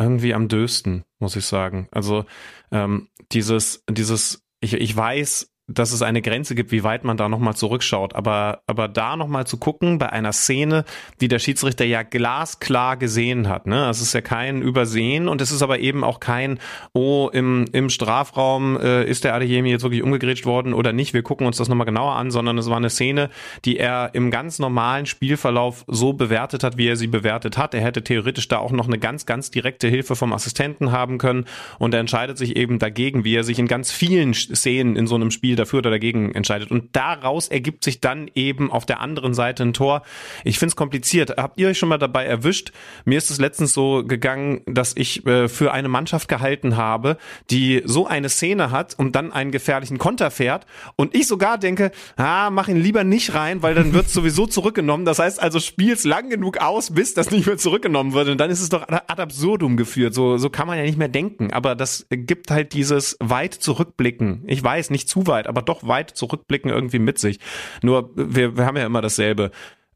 irgendwie 0.00 0.32
am 0.32 0.48
dösten, 0.48 1.04
muss 1.18 1.36
ich 1.36 1.44
sagen. 1.44 1.88
Also 1.90 2.24
ähm, 2.70 3.08
dieses, 3.32 3.84
dieses, 3.90 4.47
ich, 4.60 4.74
ich 4.74 4.96
weiß, 4.96 5.52
dass 5.68 5.92
es 5.92 6.00
eine 6.00 6.22
Grenze 6.22 6.54
gibt, 6.54 6.72
wie 6.72 6.82
weit 6.82 7.04
man 7.04 7.18
da 7.18 7.28
nochmal 7.28 7.54
zurückschaut. 7.54 8.14
Aber, 8.14 8.62
aber 8.66 8.88
da 8.88 9.16
nochmal 9.16 9.46
zu 9.46 9.58
gucken 9.58 9.98
bei 9.98 10.10
einer 10.10 10.32
Szene, 10.32 10.84
die 11.20 11.28
der 11.28 11.38
Schiedsrichter 11.38 11.84
ja 11.84 12.02
glasklar 12.02 12.96
gesehen 12.96 13.48
hat. 13.48 13.66
Ne? 13.66 13.88
Es 13.90 14.00
ist 14.00 14.14
ja 14.14 14.22
kein 14.22 14.62
Übersehen 14.62 15.28
und 15.28 15.42
es 15.42 15.52
ist 15.52 15.60
aber 15.60 15.78
eben 15.78 16.04
auch 16.04 16.20
kein, 16.20 16.58
oh, 16.94 17.28
im, 17.32 17.66
im 17.72 17.90
Strafraum 17.90 18.78
äh, 18.80 19.04
ist 19.04 19.24
der 19.24 19.34
Adeyemi 19.34 19.70
jetzt 19.70 19.82
wirklich 19.82 20.02
umgegrätscht 20.02 20.46
worden 20.46 20.72
oder 20.72 20.94
nicht. 20.94 21.12
Wir 21.12 21.22
gucken 21.22 21.46
uns 21.46 21.58
das 21.58 21.68
nochmal 21.68 21.86
genauer 21.86 22.14
an, 22.14 22.30
sondern 22.30 22.56
es 22.56 22.70
war 22.70 22.78
eine 22.78 22.90
Szene, 22.90 23.28
die 23.66 23.76
er 23.76 24.14
im 24.14 24.30
ganz 24.30 24.58
normalen 24.58 25.04
Spielverlauf 25.04 25.84
so 25.86 26.14
bewertet 26.14 26.64
hat, 26.64 26.78
wie 26.78 26.88
er 26.88 26.96
sie 26.96 27.08
bewertet 27.08 27.58
hat. 27.58 27.74
Er 27.74 27.82
hätte 27.82 28.02
theoretisch 28.02 28.48
da 28.48 28.56
auch 28.56 28.72
noch 28.72 28.86
eine 28.86 28.98
ganz, 28.98 29.26
ganz 29.26 29.50
direkte 29.50 29.88
Hilfe 29.88 30.16
vom 30.16 30.32
Assistenten 30.32 30.92
haben 30.92 31.18
können 31.18 31.44
und 31.78 31.92
er 31.92 32.00
entscheidet 32.00 32.38
sich 32.38 32.56
eben 32.56 32.78
dagegen, 32.78 33.24
wie 33.24 33.34
er 33.34 33.44
sich 33.44 33.58
in 33.58 33.66
ganz 33.66 33.92
vielen 33.92 34.32
Szenen 34.32 34.96
in 34.96 35.06
so 35.06 35.14
einem 35.14 35.30
Spiel 35.30 35.57
dafür 35.58 35.80
oder 35.80 35.90
dagegen 35.90 36.34
entscheidet. 36.34 36.70
Und 36.70 36.94
daraus 36.96 37.48
ergibt 37.48 37.84
sich 37.84 38.00
dann 38.00 38.30
eben 38.34 38.70
auf 38.70 38.86
der 38.86 39.00
anderen 39.00 39.34
Seite 39.34 39.62
ein 39.62 39.72
Tor. 39.72 40.02
Ich 40.44 40.58
finde 40.58 40.70
es 40.70 40.76
kompliziert. 40.76 41.36
Habt 41.36 41.58
ihr 41.58 41.68
euch 41.68 41.78
schon 41.78 41.88
mal 41.88 41.98
dabei 41.98 42.24
erwischt? 42.24 42.72
Mir 43.04 43.18
ist 43.18 43.30
es 43.30 43.38
letztens 43.38 43.72
so 43.72 44.04
gegangen, 44.04 44.62
dass 44.66 44.94
ich 44.96 45.26
äh, 45.26 45.48
für 45.48 45.72
eine 45.72 45.88
Mannschaft 45.88 46.28
gehalten 46.28 46.76
habe, 46.76 47.16
die 47.50 47.82
so 47.84 48.06
eine 48.06 48.28
Szene 48.28 48.70
hat 48.70 48.94
und 48.98 49.16
dann 49.16 49.32
einen 49.32 49.50
gefährlichen 49.50 49.98
Konter 49.98 50.30
fährt 50.30 50.66
und 50.96 51.14
ich 51.14 51.26
sogar 51.26 51.58
denke, 51.58 51.90
ah, 52.16 52.50
mach 52.50 52.68
ihn 52.68 52.76
lieber 52.76 53.04
nicht 53.04 53.34
rein, 53.34 53.62
weil 53.62 53.74
dann 53.74 53.92
wird 53.92 54.08
sowieso 54.08 54.46
zurückgenommen. 54.46 55.04
Das 55.04 55.18
heißt 55.18 55.40
also, 55.40 55.60
spiel's 55.60 56.04
lang 56.04 56.30
genug 56.30 56.58
aus, 56.58 56.90
bis 56.92 57.14
das 57.14 57.30
nicht 57.30 57.46
mehr 57.46 57.58
zurückgenommen 57.58 58.12
wird. 58.12 58.28
Und 58.28 58.38
dann 58.38 58.50
ist 58.50 58.60
es 58.60 58.68
doch 58.68 58.86
ad 58.88 59.22
absurdum 59.22 59.76
geführt. 59.76 60.14
So, 60.14 60.38
so 60.38 60.50
kann 60.50 60.66
man 60.66 60.78
ja 60.78 60.84
nicht 60.84 60.98
mehr 60.98 61.08
denken. 61.08 61.52
Aber 61.52 61.74
das 61.74 62.06
gibt 62.10 62.50
halt 62.50 62.72
dieses 62.72 63.16
weit 63.20 63.54
zurückblicken. 63.54 64.44
Ich 64.46 64.62
weiß, 64.62 64.90
nicht 64.90 65.08
zu 65.08 65.26
weit, 65.26 65.47
aber 65.48 65.62
doch 65.62 65.86
weit 65.86 66.10
zurückblicken 66.10 66.70
irgendwie 66.70 66.98
mit 66.98 67.18
sich. 67.18 67.40
Nur 67.82 68.10
wir, 68.14 68.56
wir 68.56 68.66
haben 68.66 68.76
ja 68.76 68.86
immer 68.86 69.02
dasselbe. 69.02 69.50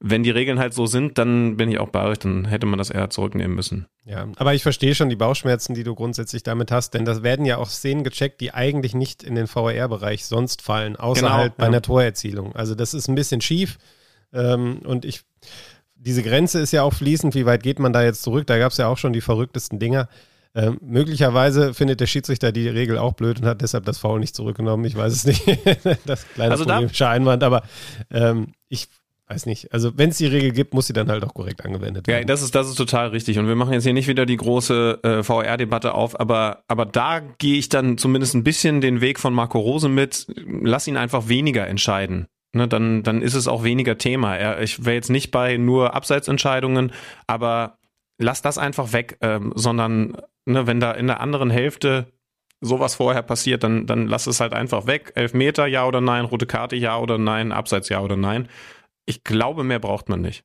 Wenn 0.04 0.24
die 0.24 0.30
Regeln 0.30 0.58
halt 0.58 0.74
so 0.74 0.86
sind, 0.86 1.16
dann 1.16 1.56
bin 1.56 1.70
ich 1.70 1.78
auch 1.78 1.90
bei 1.90 2.04
euch, 2.04 2.18
dann 2.18 2.44
hätte 2.44 2.66
man 2.66 2.76
das 2.76 2.90
eher 2.90 3.08
zurücknehmen 3.08 3.54
müssen. 3.54 3.86
Ja, 4.04 4.26
aber 4.36 4.52
ich 4.52 4.64
verstehe 4.64 4.96
schon 4.96 5.08
die 5.08 5.16
Bauchschmerzen, 5.16 5.74
die 5.74 5.84
du 5.84 5.94
grundsätzlich 5.94 6.42
damit 6.42 6.72
hast, 6.72 6.94
denn 6.94 7.04
das 7.04 7.22
werden 7.22 7.46
ja 7.46 7.58
auch 7.58 7.70
Szenen 7.70 8.02
gecheckt, 8.02 8.40
die 8.40 8.52
eigentlich 8.52 8.96
nicht 8.96 9.22
in 9.22 9.36
den 9.36 9.46
VR-Bereich 9.46 10.24
sonst 10.24 10.60
fallen, 10.60 10.96
außer 10.96 11.20
genau, 11.20 11.34
halt 11.34 11.56
bei 11.56 11.64
ja. 11.64 11.68
einer 11.68 11.82
Torerzielung. 11.82 12.56
Also 12.56 12.74
das 12.74 12.94
ist 12.94 13.06
ein 13.06 13.14
bisschen 13.14 13.40
schief 13.40 13.78
ähm, 14.32 14.80
und 14.84 15.04
ich, 15.04 15.22
diese 15.94 16.22
Grenze 16.22 16.58
ist 16.58 16.72
ja 16.72 16.82
auch 16.82 16.94
fließend, 16.94 17.34
wie 17.34 17.46
weit 17.46 17.62
geht 17.62 17.78
man 17.78 17.92
da 17.92 18.02
jetzt 18.02 18.22
zurück? 18.22 18.46
Da 18.48 18.58
gab 18.58 18.72
es 18.72 18.78
ja 18.78 18.88
auch 18.88 18.98
schon 18.98 19.12
die 19.12 19.20
verrücktesten 19.20 19.78
Dinger. 19.78 20.08
Ähm, 20.54 20.78
möglicherweise 20.82 21.72
findet 21.72 22.00
der 22.00 22.06
Schiedsrichter 22.06 22.52
die 22.52 22.68
Regel 22.68 22.98
auch 22.98 23.14
blöd 23.14 23.40
und 23.40 23.46
hat 23.46 23.62
deshalb 23.62 23.86
das 23.86 23.98
Foul 23.98 24.20
nicht 24.20 24.36
zurückgenommen. 24.36 24.84
Ich 24.84 24.96
weiß 24.96 25.12
es 25.12 25.24
nicht. 25.24 25.46
das 26.04 26.28
kleine 26.28 26.52
also 26.52 26.64
problemische 26.64 27.08
Einwand, 27.08 27.42
aber 27.42 27.62
ähm, 28.10 28.52
ich 28.68 28.88
weiß 29.28 29.46
nicht. 29.46 29.72
Also 29.72 29.96
wenn 29.96 30.10
es 30.10 30.18
die 30.18 30.26
Regel 30.26 30.52
gibt, 30.52 30.74
muss 30.74 30.86
sie 30.86 30.92
dann 30.92 31.08
halt 31.08 31.24
auch 31.24 31.32
korrekt 31.32 31.64
angewendet 31.64 32.06
werden. 32.06 32.20
Ja, 32.20 32.24
das 32.26 32.42
ist 32.42 32.54
das 32.54 32.68
ist 32.68 32.76
total 32.76 33.08
richtig. 33.08 33.38
Und 33.38 33.48
wir 33.48 33.56
machen 33.56 33.72
jetzt 33.72 33.84
hier 33.84 33.94
nicht 33.94 34.08
wieder 34.08 34.26
die 34.26 34.36
große 34.36 35.00
äh, 35.02 35.22
VR-Debatte 35.22 35.94
auf, 35.94 36.20
aber 36.20 36.64
aber 36.68 36.84
da 36.84 37.20
gehe 37.20 37.56
ich 37.58 37.70
dann 37.70 37.96
zumindest 37.96 38.34
ein 38.34 38.44
bisschen 38.44 38.82
den 38.82 39.00
Weg 39.00 39.18
von 39.18 39.32
Marco 39.32 39.58
Rose 39.58 39.88
mit. 39.88 40.26
Lass 40.36 40.86
ihn 40.86 40.98
einfach 40.98 41.28
weniger 41.28 41.66
entscheiden. 41.66 42.26
Ne, 42.54 42.68
dann, 42.68 43.02
dann 43.02 43.22
ist 43.22 43.32
es 43.32 43.48
auch 43.48 43.64
weniger 43.64 43.96
Thema. 43.96 44.36
Er, 44.36 44.60
ich 44.60 44.84
wäre 44.84 44.96
jetzt 44.96 45.08
nicht 45.08 45.30
bei 45.30 45.56
nur 45.56 45.94
Abseitsentscheidungen, 45.94 46.92
aber 47.26 47.78
lass 48.18 48.42
das 48.42 48.58
einfach 48.58 48.92
weg, 48.92 49.16
ähm, 49.22 49.54
sondern 49.56 50.18
ne, 50.46 50.66
wenn 50.66 50.80
da 50.80 50.92
in 50.92 51.06
der 51.06 51.20
anderen 51.20 51.50
Hälfte 51.50 52.06
sowas 52.60 52.94
vorher 52.94 53.22
passiert, 53.22 53.64
dann, 53.64 53.86
dann 53.86 54.06
lass 54.06 54.26
es 54.26 54.40
halt 54.40 54.54
einfach 54.54 54.86
weg. 54.86 55.12
Elfmeter, 55.16 55.66
ja 55.66 55.86
oder 55.86 56.00
nein, 56.00 56.24
rote 56.24 56.46
Karte, 56.46 56.76
ja 56.76 56.98
oder 56.98 57.18
nein, 57.18 57.52
Abseits, 57.52 57.88
ja 57.88 58.00
oder 58.00 58.16
nein. 58.16 58.48
Ich 59.04 59.24
glaube, 59.24 59.64
mehr 59.64 59.80
braucht 59.80 60.08
man 60.08 60.20
nicht. 60.20 60.44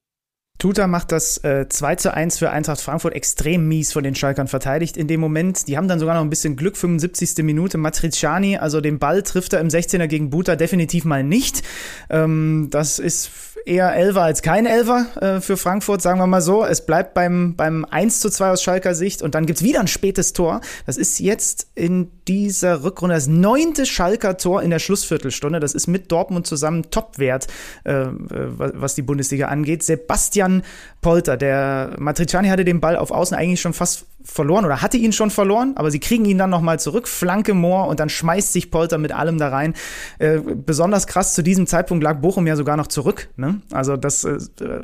Tuta 0.58 0.88
macht 0.88 1.12
das 1.12 1.43
äh, 1.43 1.70
2 1.70 1.95
zu 1.98 2.14
1 2.14 2.39
für 2.39 2.50
Eintracht 2.50 2.82
Frankfurt 2.82 3.14
extrem 3.14 3.68
mies 3.68 3.93
von 3.93 4.04
den 4.04 4.16
Schalkern 4.16 4.48
verteidigt 4.48 4.98
in 4.98 5.08
dem 5.08 5.20
Moment. 5.20 5.68
Die 5.68 5.78
haben 5.78 5.88
dann 5.88 6.00
sogar 6.00 6.16
noch 6.16 6.24
ein 6.24 6.32
bisschen 6.32 6.56
Glück, 6.56 6.78
75. 6.78 7.43
Minute. 7.43 7.78
Matriciani, 7.78 8.58
also 8.58 8.82
den 8.82 8.98
Ball 8.98 9.22
trifft 9.22 9.54
er 9.54 9.60
im 9.60 9.68
16er 9.68 10.08
gegen 10.08 10.32
Buta 10.32 10.56
definitiv 10.56 11.06
mal 11.06 11.24
nicht. 11.24 11.62
Ähm, 12.10 12.70
das 12.72 12.98
ist 12.98 13.30
eher 13.68 13.93
Elfer 13.93 14.22
als 14.22 14.41
kein 14.41 14.65
Elfer 14.65 15.05
äh, 15.22 15.41
für 15.41 15.57
Frankfurt, 15.57 16.01
sagen 16.01 16.20
wir 16.20 16.28
mal 16.28 16.41
so. 16.41 16.63
Es 16.65 16.86
bleibt 16.86 17.13
beim, 17.13 17.55
beim 17.55 17.86
1 17.86 18.20
zu 18.20 18.30
2 18.30 18.51
aus 18.51 18.63
Schalker 18.63 18.95
Sicht 18.95 19.22
und 19.22 19.36
dann 19.36 19.45
gibt's 19.45 19.61
wieder 19.61 19.80
ein 19.80 19.88
spätes 19.88 20.34
Tor. 20.34 20.61
Das 20.86 20.97
ist 20.97 21.20
jetzt 21.20 21.68
in 21.76 22.09
dieser 22.28 22.84
Rückrunde 22.84 23.15
das 23.15 23.28
neunte 23.28 23.86
Schalker 23.86 24.38
Tor 24.38 24.63
in 24.63 24.70
der 24.70 24.80
Schlussviertelstunde. 24.80 25.59
Das 25.59 25.74
ist 25.74 25.88
mit 25.88 26.11
Dortmund 26.11 26.47
zusammen 26.47 26.89
Topwert, 26.89 27.47
äh, 27.84 28.05
was 28.09 28.95
die 28.95 29.01
Bundesliga 29.01 29.47
angeht. 29.47 29.84
Sebastian 29.84 30.63
Polter, 31.01 31.38
der 31.38 31.95
Matriciani 31.97 32.49
hatte 32.49 32.65
den 32.65 32.80
Ball 32.80 32.95
auf 32.95 33.11
Außen 33.11 33.38
eigentlich 33.38 33.61
schon 33.61 33.74
fast 33.74 34.05
verloren 34.28 34.65
oder 34.65 34.82
hatte 34.82 34.97
ihn 34.97 35.13
schon 35.13 35.32
verloren, 35.32 35.73
aber 35.75 35.89
sie 35.89 35.99
kriegen 35.99 36.25
ihn 36.25 36.38
dann 36.38 36.49
nochmal 36.49 36.80
zurück, 36.80 37.07
Flanke 37.07 37.53
Moor 37.53 37.88
und 37.88 37.99
dann 37.99 38.09
schmeißt 38.09 38.53
sich 38.53 38.69
Polter 38.69 38.97
mit 38.97 39.11
allem 39.11 39.38
da 39.38 39.49
rein. 39.49 39.73
Äh, 40.19 40.39
besonders 40.39 41.07
krass, 41.07 41.34
zu 41.34 41.41
diesem 41.41 41.65
Zeitpunkt 41.65 42.03
lag 42.03 42.19
Bochum 42.19 42.45
ja 42.45 42.55
sogar 42.55 42.78
noch 42.78 42.88
zurück. 42.88 43.30
Ne? 43.38 43.61
Also 43.71 43.95
das 43.97 44.23
äh, 44.25 44.38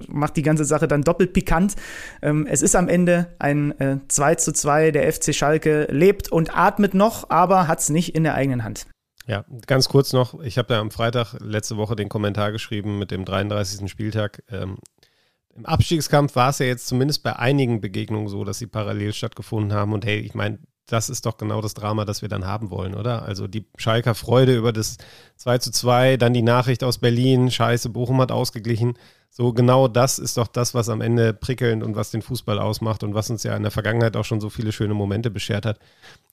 macht 0.07 0.37
die 0.37 0.41
ganze 0.41 0.65
Sache 0.65 0.87
dann 0.87 1.01
doppelt 1.01 1.33
pikant. 1.33 1.75
Ähm, 2.21 2.47
es 2.49 2.61
ist 2.61 2.75
am 2.75 2.87
Ende 2.87 3.27
ein 3.39 3.79
äh, 3.79 3.97
2 4.07 4.35
zu 4.35 4.53
2, 4.53 4.91
der 4.91 5.11
FC 5.11 5.35
Schalke 5.35 5.87
lebt 5.91 6.31
und 6.31 6.57
atmet 6.57 6.93
noch, 6.93 7.29
aber 7.29 7.67
hat 7.67 7.79
es 7.79 7.89
nicht 7.89 8.15
in 8.15 8.23
der 8.23 8.35
eigenen 8.35 8.63
Hand. 8.63 8.87
Ja, 9.25 9.45
ganz 9.67 9.87
kurz 9.87 10.11
noch, 10.11 10.41
ich 10.41 10.57
habe 10.57 10.67
da 10.67 10.79
am 10.79 10.91
Freitag 10.91 11.35
letzte 11.39 11.77
Woche 11.77 11.95
den 11.95 12.09
Kommentar 12.09 12.51
geschrieben 12.51 12.99
mit 12.99 13.09
dem 13.11 13.23
33. 13.23 13.89
Spieltag. 13.89 14.43
Ähm, 14.49 14.77
im 15.55 15.65
Abstiegskampf 15.65 16.35
war 16.35 16.49
es 16.49 16.59
ja 16.59 16.65
jetzt 16.65 16.87
zumindest 16.87 17.23
bei 17.23 17.35
einigen 17.35 17.81
Begegnungen 17.81 18.27
so, 18.27 18.43
dass 18.43 18.59
sie 18.59 18.67
parallel 18.67 19.13
stattgefunden 19.13 19.73
haben. 19.73 19.93
Und 19.93 20.05
hey, 20.05 20.19
ich 20.19 20.33
meine, 20.33 20.59
das 20.87 21.09
ist 21.09 21.25
doch 21.25 21.37
genau 21.37 21.61
das 21.61 21.73
Drama, 21.73 22.05
das 22.05 22.21
wir 22.21 22.29
dann 22.29 22.45
haben 22.45 22.69
wollen, 22.69 22.93
oder? 22.93 23.23
Also 23.23 23.47
die 23.47 23.65
Schalker 23.77 24.15
Freude 24.15 24.55
über 24.55 24.73
das 24.73 24.97
2 25.37 25.59
zu 25.59 25.71
2, 25.71 26.17
dann 26.17 26.33
die 26.33 26.41
Nachricht 26.41 26.83
aus 26.83 26.97
Berlin, 26.97 27.51
scheiße, 27.51 27.89
Bochum 27.89 28.19
hat 28.19 28.31
ausgeglichen. 28.31 28.95
So 29.29 29.53
genau 29.53 29.87
das 29.87 30.19
ist 30.19 30.37
doch 30.37 30.47
das, 30.47 30.73
was 30.73 30.89
am 30.89 31.01
Ende 31.01 31.33
prickelnd 31.33 31.83
und 31.83 31.95
was 31.95 32.11
den 32.11 32.21
Fußball 32.21 32.59
ausmacht 32.59 33.03
und 33.03 33.15
was 33.15 33.29
uns 33.29 33.43
ja 33.43 33.55
in 33.55 33.63
der 33.63 33.71
Vergangenheit 33.71 34.15
auch 34.15 34.25
schon 34.25 34.41
so 34.41 34.49
viele 34.49 34.71
schöne 34.71 34.93
Momente 34.93 35.31
beschert 35.31 35.65
hat. 35.65 35.79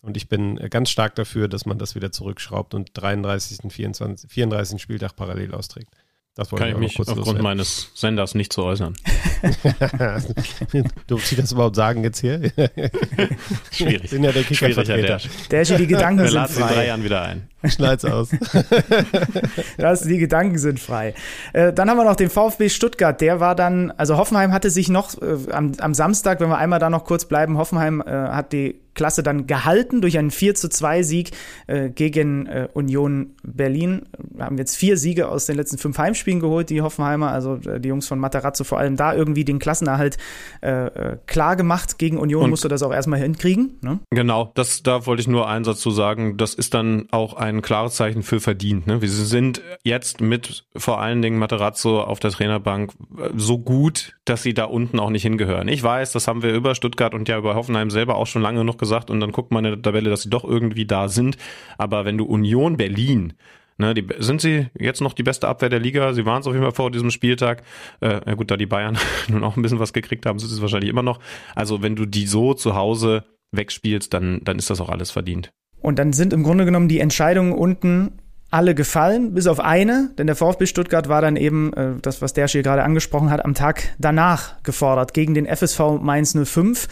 Und 0.02 0.16
ich 0.16 0.28
bin 0.28 0.56
ganz 0.68 0.90
stark 0.90 1.14
dafür, 1.14 1.48
dass 1.48 1.64
man 1.64 1.78
das 1.78 1.94
wieder 1.94 2.12
zurückschraubt 2.12 2.74
und 2.74 2.90
33., 2.94 3.72
24, 3.72 4.30
34. 4.30 4.82
Spieltag 4.82 5.16
parallel 5.16 5.54
austrägt. 5.54 5.94
Das 6.37 6.49
Kann 6.51 6.68
ich, 6.70 6.76
mich 6.76 6.99
aufgrund 6.99 7.18
loswerden. 7.18 7.43
meines 7.43 7.91
Senders 7.95 8.35
nicht 8.35 8.53
zu 8.53 8.62
äußern. 8.62 8.95
Durfte 11.09 11.35
ich 11.35 11.41
das 11.41 11.53
überhaupt 11.53 11.74
sagen 11.76 12.05
jetzt 12.05 12.20
hier? 12.20 12.41
Schwierig. 13.72 14.05
Ich 14.05 14.11
bin 14.11 14.22
ja 14.22 14.31
der 14.31 14.45
Kicker-Vertreter. 14.45 15.20
Der, 15.51 15.64
der 15.64 15.78
die 15.78 15.87
Gedanken 15.89 16.22
Wir 16.22 16.31
sind 16.31 16.49
frei. 16.49 16.68
in 16.68 16.74
drei 16.74 16.87
Jahren 16.87 17.05
wieder 17.05 17.22
ein. 17.22 17.49
Schneid's 17.64 18.04
aus. 18.04 18.30
das, 19.78 20.02
die 20.02 20.18
Gedanken 20.18 20.58
sind 20.58 20.80
frei. 20.80 21.14
Äh, 21.52 21.72
dann 21.72 21.90
haben 21.90 21.96
wir 21.96 22.04
noch 22.04 22.16
den 22.16 22.30
VfB 22.30 22.68
Stuttgart. 22.68 23.20
Der 23.20 23.40
war 23.40 23.54
dann, 23.54 23.90
also 23.92 24.16
Hoffenheim 24.16 24.52
hatte 24.52 24.70
sich 24.70 24.88
noch 24.88 25.20
äh, 25.20 25.36
am, 25.52 25.72
am 25.78 25.94
Samstag, 25.94 26.40
wenn 26.40 26.48
wir 26.48 26.58
einmal 26.58 26.78
da 26.78 26.90
noch 26.90 27.04
kurz 27.04 27.24
bleiben, 27.26 27.58
Hoffenheim 27.58 28.00
äh, 28.00 28.11
hat 28.11 28.52
die 28.52 28.80
Klasse 28.94 29.22
dann 29.22 29.46
gehalten 29.46 30.00
durch 30.00 30.18
einen 30.18 30.30
4 30.30 30.54
zu 30.54 30.68
2 30.68 31.02
Sieg 31.02 31.30
äh, 31.66 31.90
gegen 31.90 32.46
äh, 32.46 32.68
Union 32.74 33.34
Berlin. 33.42 34.02
Wir 34.18 34.44
haben 34.44 34.58
jetzt 34.58 34.76
vier 34.76 34.96
Siege 34.96 35.28
aus 35.28 35.46
den 35.46 35.56
letzten 35.56 35.78
fünf 35.78 35.96
Heimspielen 35.96 36.40
geholt, 36.40 36.70
die 36.70 36.82
Hoffenheimer, 36.82 37.30
also 37.30 37.54
äh, 37.66 37.80
die 37.80 37.88
Jungs 37.88 38.08
von 38.08 38.18
Matarazzo 38.18 38.64
vor 38.64 38.78
allem 38.78 38.96
da 38.96 39.14
irgendwie 39.14 39.44
den 39.44 39.58
Klassenerhalt 39.58 40.18
klar 41.26 41.56
gemacht. 41.56 41.98
Gegen 41.98 42.18
Union 42.18 42.44
Und 42.44 42.50
musst 42.50 42.64
du 42.64 42.68
das 42.68 42.82
auch 42.82 42.92
erstmal 42.92 43.20
hinkriegen. 43.20 43.78
Ne? 43.80 44.00
Genau, 44.11 44.52
das, 44.54 44.82
da 44.82 45.06
wollte 45.06 45.22
ich 45.22 45.28
nur 45.28 45.48
einen 45.48 45.64
Satz 45.64 45.80
zu 45.80 45.90
sagen. 45.90 46.36
Das 46.36 46.54
ist 46.54 46.74
dann 46.74 47.06
auch 47.11 47.34
ein 47.34 47.49
klares 47.62 47.96
Zeichen 47.96 48.22
für 48.22 48.40
verdient. 48.40 48.86
Ne? 48.86 49.03
Wir 49.03 49.09
sind 49.09 49.62
jetzt 49.82 50.20
mit 50.20 50.64
vor 50.76 51.01
allen 51.01 51.22
Dingen 51.22 51.38
Matarazzo 51.38 52.01
auf 52.01 52.20
der 52.20 52.30
Trainerbank 52.30 52.92
äh, 53.18 53.30
so 53.34 53.59
gut, 53.59 54.16
dass 54.24 54.42
sie 54.42 54.55
da 54.55 54.64
unten 54.64 55.01
auch 55.01 55.11
nicht 55.11 55.22
hingehören. 55.22 55.68
Ich 55.68 55.82
weiß, 55.82 56.12
das 56.12 56.28
haben 56.28 56.42
wir 56.42 56.53
über 56.53 56.74
Stuttgart 56.74 57.14
und 57.14 57.28
ja 57.28 57.38
über 57.38 57.55
Hoffenheim 57.55 57.90
selber 57.90 58.16
auch 58.16 58.26
schon 58.26 58.42
lange 58.42 58.61
genug 58.61 58.78
gesagt 58.78 58.90
gesagt 58.90 59.11
und 59.11 59.20
dann 59.20 59.32
guckt 59.32 59.53
man 59.53 59.64
in 59.64 59.72
der 59.72 59.82
Tabelle, 59.82 60.11
dass 60.11 60.22
sie 60.22 60.30
doch 60.30 60.44
irgendwie 60.44 60.84
da 60.84 61.09
sind. 61.09 61.36
Aber 61.78 62.05
wenn 62.05 62.18
du 62.18 62.24
Union 62.24 62.76
Berlin 62.76 63.34
Ne, 63.78 63.94
die, 63.94 64.07
sind 64.18 64.42
sie 64.42 64.66
jetzt 64.78 65.01
noch 65.01 65.14
die 65.14 65.22
beste 65.22 65.48
Abwehr 65.48 65.70
der 65.70 65.80
Liga? 65.80 66.12
Sie 66.12 66.26
waren 66.26 66.42
es 66.42 66.46
auf 66.46 66.53
jeden 66.53 66.64
Fall 66.66 66.74
vor 66.74 66.90
diesem 66.90 67.11
Spieltag. 67.11 67.62
Äh, 68.03 68.20
ja 68.26 68.34
gut, 68.34 68.51
da 68.51 68.59
die 68.59 68.66
Bayern 68.66 68.98
nun 69.28 69.42
auch 69.42 69.57
ein 69.57 69.62
bisschen 69.62 69.78
was 69.78 69.94
gekriegt 69.94 70.26
haben, 70.26 70.38
sind 70.38 70.51
sie 70.51 70.57
es 70.57 70.61
wahrscheinlich 70.61 70.90
immer 70.90 71.03
noch. 71.03 71.18
Also 71.55 71.80
wenn 71.80 71.96
du 71.96 72.05
die 72.05 72.26
so 72.26 72.53
zu 72.53 72.74
Hause 72.74 73.24
wegspielst, 73.53 74.12
dann, 74.12 74.42
dann 74.44 74.59
ist 74.59 74.68
das 74.68 74.82
auch 74.82 74.90
alles 74.90 75.11
verdient. 75.11 75.55
Und 75.81 75.99
dann 75.99 76.12
sind 76.12 76.33
im 76.33 76.43
Grunde 76.43 76.64
genommen 76.64 76.89
die 76.89 77.01
Entscheidungen 77.01 77.53
unten 77.53 78.12
alle 78.51 78.74
gefallen, 78.74 79.33
bis 79.33 79.47
auf 79.47 79.61
eine, 79.61 80.11
denn 80.18 80.26
der 80.26 80.35
VfB 80.35 80.66
Stuttgart 80.66 81.09
war 81.09 81.22
dann 81.22 81.37
eben, 81.37 81.72
äh, 81.72 81.93
das, 82.03 82.20
was 82.20 82.33
der 82.33 82.49
hier 82.49 82.62
gerade 82.62 82.83
angesprochen 82.83 83.31
hat, 83.31 83.45
am 83.45 83.55
Tag 83.55 83.95
danach 83.99 84.61
gefordert 84.64 85.14
gegen 85.14 85.35
den 85.35 85.47
FSV 85.47 86.01
Mainz 86.01 86.37
05 86.37 86.89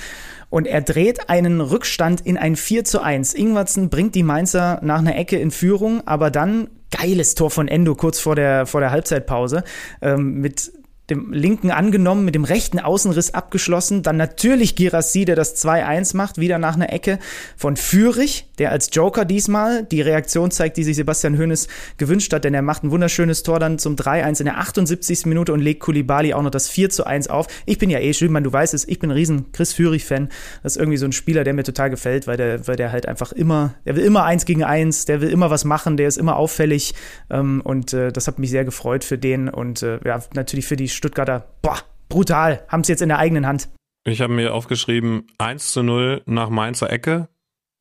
und 0.50 0.66
er 0.68 0.82
dreht 0.82 1.28
einen 1.28 1.60
Rückstand 1.60 2.20
in 2.20 2.36
ein 2.36 2.54
4 2.54 2.84
zu 2.84 3.02
1. 3.02 3.34
Ingwertsen 3.34 3.90
bringt 3.90 4.14
die 4.14 4.22
Mainzer 4.22 4.78
nach 4.82 5.00
einer 5.00 5.16
Ecke 5.16 5.36
in 5.36 5.50
Führung, 5.50 6.06
aber 6.06 6.30
dann 6.30 6.68
geiles 6.90 7.34
Tor 7.34 7.50
von 7.50 7.66
Endo 7.66 7.96
kurz 7.96 8.20
vor 8.20 8.36
der, 8.36 8.66
vor 8.66 8.80
der 8.80 8.92
Halbzeitpause 8.92 9.64
ähm, 10.00 10.40
mit 10.40 10.72
dem 11.10 11.32
linken 11.32 11.70
angenommen, 11.70 12.24
mit 12.24 12.34
dem 12.34 12.44
rechten 12.44 12.78
Außenriss 12.78 13.32
abgeschlossen. 13.32 14.02
Dann 14.02 14.16
natürlich 14.16 14.76
Girassi, 14.76 15.24
der 15.24 15.36
das 15.36 15.64
2-1 15.64 16.16
macht, 16.16 16.38
wieder 16.38 16.58
nach 16.58 16.74
einer 16.74 16.92
Ecke 16.92 17.18
von 17.56 17.76
Fürich, 17.76 18.50
der 18.58 18.72
als 18.72 18.90
Joker 18.92 19.24
diesmal 19.24 19.84
die 19.84 20.02
Reaktion 20.02 20.50
zeigt, 20.50 20.76
die 20.76 20.84
sich 20.84 20.96
Sebastian 20.96 21.38
Hoeneß 21.38 21.68
gewünscht 21.96 22.32
hat, 22.32 22.44
denn 22.44 22.54
er 22.54 22.62
macht 22.62 22.84
ein 22.84 22.90
wunderschönes 22.90 23.42
Tor 23.42 23.58
dann 23.58 23.78
zum 23.78 23.96
3-1 23.96 24.40
in 24.40 24.44
der 24.46 24.58
78. 24.58 25.26
Minute 25.26 25.52
und 25.52 25.60
legt 25.60 25.80
Kulibali 25.80 26.34
auch 26.34 26.42
noch 26.42 26.50
das 26.50 26.70
4-1 26.70 27.30
auf. 27.30 27.46
Ich 27.64 27.78
bin 27.78 27.88
ja 27.88 28.00
eh, 28.00 28.12
Schülmann, 28.12 28.44
du 28.44 28.52
weißt 28.52 28.74
es, 28.74 28.86
ich 28.86 28.98
bin 28.98 29.10
ein 29.10 29.14
riesen 29.14 29.50
Chris 29.52 29.72
Fürich-Fan. 29.72 30.28
Das 30.62 30.76
ist 30.76 30.78
irgendwie 30.78 30.98
so 30.98 31.06
ein 31.06 31.12
Spieler, 31.12 31.44
der 31.44 31.54
mir 31.54 31.64
total 31.64 31.88
gefällt, 31.88 32.26
weil 32.26 32.36
der, 32.36 32.66
weil 32.68 32.76
der 32.76 32.92
halt 32.92 33.06
einfach 33.06 33.32
immer, 33.32 33.74
der 33.86 33.96
will 33.96 34.04
immer 34.04 34.24
eins 34.24 34.44
gegen 34.44 34.64
eins, 34.64 35.06
der 35.06 35.22
will 35.22 35.30
immer 35.30 35.50
was 35.50 35.64
machen, 35.64 35.96
der 35.96 36.08
ist 36.08 36.18
immer 36.18 36.36
auffällig 36.36 36.94
ähm, 37.30 37.62
und 37.64 37.94
äh, 37.94 38.12
das 38.12 38.26
hat 38.26 38.38
mich 38.38 38.50
sehr 38.50 38.64
gefreut 38.64 39.04
für 39.04 39.16
den 39.16 39.48
und 39.48 39.82
äh, 39.82 40.00
ja, 40.04 40.22
natürlich 40.34 40.66
für 40.66 40.76
die 40.76 40.88
Stuttgarter, 40.98 41.48
boah, 41.62 41.78
brutal, 42.08 42.64
haben 42.68 42.82
es 42.82 42.88
jetzt 42.88 43.02
in 43.02 43.08
der 43.08 43.18
eigenen 43.18 43.46
Hand. 43.46 43.68
Ich 44.04 44.20
habe 44.20 44.32
mir 44.32 44.54
aufgeschrieben, 44.54 45.26
1 45.38 45.72
zu 45.72 45.82
0 45.82 46.22
nach 46.26 46.50
Mainzer 46.50 46.90
Ecke 46.90 47.28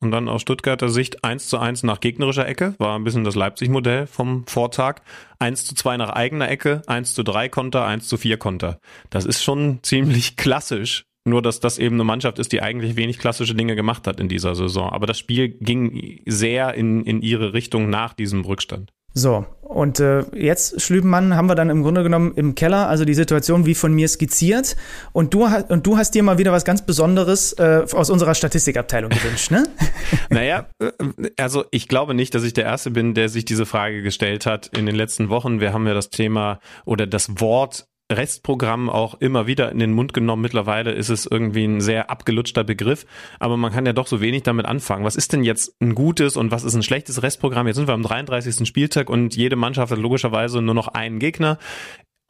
und 0.00 0.12
dann 0.12 0.28
aus 0.28 0.42
Stuttgarter 0.42 0.88
Sicht 0.88 1.24
1 1.24 1.48
zu 1.48 1.58
1 1.58 1.82
nach 1.82 2.00
gegnerischer 2.00 2.46
Ecke, 2.46 2.74
war 2.78 2.96
ein 2.96 3.02
bisschen 3.02 3.24
das 3.24 3.34
Leipzig-Modell 3.34 4.06
vom 4.06 4.46
Vortag. 4.46 5.00
1 5.40 5.64
zu 5.64 5.74
2 5.74 5.96
nach 5.96 6.10
eigener 6.10 6.48
Ecke, 6.48 6.82
1 6.86 7.14
zu 7.14 7.24
3 7.24 7.48
Konter, 7.48 7.84
1 7.84 8.06
zu 8.06 8.16
4 8.16 8.36
Konter. 8.36 8.78
Das 9.10 9.24
ist 9.24 9.42
schon 9.42 9.80
ziemlich 9.82 10.36
klassisch. 10.36 11.04
Nur, 11.24 11.42
dass 11.42 11.60
das 11.60 11.78
eben 11.78 11.96
eine 11.96 12.04
Mannschaft 12.04 12.38
ist, 12.38 12.52
die 12.52 12.62
eigentlich 12.62 12.96
wenig 12.96 13.18
klassische 13.18 13.54
Dinge 13.54 13.74
gemacht 13.74 14.06
hat 14.06 14.20
in 14.20 14.28
dieser 14.28 14.54
Saison. 14.54 14.90
Aber 14.90 15.06
das 15.06 15.18
Spiel 15.18 15.48
ging 15.48 16.22
sehr 16.24 16.72
in, 16.74 17.04
in 17.04 17.20
ihre 17.20 17.52
Richtung 17.52 17.90
nach 17.90 18.14
diesem 18.14 18.44
Rückstand. 18.44 18.92
So, 19.18 19.46
und 19.62 19.98
äh, 19.98 20.24
jetzt, 20.32 20.80
Schlübenmann, 20.80 21.34
haben 21.34 21.48
wir 21.48 21.56
dann 21.56 21.70
im 21.70 21.82
Grunde 21.82 22.04
genommen 22.04 22.32
im 22.36 22.54
Keller, 22.54 22.88
also 22.88 23.04
die 23.04 23.14
Situation 23.14 23.66
wie 23.66 23.74
von 23.74 23.92
mir 23.92 24.06
skizziert. 24.06 24.76
Und 25.12 25.34
du, 25.34 25.44
und 25.44 25.86
du 25.86 25.98
hast 25.98 26.14
dir 26.14 26.22
mal 26.22 26.38
wieder 26.38 26.52
was 26.52 26.64
ganz 26.64 26.86
Besonderes 26.86 27.52
äh, 27.54 27.84
aus 27.92 28.10
unserer 28.10 28.34
Statistikabteilung 28.34 29.10
gewünscht, 29.10 29.50
ne? 29.50 29.64
naja, 30.30 30.68
äh, 30.80 30.92
also 31.36 31.64
ich 31.72 31.88
glaube 31.88 32.14
nicht, 32.14 32.34
dass 32.34 32.44
ich 32.44 32.54
der 32.54 32.64
Erste 32.64 32.92
bin, 32.92 33.14
der 33.14 33.28
sich 33.28 33.44
diese 33.44 33.66
Frage 33.66 34.02
gestellt 34.02 34.46
hat 34.46 34.68
in 34.68 34.86
den 34.86 34.94
letzten 34.94 35.30
Wochen. 35.30 35.60
Wir 35.60 35.72
haben 35.72 35.86
ja 35.86 35.94
das 35.94 36.10
Thema 36.10 36.60
oder 36.84 37.08
das 37.08 37.40
Wort 37.40 37.88
Restprogramm 38.10 38.88
auch 38.88 39.20
immer 39.20 39.46
wieder 39.46 39.70
in 39.70 39.78
den 39.78 39.92
Mund 39.92 40.14
genommen. 40.14 40.42
Mittlerweile 40.42 40.92
ist 40.92 41.10
es 41.10 41.26
irgendwie 41.26 41.64
ein 41.64 41.80
sehr 41.80 42.10
abgelutschter 42.10 42.64
Begriff, 42.64 43.04
aber 43.38 43.56
man 43.56 43.72
kann 43.72 43.86
ja 43.86 43.92
doch 43.92 44.06
so 44.06 44.20
wenig 44.20 44.42
damit 44.44 44.66
anfangen. 44.66 45.04
Was 45.04 45.16
ist 45.16 45.32
denn 45.32 45.44
jetzt 45.44 45.74
ein 45.80 45.94
gutes 45.94 46.36
und 46.36 46.50
was 46.50 46.64
ist 46.64 46.74
ein 46.74 46.82
schlechtes 46.82 47.22
Restprogramm? 47.22 47.66
Jetzt 47.66 47.76
sind 47.76 47.88
wir 47.88 47.94
am 47.94 48.02
33. 48.02 48.66
Spieltag 48.66 49.10
und 49.10 49.36
jede 49.36 49.56
Mannschaft 49.56 49.92
hat 49.92 49.98
logischerweise 49.98 50.62
nur 50.62 50.74
noch 50.74 50.88
einen 50.88 51.18
Gegner, 51.18 51.58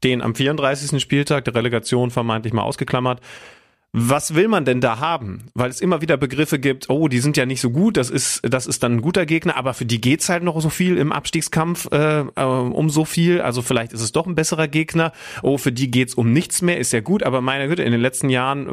den 0.03 0.20
am 0.22 0.35
34. 0.35 1.01
Spieltag 1.01 1.45
der 1.45 1.55
Relegation 1.55 2.11
vermeintlich 2.11 2.53
mal 2.53 2.62
ausgeklammert 2.62 3.20
was 3.93 4.34
will 4.34 4.49
man 4.49 4.66
denn 4.66 4.80
da 4.80 4.99
haben? 4.99 5.47
Weil 5.55 5.70
es 5.70 5.80
immer 5.80 6.03
wieder 6.03 6.18
Begriffe 6.18 6.59
gibt, 6.59 6.91
oh, 6.91 7.09
die 7.09 7.20
sind 7.20 7.36
ja 7.39 7.47
nicht 7.47 7.61
so 7.61 7.70
gut, 7.70 7.97
das 7.97 8.11
ist, 8.11 8.43
das 8.43 8.66
ist 8.66 8.82
dann 8.82 8.97
ein 8.97 9.01
guter 9.01 9.24
Gegner, 9.24 9.57
aber 9.57 9.72
für 9.72 9.86
die 9.86 10.01
geht's 10.01 10.28
halt 10.28 10.43
noch 10.43 10.61
so 10.61 10.68
viel 10.68 10.99
im 10.99 11.11
Abstiegskampf 11.11 11.89
äh, 11.91 12.20
äh, 12.20 12.43
um 12.45 12.91
so 12.91 13.05
viel. 13.07 13.41
Also 13.41 13.62
vielleicht 13.62 13.93
ist 13.93 14.03
es 14.03 14.12
doch 14.12 14.26
ein 14.26 14.34
besserer 14.34 14.68
Gegner. 14.68 15.12
Oh, 15.43 15.57
für 15.57 15.72
die 15.72 15.91
geht's 15.91 16.14
um 16.14 16.32
nichts 16.32 16.61
mehr, 16.61 16.78
ist 16.78 16.93
ja 16.93 17.01
gut, 17.01 17.22
aber 17.22 17.41
meine 17.41 17.66
Güte, 17.68 17.82
in 17.82 17.93
den 17.93 18.01
letzten 18.01 18.28
Jahren 18.28 18.66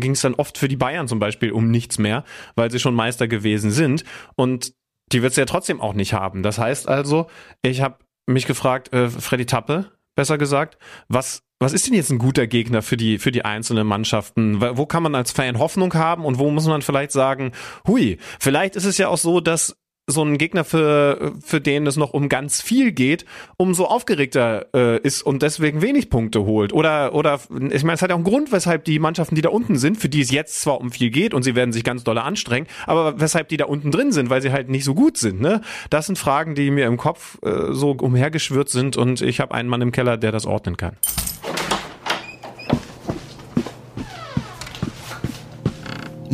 ging 0.00 0.12
es 0.12 0.20
dann 0.20 0.34
oft 0.34 0.58
für 0.58 0.68
die 0.68 0.76
Bayern 0.76 1.08
zum 1.08 1.18
Beispiel 1.18 1.50
um 1.50 1.70
nichts 1.70 1.98
mehr, 1.98 2.24
weil 2.54 2.70
sie 2.70 2.80
schon 2.80 2.94
Meister 2.94 3.28
gewesen 3.28 3.70
sind. 3.70 4.04
Und 4.36 4.74
die 5.12 5.22
wird's 5.22 5.36
ja 5.36 5.46
trotzdem 5.46 5.80
auch 5.80 5.94
nicht 5.94 6.12
haben. 6.12 6.42
Das 6.42 6.58
heißt 6.58 6.88
also, 6.88 7.28
ich 7.62 7.80
habe 7.80 7.98
mich 8.26 8.46
gefragt, 8.46 8.92
äh, 8.92 9.08
Freddy 9.08 9.46
Tappe, 9.46 9.92
besser 10.14 10.38
gesagt, 10.38 10.78
was 11.08 11.42
was 11.64 11.72
ist 11.72 11.86
denn 11.86 11.94
jetzt 11.94 12.10
ein 12.10 12.18
guter 12.18 12.46
Gegner 12.46 12.82
für 12.82 12.98
die, 12.98 13.18
für 13.18 13.32
die 13.32 13.44
einzelnen 13.44 13.86
Mannschaften? 13.86 14.60
Wo 14.60 14.84
kann 14.84 15.02
man 15.02 15.14
als 15.14 15.32
Fan 15.32 15.58
Hoffnung 15.58 15.94
haben 15.94 16.26
und 16.26 16.38
wo 16.38 16.50
muss 16.50 16.66
man 16.66 16.82
vielleicht 16.82 17.10
sagen, 17.10 17.52
hui, 17.88 18.18
vielleicht 18.38 18.76
ist 18.76 18.84
es 18.84 18.98
ja 18.98 19.08
auch 19.08 19.16
so, 19.16 19.40
dass 19.40 19.74
so 20.06 20.22
ein 20.22 20.36
Gegner 20.36 20.64
für 20.64 21.32
für 21.42 21.62
den 21.62 21.86
es 21.86 21.96
noch 21.96 22.12
um 22.12 22.28
ganz 22.28 22.60
viel 22.60 22.92
geht, 22.92 23.24
umso 23.56 23.86
aufgeregter 23.86 24.66
äh, 24.74 25.00
ist 25.00 25.22
und 25.22 25.42
deswegen 25.42 25.80
wenig 25.80 26.10
Punkte 26.10 26.44
holt 26.44 26.74
oder 26.74 27.14
oder 27.14 27.40
ich 27.70 27.84
meine 27.84 27.94
es 27.94 28.02
hat 28.02 28.10
ja 28.10 28.14
auch 28.14 28.18
einen 28.18 28.24
Grund, 28.24 28.52
weshalb 28.52 28.84
die 28.84 28.98
Mannschaften, 28.98 29.34
die 29.34 29.40
da 29.40 29.48
unten 29.48 29.78
sind, 29.78 29.96
für 29.96 30.10
die 30.10 30.20
es 30.20 30.30
jetzt 30.30 30.60
zwar 30.60 30.78
um 30.78 30.90
viel 30.90 31.08
geht 31.08 31.32
und 31.32 31.42
sie 31.42 31.54
werden 31.54 31.72
sich 31.72 31.84
ganz 31.84 32.04
doll 32.04 32.18
anstrengen, 32.18 32.66
aber 32.86 33.18
weshalb 33.18 33.48
die 33.48 33.56
da 33.56 33.64
unten 33.64 33.90
drin 33.90 34.12
sind, 34.12 34.28
weil 34.28 34.42
sie 34.42 34.52
halt 34.52 34.68
nicht 34.68 34.84
so 34.84 34.94
gut 34.94 35.16
sind, 35.16 35.40
ne? 35.40 35.62
Das 35.88 36.04
sind 36.04 36.18
Fragen, 36.18 36.54
die 36.54 36.70
mir 36.70 36.84
im 36.84 36.98
Kopf 36.98 37.38
äh, 37.42 37.72
so 37.72 37.92
umhergeschwirrt 37.92 38.68
sind 38.68 38.98
und 38.98 39.22
ich 39.22 39.40
habe 39.40 39.54
einen 39.54 39.70
Mann 39.70 39.80
im 39.80 39.92
Keller, 39.92 40.18
der 40.18 40.32
das 40.32 40.44
ordnen 40.44 40.76
kann. 40.76 40.98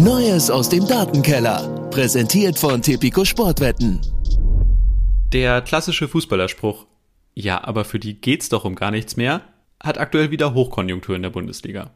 Neues 0.02 0.50
aus 0.50 0.70
dem 0.70 0.86
Datenkeller. 0.86 1.90
Präsentiert 1.90 2.58
von 2.58 2.80
Tipico 2.80 3.22
Sportwetten. 3.22 4.00
Der 5.30 5.60
klassische 5.60 6.08
Fußballerspruch, 6.08 6.86
ja, 7.34 7.62
aber 7.62 7.84
für 7.84 7.98
die 7.98 8.18
geht's 8.18 8.48
doch 8.48 8.64
um 8.64 8.76
gar 8.76 8.90
nichts 8.90 9.18
mehr, 9.18 9.42
hat 9.78 9.98
aktuell 9.98 10.30
wieder 10.30 10.54
Hochkonjunktur 10.54 11.16
in 11.16 11.22
der 11.22 11.28
Bundesliga. 11.28 11.90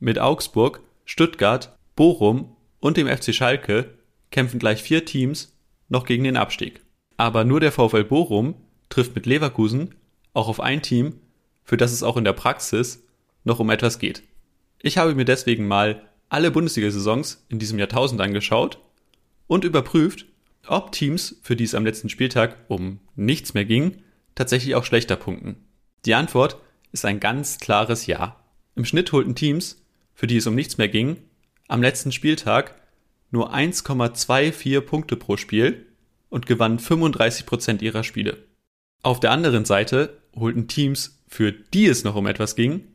Mit 0.00 0.18
Augsburg, 0.18 0.80
Stuttgart, 1.04 1.76
Bochum 1.94 2.56
und 2.80 2.96
dem 2.96 3.06
FC 3.06 3.34
Schalke 3.34 3.98
kämpfen 4.30 4.58
gleich 4.58 4.82
vier 4.82 5.04
Teams 5.04 5.54
noch 5.90 6.06
gegen 6.06 6.24
den 6.24 6.38
Abstieg. 6.38 6.80
Aber 7.18 7.44
nur 7.44 7.60
der 7.60 7.72
VfL 7.72 8.04
Bochum 8.04 8.54
trifft 8.88 9.14
mit 9.14 9.26
Leverkusen 9.26 9.94
auch 10.32 10.48
auf 10.48 10.58
ein 10.58 10.80
Team, 10.80 11.20
für 11.64 11.76
das 11.76 11.92
es 11.92 12.02
auch 12.02 12.16
in 12.16 12.24
der 12.24 12.32
Praxis 12.32 13.04
noch 13.44 13.60
um 13.60 13.68
etwas 13.68 13.98
geht. 13.98 14.22
Ich 14.80 14.96
habe 14.96 15.14
mir 15.14 15.26
deswegen 15.26 15.68
mal 15.68 16.00
alle 16.32 16.50
Bundesliga-Saisons 16.50 17.44
in 17.50 17.58
diesem 17.58 17.78
Jahrtausend 17.78 18.20
angeschaut 18.22 18.78
und 19.48 19.64
überprüft, 19.64 20.24
ob 20.66 20.90
Teams, 20.90 21.38
für 21.42 21.56
die 21.56 21.64
es 21.64 21.74
am 21.74 21.84
letzten 21.84 22.08
Spieltag 22.08 22.56
um 22.68 23.00
nichts 23.16 23.52
mehr 23.52 23.66
ging, 23.66 23.98
tatsächlich 24.34 24.74
auch 24.74 24.84
schlechter 24.84 25.16
punkten. 25.16 25.56
Die 26.06 26.14
Antwort 26.14 26.56
ist 26.90 27.04
ein 27.04 27.20
ganz 27.20 27.58
klares 27.58 28.06
Ja. 28.06 28.40
Im 28.74 28.86
Schnitt 28.86 29.12
holten 29.12 29.34
Teams, 29.34 29.84
für 30.14 30.26
die 30.26 30.38
es 30.38 30.46
um 30.46 30.54
nichts 30.54 30.78
mehr 30.78 30.88
ging, 30.88 31.18
am 31.68 31.82
letzten 31.82 32.12
Spieltag 32.12 32.80
nur 33.30 33.54
1,24 33.54 34.80
Punkte 34.80 35.16
pro 35.16 35.36
Spiel 35.36 35.86
und 36.30 36.46
gewannen 36.46 36.78
35 36.78 37.44
Prozent 37.44 37.82
ihrer 37.82 38.04
Spiele. 38.04 38.38
Auf 39.02 39.20
der 39.20 39.32
anderen 39.32 39.66
Seite 39.66 40.22
holten 40.34 40.66
Teams, 40.66 41.22
für 41.28 41.52
die 41.52 41.84
es 41.86 42.04
noch 42.04 42.14
um 42.14 42.26
etwas 42.26 42.56
ging, 42.56 42.86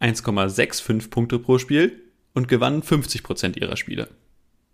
1,65 0.00 1.10
Punkte 1.10 1.40
pro 1.40 1.58
Spiel 1.58 2.05
und 2.36 2.48
gewannen 2.48 2.82
50 2.82 3.22
Prozent 3.22 3.56
ihrer 3.56 3.78
Spiele. 3.78 4.08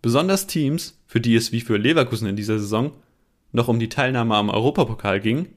Besonders 0.01 0.47
Teams, 0.47 1.01
für 1.07 1.21
die 1.21 1.33
es 1.33 1.53
wie 1.53 1.61
für 1.61 1.77
Leverkusen 1.77 2.27
in 2.27 2.35
dieser 2.35 2.59
Saison 2.59 2.91
noch 3.53 3.69
um 3.69 3.79
die 3.79 3.87
Teilnahme 3.87 4.35
am 4.35 4.49
Europapokal 4.49 5.21
ging, 5.21 5.47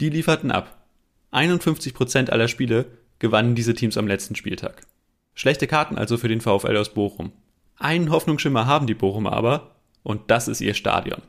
die 0.00 0.08
lieferten 0.08 0.52
ab. 0.52 0.86
51 1.32 1.92
Prozent 1.92 2.30
aller 2.30 2.46
Spiele 2.46 2.86
gewannen 3.18 3.56
diese 3.56 3.74
Teams 3.74 3.98
am 3.98 4.06
letzten 4.06 4.36
Spieltag. 4.36 4.86
Schlechte 5.34 5.66
Karten 5.66 5.98
also 5.98 6.16
für 6.16 6.28
den 6.28 6.40
VfL 6.40 6.76
aus 6.76 6.94
Bochum. 6.94 7.32
Einen 7.76 8.10
Hoffnungsschimmer 8.10 8.66
haben 8.66 8.86
die 8.86 8.94
Bochumer 8.94 9.32
aber, 9.32 9.74
und 10.04 10.30
das 10.30 10.46
ist 10.46 10.60
ihr 10.60 10.74
Stadion. 10.74 11.22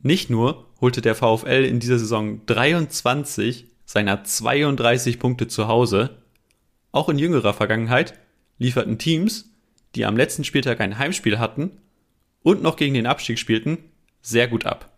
Nicht 0.00 0.30
nur 0.30 0.70
holte 0.80 1.02
der 1.02 1.14
VfL 1.14 1.66
in 1.66 1.80
dieser 1.80 1.98
Saison 1.98 2.40
23 2.46 3.66
seiner 3.84 4.24
32 4.24 5.18
Punkte 5.18 5.48
zu 5.48 5.68
Hause, 5.68 6.16
auch 6.92 7.10
in 7.10 7.18
jüngerer 7.18 7.52
Vergangenheit 7.52 8.14
lieferten 8.58 8.96
Teams 8.96 9.51
die 9.94 10.04
am 10.04 10.16
letzten 10.16 10.44
Spieltag 10.44 10.80
ein 10.80 10.98
Heimspiel 10.98 11.38
hatten 11.38 11.78
und 12.42 12.62
noch 12.62 12.76
gegen 12.76 12.94
den 12.94 13.06
Abstieg 13.06 13.38
spielten, 13.38 13.78
sehr 14.20 14.48
gut 14.48 14.66
ab. 14.66 14.90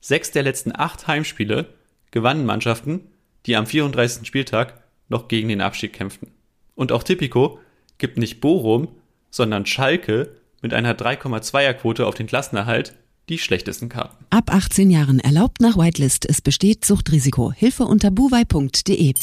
Sechs 0.00 0.30
der 0.30 0.42
letzten 0.42 0.72
acht 0.74 1.06
Heimspiele 1.06 1.68
gewannen 2.10 2.46
Mannschaften, 2.46 3.08
die 3.46 3.56
am 3.56 3.66
34. 3.66 4.26
Spieltag 4.26 4.82
noch 5.08 5.28
gegen 5.28 5.48
den 5.48 5.60
Abstieg 5.60 5.92
kämpften. 5.92 6.32
Und 6.74 6.92
auch 6.92 7.02
Tipico 7.02 7.58
gibt 7.98 8.18
nicht 8.18 8.40
Bochum, 8.40 8.88
sondern 9.30 9.66
Schalke 9.66 10.36
mit 10.62 10.72
einer 10.72 10.94
3,2er 10.94 11.74
Quote 11.74 12.06
auf 12.06 12.14
den 12.14 12.26
Klassenerhalt 12.26 12.94
die 13.28 13.38
schlechtesten 13.38 13.88
Karten. 13.88 14.24
Ab 14.30 14.52
18 14.52 14.90
Jahren 14.90 15.18
erlaubt 15.18 15.60
nach 15.60 15.76
Whitelist. 15.76 16.26
Es 16.28 16.40
besteht 16.40 16.84
Suchtrisiko. 16.84 17.52
Hilfe 17.52 17.84
unter 17.84 18.10
buwei.de. 18.10 19.14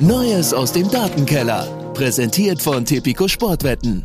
Neues 0.00 0.52
aus 0.52 0.72
dem 0.72 0.90
Datenkeller. 0.90 1.77
Präsentiert 1.98 2.62
von 2.62 2.84
Tipico 2.84 3.26
Sportwetten. 3.26 4.04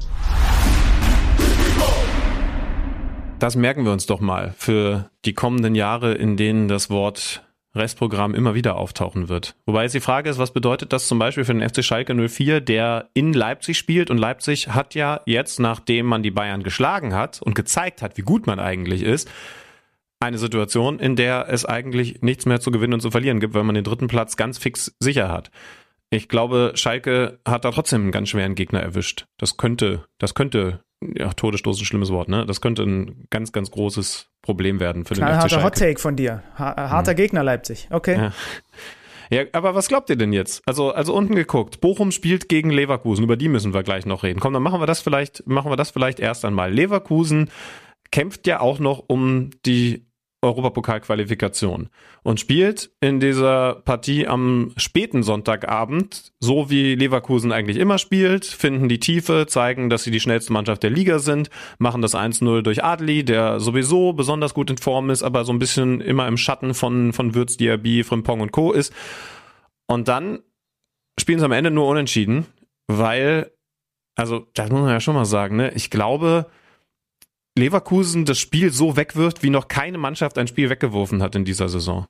Das 3.37 3.55
merken 3.55 3.85
wir 3.85 3.91
uns 3.91 4.07
doch 4.07 4.19
mal 4.19 4.55
für 4.57 5.11
die 5.25 5.35
kommenden 5.35 5.75
Jahre, 5.75 6.15
in 6.15 6.35
denen 6.35 6.67
das 6.67 6.89
Wort 6.89 7.43
Restprogramm 7.75 8.33
immer 8.33 8.55
wieder 8.55 8.77
auftauchen 8.77 9.29
wird. 9.29 9.55
Wobei 9.67 9.83
jetzt 9.83 9.93
die 9.93 9.99
Frage 9.99 10.27
ist, 10.31 10.39
was 10.39 10.53
bedeutet 10.53 10.91
das 10.91 11.07
zum 11.07 11.19
Beispiel 11.19 11.45
für 11.45 11.53
den 11.53 11.69
FC 11.69 11.83
Schalke 11.83 12.15
04, 12.15 12.61
der 12.61 13.09
in 13.13 13.31
Leipzig 13.31 13.77
spielt 13.77 14.09
und 14.09 14.17
Leipzig 14.17 14.69
hat 14.69 14.95
ja 14.95 15.21
jetzt, 15.27 15.59
nachdem 15.59 16.07
man 16.07 16.23
die 16.23 16.31
Bayern 16.31 16.63
geschlagen 16.63 17.13
hat 17.13 17.43
und 17.43 17.53
gezeigt 17.53 18.01
hat, 18.01 18.17
wie 18.17 18.23
gut 18.23 18.47
man 18.47 18.59
eigentlich 18.59 19.03
ist, 19.03 19.29
eine 20.19 20.39
Situation, 20.39 20.97
in 20.97 21.15
der 21.15 21.47
es 21.47 21.63
eigentlich 21.63 22.23
nichts 22.23 22.47
mehr 22.47 22.59
zu 22.59 22.71
gewinnen 22.71 22.93
und 22.93 23.01
zu 23.01 23.11
verlieren 23.11 23.39
gibt, 23.39 23.53
weil 23.53 23.63
man 23.63 23.75
den 23.75 23.83
dritten 23.83 24.07
Platz 24.07 24.35
ganz 24.35 24.57
fix 24.57 24.95
sicher 24.99 25.29
hat. 25.29 25.51
Ich 26.13 26.29
glaube, 26.29 26.73
Schalke 26.75 27.39
hat 27.47 27.65
da 27.65 27.71
trotzdem 27.71 28.03
einen 28.03 28.11
ganz 28.11 28.29
schweren 28.29 28.55
Gegner 28.55 28.81
erwischt. 28.81 29.25
Das 29.37 29.57
könnte, 29.57 30.05
das 30.19 30.35
könnte, 30.35 30.83
ja, 31.01 31.33
Todesstoß 31.33 31.81
ein 31.81 31.85
schlimmes 31.85 32.11
Wort, 32.11 32.29
ne? 32.29 32.45
Das 32.45 32.61
könnte 32.61 32.83
ein 32.83 33.25
ganz, 33.29 33.51
ganz 33.51 33.71
großes 33.71 34.27
Problem 34.41 34.79
werden 34.79 35.05
für 35.05 35.15
den 35.15 35.23
FC 35.23 35.29
Harter 35.29 35.43
Hot 35.63 35.77
Schalke. 35.77 35.79
Take 35.79 35.99
von 35.99 36.15
dir. 36.15 36.43
Ha 36.57 36.89
harter 36.89 37.15
Gegner 37.15 37.43
Leipzig. 37.43 37.87
Okay. 37.89 38.15
Ja. 38.15 38.33
Ja, 39.29 39.45
aber 39.53 39.73
was 39.73 39.87
glaubt 39.87 40.11
ihr 40.11 40.15
denn 40.15 40.31
jetzt? 40.31 40.61
Also, 40.67 40.91
also 40.91 41.13
unten 41.13 41.33
geguckt. 41.33 41.81
Bochum 41.81 42.11
spielt 42.11 42.49
gegen 42.49 42.69
Leverkusen. 42.69 43.23
Über 43.23 43.35
die 43.35 43.47
müssen 43.47 43.73
wir 43.73 43.81
gleich 43.81 44.05
noch 44.05 44.21
reden. 44.21 44.39
Komm, 44.39 44.53
dann 44.53 44.61
machen 44.61 44.79
wir 44.79 44.85
das 44.85 45.01
vielleicht, 45.01 45.47
machen 45.47 45.71
wir 45.71 45.75
das 45.75 45.89
vielleicht 45.89 46.19
erst 46.19 46.45
einmal. 46.45 46.71
Leverkusen 46.71 47.49
kämpft 48.11 48.45
ja 48.45 48.59
auch 48.59 48.77
noch 48.77 49.03
um 49.07 49.49
die 49.65 50.05
Europapokalqualifikation 50.43 51.89
und 52.21 52.39
spielt 52.39 52.91
in 52.99 53.19
dieser 53.19 53.75
Partie 53.85 54.27
am 54.27 54.73
späten 54.77 55.23
Sonntagabend, 55.23 56.33
so 56.39 56.69
wie 56.69 56.95
Leverkusen 56.95 57.51
eigentlich 57.51 57.77
immer 57.77 57.97
spielt, 57.97 58.45
finden 58.45 58.89
die 58.89 58.99
Tiefe, 58.99 59.45
zeigen, 59.47 59.89
dass 59.89 60.03
sie 60.03 60.11
die 60.11 60.19
schnellste 60.19 60.53
Mannschaft 60.53 60.83
der 60.83 60.89
Liga 60.89 61.19
sind, 61.19 61.49
machen 61.79 62.01
das 62.01 62.13
1-0 62.13 62.61
durch 62.61 62.83
Adli, 62.83 63.23
der 63.23 63.59
sowieso 63.59 64.13
besonders 64.13 64.53
gut 64.53 64.69
in 64.69 64.77
Form 64.77 65.09
ist, 65.09 65.23
aber 65.23 65.45
so 65.45 65.53
ein 65.53 65.59
bisschen 65.59 66.01
immer 66.01 66.27
im 66.27 66.37
Schatten 66.37 66.73
von, 66.73 67.13
von 67.13 67.33
Würz, 67.33 67.57
Diaby, 67.57 68.03
Frimpong 68.03 68.41
und 68.41 68.51
Co. 68.51 68.71
ist. 68.73 68.93
Und 69.87 70.07
dann 70.07 70.39
spielen 71.19 71.39
sie 71.39 71.45
am 71.45 71.51
Ende 71.51 71.71
nur 71.71 71.87
unentschieden, 71.87 72.45
weil, 72.87 73.51
also, 74.15 74.47
das 74.53 74.69
muss 74.69 74.81
man 74.81 74.89
ja 74.89 74.99
schon 74.99 75.15
mal 75.15 75.25
sagen, 75.25 75.55
ne? 75.55 75.71
Ich 75.73 75.89
glaube, 75.89 76.47
Leverkusen 77.57 78.25
das 78.25 78.39
Spiel 78.39 78.71
so 78.71 78.97
wegwirft, 78.97 79.43
wie 79.43 79.49
noch 79.49 79.67
keine 79.67 79.97
Mannschaft 79.97 80.37
ein 80.37 80.47
Spiel 80.47 80.69
weggeworfen 80.69 81.21
hat 81.21 81.35
in 81.35 81.45
dieser 81.45 81.69
Saison. 81.69 82.07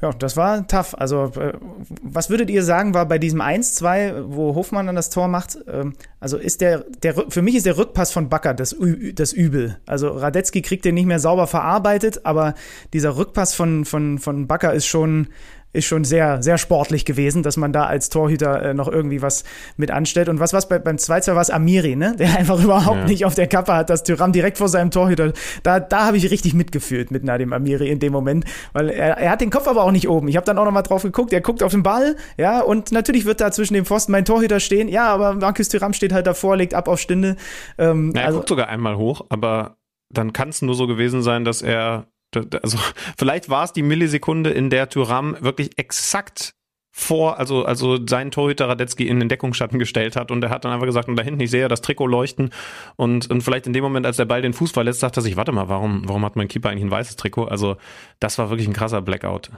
Ja, 0.00 0.12
das 0.12 0.36
war 0.36 0.64
tough. 0.68 0.94
Also, 0.96 1.24
äh, 1.40 1.54
was 2.02 2.30
würdet 2.30 2.50
ihr 2.50 2.62
sagen, 2.62 2.94
war 2.94 3.06
bei 3.06 3.18
diesem 3.18 3.40
1-2, 3.40 4.26
wo 4.28 4.54
Hofmann 4.54 4.86
dann 4.86 4.94
das 4.94 5.10
Tor 5.10 5.26
macht? 5.26 5.58
Ähm, 5.66 5.94
also 6.20 6.36
ist 6.36 6.60
der, 6.60 6.84
der, 7.02 7.14
für 7.28 7.42
mich 7.42 7.56
ist 7.56 7.66
der 7.66 7.76
Rückpass 7.76 8.12
von 8.12 8.28
Bakker 8.28 8.54
das, 8.54 8.76
das 9.14 9.32
Übel. 9.32 9.80
Also 9.86 10.10
Radetzky 10.10 10.62
kriegt 10.62 10.84
den 10.84 10.94
nicht 10.94 11.06
mehr 11.06 11.18
sauber 11.18 11.48
verarbeitet, 11.48 12.24
aber 12.24 12.54
dieser 12.92 13.16
Rückpass 13.16 13.54
von, 13.54 13.84
von, 13.84 14.20
von 14.20 14.46
Bakker 14.46 14.72
ist 14.72 14.86
schon, 14.86 15.28
ist 15.72 15.84
schon 15.86 16.04
sehr, 16.04 16.42
sehr 16.42 16.56
sportlich 16.58 17.04
gewesen, 17.04 17.42
dass 17.42 17.56
man 17.56 17.72
da 17.72 17.84
als 17.84 18.08
Torhüter 18.08 18.62
äh, 18.62 18.74
noch 18.74 18.88
irgendwie 18.88 19.20
was 19.22 19.44
mit 19.76 19.90
anstellt. 19.90 20.28
Und 20.28 20.40
was 20.40 20.52
was 20.52 20.68
bei, 20.68 20.78
beim 20.78 20.96
2-2 20.96 21.34
war 21.34 21.42
es 21.42 21.50
Amiri, 21.50 21.94
ne? 21.94 22.16
Der 22.18 22.34
einfach 22.38 22.62
überhaupt 22.62 22.98
Ja. 22.98 23.04
nicht 23.04 23.24
auf 23.24 23.34
der 23.34 23.46
Kappe 23.46 23.74
hat, 23.74 23.90
dass 23.90 24.02
Tyram 24.02 24.32
direkt 24.32 24.58
vor 24.58 24.68
seinem 24.68 24.90
Torhüter. 24.90 25.32
Da, 25.62 25.78
da 25.80 26.06
habe 26.06 26.16
ich 26.16 26.30
richtig 26.30 26.54
mitgefühlt 26.54 27.10
mit 27.10 27.22
Nadim 27.24 27.52
Amiri 27.52 27.88
in 27.90 27.98
dem 27.98 28.12
Moment, 28.12 28.44
weil 28.72 28.88
er, 28.88 29.18
er 29.18 29.30
hat 29.30 29.40
den 29.40 29.50
Kopf 29.50 29.68
aber 29.68 29.82
auch 29.84 29.92
nicht 29.92 30.08
oben. 30.08 30.28
Ich 30.28 30.36
habe 30.36 30.46
dann 30.46 30.58
auch 30.58 30.64
noch 30.64 30.72
mal 30.72 30.82
drauf 30.82 31.02
geguckt, 31.02 31.32
er 31.32 31.40
guckt 31.42 31.62
auf 31.62 31.72
den 31.72 31.82
Ball, 31.82 32.16
ja, 32.38 32.60
und 32.60 32.90
natürlich 32.92 33.24
wird 33.26 33.40
da 33.40 33.50
zwischen 33.50 33.74
dem 33.74 33.84
Pfosten 33.84 34.12
mein 34.12 34.24
Torhüter 34.24 34.60
stehen. 34.60 34.88
Ja, 34.88 35.08
aber 35.08 35.34
Markus 35.34 35.68
Tyram 35.68 35.92
steht 35.92 36.12
halt 36.12 36.26
davor, 36.26 36.56
legt 36.56 36.74
ab 36.74 36.88
auf 36.88 36.98
Stinde. 37.00 37.36
Ähm, 37.76 38.12
Ja, 38.14 38.22
er 38.22 38.26
also, 38.28 38.38
guckt 38.38 38.48
sogar 38.48 38.68
einmal 38.68 38.96
hoch, 38.96 39.26
aber 39.28 39.76
dann 40.10 40.32
kann 40.32 40.48
es 40.48 40.62
nur 40.62 40.74
so 40.74 40.86
gewesen 40.86 41.22
sein, 41.22 41.44
dass 41.44 41.60
er, 41.60 42.06
also 42.34 42.78
vielleicht 43.16 43.48
war 43.48 43.64
es 43.64 43.72
die 43.72 43.82
Millisekunde, 43.82 44.50
in 44.50 44.70
der 44.70 44.88
Thuram 44.88 45.36
wirklich 45.40 45.78
exakt 45.78 46.54
vor, 46.98 47.38
also, 47.38 47.64
also 47.64 48.04
seinen 48.06 48.32
Torhüter 48.32 48.68
Radetzky 48.68 49.06
in 49.06 49.20
den 49.20 49.28
Deckungsschatten 49.28 49.78
gestellt 49.78 50.16
hat 50.16 50.32
und 50.32 50.42
er 50.42 50.50
hat 50.50 50.64
dann 50.64 50.72
einfach 50.72 50.86
gesagt, 50.86 51.08
und 51.08 51.16
da 51.16 51.22
hinten, 51.22 51.40
ich 51.40 51.50
sehe 51.50 51.60
ja 51.60 51.68
das 51.68 51.80
Trikot 51.80 52.08
leuchten 52.08 52.50
und, 52.96 53.30
und 53.30 53.42
vielleicht 53.42 53.68
in 53.68 53.72
dem 53.72 53.84
Moment, 53.84 54.04
als 54.04 54.16
der 54.16 54.24
Ball 54.24 54.42
den 54.42 54.52
Fuß 54.52 54.72
verletzt, 54.72 55.04
er 55.04 55.22
sich, 55.22 55.36
warte 55.36 55.52
mal, 55.52 55.68
warum, 55.68 56.08
warum 56.08 56.24
hat 56.24 56.34
mein 56.34 56.48
Keeper 56.48 56.70
eigentlich 56.70 56.84
ein 56.84 56.90
weißes 56.90 57.14
Trikot? 57.14 57.44
Also, 57.44 57.76
das 58.18 58.36
war 58.38 58.50
wirklich 58.50 58.66
ein 58.66 58.72
krasser 58.72 59.00
Blackout. 59.00 59.50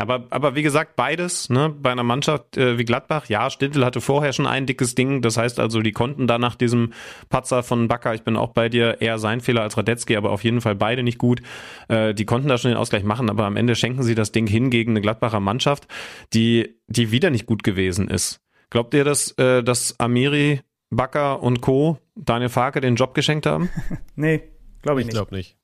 Aber, 0.00 0.28
aber 0.30 0.54
wie 0.54 0.62
gesagt, 0.62 0.94
beides, 0.94 1.50
ne, 1.50 1.74
bei 1.76 1.90
einer 1.90 2.04
Mannschaft 2.04 2.56
äh, 2.56 2.78
wie 2.78 2.84
Gladbach, 2.84 3.26
ja, 3.28 3.50
Stindl 3.50 3.84
hatte 3.84 4.00
vorher 4.00 4.32
schon 4.32 4.46
ein 4.46 4.64
dickes 4.64 4.94
Ding, 4.94 5.22
das 5.22 5.36
heißt 5.36 5.58
also, 5.58 5.80
die 5.80 5.90
konnten 5.90 6.28
da 6.28 6.38
nach 6.38 6.54
diesem 6.54 6.92
Patzer 7.30 7.64
von 7.64 7.88
Bakker, 7.88 8.14
ich 8.14 8.22
bin 8.22 8.36
auch 8.36 8.50
bei 8.52 8.68
dir, 8.68 9.00
eher 9.00 9.18
sein 9.18 9.40
Fehler 9.40 9.62
als 9.62 9.76
Radetzky, 9.76 10.14
aber 10.16 10.30
auf 10.30 10.44
jeden 10.44 10.60
Fall 10.60 10.76
beide 10.76 11.02
nicht 11.02 11.18
gut. 11.18 11.42
Äh, 11.88 12.14
die 12.14 12.24
konnten 12.26 12.46
da 12.46 12.58
schon 12.58 12.70
den 12.70 12.78
Ausgleich 12.78 13.02
machen, 13.02 13.28
aber 13.28 13.44
am 13.44 13.56
Ende 13.56 13.74
schenken 13.74 14.04
sie 14.04 14.14
das 14.14 14.30
Ding 14.30 14.46
hin 14.46 14.70
gegen 14.70 14.92
eine 14.92 15.00
Gladbacher 15.00 15.40
Mannschaft, 15.40 15.88
die, 16.32 16.76
die 16.86 17.10
wieder 17.10 17.30
nicht 17.30 17.46
gut 17.46 17.64
gewesen 17.64 18.06
ist. 18.06 18.40
Glaubt 18.70 18.94
ihr, 18.94 19.02
dass, 19.02 19.32
äh, 19.32 19.64
dass 19.64 19.98
Amiri, 19.98 20.60
Bakker 20.90 21.42
und 21.42 21.60
Co. 21.60 21.98
Daniel 22.14 22.50
Farke 22.50 22.80
den 22.80 22.94
Job 22.94 23.14
geschenkt 23.14 23.46
haben? 23.46 23.68
nee, 24.14 24.42
glaube 24.80 25.00
ich 25.00 25.08
Ich 25.08 25.12
nicht. 25.12 25.16
glaube 25.16 25.34
nicht. 25.34 25.56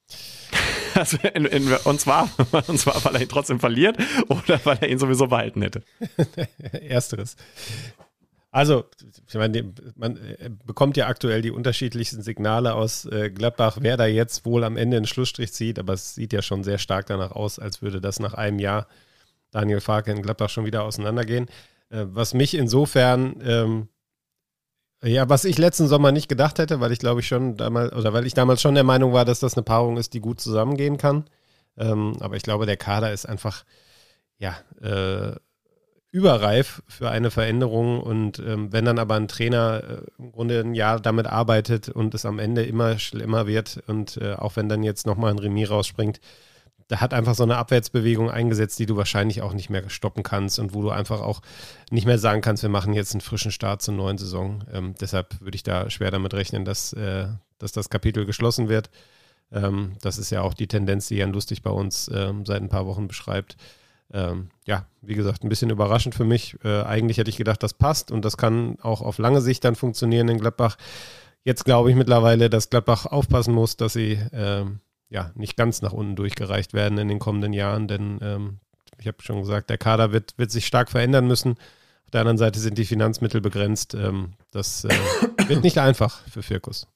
Also 0.99 1.19
in, 1.35 1.45
in, 1.47 1.73
und, 1.85 2.01
zwar, 2.01 2.29
und 2.69 2.79
zwar, 2.79 3.05
weil 3.05 3.17
er 3.17 3.23
ihn 3.23 3.29
trotzdem 3.29 3.61
verliert 3.61 3.97
oder 4.29 4.61
weil 4.65 4.79
er 4.81 4.89
ihn 4.89 4.99
sowieso 4.99 5.27
behalten 5.27 5.63
hätte. 5.63 5.83
Ersteres. 6.73 7.37
Also, 8.51 8.85
ich 9.27 9.35
meine, 9.35 9.75
man 9.97 10.17
äh, 10.17 10.49
bekommt 10.65 10.97
ja 10.97 11.09
aktuell 11.09 11.43
die 11.43 11.51
unterschiedlichsten 11.51 12.23
Signale 12.23 12.75
aus 12.75 13.05
äh, 13.07 13.31
Gladbach, 13.31 13.79
wer 13.81 13.97
da 13.97 14.07
jetzt 14.07 14.47
wohl 14.47 14.63
am 14.63 14.77
Ende 14.77 14.97
einen 14.97 15.07
Schlussstrich 15.07 15.53
zieht, 15.53 15.81
aber 15.81 15.95
es 15.95 16.15
sieht 16.15 16.33
ja 16.33 16.41
schon 16.41 16.63
sehr 16.63 16.79
stark 16.79 17.07
danach 17.07 17.33
aus, 17.33 17.59
als 17.59 17.83
würde 17.83 18.01
das 18.01 18.21
nach 18.21 18.35
einem 18.35 18.61
Jahr 18.61 18.87
Daniel 19.51 19.81
Farke 19.81 20.13
in 20.13 20.23
Gladbach 20.23 20.51
schon 20.51 20.67
wieder 20.67 20.85
auseinandergehen. 20.85 21.47
Äh, 21.91 22.05
was 22.07 22.33
mich 22.33 22.55
insofern, 22.55 23.43
ähm, 23.45 23.89
ja, 25.05 25.29
was 25.29 25.45
ich 25.45 25.59
letzten 25.59 25.87
Sommer 25.87 26.13
nicht 26.13 26.29
gedacht 26.29 26.59
hätte, 26.59 26.81
weil 26.81 26.93
ich 26.93 26.99
glaube 26.99 27.21
ich 27.21 27.29
schon 27.29 27.57
damals, 27.57 27.93
oder 27.93 28.13
weil 28.13 28.27
ich 28.27 28.35
damals 28.35 28.63
schon 28.63 28.75
der 28.75 28.85
Meinung 28.85 29.13
war, 29.13 29.25
dass 29.25 29.41
das 29.41 29.55
eine 29.55 29.65
Paarung 29.65 29.97
ist, 29.97 30.15
die 30.15 30.21
gut 30.21 30.41
zusammengehen 30.41 30.97
kann. 30.97 31.25
Ähm, 31.77 32.17
aber 32.21 32.37
ich 32.37 32.43
glaube, 32.43 32.67
der 32.67 32.77
Kader 32.77 33.13
ist 33.13 33.27
einfach, 33.27 33.65
ja, 34.39 34.57
äh, 34.81 35.37
überreif 36.15 36.83
für 36.87 37.11
eine 37.11 37.33
Veränderung 37.33 38.01
und 38.01 38.39
ähm, 38.39 38.73
wenn 38.73 38.85
dann 38.85 39.01
aber 39.01 39.17
ein 39.17 39.27
Trainer 39.27 39.83
äh, 39.83 40.23
im 40.23 40.31
Grunde 40.31 40.61
ein 40.61 40.75
Jahr 40.75 41.01
damit 41.01 41.27
arbeitet 41.27 41.89
und 41.89 42.15
es 42.15 42.25
am 42.25 42.39
Ende 42.39 42.63
immer 42.63 43.01
schlimmer 43.01 43.49
wird 43.49 43.83
und 43.89 44.19
äh, 44.19 44.35
auch 44.35 44.55
wenn 44.55 44.69
dann 44.69 44.85
jetzt 44.85 45.07
nochmal 45.07 45.33
ein 45.33 45.41
Remis 45.41 45.71
rausspringt, 45.71 46.21
da 46.89 47.01
hat 47.01 47.15
einfach 47.15 47.35
so 47.35 47.43
eine 47.43 47.57
Abwärtsbewegung 47.57 48.31
eingesetzt, 48.31 48.79
die 48.79 48.87
du 48.87 48.97
wahrscheinlich 48.97 49.43
auch 49.43 49.53
nicht 49.53 49.71
mehr 49.71 49.89
stoppen 49.89 50.23
kannst 50.23 50.59
und 50.59 50.75
wo 50.75 50.83
du 50.83 50.91
einfach 50.91 51.21
auch 51.21 51.41
nicht 51.91 52.07
mehr 52.07 52.19
sagen 52.19 52.41
kannst, 52.41 52.63
wir 52.63 52.71
machen 52.71 52.93
jetzt 52.93 53.15
einen 53.15 53.21
frischen 53.21 53.51
Start 53.53 53.83
zur 53.83 53.95
neuen 53.95 54.19
Saison. 54.19 54.65
Ähm, 54.73 54.95
deshalb 55.01 55.41
würde 55.41 55.57
ich 55.57 55.63
da 55.63 55.89
schwer 55.91 56.11
damit 56.11 56.35
rechnen, 56.35 56.65
dass, 56.65 56.93
äh, 56.93 57.27
dass 57.59 57.73
das 57.73 57.91
Kapitel 57.91 58.27
geschlossen 58.27 58.69
wird. 58.69 58.91
Ähm, 59.53 59.93
das 60.03 60.19
ist 60.19 60.31
ja 60.31 60.43
auch 60.43 60.55
die 60.55 60.67
Tendenz, 60.67 61.09
die 61.09 61.17
Jan 61.17 61.33
Lustig 61.33 61.63
bei 61.63 61.71
uns 61.71 62.11
ähm, 62.13 62.45
seit 62.45 62.61
ein 62.61 62.69
paar 62.69 62.87
Wochen 62.87 63.09
beschreibt. 63.09 63.57
Ähm, 64.13 64.51
ja, 64.67 64.87
wie 65.01 65.15
gesagt, 65.15 65.43
ein 65.43 65.49
bisschen 65.49 65.71
überraschend 65.71 66.15
für 66.15 66.25
mich. 66.25 66.57
Äh, 66.65 66.83
eigentlich 66.83 67.19
hätte 67.19 67.31
ich 67.31 67.37
gedacht, 67.37 67.63
das 67.63 67.75
passt 67.75 68.11
und 68.11 68.25
das 68.25 68.37
kann 68.37 68.79
auch 68.83 69.01
auf 69.01 69.19
lange 69.19 69.41
Sicht 69.41 69.65
dann 69.65 69.75
funktionieren 69.75 70.29
in 70.29 70.39
Gladbach. 70.39 70.77
Jetzt 71.45 71.65
glaube 71.65 71.91
ich 71.91 71.97
mittlerweile, 71.97 72.49
dass 72.51 72.71
Gladbach 72.71 73.07
aufpassen 73.07 73.55
muss, 73.55 73.77
dass 73.77 73.93
sie 73.93 74.19
ähm, 74.33 74.81
ja 75.15 75.31
nicht 75.35 75.57
ganz 75.57 75.81
nach 75.81 75.93
unten 75.93 76.17
durchgereicht 76.17 76.75
werden 76.75 76.99
in 76.99 77.09
den 77.09 77.21
kommenden 77.21 77.53
Jahren, 77.53 77.89
denn 77.89 78.19
ähm, 78.21 78.59
ich 78.99 79.07
habe 79.07 79.23
schon 79.23 79.41
gesagt, 79.41 79.71
der 79.71 79.79
Kader 79.79 80.13
wird, 80.13 80.35
wird 80.37 80.51
sich 80.51 80.67
stark 80.67 80.91
verändern 80.91 81.27
müssen. 81.27 81.53
Auf 82.05 82.11
der 82.13 82.21
anderen 82.21 82.39
Seite 82.39 82.59
sind 82.59 82.77
die 82.77 82.85
Finanzmittel 82.85 83.41
begrenzt. 83.41 83.95
Ähm, 83.95 84.35
das 84.51 84.85
äh, 84.85 84.91
wird 85.47 85.63
nicht 85.63 85.79
einfach 85.79 86.21
für 86.29 86.43
Firkus. 86.43 86.89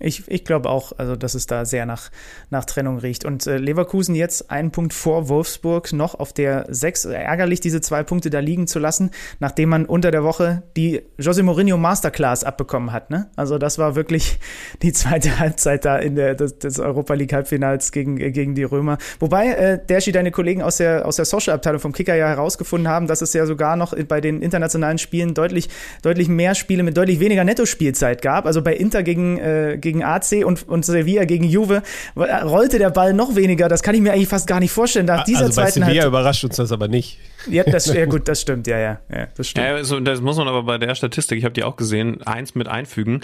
Ich, 0.00 0.24
ich 0.26 0.44
glaube 0.44 0.70
auch, 0.70 0.92
also 0.98 1.14
dass 1.14 1.34
es 1.34 1.46
da 1.46 1.64
sehr 1.64 1.86
nach, 1.86 2.10
nach 2.50 2.64
Trennung 2.64 2.98
riecht. 2.98 3.24
Und 3.24 3.46
äh, 3.46 3.58
Leverkusen 3.58 4.14
jetzt 4.16 4.50
einen 4.50 4.72
Punkt 4.72 4.92
vor 4.92 5.28
Wolfsburg 5.28 5.92
noch 5.92 6.18
auf 6.18 6.32
der 6.32 6.66
6. 6.68 7.06
Ärgerlich, 7.06 7.60
diese 7.60 7.80
zwei 7.80 8.02
Punkte 8.02 8.28
da 8.28 8.40
liegen 8.40 8.66
zu 8.66 8.80
lassen, 8.80 9.10
nachdem 9.38 9.68
man 9.68 9.86
unter 9.86 10.10
der 10.10 10.24
Woche 10.24 10.64
die 10.76 11.02
Jose 11.18 11.44
Mourinho 11.44 11.76
Masterclass 11.76 12.42
abbekommen 12.42 12.92
hat. 12.92 13.10
Ne? 13.10 13.30
Also 13.36 13.58
das 13.58 13.78
war 13.78 13.94
wirklich 13.94 14.40
die 14.82 14.92
zweite 14.92 15.38
Halbzeit 15.38 15.84
da 15.84 15.96
in 15.96 16.16
der 16.16 16.34
des, 16.34 16.58
des 16.58 16.80
Europa 16.80 17.14
League 17.14 17.32
Halbfinals 17.32 17.92
gegen, 17.92 18.18
äh, 18.20 18.32
gegen 18.32 18.56
die 18.56 18.64
Römer. 18.64 18.98
Wobei, 19.20 19.52
äh, 19.52 19.78
Derschi, 19.86 20.10
deine 20.10 20.32
Kollegen 20.32 20.62
aus 20.62 20.78
der, 20.78 21.06
aus 21.06 21.16
der 21.16 21.24
Social-Abteilung 21.24 21.80
vom 21.80 21.92
Kicker 21.92 22.16
ja 22.16 22.28
herausgefunden 22.28 22.88
haben, 22.88 23.06
dass 23.06 23.22
es 23.22 23.32
ja 23.32 23.46
sogar 23.46 23.76
noch 23.76 23.94
bei 24.08 24.20
den 24.20 24.42
internationalen 24.42 24.98
Spielen 24.98 25.34
deutlich, 25.34 25.68
deutlich 26.02 26.28
mehr 26.28 26.56
Spiele 26.56 26.82
mit 26.82 26.96
deutlich 26.96 27.20
weniger 27.20 27.44
Nettospielzeit 27.44 28.22
gab. 28.22 28.46
Also 28.46 28.60
bei 28.60 28.74
Inter 28.74 29.04
gegen 29.04 29.38
äh, 29.38 29.78
gegen 29.84 30.02
AC 30.02 30.44
und, 30.44 30.68
und 30.68 30.84
Sevilla 30.84 31.24
gegen 31.24 31.44
Juve 31.44 31.82
rollte 32.16 32.78
der 32.78 32.90
Ball 32.90 33.12
noch 33.12 33.36
weniger. 33.36 33.68
Das 33.68 33.84
kann 33.84 33.94
ich 33.94 34.00
mir 34.00 34.12
eigentlich 34.12 34.28
fast 34.28 34.48
gar 34.48 34.58
nicht 34.58 34.72
vorstellen. 34.72 35.06
Nach 35.06 35.22
dieser 35.22 35.44
also 35.44 35.60
bei 35.60 35.66
zweiten 35.66 35.72
Sevilla 35.74 35.86
Halbzeit- 35.86 36.08
überrascht 36.08 36.44
uns 36.44 36.56
das 36.56 36.72
aber 36.72 36.88
nicht. 36.88 37.18
Ja, 37.48 37.62
das, 37.62 37.86
ja, 37.86 38.06
gut, 38.06 38.26
das 38.26 38.40
stimmt, 38.40 38.66
ja, 38.66 38.78
ja, 38.78 39.00
ja 39.12 39.28
das 39.36 39.48
stimmt. 39.48 39.66
Ja, 39.66 39.74
also 39.74 40.00
das 40.00 40.20
muss 40.20 40.36
man 40.36 40.48
aber 40.48 40.64
bei 40.64 40.78
der 40.78 40.94
Statistik, 40.94 41.38
ich 41.38 41.44
habe 41.44 41.54
die 41.54 41.62
auch 41.62 41.76
gesehen, 41.76 42.22
eins 42.22 42.54
mit 42.54 42.66
einfügen. 42.66 43.20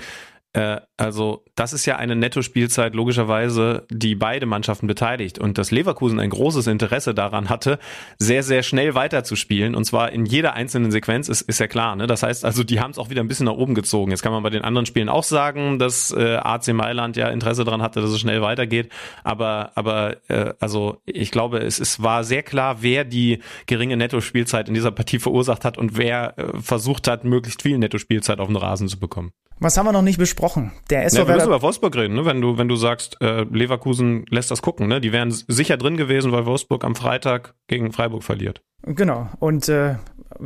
Äh, 0.52 0.81
also 0.97 1.44
das 1.55 1.72
ist 1.72 1.86
ja 1.86 1.97
eine 1.97 2.16
Nettospielzeit 2.16 2.94
logischerweise, 2.94 3.86
die 3.90 4.16
beide 4.16 4.47
Mannschaften 4.47 4.89
beteiligt 4.89 5.39
und 5.39 5.59
dass 5.59 5.70
Leverkusen 5.70 6.18
ein 6.18 6.31
großes 6.31 6.66
Interesse 6.66 7.14
daran 7.14 7.48
hatte, 7.48 7.78
sehr, 8.18 8.43
sehr 8.43 8.62
schnell 8.64 8.94
weiterzuspielen 8.94 9.77
und 9.77 9.85
zwar 9.85 10.10
in 10.10 10.27
jeder 10.27 10.55
einzelnen 10.55 10.90
Sequenz 10.90 11.28
ist, 11.28 11.43
ist 11.43 11.60
ja 11.60 11.68
klar. 11.68 11.94
Ne? 11.94 12.09
Das 12.09 12.24
heißt 12.24 12.44
also, 12.44 12.64
die 12.64 12.81
haben 12.81 12.90
es 12.90 12.98
auch 12.98 13.10
wieder 13.10 13.22
ein 13.22 13.28
bisschen 13.28 13.47
nach 13.47 13.55
oben 13.55 13.74
gezogen. 13.74 14.10
Jetzt 14.10 14.22
kann 14.22 14.32
man 14.32 14.43
bei 14.43 14.51
den 14.51 14.62
anderen 14.62 14.86
Spielen 14.86 15.09
auch 15.09 15.22
sagen, 15.22 15.78
dass 15.78 16.10
äh, 16.10 16.36
AC 16.36 16.68
Mailand 16.72 17.16
ja 17.16 17.28
Interesse 17.28 17.64
daran 17.64 17.82
hatte, 17.82 18.01
dass 18.01 18.10
es 18.10 18.20
schnell 18.20 18.43
weitergeht, 18.43 18.90
aber, 19.22 19.70
aber 19.77 20.16
äh, 20.28 20.55
also 20.59 21.01
ich 21.06 21.31
glaube, 21.31 21.59
es, 21.59 21.78
es 21.78 22.02
war 22.02 22.24
sehr 22.24 22.43
klar, 22.43 22.78
wer 22.81 23.05
die 23.05 23.39
geringe 23.66 23.97
Nettospielzeit 23.97 24.68
in 24.68 24.74
dieser 24.74 24.90
Partie 24.90 25.20
verursacht 25.20 25.64
hat 25.64 25.78
und 25.78 25.97
wer 25.97 26.36
äh, 26.39 26.60
versucht 26.60 27.06
hat, 27.06 27.24
möglichst 27.24 27.62
viel 27.62 27.78
Nettospielzeit 27.78 28.40
auf 28.40 28.48
den 28.48 28.56
Rasen 28.56 28.89
zu 28.89 28.98
bekommen. 28.98 29.32
Was 29.62 29.77
haben 29.77 29.85
wir 29.85 29.93
noch 29.93 30.01
nicht 30.01 30.19
besprochen? 30.19 30.73
Der 30.89 31.05
SV 31.05 31.20
ja, 31.20 31.28
wir 31.28 31.35
müssen 31.35 31.49
über 31.49 31.61
Wolfsburg 31.61 31.95
reden, 31.95 32.15
ne? 32.15 32.24
wenn 32.24 32.41
du 32.41 32.57
wenn 32.57 32.66
du 32.66 32.77
sagst, 32.77 33.19
äh, 33.20 33.43
Leverkusen 33.43 34.24
lässt 34.31 34.51
das 34.51 34.62
gucken, 34.62 34.89
ne? 34.89 35.03
Die 35.03 35.12
wären 35.12 35.31
sicher 35.31 35.77
drin 35.77 35.99
gewesen, 35.99 36.32
weil 36.32 36.47
Wolfsburg 36.47 36.82
am 36.82 36.95
Freitag 36.95 37.55
gegen 37.69 37.93
Freiburg 37.93 38.24
verliert. 38.24 38.62
Genau. 38.82 39.28
Und 39.39 39.69
äh, 39.69 39.97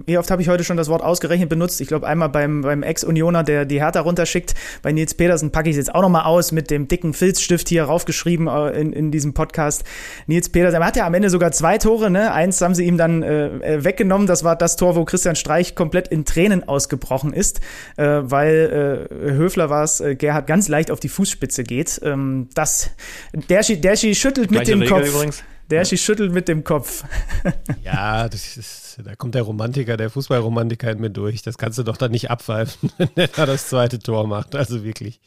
wie 0.06 0.18
oft 0.18 0.30
habe 0.30 0.42
ich 0.42 0.48
heute 0.48 0.64
schon 0.64 0.76
das 0.76 0.88
Wort 0.88 1.02
ausgerechnet 1.02 1.48
benutzt? 1.48 1.80
Ich 1.80 1.88
glaube 1.88 2.06
einmal 2.06 2.28
beim, 2.28 2.62
beim 2.62 2.82
Ex-Unioner, 2.82 3.42
der 3.44 3.64
die 3.64 3.80
Hertha 3.80 4.00
runterschickt. 4.00 4.54
Bei 4.82 4.92
Nils 4.92 5.14
Petersen 5.14 5.50
packe 5.50 5.68
ich 5.68 5.74
es 5.74 5.78
jetzt 5.78 5.94
auch 5.94 6.02
nochmal 6.02 6.24
aus 6.24 6.52
mit 6.52 6.70
dem 6.70 6.88
dicken 6.88 7.12
Filzstift 7.12 7.68
hier 7.68 7.84
raufgeschrieben 7.84 8.48
äh, 8.48 8.70
in, 8.70 8.92
in 8.92 9.10
diesem 9.10 9.34
Podcast. 9.34 9.84
Nils 10.26 10.48
Petersen, 10.48 10.80
er 10.80 10.86
hat 10.86 10.96
ja 10.96 11.06
am 11.06 11.14
Ende 11.14 11.30
sogar 11.30 11.52
zwei 11.52 11.78
Tore, 11.78 12.10
ne? 12.10 12.32
Eins 12.32 12.60
haben 12.60 12.74
sie 12.74 12.84
ihm 12.84 12.98
dann 12.98 13.22
äh, 13.22 13.46
äh, 13.46 13.84
weggenommen. 13.84 14.26
Das 14.26 14.44
war 14.44 14.56
das 14.56 14.76
Tor, 14.76 14.96
wo 14.96 15.04
Christian 15.04 15.36
Streich 15.36 15.74
komplett 15.74 16.08
in 16.08 16.24
Tränen 16.24 16.66
ausgebrochen 16.66 17.32
ist, 17.32 17.60
äh, 17.96 18.04
weil 18.04 19.08
äh, 19.10 19.32
Höfler 19.32 19.70
war 19.70 19.84
es, 19.84 20.00
äh, 20.00 20.14
Gerhard 20.14 20.46
ganz 20.46 20.68
leicht 20.68 20.90
auf 20.90 21.00
die 21.00 21.08
Fußspitze 21.08 21.64
geht. 21.64 22.00
Ähm, 22.02 22.48
das, 22.54 22.90
der, 23.32 23.62
der 23.62 23.96
schüttelt 23.96 24.50
mit 24.50 24.64
Gleiche 24.64 24.72
dem 24.72 24.82
Regel 24.82 24.98
Kopf. 24.98 25.08
Übrigens. 25.08 25.44
Der 25.70 25.82
ja. 25.82 25.96
schüttelt 25.96 26.32
mit 26.32 26.48
dem 26.48 26.62
Kopf. 26.64 27.04
ja, 27.84 28.28
das 28.28 28.56
ist, 28.56 28.98
da 29.02 29.14
kommt 29.14 29.34
der 29.34 29.42
Romantiker, 29.42 29.96
der 29.96 30.10
Fußballromantiker 30.10 30.90
in 30.90 31.00
mir 31.00 31.10
durch. 31.10 31.42
Das 31.42 31.58
kannst 31.58 31.78
du 31.78 31.82
doch 31.82 31.96
dann 31.96 32.10
nicht 32.10 32.30
abpfeifen, 32.30 32.90
wenn 33.14 33.28
er 33.36 33.46
das 33.46 33.68
zweite 33.68 33.98
Tor 33.98 34.26
macht. 34.26 34.54
Also 34.54 34.84
wirklich. 34.84 35.20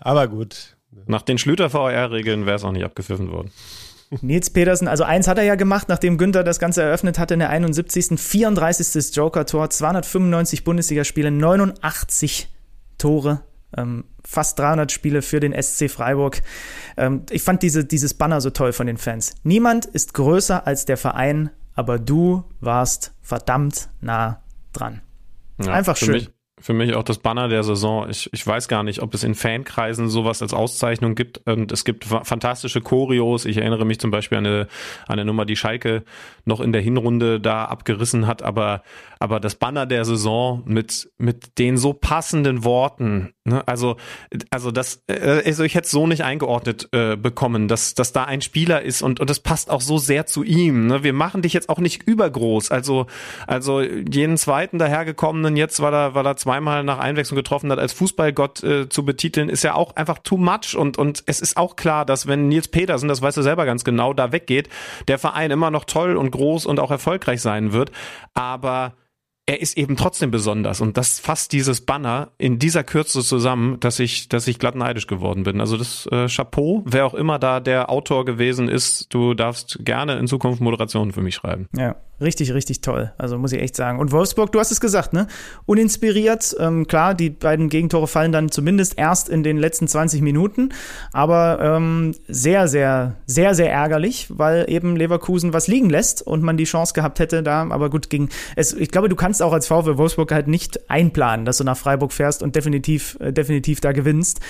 Aber 0.00 0.28
gut. 0.28 0.76
Nach 1.06 1.22
den 1.22 1.38
Schlüter-VR-Regeln 1.38 2.46
wäre 2.46 2.56
es 2.56 2.64
auch 2.64 2.72
nicht 2.72 2.84
abgepfiffen 2.84 3.30
worden. 3.30 3.50
Nils 4.22 4.50
Petersen, 4.50 4.88
also 4.88 5.04
eins 5.04 5.28
hat 5.28 5.36
er 5.36 5.44
ja 5.44 5.54
gemacht, 5.54 5.88
nachdem 5.88 6.16
Günther 6.16 6.42
das 6.42 6.58
Ganze 6.58 6.82
eröffnet 6.82 7.18
hatte 7.18 7.34
in 7.34 7.40
der 7.40 7.50
71. 7.50 8.18
34. 8.18 9.14
Joker-Tor, 9.14 9.68
295 9.68 10.64
Bundesligaspiele, 10.64 11.30
89 11.30 12.48
Tore 12.96 13.42
ähm, 13.76 14.04
fast 14.24 14.58
300 14.58 14.90
Spiele 14.90 15.22
für 15.22 15.40
den 15.40 15.52
SC 15.60 15.90
Freiburg. 15.90 16.42
Ähm, 16.96 17.22
ich 17.30 17.42
fand 17.42 17.62
diese, 17.62 17.84
dieses 17.84 18.14
Banner 18.14 18.40
so 18.40 18.50
toll 18.50 18.72
von 18.72 18.86
den 18.86 18.96
Fans. 18.96 19.34
Niemand 19.42 19.84
ist 19.84 20.14
größer 20.14 20.66
als 20.66 20.84
der 20.86 20.96
Verein, 20.96 21.50
aber 21.74 21.98
du 21.98 22.44
warst 22.60 23.12
verdammt 23.22 23.90
nah 24.00 24.42
dran. 24.72 25.02
Ja, 25.62 25.72
Einfach 25.72 25.96
schön. 25.96 26.12
Mich, 26.12 26.30
für 26.60 26.72
mich 26.72 26.94
auch 26.94 27.02
das 27.02 27.18
Banner 27.18 27.48
der 27.48 27.62
Saison. 27.62 28.08
Ich, 28.10 28.30
ich 28.32 28.46
weiß 28.46 28.68
gar 28.68 28.82
nicht, 28.82 29.00
ob 29.00 29.14
es 29.14 29.24
in 29.24 29.34
Fankreisen 29.34 30.08
sowas 30.08 30.42
als 30.42 30.52
Auszeichnung 30.52 31.14
gibt. 31.14 31.38
Und 31.46 31.72
es 31.72 31.84
gibt 31.84 32.04
fantastische 32.04 32.80
Choreos. 32.80 33.44
Ich 33.44 33.58
erinnere 33.58 33.84
mich 33.84 34.00
zum 34.00 34.10
Beispiel 34.10 34.38
an 34.38 34.46
eine, 34.46 34.60
an 35.06 35.14
eine 35.14 35.24
Nummer, 35.24 35.44
die 35.44 35.56
Schalke 35.56 36.04
noch 36.44 36.60
in 36.60 36.72
der 36.72 36.82
Hinrunde 36.82 37.40
da 37.40 37.64
abgerissen 37.64 38.26
hat. 38.26 38.42
Aber, 38.42 38.82
aber 39.18 39.40
das 39.40 39.54
Banner 39.54 39.86
der 39.86 40.04
Saison 40.04 40.62
mit, 40.66 41.10
mit 41.18 41.58
den 41.58 41.76
so 41.76 41.92
passenden 41.92 42.64
Worten. 42.64 43.32
Ne? 43.48 43.62
Also, 43.66 43.96
also 44.50 44.70
das, 44.70 45.02
äh, 45.06 45.42
also 45.44 45.64
ich 45.64 45.74
hätte 45.74 45.86
es 45.86 45.90
so 45.90 46.06
nicht 46.06 46.24
eingeordnet 46.24 46.88
äh, 46.92 47.16
bekommen, 47.16 47.68
dass, 47.68 47.94
dass 47.94 48.12
da 48.12 48.24
ein 48.24 48.40
Spieler 48.40 48.82
ist 48.82 49.02
und, 49.02 49.20
und 49.20 49.30
das 49.30 49.40
passt 49.40 49.70
auch 49.70 49.80
so 49.80 49.98
sehr 49.98 50.26
zu 50.26 50.42
ihm. 50.42 50.86
Ne? 50.86 51.02
Wir 51.02 51.12
machen 51.12 51.42
dich 51.42 51.52
jetzt 51.52 51.68
auch 51.68 51.78
nicht 51.78 52.02
übergroß. 52.04 52.70
Also, 52.70 53.06
also 53.46 53.80
jeden 53.80 54.36
zweiten 54.36 54.78
dahergekommenen 54.78 55.56
jetzt, 55.56 55.80
weil 55.80 55.94
er, 55.94 56.14
weil 56.14 56.26
er 56.26 56.36
zweimal 56.36 56.84
nach 56.84 56.98
Einwechslung 56.98 57.36
getroffen 57.36 57.70
hat, 57.72 57.78
als 57.78 57.92
Fußballgott 57.92 58.62
äh, 58.62 58.88
zu 58.88 59.04
betiteln, 59.04 59.48
ist 59.48 59.64
ja 59.64 59.74
auch 59.74 59.96
einfach 59.96 60.18
too 60.18 60.36
much 60.36 60.76
und, 60.76 60.98
und 60.98 61.22
es 61.26 61.40
ist 61.40 61.56
auch 61.56 61.76
klar, 61.76 62.04
dass 62.04 62.26
wenn 62.26 62.48
Nils 62.48 62.68
Petersen, 62.68 63.08
das 63.08 63.22
weißt 63.22 63.36
du 63.36 63.42
selber 63.42 63.64
ganz 63.66 63.84
genau, 63.84 64.12
da 64.12 64.32
weggeht, 64.32 64.68
der 65.08 65.18
Verein 65.18 65.50
immer 65.50 65.70
noch 65.70 65.84
toll 65.84 66.16
und 66.16 66.30
groß 66.30 66.66
und 66.66 66.80
auch 66.80 66.90
erfolgreich 66.90 67.40
sein 67.40 67.72
wird, 67.72 67.90
aber 68.34 68.94
er 69.48 69.62
ist 69.62 69.78
eben 69.78 69.96
trotzdem 69.96 70.30
besonders 70.30 70.82
und 70.82 70.98
das 70.98 71.18
fasst 71.20 71.52
dieses 71.52 71.80
Banner 71.80 72.28
in 72.36 72.58
dieser 72.58 72.84
Kürze 72.84 73.22
zusammen, 73.22 73.80
dass 73.80 73.98
ich, 73.98 74.28
dass 74.28 74.46
ich 74.46 74.58
glatt 74.58 74.74
neidisch 74.74 75.06
geworden 75.06 75.44
bin. 75.44 75.62
Also 75.62 75.78
das 75.78 76.06
äh, 76.12 76.28
Chapeau, 76.28 76.82
wer 76.84 77.06
auch 77.06 77.14
immer 77.14 77.38
da 77.38 77.58
der 77.58 77.88
Autor 77.88 78.26
gewesen 78.26 78.68
ist, 78.68 79.06
du 79.14 79.32
darfst 79.32 79.78
gerne 79.80 80.18
in 80.18 80.26
Zukunft 80.26 80.60
Moderationen 80.60 81.12
für 81.12 81.22
mich 81.22 81.34
schreiben. 81.34 81.66
Ja, 81.74 81.96
Richtig, 82.20 82.52
richtig 82.52 82.80
toll. 82.80 83.12
Also 83.16 83.38
muss 83.38 83.52
ich 83.52 83.62
echt 83.62 83.76
sagen. 83.76 84.00
Und 84.00 84.10
Wolfsburg, 84.10 84.50
du 84.50 84.58
hast 84.58 84.72
es 84.72 84.80
gesagt, 84.80 85.12
ne? 85.12 85.28
Uninspiriert. 85.66 86.56
Ähm, 86.58 86.88
klar, 86.88 87.14
die 87.14 87.30
beiden 87.30 87.68
Gegentore 87.68 88.08
fallen 88.08 88.32
dann 88.32 88.50
zumindest 88.50 88.98
erst 88.98 89.28
in 89.28 89.44
den 89.44 89.56
letzten 89.56 89.86
20 89.86 90.20
Minuten. 90.20 90.70
Aber 91.12 91.60
ähm, 91.62 92.16
sehr, 92.26 92.66
sehr, 92.66 93.14
sehr, 93.26 93.54
sehr 93.54 93.70
ärgerlich, 93.70 94.26
weil 94.30 94.64
eben 94.68 94.96
Leverkusen 94.96 95.52
was 95.52 95.68
liegen 95.68 95.90
lässt 95.90 96.20
und 96.20 96.42
man 96.42 96.56
die 96.56 96.64
Chance 96.64 96.92
gehabt 96.92 97.20
hätte 97.20 97.44
da. 97.44 97.68
Aber 97.70 97.88
gut, 97.88 98.10
ging 98.10 98.30
es. 98.56 98.72
Ich 98.72 98.90
glaube, 98.90 99.08
du 99.08 99.14
kannst 99.14 99.40
auch 99.40 99.52
als 99.52 99.68
VfL 99.68 99.96
Wolfsburg 99.96 100.32
halt 100.32 100.48
nicht 100.48 100.90
einplanen, 100.90 101.46
dass 101.46 101.58
du 101.58 101.64
nach 101.64 101.76
Freiburg 101.76 102.12
fährst 102.12 102.42
und 102.42 102.56
definitiv, 102.56 103.16
äh, 103.20 103.32
definitiv 103.32 103.80
da 103.80 103.92
gewinnst. 103.92 104.40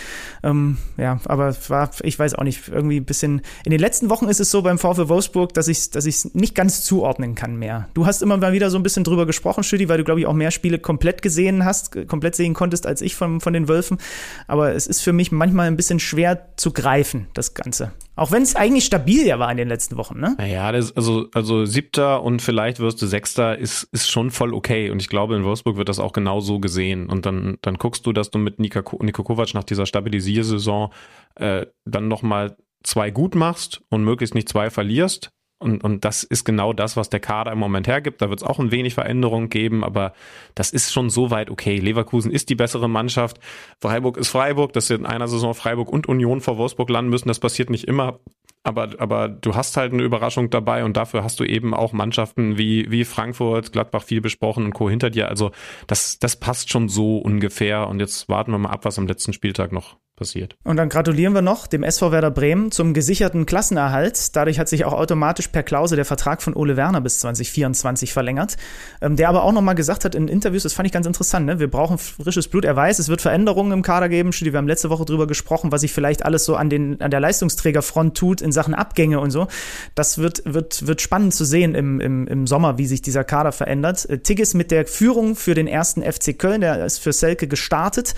Ähm, 0.43 0.79
ja, 0.97 1.21
aber 1.27 1.55
war, 1.69 1.91
ich 2.03 2.19
weiß 2.19 2.35
auch 2.35 2.45
nicht, 2.45 2.69
irgendwie 2.69 2.97
ein 2.97 3.05
bisschen. 3.05 3.43
In 3.67 3.73
den 3.73 3.81
letzten 3.81 4.09
Wochen 4.09 4.27
ist 4.27 4.41
es 4.41 4.51
so 4.51 4.63
beim 4.63 4.79
VfL 4.79 5.11
Wolfsburg, 5.11 5.53
dass 5.53 5.69
ich, 5.69 5.91
dass 5.91 6.07
ich 6.07 6.15
es 6.15 6.35
nicht 6.35 6.55
ganz 6.55 6.83
zuordnen 6.83 7.35
kann 7.35 7.58
mehr. 7.59 7.89
Du 7.95 8.07
hast 8.07 8.23
immer 8.23 8.37
mal 8.37 8.53
wieder 8.53 8.71
so 8.71 8.79
ein 8.79 8.83
bisschen 8.83 9.05
drüber 9.05 9.27
gesprochen, 9.27 9.63
Stüdi, 9.63 9.89
weil 9.89 9.99
du, 9.99 10.05
glaube 10.05 10.21
ich, 10.21 10.27
auch 10.27 10.33
mehr 10.33 10.51
Spiele 10.51 10.79
komplett 10.79 11.23
gesehen 11.23 11.65
hast, 11.65 12.09
komplett 12.09 12.35
sehen 12.35 12.55
konntest 12.55 12.87
als 12.87 13.03
ich 13.03 13.17
von, 13.17 13.41
von 13.41 13.53
den 13.53 13.69
Wölfen. 13.69 13.99
Aber 14.47 14.75
es 14.75 14.87
ist 14.87 15.03
für 15.03 15.13
mich 15.13 15.33
manchmal 15.33 15.67
ein 15.67 15.77
bisschen 15.77 16.01
schwer 16.01 16.49
zu 16.57 16.73
greifen, 16.73 17.27
das 17.35 17.55
Ganze. 17.55 17.93
Auch 18.17 18.33
wenn 18.33 18.43
es 18.43 18.57
eigentlich 18.57 18.85
stabil 18.85 19.27
ja 19.27 19.39
war 19.39 19.51
in 19.51 19.57
den 19.57 19.69
letzten 19.69 19.97
Wochen, 19.97 20.19
ne? 20.19 20.35
Naja, 20.39 20.73
das, 20.73 20.97
also, 20.97 21.29
also 21.35 21.65
siebter 21.65 22.23
und 22.23 22.43
vielleicht 22.43 22.81
wirst 22.81 23.01
du 23.01 23.07
sechster 23.07 23.57
ist, 23.57 23.85
ist 23.93 24.11
schon 24.11 24.31
voll 24.31 24.55
okay. 24.55 24.91
Und 24.91 25.01
ich 25.01 25.09
glaube, 25.09 25.37
in 25.37 25.45
Wolfsburg 25.45 25.77
wird 25.77 25.89
das 25.89 26.01
auch 26.01 26.13
genau 26.13 26.41
so 26.41 26.59
gesehen. 26.59 27.09
Und 27.09 27.27
dann, 27.27 27.59
dann 27.63 27.77
guckst 27.77 28.07
du, 28.07 28.13
dass 28.13 28.31
du 28.31 28.39
mit 28.39 28.59
Nika, 28.59 28.83
Niko 29.01 29.23
Kovac 29.23 29.55
nach 29.55 29.65
dieser 29.65 29.87
Stabilisiersaison 29.87 30.91
äh, 31.37 31.67
dann 31.85 32.09
nochmal 32.09 32.57
zwei 32.83 33.11
gut 33.11 33.35
machst 33.35 33.83
und 33.89 34.05
möglichst 34.05 34.35
nicht 34.35 34.49
zwei 34.49 34.71
verlierst 34.71 35.31
und, 35.61 35.83
und 35.83 36.05
das 36.05 36.23
ist 36.23 36.45
genau 36.45 36.73
das, 36.73 36.97
was 36.97 37.11
der 37.11 37.19
Kader 37.19 37.51
im 37.51 37.59
Moment 37.59 37.89
hergibt. 37.89 38.23
Da 38.23 38.31
wird 38.31 38.41
es 38.41 38.47
auch 38.47 38.61
ein 38.61 38.71
wenig 38.71 38.95
Veränderung 38.95 39.49
geben, 39.49 39.83
aber 39.83 40.13
das 40.55 40.71
ist 40.71 40.93
schon 40.93 41.11
so 41.11 41.31
weit 41.31 41.51
okay. 41.51 41.79
Leverkusen 41.79 42.31
ist 42.31 42.49
die 42.49 42.55
bessere 42.55 42.89
Mannschaft. 42.89 43.41
Freiburg 43.81 44.19
ist 44.19 44.29
Freiburg, 44.29 44.73
dass 44.73 44.87
sie 44.87 44.95
in 44.95 45.07
einer 45.07 45.27
Saison 45.27 45.55
Freiburg 45.55 45.89
und 45.89 46.07
Union 46.09 46.41
vor 46.41 46.59
Wolfsburg 46.59 46.89
landen 46.91 47.11
müssen. 47.11 47.29
Das 47.29 47.41
passiert 47.41 47.71
nicht 47.71 47.85
immer. 47.89 48.21
Aber, 48.63 48.91
aber 48.99 49.29
du 49.29 49.55
hast 49.55 49.77
halt 49.77 49.93
eine 49.93 50.03
Überraschung 50.03 50.51
dabei 50.51 50.85
und 50.85 50.97
dafür 50.97 51.25
hast 51.25 51.41
du 51.41 51.45
eben 51.45 51.75
auch 51.75 51.93
Mannschaften 51.93 52.59
wie, 52.59 52.91
wie 52.91 53.05
Frankfurt, 53.05 53.73
Gladbach 53.73 54.03
viel 54.03 54.21
besprochen 54.21 54.65
und 54.65 54.75
Co. 54.75 54.91
hinter 54.91 55.11
dir. 55.11 55.29
Also 55.29 55.51
das, 55.87 56.19
das 56.19 56.37
passt 56.37 56.71
schon 56.71 56.89
so 56.89 57.19
ungefähr. 57.19 57.89
Und 57.89 57.99
jetzt 57.99 58.29
warten 58.29 58.53
wir 58.53 58.59
mal 58.59 58.71
ab, 58.71 58.85
was 58.85 58.99
am 58.99 59.07
letzten 59.09 59.33
Spieltag 59.33 59.73
noch 59.73 59.97
passiert. 60.19 60.57
Und 60.65 60.77
dann 60.77 60.89
gratulieren 60.89 61.35
wir 61.35 61.43
noch 61.43 61.67
dem 61.67 61.83
SV 61.83 62.13
Werder 62.13 62.31
Bremen 62.31 62.71
zum 62.71 62.93
gesicherten 62.93 63.47
Klassenerhalt. 63.47 64.37
Dadurch 64.37 64.59
hat 64.59 64.69
sich 64.69 64.85
auch 64.85 64.93
automatisch 64.93 65.49
per 65.49 65.63
Klause 65.63 65.97
der 65.97 66.05
Vertrag 66.05 66.43
von 66.43 66.55
Ole 66.55 66.77
Werner 66.77 67.01
bis 67.01 67.21
2024 67.21 68.13
verlängert. 68.13 68.57
Ähm, 69.01 69.17
der 69.17 69.29
aber 69.29 69.45
auch 69.45 69.53
nochmal 69.53 69.75
gesagt 69.75 70.05
hat 70.05 70.15
in 70.15 70.29
Interviews, 70.29 70.65
das 70.65 70.73
fand 70.75 70.87
ich 70.87 70.93
ganz 70.93 71.07
interessant, 71.07 71.47
ne? 71.47 71.61
wir 71.61 71.71
brauchen 71.71 71.99
frisches 71.99 72.49
Blut. 72.49 72.65
Er 72.65 72.77
weiß, 72.77 72.99
es 72.99 73.09
wird 73.09 73.23
Veränderungen 73.23 73.73
im 73.73 73.83
Kader 73.83 74.09
geben. 74.09 74.33
Wir 74.33 74.53
haben 74.53 74.69
letzte 74.69 74.91
Woche 74.91 75.05
drüber 75.05 75.27
gesprochen, 75.27 75.73
was 75.73 75.81
sich 75.81 75.93
vielleicht 75.93 76.25
alles 76.25 76.45
so 76.45 76.57
an, 76.57 76.69
den, 76.69 77.01
an 77.01 77.11
der 77.11 77.21
Leistungsträgerfront 77.21 78.17
tut 78.17 78.41
in 78.41 78.53
Sachen 78.53 78.75
Abgänge 78.75 79.21
und 79.21 79.31
so. 79.31 79.47
Das 79.95 80.19
wird, 80.19 80.43
wird, 80.45 80.87
wird 80.87 81.01
spannend 81.01 81.35
zu 81.35 81.45
sehen 81.45 81.75
im, 81.75 82.01
im, 82.01 82.27
im 82.27 82.47
Sommer, 82.47 82.79
wie 82.79 82.87
sich 82.87 83.03
dieser 83.03 83.25
Kader 83.25 83.53
verändert. 83.53 84.09
Äh, 84.11 84.19
Tigges 84.19 84.55
mit 84.55 84.71
der 84.71 84.87
Führung 84.87 85.37
für 85.37 85.55
den 85.55 85.67
ersten 85.67 86.03
FC 86.03 86.39
Köln, 86.39 86.61
der 86.61 86.85
ist 86.85 86.99
für 86.99 87.13
Selke 87.13 87.47
gestartet 87.47 88.15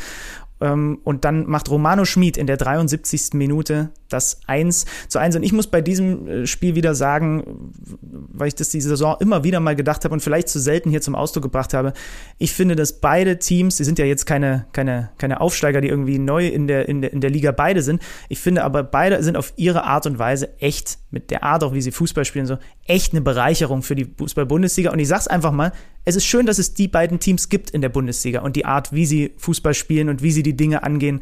und 0.61 1.25
dann 1.25 1.47
macht 1.47 1.71
Romano 1.71 2.05
Schmid 2.05 2.37
in 2.37 2.47
der 2.47 2.59
73. 2.59 3.33
Minute 3.33 3.91
das 4.11 4.41
1 4.47 4.85
zu 5.09 5.19
1. 5.19 5.37
Und 5.37 5.43
ich 5.43 5.53
muss 5.53 5.69
bei 5.69 5.81
diesem 5.81 6.29
äh, 6.29 6.47
Spiel 6.47 6.75
wieder 6.75 6.95
sagen, 6.95 7.73
weil 8.03 8.49
ich 8.49 8.55
das 8.55 8.69
diese 8.69 8.91
Saison 8.91 9.17
immer 9.21 9.45
wieder 9.45 9.61
mal 9.61 9.77
gedacht 9.77 10.05
habe 10.05 10.13
und 10.13 10.21
vielleicht 10.21 10.49
zu 10.49 10.61
selten 10.61 10.91
hier 10.91 11.01
zum 11.01 11.15
Ausdruck 11.15 11.45
gebracht 11.45 11.73
habe, 11.73 11.93
ich 12.39 12.53
finde, 12.53 12.77
dass 12.77 13.01
beide 13.01 13.39
Teams, 13.39 13.77
die 13.77 13.85
sind 13.85 13.99
ja 13.99 14.05
jetzt 14.05 14.27
keine, 14.27 14.67
keine, 14.73 15.11
keine 15.19 15.41
Aufsteiger, 15.41 15.81
die 15.81 15.89
irgendwie 15.89 16.19
neu 16.19 16.47
in 16.47 16.67
der, 16.67 16.89
in, 16.89 17.01
der, 17.01 17.13
in 17.13 17.21
der 17.21 17.31
Liga 17.31 17.53
beide 17.53 17.83
sind. 17.83 18.03
Ich 18.29 18.41
finde 18.41 18.65
aber, 18.65 18.83
beide 18.83 19.23
sind 19.23 19.37
auf 19.37 19.53
ihre 19.57 19.85
Art 19.85 20.07
und 20.07 20.19
Weise 20.19 20.59
echt, 20.61 20.99
mit 21.11 21.31
der 21.31 21.43
Art 21.43 21.65
auch, 21.65 21.73
wie 21.73 21.83
sie 21.83 21.91
Fußball 21.91 22.25
spielen, 22.25 22.47
so 22.47 22.59
echt 22.91 23.13
eine 23.13 23.21
Bereicherung 23.21 23.83
für 23.83 23.95
die 23.95 24.05
Fußball-Bundesliga. 24.05 24.91
Und 24.91 24.99
ich 24.99 25.09
sag's 25.09 25.29
einfach 25.29 25.53
mal, 25.53 25.73
es 26.05 26.17
ist 26.17 26.27
schön, 26.27 26.45
dass 26.45 26.59
es 26.59 26.75
die 26.75 26.89
beiden 26.89 27.21
Teams 27.21 27.49
gibt 27.49 27.71
in 27.71 27.81
der 27.81 27.89
Bundesliga 27.89 28.41
und 28.41 28.57
die 28.57 28.65
Art, 28.65 28.93
wie 28.93 29.07
sie 29.07 29.33
Fußball 29.37 29.75
spielen 29.75 30.09
und 30.09 30.23
wie 30.23 30.33
sie 30.33 30.43
die 30.43 30.57
Dinge 30.57 30.83
angehen. 30.83 31.21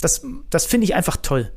Das, 0.00 0.26
das 0.50 0.66
finde 0.66 0.86
ich 0.86 0.94
einfach 0.94 1.16
toll. 1.16 1.52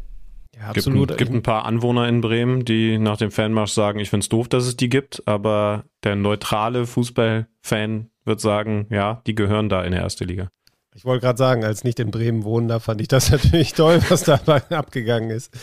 Ja, 0.55 0.69
absolut. 0.69 1.09
Gibt, 1.09 1.17
gibt 1.19 1.31
ein 1.34 1.43
paar 1.43 1.65
Anwohner 1.65 2.07
in 2.07 2.21
Bremen, 2.21 2.65
die 2.65 2.99
nach 2.99 3.17
dem 3.17 3.31
Fanmarsch 3.31 3.71
sagen, 3.71 3.99
ich 3.99 4.11
finde 4.11 4.23
es 4.23 4.29
doof, 4.29 4.47
dass 4.47 4.65
es 4.65 4.77
die 4.77 4.89
gibt, 4.89 5.27
aber 5.27 5.85
der 6.03 6.15
neutrale 6.15 6.85
Fußballfan 6.85 8.09
wird 8.25 8.41
sagen, 8.41 8.85
ja, 8.91 9.21
die 9.25 9.35
gehören 9.35 9.69
da 9.69 9.84
in 9.84 9.91
der 9.91 10.01
erste 10.01 10.23
Liga. 10.23 10.49
Ich 10.95 11.05
wollte 11.05 11.25
gerade 11.25 11.38
sagen, 11.38 11.63
als 11.63 11.84
nicht 11.84 11.99
in 11.99 12.11
Bremen 12.11 12.43
wohnen, 12.43 12.67
da 12.67 12.79
fand 12.79 13.01
ich 13.01 13.07
das 13.07 13.31
natürlich 13.31 13.73
toll, 13.73 14.01
was 14.09 14.23
da 14.23 14.35
abgegangen 14.69 15.31
ist. 15.31 15.55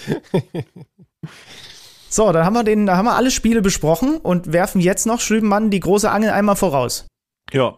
So, 2.14 2.30
dann 2.30 2.44
haben 2.44 2.54
wir 2.54 2.62
den, 2.62 2.86
da 2.86 2.96
haben 2.96 3.06
wir 3.06 3.16
alle 3.16 3.32
Spiele 3.32 3.60
besprochen 3.60 4.18
und 4.18 4.52
werfen 4.52 4.80
jetzt 4.80 5.04
noch 5.04 5.20
Schübenmann 5.20 5.70
die 5.70 5.80
große 5.80 6.08
Angel 6.08 6.30
einmal 6.30 6.54
voraus. 6.54 7.08
Ja, 7.52 7.76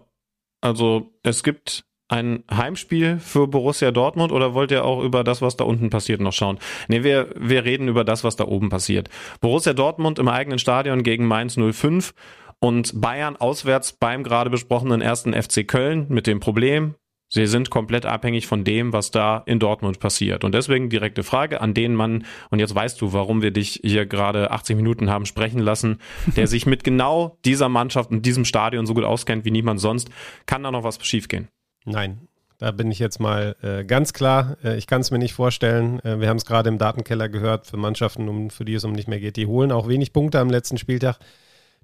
also 0.61 1.15
es 1.23 1.43
gibt 1.43 1.85
ein 2.09 2.45
Heimspiel 2.51 3.19
für 3.19 3.49
Borussia 3.49 3.93
Dortmund 3.93 4.33
oder 4.33 4.53
wollt 4.53 4.71
ihr 4.71 4.85
auch 4.85 5.03
über 5.03 5.25
das, 5.25 5.41
was 5.41 5.57
da 5.57 5.65
unten 5.65 5.89
passiert, 5.89 6.21
noch 6.21 6.35
schauen? 6.35 6.59
Nee, 6.89 7.03
wir, 7.03 7.31
wir 7.35 7.65
reden 7.65 7.89
über 7.89 8.05
das, 8.05 8.25
was 8.25 8.37
da 8.37 8.45
oben 8.45 8.69
passiert. 8.69 9.09
Borussia 9.41 9.73
Dortmund 9.73 10.19
im 10.19 10.29
eigenen 10.29 10.59
Stadion 10.59 11.03
gegen 11.03 11.25
Mainz 11.25 11.57
05 11.57 12.13
und 12.61 13.01
Bayern 13.01 13.37
auswärts 13.37 13.95
beim 13.95 14.23
gerade 14.23 14.51
besprochenen 14.51 15.01
ersten 15.01 15.33
FC 15.33 15.67
Köln 15.67 16.07
mit 16.11 16.27
dem 16.27 16.41
Problem, 16.41 16.95
Sie 17.29 17.47
sind 17.47 17.71
komplett 17.71 18.07
abhängig 18.07 18.47
von 18.47 18.63
dem, 18.63 18.93
was 18.93 19.11
da 19.11 19.43
in 19.47 19.59
Dortmund 19.59 19.99
passiert. 19.99 20.45
Und 20.45 20.55
deswegen 20.55 20.91
direkte 20.91 21.25
Frage 21.25 21.61
an 21.61 21.75
den 21.75 21.95
Mann, 21.95 22.25
und 22.51 22.61
jetzt 22.61 22.75
weißt 22.75 23.01
du, 23.01 23.13
warum 23.13 23.43
wir 23.43 23.51
dich 23.51 23.81
hier 23.83 24.07
gerade 24.07 24.53
80 24.53 24.77
Minuten 24.77 25.11
haben 25.11 25.27
sprechen 25.27 25.59
lassen, 25.59 25.99
der 26.37 26.47
sich 26.47 26.67
mit 26.67 26.85
genau 26.85 27.39
dieser 27.45 27.69
Mannschaft 27.69 28.11
und 28.11 28.25
diesem 28.25 28.45
Stadion 28.45 28.87
so 28.87 28.95
gut 28.95 29.05
auskennt 29.05 29.45
wie 29.45 29.51
niemand 29.51 29.81
sonst. 29.81 30.09
Kann 30.47 30.63
da 30.63 30.71
noch 30.71 30.85
was 30.85 31.05
schiefgehen? 31.05 31.49
Nein, 31.85 32.29
da 32.59 32.71
bin 32.71 32.91
ich 32.91 32.99
jetzt 32.99 33.21
mal 33.21 33.57
äh, 33.63 33.85
ganz 33.85 34.13
klar. 34.13 34.57
Äh, 34.65 34.79
ich 34.79 34.87
kann 34.87 35.01
es 35.01 35.11
mir 35.11 35.19
nicht 35.19 35.35
vorstellen. 35.35 36.01
Äh, 36.01 36.21
wir 36.21 36.29
haben 36.29 36.39
es 36.39 36.47
gerade 36.47 36.69
im 36.69 36.79
Datenkeller 36.79 37.29
gehört 37.29 37.67
für 37.67 37.77
Mannschaften, 37.77 38.29
um, 38.29 38.51
für 38.51 38.65
die 38.65 38.75
es 38.75 38.85
um 38.85 38.93
nicht 38.93 39.09
mehr 39.09 39.21
geht. 39.21 39.37
Die 39.37 39.47
holen 39.47 39.73
auch 39.73 39.89
wenig 39.89 40.13
Punkte 40.13 40.39
am 40.39 40.49
letzten 40.49 40.79
Spieltag. 40.79 41.19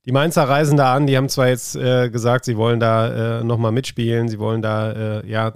Die 0.05 0.13
Mainzer 0.13 0.45
reisen 0.45 0.77
da 0.77 0.95
an. 0.95 1.07
Die 1.07 1.17
haben 1.17 1.29
zwar 1.29 1.49
jetzt 1.49 1.77
äh, 1.77 2.11
gesagt, 2.11 2.45
sie 2.45 2.57
wollen 2.57 2.81
da 2.81 3.41
äh, 3.41 3.45
nochmal 3.45 3.73
mitspielen. 3.73 4.29
Sie 4.29 4.39
wollen 4.39 4.63
da, 4.63 4.93
äh, 5.21 5.31
ja, 5.31 5.55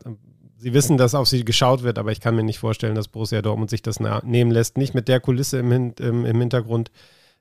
sie 0.56 0.72
wissen, 0.72 0.96
dass 0.96 1.14
auf 1.14 1.28
sie 1.28 1.44
geschaut 1.44 1.82
wird, 1.82 1.98
aber 1.98 2.12
ich 2.12 2.20
kann 2.20 2.36
mir 2.36 2.44
nicht 2.44 2.58
vorstellen, 2.58 2.94
dass 2.94 3.08
Borussia 3.08 3.42
Dortmund 3.42 3.70
sich 3.70 3.82
das 3.82 3.98
nehmen 4.22 4.50
lässt. 4.50 4.78
Nicht 4.78 4.94
mit 4.94 5.08
der 5.08 5.20
Kulisse 5.20 5.58
im, 5.58 5.72
im, 5.72 6.24
im 6.24 6.40
Hintergrund. 6.40 6.90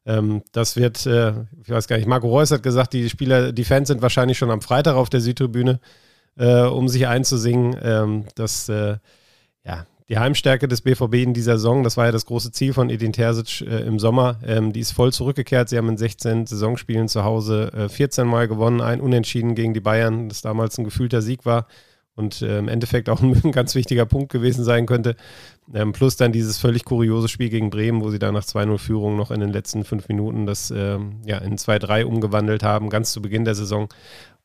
Ähm, 0.05 0.41
das 0.51 0.75
wird, 0.75 1.05
äh, 1.05 1.33
ich 1.63 1.69
weiß 1.69 1.87
gar 1.87 1.97
nicht, 1.97 2.07
Marco 2.07 2.27
Reus 2.27 2.51
hat 2.51 2.63
gesagt, 2.63 2.93
die 2.93 3.09
Spieler, 3.09 3.51
die 3.51 3.63
Fans 3.63 3.87
sind 3.87 4.01
wahrscheinlich 4.01 4.37
schon 4.37 4.51
am 4.51 4.61
Freitag 4.61 4.95
auf 4.95 5.09
der 5.09 5.21
Südtribüne 5.21 5.79
äh, 6.37 6.61
um 6.61 6.87
sich 6.87 7.07
einzusingen. 7.07 7.75
Ähm, 7.81 8.25
das, 8.35 8.69
äh, 8.69 8.97
die 10.09 10.19
Heimstärke 10.19 10.67
des 10.67 10.81
BVB 10.81 11.15
in 11.15 11.33
dieser 11.33 11.57
Saison, 11.57 11.83
das 11.83 11.97
war 11.97 12.05
ja 12.05 12.11
das 12.11 12.25
große 12.25 12.51
Ziel 12.51 12.73
von 12.73 12.89
Edin 12.89 13.13
Terzic 13.13 13.61
äh, 13.61 13.81
im 13.81 13.97
Sommer, 13.97 14.39
ähm, 14.45 14.71
die 14.71 14.79
ist 14.79 14.91
voll 14.91 15.11
zurückgekehrt. 15.11 15.69
Sie 15.69 15.77
haben 15.77 15.89
in 15.89 15.97
16 15.97 16.45
Saisonspielen 16.45 17.07
zu 17.07 17.23
Hause 17.23 17.71
äh, 17.73 17.89
14 17.89 18.27
Mal 18.27 18.47
gewonnen, 18.47 18.81
ein 18.81 19.01
Unentschieden 19.01 19.55
gegen 19.55 19.73
die 19.73 19.79
Bayern, 19.79 20.29
das 20.29 20.41
damals 20.41 20.77
ein 20.77 20.83
gefühlter 20.83 21.21
Sieg 21.21 21.45
war 21.45 21.67
und 22.15 22.41
äh, 22.41 22.59
im 22.59 22.67
Endeffekt 22.67 23.09
auch 23.09 23.21
ein 23.21 23.51
ganz 23.51 23.75
wichtiger 23.75 24.05
Punkt 24.05 24.31
gewesen 24.31 24.63
sein 24.63 24.85
könnte. 24.85 25.15
Ähm, 25.73 25.91
plus 25.91 26.15
dann 26.15 26.31
dieses 26.31 26.57
völlig 26.57 26.85
kuriose 26.85 27.27
Spiel 27.27 27.49
gegen 27.49 27.69
Bremen, 27.69 28.01
wo 28.01 28.09
sie 28.09 28.19
da 28.19 28.31
nach 28.31 28.43
2-0-Führung 28.43 29.15
noch 29.15 29.31
in 29.31 29.39
den 29.39 29.51
letzten 29.51 29.83
fünf 29.83 30.07
Minuten 30.07 30.45
das 30.45 30.71
ähm, 30.71 31.21
ja, 31.25 31.39
in 31.39 31.57
2-3 31.57 32.03
umgewandelt 32.05 32.63
haben, 32.63 32.89
ganz 32.89 33.11
zu 33.11 33.21
Beginn 33.21 33.45
der 33.45 33.55
Saison. 33.55 33.89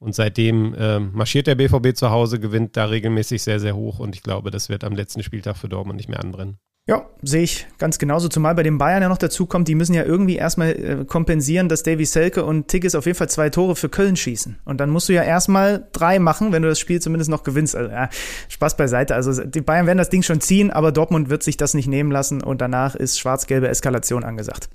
Und 0.01 0.15
seitdem 0.15 0.75
äh, 0.75 0.99
marschiert 0.99 1.47
der 1.47 1.57
BVB 1.57 1.95
zu 1.95 2.11
Hause, 2.11 2.41
gewinnt 2.41 2.77
da 2.77 2.87
regelmäßig 2.87 3.43
sehr, 3.43 3.61
sehr 3.61 3.77
hoch. 3.77 3.99
Und 3.99 4.17
ich 4.17 4.23
glaube, 4.23 4.51
das 4.51 4.71
wird 4.71 4.83
am 4.83 4.95
letzten 4.95 5.23
Spieltag 5.23 5.59
für 5.59 5.69
Dortmund 5.69 5.99
nicht 5.99 6.09
mehr 6.09 6.21
anbrennen. 6.21 6.59
Ja, 6.89 7.07
sehe 7.23 7.43
ich 7.43 7.69
ganz 7.77 7.99
genauso. 7.99 8.29
Zumal 8.29 8.55
bei 8.55 8.63
den 8.63 8.79
Bayern 8.79 9.03
ja 9.03 9.11
noch 9.11 9.19
dazu 9.19 9.45
kommt, 9.45 9.69
die 9.69 9.75
müssen 9.75 9.93
ja 9.93 10.03
irgendwie 10.03 10.37
erstmal 10.37 10.71
äh, 10.71 11.05
kompensieren, 11.05 11.69
dass 11.69 11.83
Davy 11.83 12.07
Selke 12.07 12.47
und 12.47 12.69
Tigges 12.69 12.95
auf 12.95 13.05
jeden 13.05 13.19
Fall 13.19 13.29
zwei 13.29 13.51
Tore 13.51 13.77
für 13.77 13.91
Köln 13.91 14.17
schießen. 14.17 14.59
Und 14.65 14.81
dann 14.81 14.89
musst 14.89 15.11
du 15.11 15.13
ja 15.13 15.23
erstmal 15.23 15.87
drei 15.93 16.19
machen, 16.19 16.51
wenn 16.51 16.63
du 16.63 16.69
das 16.69 16.81
Spiel 16.81 17.01
zumindest 17.01 17.31
noch 17.31 17.45
gewinnst. 17.45 17.77
Also, 17.77 17.91
ja, 17.91 18.09
Spaß 18.49 18.79
beiseite. 18.79 19.15
Also 19.15 19.45
die 19.45 19.61
Bayern 19.61 19.87
werden 19.87 19.99
das 19.99 20.09
Ding 20.09 20.23
schon 20.23 20.41
ziehen, 20.41 20.71
aber 20.71 20.93
Dortmund 20.93 21.29
wird 21.29 21.43
sich 21.43 21.59
das 21.59 21.75
nicht 21.75 21.87
nehmen 21.87 22.11
lassen 22.11 22.43
und 22.43 22.63
danach 22.63 22.95
ist 22.95 23.21
schwarz-gelbe 23.21 23.69
Eskalation 23.69 24.25
angesagt. 24.25 24.71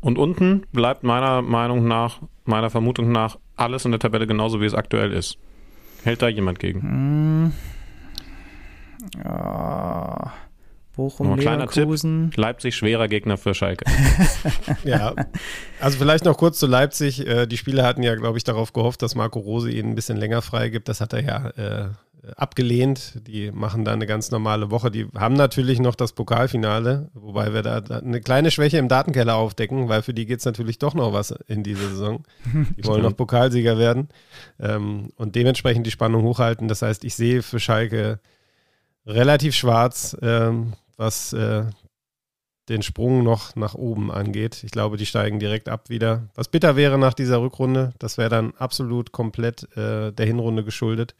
Und 0.00 0.18
unten 0.18 0.62
bleibt 0.72 1.04
meiner 1.04 1.42
Meinung 1.42 1.86
nach, 1.86 2.22
meiner 2.44 2.70
Vermutung 2.70 3.12
nach, 3.12 3.38
alles 3.62 3.84
in 3.84 3.92
der 3.92 4.00
Tabelle 4.00 4.26
genauso, 4.26 4.60
wie 4.60 4.66
es 4.66 4.74
aktuell 4.74 5.12
ist. 5.12 5.38
Hält 6.04 6.22
da 6.22 6.28
jemand 6.28 6.58
gegen? 6.58 6.82
Hm. 6.82 7.52
Ja. 9.24 10.32
Bochum, 10.94 11.38
kleiner 11.38 11.66
Leverkusen. 11.66 12.30
Tipp, 12.30 12.36
Leipzig 12.36 12.76
schwerer 12.76 13.08
Gegner 13.08 13.38
für 13.38 13.54
Schalke. 13.54 13.86
ja, 14.84 15.14
also 15.80 15.96
vielleicht 15.96 16.26
noch 16.26 16.36
kurz 16.36 16.58
zu 16.58 16.66
Leipzig. 16.66 17.26
Äh, 17.26 17.46
die 17.46 17.56
Spieler 17.56 17.84
hatten 17.84 18.02
ja, 18.02 18.14
glaube 18.14 18.36
ich, 18.36 18.44
darauf 18.44 18.74
gehofft, 18.74 19.00
dass 19.00 19.14
Marco 19.14 19.38
Rose 19.38 19.70
ihnen 19.70 19.90
ein 19.90 19.94
bisschen 19.94 20.18
länger 20.18 20.42
freigibt. 20.42 20.88
Das 20.88 21.00
hat 21.00 21.14
er 21.14 21.24
ja 21.24 21.48
äh, 21.50 21.88
abgelehnt. 22.36 23.26
Die 23.26 23.50
machen 23.50 23.84
da 23.84 23.92
eine 23.92 24.06
ganz 24.06 24.30
normale 24.30 24.70
Woche. 24.70 24.90
Die 24.90 25.08
haben 25.16 25.34
natürlich 25.34 25.80
noch 25.80 25.94
das 25.94 26.12
Pokalfinale, 26.12 27.10
wobei 27.14 27.52
wir 27.52 27.62
da, 27.62 27.78
eine 27.78 28.20
kleine 28.20 28.50
Schwäche 28.50 28.78
im 28.78 28.88
Datenkeller 28.88 29.34
aufdecken, 29.34 29.88
weil 29.88 30.02
für 30.02 30.14
die 30.14 30.26
geht 30.26 30.38
es 30.38 30.44
natürlich 30.44 30.78
doch 30.78 30.94
noch 30.94 31.12
was 31.12 31.32
in 31.48 31.62
dieser 31.62 31.88
Saison. 31.88 32.24
Die 32.76 32.84
wollen 32.84 33.02
noch 33.02 33.16
Pokalsieger 33.16 33.78
werden 33.78 34.08
ähm, 34.60 35.10
und 35.16 35.34
dementsprechend 35.34 35.86
die 35.86 35.90
Spannung 35.90 36.22
hochhalten. 36.22 36.68
Das 36.68 36.82
heißt, 36.82 37.04
ich 37.04 37.14
sehe 37.14 37.42
für 37.42 37.60
Schalke 37.60 38.20
relativ 39.06 39.54
schwarz, 39.54 40.16
ähm, 40.22 40.74
was 40.96 41.32
äh, 41.32 41.64
den 42.68 42.82
Sprung 42.82 43.24
noch 43.24 43.56
nach 43.56 43.74
oben 43.74 44.10
angeht. 44.10 44.62
Ich 44.64 44.70
glaube, 44.70 44.96
die 44.96 45.06
steigen 45.06 45.40
direkt 45.40 45.68
ab 45.68 45.90
wieder. 45.90 46.28
Was 46.34 46.48
bitter 46.48 46.76
wäre 46.76 46.98
nach 46.98 47.14
dieser 47.14 47.40
Rückrunde, 47.40 47.92
das 47.98 48.18
wäre 48.18 48.30
dann 48.30 48.52
absolut 48.56 49.12
komplett 49.12 49.76
äh, 49.76 50.12
der 50.12 50.26
Hinrunde 50.26 50.64
geschuldet. 50.64 51.14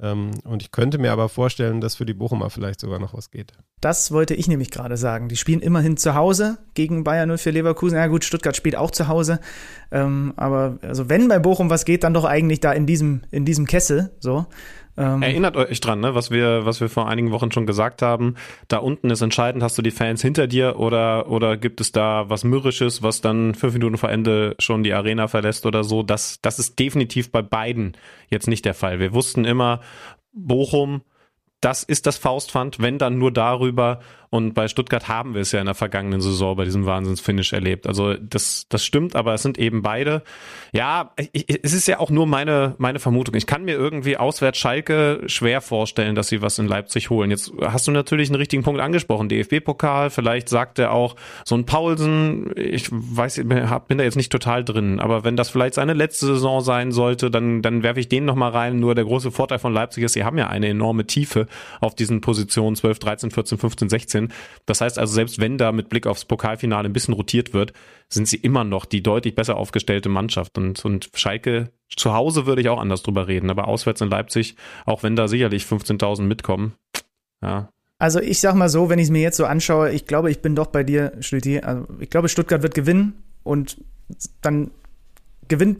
Ähm, 0.00 0.32
und 0.44 0.62
ich 0.62 0.72
könnte 0.72 0.98
mir 0.98 1.12
aber 1.12 1.28
vorstellen, 1.28 1.80
dass 1.80 1.94
für 1.94 2.06
die 2.06 2.14
Bochumer 2.14 2.50
vielleicht 2.50 2.80
sogar 2.80 2.98
noch 2.98 3.14
was 3.14 3.30
geht. 3.30 3.52
Das 3.80 4.10
wollte 4.10 4.34
ich 4.34 4.48
nämlich 4.48 4.70
gerade 4.70 4.96
sagen. 4.96 5.28
Die 5.28 5.36
spielen 5.36 5.60
immerhin 5.60 5.96
zu 5.96 6.14
Hause 6.14 6.58
gegen 6.74 7.04
Bayern 7.04 7.36
04 7.36 7.52
Leverkusen. 7.52 7.96
Ja 7.96 8.08
gut, 8.08 8.24
Stuttgart 8.24 8.56
spielt 8.56 8.76
auch 8.76 8.90
zu 8.90 9.08
Hause. 9.08 9.40
Ähm, 9.92 10.32
aber 10.36 10.78
also 10.82 11.08
wenn 11.08 11.28
bei 11.28 11.38
Bochum 11.38 11.70
was 11.70 11.84
geht, 11.84 12.02
dann 12.02 12.14
doch 12.14 12.24
eigentlich 12.24 12.60
da 12.60 12.72
in 12.72 12.86
diesem, 12.86 13.22
in 13.30 13.44
diesem 13.44 13.66
Kessel. 13.66 14.10
So. 14.18 14.46
Ähm, 14.96 15.22
Erinnert 15.22 15.56
euch 15.56 15.80
dran, 15.80 16.00
ne, 16.00 16.14
was 16.14 16.30
wir, 16.30 16.66
was 16.66 16.80
wir 16.80 16.88
vor 16.88 17.08
einigen 17.08 17.32
Wochen 17.32 17.50
schon 17.50 17.66
gesagt 17.66 18.02
haben. 18.02 18.36
Da 18.68 18.78
unten 18.78 19.10
ist 19.10 19.22
entscheidend, 19.22 19.62
hast 19.62 19.76
du 19.76 19.82
die 19.82 19.90
Fans 19.90 20.22
hinter 20.22 20.46
dir 20.46 20.78
oder, 20.78 21.28
oder 21.28 21.56
gibt 21.56 21.80
es 21.80 21.90
da 21.90 22.28
was 22.28 22.44
Mürrisches, 22.44 23.02
was 23.02 23.20
dann 23.20 23.54
fünf 23.54 23.72
Minuten 23.74 23.98
vor 23.98 24.10
Ende 24.10 24.54
schon 24.58 24.84
die 24.84 24.92
Arena 24.92 25.26
verlässt 25.26 25.66
oder 25.66 25.82
so? 25.82 26.02
Das, 26.02 26.40
das 26.42 26.58
ist 26.58 26.78
definitiv 26.78 27.32
bei 27.32 27.42
beiden 27.42 27.96
jetzt 28.28 28.46
nicht 28.46 28.64
der 28.64 28.74
Fall. 28.74 29.00
Wir 29.00 29.12
wussten 29.14 29.44
immer, 29.44 29.80
Bochum, 30.32 31.02
das 31.60 31.82
ist 31.82 32.06
das 32.06 32.18
Faustpfand, 32.18 32.80
wenn 32.80 32.98
dann 32.98 33.18
nur 33.18 33.32
darüber. 33.32 34.00
Und 34.34 34.52
bei 34.52 34.66
Stuttgart 34.66 35.06
haben 35.06 35.34
wir 35.34 35.42
es 35.42 35.52
ja 35.52 35.60
in 35.60 35.66
der 35.66 35.76
vergangenen 35.76 36.20
Saison 36.20 36.56
bei 36.56 36.64
diesem 36.64 36.86
Wahnsinnsfinish 36.86 37.52
erlebt. 37.52 37.86
Also 37.86 38.14
das, 38.14 38.66
das 38.68 38.84
stimmt, 38.84 39.14
aber 39.14 39.32
es 39.32 39.42
sind 39.42 39.58
eben 39.58 39.80
beide. 39.82 40.24
Ja, 40.72 41.12
ich, 41.32 41.46
es 41.62 41.72
ist 41.72 41.86
ja 41.86 42.00
auch 42.00 42.10
nur 42.10 42.26
meine, 42.26 42.74
meine 42.78 42.98
Vermutung. 42.98 43.36
Ich 43.36 43.46
kann 43.46 43.64
mir 43.64 43.74
irgendwie 43.74 44.16
auswärts 44.16 44.58
Schalke 44.58 45.20
schwer 45.26 45.60
vorstellen, 45.60 46.16
dass 46.16 46.26
sie 46.26 46.42
was 46.42 46.58
in 46.58 46.66
Leipzig 46.66 47.10
holen. 47.10 47.30
Jetzt 47.30 47.52
hast 47.60 47.86
du 47.86 47.92
natürlich 47.92 48.28
einen 48.28 48.34
richtigen 48.34 48.64
Punkt 48.64 48.80
angesprochen. 48.80 49.28
DFB-Pokal, 49.28 50.10
vielleicht 50.10 50.48
sagt 50.48 50.80
er 50.80 50.90
auch 50.90 51.14
so 51.44 51.54
ein 51.54 51.64
Paulsen, 51.64 52.50
ich 52.56 52.88
weiß, 52.90 53.36
bin 53.36 53.98
da 53.98 54.02
jetzt 54.02 54.16
nicht 54.16 54.32
total 54.32 54.64
drin, 54.64 54.98
aber 54.98 55.22
wenn 55.22 55.36
das 55.36 55.48
vielleicht 55.48 55.74
seine 55.74 55.92
letzte 55.92 56.26
Saison 56.26 56.60
sein 56.60 56.90
sollte, 56.90 57.30
dann, 57.30 57.62
dann 57.62 57.84
werfe 57.84 58.00
ich 58.00 58.08
den 58.08 58.24
nochmal 58.24 58.50
rein. 58.50 58.80
Nur 58.80 58.96
der 58.96 59.04
große 59.04 59.30
Vorteil 59.30 59.60
von 59.60 59.72
Leipzig 59.72 60.02
ist, 60.02 60.14
sie 60.14 60.24
haben 60.24 60.38
ja 60.38 60.48
eine 60.48 60.66
enorme 60.66 61.06
Tiefe 61.06 61.46
auf 61.80 61.94
diesen 61.94 62.20
Positionen 62.20 62.74
12, 62.74 62.98
13, 62.98 63.30
14, 63.30 63.58
15, 63.58 63.88
16. 63.88 64.23
Das 64.66 64.80
heißt 64.80 64.98
also, 64.98 65.12
selbst 65.12 65.40
wenn 65.40 65.58
da 65.58 65.72
mit 65.72 65.88
Blick 65.88 66.06
aufs 66.06 66.24
Pokalfinale 66.24 66.88
ein 66.88 66.92
bisschen 66.92 67.14
rotiert 67.14 67.52
wird, 67.52 67.72
sind 68.08 68.28
sie 68.28 68.36
immer 68.36 68.64
noch 68.64 68.84
die 68.84 69.02
deutlich 69.02 69.34
besser 69.34 69.56
aufgestellte 69.56 70.08
Mannschaft. 70.08 70.56
Und, 70.58 70.84
und 70.84 71.10
Schalke 71.14 71.70
zu 71.96 72.12
Hause 72.12 72.46
würde 72.46 72.60
ich 72.60 72.68
auch 72.68 72.80
anders 72.80 73.02
drüber 73.02 73.28
reden, 73.28 73.50
aber 73.50 73.68
auswärts 73.68 74.00
in 74.00 74.10
Leipzig, 74.10 74.56
auch 74.84 75.02
wenn 75.02 75.16
da 75.16 75.28
sicherlich 75.28 75.64
15.000 75.64 76.22
mitkommen, 76.22 76.74
ja, 77.42 77.68
also 77.98 78.20
ich 78.20 78.40
sag 78.40 78.54
mal 78.54 78.68
so, 78.68 78.88
wenn 78.88 78.98
ich 78.98 79.04
es 79.04 79.10
mir 79.10 79.22
jetzt 79.22 79.36
so 79.36 79.46
anschaue, 79.46 79.90
ich 79.90 80.06
glaube, 80.06 80.30
ich 80.30 80.42
bin 80.42 80.54
doch 80.54 80.66
bei 80.66 80.82
dir, 80.82 81.12
Schlüti. 81.20 81.60
Also 81.60 81.86
ich 82.00 82.10
glaube, 82.10 82.28
Stuttgart 82.28 82.62
wird 82.62 82.74
gewinnen 82.74 83.22
und 83.42 83.82
dann 84.42 84.72
gewinnt 85.48 85.78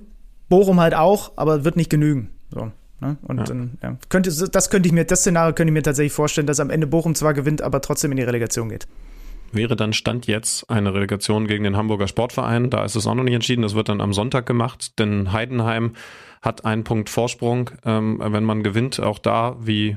Bochum 0.49 0.81
halt 0.81 0.95
auch, 0.95 1.33
aber 1.37 1.65
wird 1.65 1.77
nicht 1.77 1.91
genügen. 1.91 2.31
So. 2.51 2.71
Ne? 3.01 3.16
Und 3.23 3.39
ja. 3.39 3.45
dann 3.45 3.79
ja, 3.83 3.97
könnte, 4.09 4.31
das 4.31 4.71
könnte 4.71 4.87
ich 4.87 4.93
mir, 4.93 5.05
das 5.05 5.21
Szenario 5.21 5.55
könnte 5.55 5.71
ich 5.71 5.75
mir 5.75 5.83
tatsächlich 5.83 6.12
vorstellen, 6.12 6.47
dass 6.47 6.61
am 6.61 6.71
Ende 6.71 6.87
Bochum 6.87 7.15
zwar 7.15 7.35
gewinnt, 7.35 7.62
aber 7.62 7.81
trotzdem 7.81 8.11
in 8.12 8.16
die 8.16 8.23
Relegation 8.23 8.69
geht. 8.69 8.87
wäre 9.53 9.77
dann 9.77 9.93
Stand 9.93 10.27
jetzt 10.27 10.71
eine 10.71 10.95
Relegation 10.95 11.47
gegen 11.47 11.65
den 11.65 11.77
Hamburger 11.77 12.09
Sportverein. 12.09 12.71
Da 12.71 12.85
ist 12.85 12.97
es 12.97 13.07
auch 13.07 13.15
noch 13.15 13.25
nicht 13.25 13.35
entschieden. 13.35 13.62
Das 13.62 13.75
wird 13.75 13.89
dann 13.89 14.01
am 14.01 14.12
Sonntag 14.12 14.47
gemacht, 14.47 14.99
denn 14.99 15.33
Heidenheim 15.33 15.95
hat 16.43 16.65
einen 16.65 16.85
Punkt 16.85 17.11
Vorsprung. 17.11 17.71
Ähm, 17.85 18.21
wenn 18.23 18.45
man 18.45 18.62
gewinnt, 18.62 19.01
auch 19.01 19.19
da 19.19 19.57
wie 19.61 19.97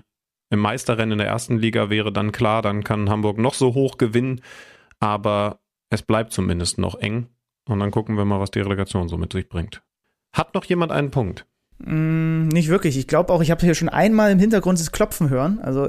im 0.49 0.59
Meisterrennen 0.59 1.13
in 1.13 1.17
der 1.17 1.27
ersten 1.27 1.57
Liga 1.57 1.89
wäre 1.89 2.11
dann 2.11 2.31
klar, 2.31 2.61
dann 2.61 2.83
kann 2.83 3.09
Hamburg 3.09 3.37
noch 3.37 3.53
so 3.53 3.73
hoch 3.73 3.97
gewinnen, 3.97 4.41
aber 4.99 5.59
es 5.89 6.01
bleibt 6.01 6.31
zumindest 6.31 6.77
noch 6.77 6.95
eng. 6.95 7.27
Und 7.67 7.79
dann 7.79 7.91
gucken 7.91 8.17
wir 8.17 8.25
mal, 8.25 8.39
was 8.39 8.51
die 8.51 8.61
Relegation 8.61 9.09
so 9.09 9.17
mit 9.17 9.33
sich 9.33 9.49
bringt. 9.49 9.81
Hat 10.31 10.53
noch 10.53 10.63
jemand 10.65 10.91
einen 10.91 11.11
Punkt? 11.11 11.45
Mm, 11.79 12.47
nicht 12.47 12.69
wirklich. 12.69 12.97
Ich 12.97 13.07
glaube 13.07 13.31
auch, 13.31 13.41
ich 13.41 13.51
habe 13.51 13.61
hier 13.61 13.75
schon 13.75 13.87
einmal 13.87 14.31
im 14.31 14.39
Hintergrund 14.39 14.79
das 14.79 14.91
Klopfen 14.91 15.29
hören. 15.29 15.59
Also 15.61 15.87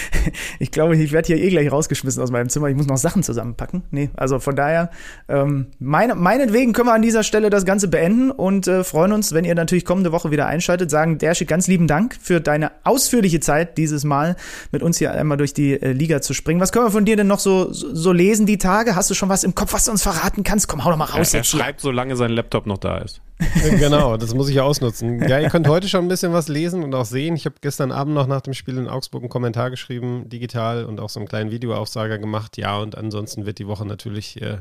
ich 0.58 0.70
glaube, 0.70 0.96
ich 0.96 1.12
werde 1.12 1.26
hier 1.26 1.36
eh 1.36 1.50
gleich 1.50 1.70
rausgeschmissen 1.70 2.22
aus 2.22 2.30
meinem 2.30 2.48
Zimmer. 2.48 2.68
Ich 2.68 2.76
muss 2.76 2.86
noch 2.86 2.96
Sachen 2.96 3.22
zusammenpacken. 3.22 3.82
Nee, 3.90 4.08
also 4.16 4.38
von 4.38 4.56
daher, 4.56 4.90
ähm, 5.28 5.66
meine, 5.78 6.14
meinetwegen 6.14 6.72
können 6.72 6.88
wir 6.88 6.94
an 6.94 7.02
dieser 7.02 7.24
Stelle 7.24 7.50
das 7.50 7.66
Ganze 7.66 7.88
beenden 7.88 8.30
und 8.30 8.68
äh, 8.68 8.84
freuen 8.84 9.12
uns, 9.12 9.34
wenn 9.34 9.44
ihr 9.44 9.54
natürlich 9.54 9.84
kommende 9.84 10.12
Woche 10.12 10.30
wieder 10.30 10.46
einschaltet. 10.46 10.90
Sagen, 10.90 11.18
Dersche, 11.18 11.44
ganz 11.44 11.68
lieben 11.68 11.88
Dank 11.88 12.16
für 12.18 12.40
deine 12.40 12.72
ausführliche 12.84 13.40
Zeit 13.40 13.76
dieses 13.76 14.04
Mal 14.04 14.34
mit 14.72 14.82
uns 14.82 14.96
hier 14.96 15.12
einmal 15.12 15.36
durch 15.36 15.52
die 15.52 15.74
äh, 15.74 15.92
Liga 15.92 16.22
zu 16.22 16.32
springen. 16.32 16.60
Was 16.60 16.72
können 16.72 16.86
wir 16.86 16.90
von 16.90 17.04
dir 17.04 17.16
denn 17.16 17.26
noch 17.26 17.40
so, 17.40 17.70
so, 17.70 17.94
so 17.94 18.12
lesen 18.12 18.46
die 18.46 18.56
Tage? 18.56 18.96
Hast 18.96 19.10
du 19.10 19.14
schon 19.14 19.28
was 19.28 19.44
im 19.44 19.54
Kopf, 19.54 19.74
was 19.74 19.84
du 19.84 19.90
uns 19.90 20.02
verraten 20.02 20.42
kannst? 20.42 20.68
Komm, 20.68 20.86
hau 20.86 20.90
doch 20.90 20.96
mal 20.96 21.04
raus. 21.04 21.34
Er, 21.34 21.40
er 21.40 21.44
schreibt, 21.44 21.82
solange 21.82 22.16
sein 22.16 22.30
Laptop 22.30 22.66
noch 22.66 22.78
da 22.78 22.96
ist. 22.98 23.20
genau, 23.78 24.16
das 24.16 24.34
muss 24.34 24.48
ich 24.48 24.60
ausnutzen. 24.60 25.28
Ja, 25.28 25.38
ihr 25.38 25.48
könnt 25.48 25.68
heute 25.68 25.88
schon 25.88 26.04
ein 26.04 26.08
bisschen 26.08 26.32
was 26.32 26.48
lesen 26.48 26.82
und 26.82 26.94
auch 26.94 27.04
sehen. 27.04 27.36
Ich 27.36 27.44
habe 27.44 27.56
gestern 27.60 27.92
Abend 27.92 28.14
noch 28.14 28.26
nach 28.26 28.40
dem 28.40 28.54
Spiel 28.54 28.76
in 28.78 28.88
Augsburg 28.88 29.22
einen 29.22 29.28
Kommentar 29.28 29.70
geschrieben, 29.70 30.28
digital 30.28 30.84
und 30.84 30.98
auch 31.00 31.08
so 31.08 31.20
einen 31.20 31.28
kleinen 31.28 31.50
Videoaufsager 31.50 32.18
gemacht. 32.18 32.56
Ja, 32.56 32.78
und 32.78 32.96
ansonsten 32.96 33.46
wird 33.46 33.58
die 33.58 33.68
Woche 33.68 33.86
natürlich 33.86 34.42
äh, 34.42 34.58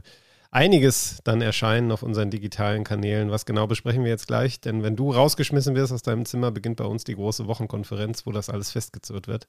einiges 0.52 1.20
dann 1.24 1.42
erscheinen 1.42 1.92
auf 1.92 2.04
unseren 2.04 2.30
digitalen 2.30 2.84
Kanälen. 2.84 3.32
Was 3.32 3.46
genau 3.46 3.68
besprechen 3.68 4.04
wir 4.04 4.12
jetzt 4.12 4.28
gleich? 4.28 4.62
Denn 4.62 4.84
wenn 4.84 4.96
du 4.96 5.12
rausgeschmissen 5.12 5.76
wirst 5.76 5.92
aus 5.92 6.04
deinem 6.04 6.26
Zimmer, 6.26 6.52
beginnt 6.52 6.78
bei 6.78 6.86
uns 6.86 7.04
die 7.04 7.16
große 7.16 7.48
Wochenkonferenz, 7.48 8.26
wo 8.26 8.32
das 8.32 8.50
alles 8.50 8.72
festgezurrt 8.72 9.28
wird. 9.28 9.48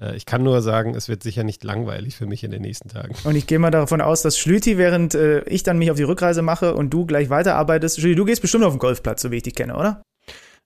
Äh, 0.00 0.16
ich 0.16 0.26
kann 0.26 0.42
nur 0.42 0.60
sagen, 0.62 0.94
es 0.94 1.08
wird 1.08 1.22
sicher 1.22 1.44
nicht 1.44 1.64
langweilig 1.64 2.16
für 2.16 2.26
mich 2.26 2.44
in 2.44 2.50
den 2.50 2.62
nächsten 2.62 2.88
Tagen. 2.88 3.14
Und 3.24 3.36
ich 3.36 3.46
gehe 3.46 3.58
mal 3.58 3.70
davon 3.70 4.00
aus, 4.00 4.22
dass 4.22 4.38
Schlüti, 4.38 4.78
während 4.78 5.14
äh, 5.14 5.42
ich 5.44 5.62
dann 5.62 5.78
mich 5.78 5.90
auf 5.90 5.96
die 5.96 6.02
Rückreise 6.02 6.42
mache 6.42 6.74
und 6.74 6.90
du 6.90 7.06
gleich 7.06 7.30
weiterarbeitest, 7.30 8.00
Schlüti, 8.00 8.16
du 8.16 8.24
gehst 8.24 8.42
bestimmt 8.42 8.64
auf 8.64 8.72
den 8.74 8.78
Golfplatz, 8.78 9.22
so 9.22 9.30
wie 9.30 9.36
ich 9.36 9.42
dich 9.42 9.54
kenne, 9.54 9.76
oder? 9.76 10.02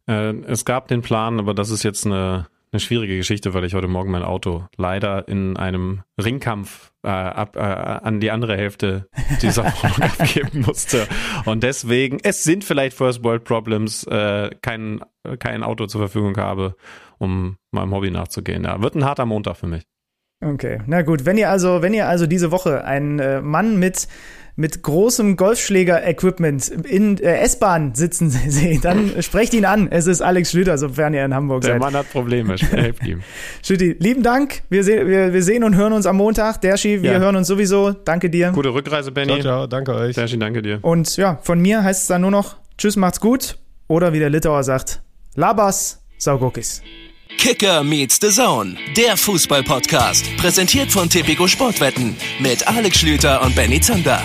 Äh, 0.09 0.35
es 0.47 0.65
gab 0.65 0.89
den 0.89 1.03
Plan, 1.03 1.39
aber 1.39 1.55
das 1.55 1.71
ist 1.71 1.83
jetzt 1.83 2.07
eine, 2.07 2.47
eine 2.73 2.81
schwierige 2.81 3.17
Geschichte, 3.17 3.55
weil 3.55 3.65
ich 3.65 3.75
heute 3.75 3.89
Morgen 3.89 4.11
mein 4.11 4.23
Auto 4.23 4.67
leider 4.77 5.29
in 5.29 5.57
einem 5.57 6.03
Ringkampf 6.23 6.93
äh, 7.03 7.09
ab, 7.09 7.57
äh, 7.57 7.61
an 7.61 8.21
die 8.21 8.31
andere 8.31 8.57
Hälfte 8.57 9.09
dieser 9.43 9.65
Wohnung 9.83 10.03
abgeben 10.03 10.61
musste. 10.67 11.07
Und 11.45 11.63
deswegen, 11.63 12.19
es 12.23 12.45
sind 12.45 12.65
vielleicht 12.65 12.97
First 12.97 13.25
World 13.25 13.45
Problems, 13.45 14.05
äh, 14.05 14.51
kein, 14.63 15.01
kein 15.39 15.63
Auto 15.63 15.87
zur 15.87 16.01
Verfügung 16.01 16.37
habe 16.37 16.77
um 17.19 17.57
meinem 17.71 17.93
Hobby 17.93 18.11
nachzugehen. 18.11 18.65
Ja, 18.65 18.81
wird 18.83 18.95
ein 18.95 19.05
harter 19.05 19.27
Montag 19.27 19.57
für 19.57 19.67
mich. 19.67 19.83
Okay, 20.45 20.81
na 20.87 21.03
gut. 21.03 21.25
Wenn 21.25 21.39
ihr 21.39 21.49
also, 21.51 21.81
wenn 21.83 21.95
ihr 21.95 22.07
also 22.09 22.27
diese 22.27 22.51
Woche 22.51 22.85
einen 22.85 23.19
äh, 23.19 23.41
Mann 23.41 23.79
mit 23.79 24.07
mit 24.59 24.83
großem 24.83 25.37
Golfschläger-Equipment 25.37 26.69
in 26.69 27.19
äh, 27.19 27.41
S-Bahn 27.41 27.95
sitzen 27.95 28.31
seht, 28.31 28.87
dann 28.87 29.11
sprecht 29.23 29.53
ihn 29.53 29.67
an. 29.67 29.89
Es 29.91 30.07
ist 30.07 30.23
Alex 30.23 30.51
Schlüter, 30.51 30.79
sofern 30.79 31.13
ihr 31.13 31.25
in 31.27 31.35
Hamburg 31.35 31.61
Der 31.63 31.73
seid. 31.73 31.81
Mann 31.81 31.95
hat 31.95 32.11
Probleme, 32.11 32.57
helft 32.57 33.07
ihm. 33.07 33.21
Schlüti, 33.63 33.97
lieben 33.99 34.23
Dank. 34.23 34.63
Wir, 34.71 34.83
se 34.83 35.07
wir, 35.07 35.35
wir 35.35 35.43
sehen 35.43 35.63
und 35.63 35.77
hören 35.77 35.93
uns 35.93 36.07
am 36.07 36.17
Montag. 36.17 36.63
Derschi, 36.63 37.03
wir 37.03 37.13
Ja. 37.13 37.19
hören 37.19 37.37
uns 37.37 37.49
sowieso. 37.49 37.93
Danke 37.93 38.31
dir. 38.31 38.53
Gute 38.53 38.73
Rückreise, 38.73 39.13
Benny. 39.13 39.33
Ciao, 39.33 39.43
ciao, 39.43 39.67
danke 39.67 39.95
euch. 39.95 40.15
Sergi, 40.15 40.39
danke 40.39 40.63
dir. 40.63 40.79
Und 40.83 41.19
ja, 41.19 41.39
von 41.43 41.61
mir 41.61 41.83
heißt 41.85 42.03
es 42.03 42.07
dann 42.09 42.23
nur 42.23 42.31
noch 42.31 42.57
Tschüss, 42.79 42.97
macht's 42.97 43.21
gut. 43.21 43.59
Oder 43.89 44.15
wie 44.15 44.19
der 44.21 44.31
Litauer 44.31 44.63
sagt, 44.65 45.03
Labas, 45.35 46.03
Saugokis. 46.17 46.83
Kicker 47.39 47.85
meets 47.85 48.19
the 48.21 48.31
Zone, 48.31 48.77
der 48.97 49.17
Fußball-Podcast. 49.17 50.37
Präsentiert 50.37 50.91
von 50.91 51.09
Tipico 51.09 51.47
Sportwetten 51.47 52.17
mit 52.39 52.67
Alex 52.67 52.99
Schlüter 52.99 53.43
und 53.43 53.55
Benny 53.55 53.81
Zander. 53.81 54.21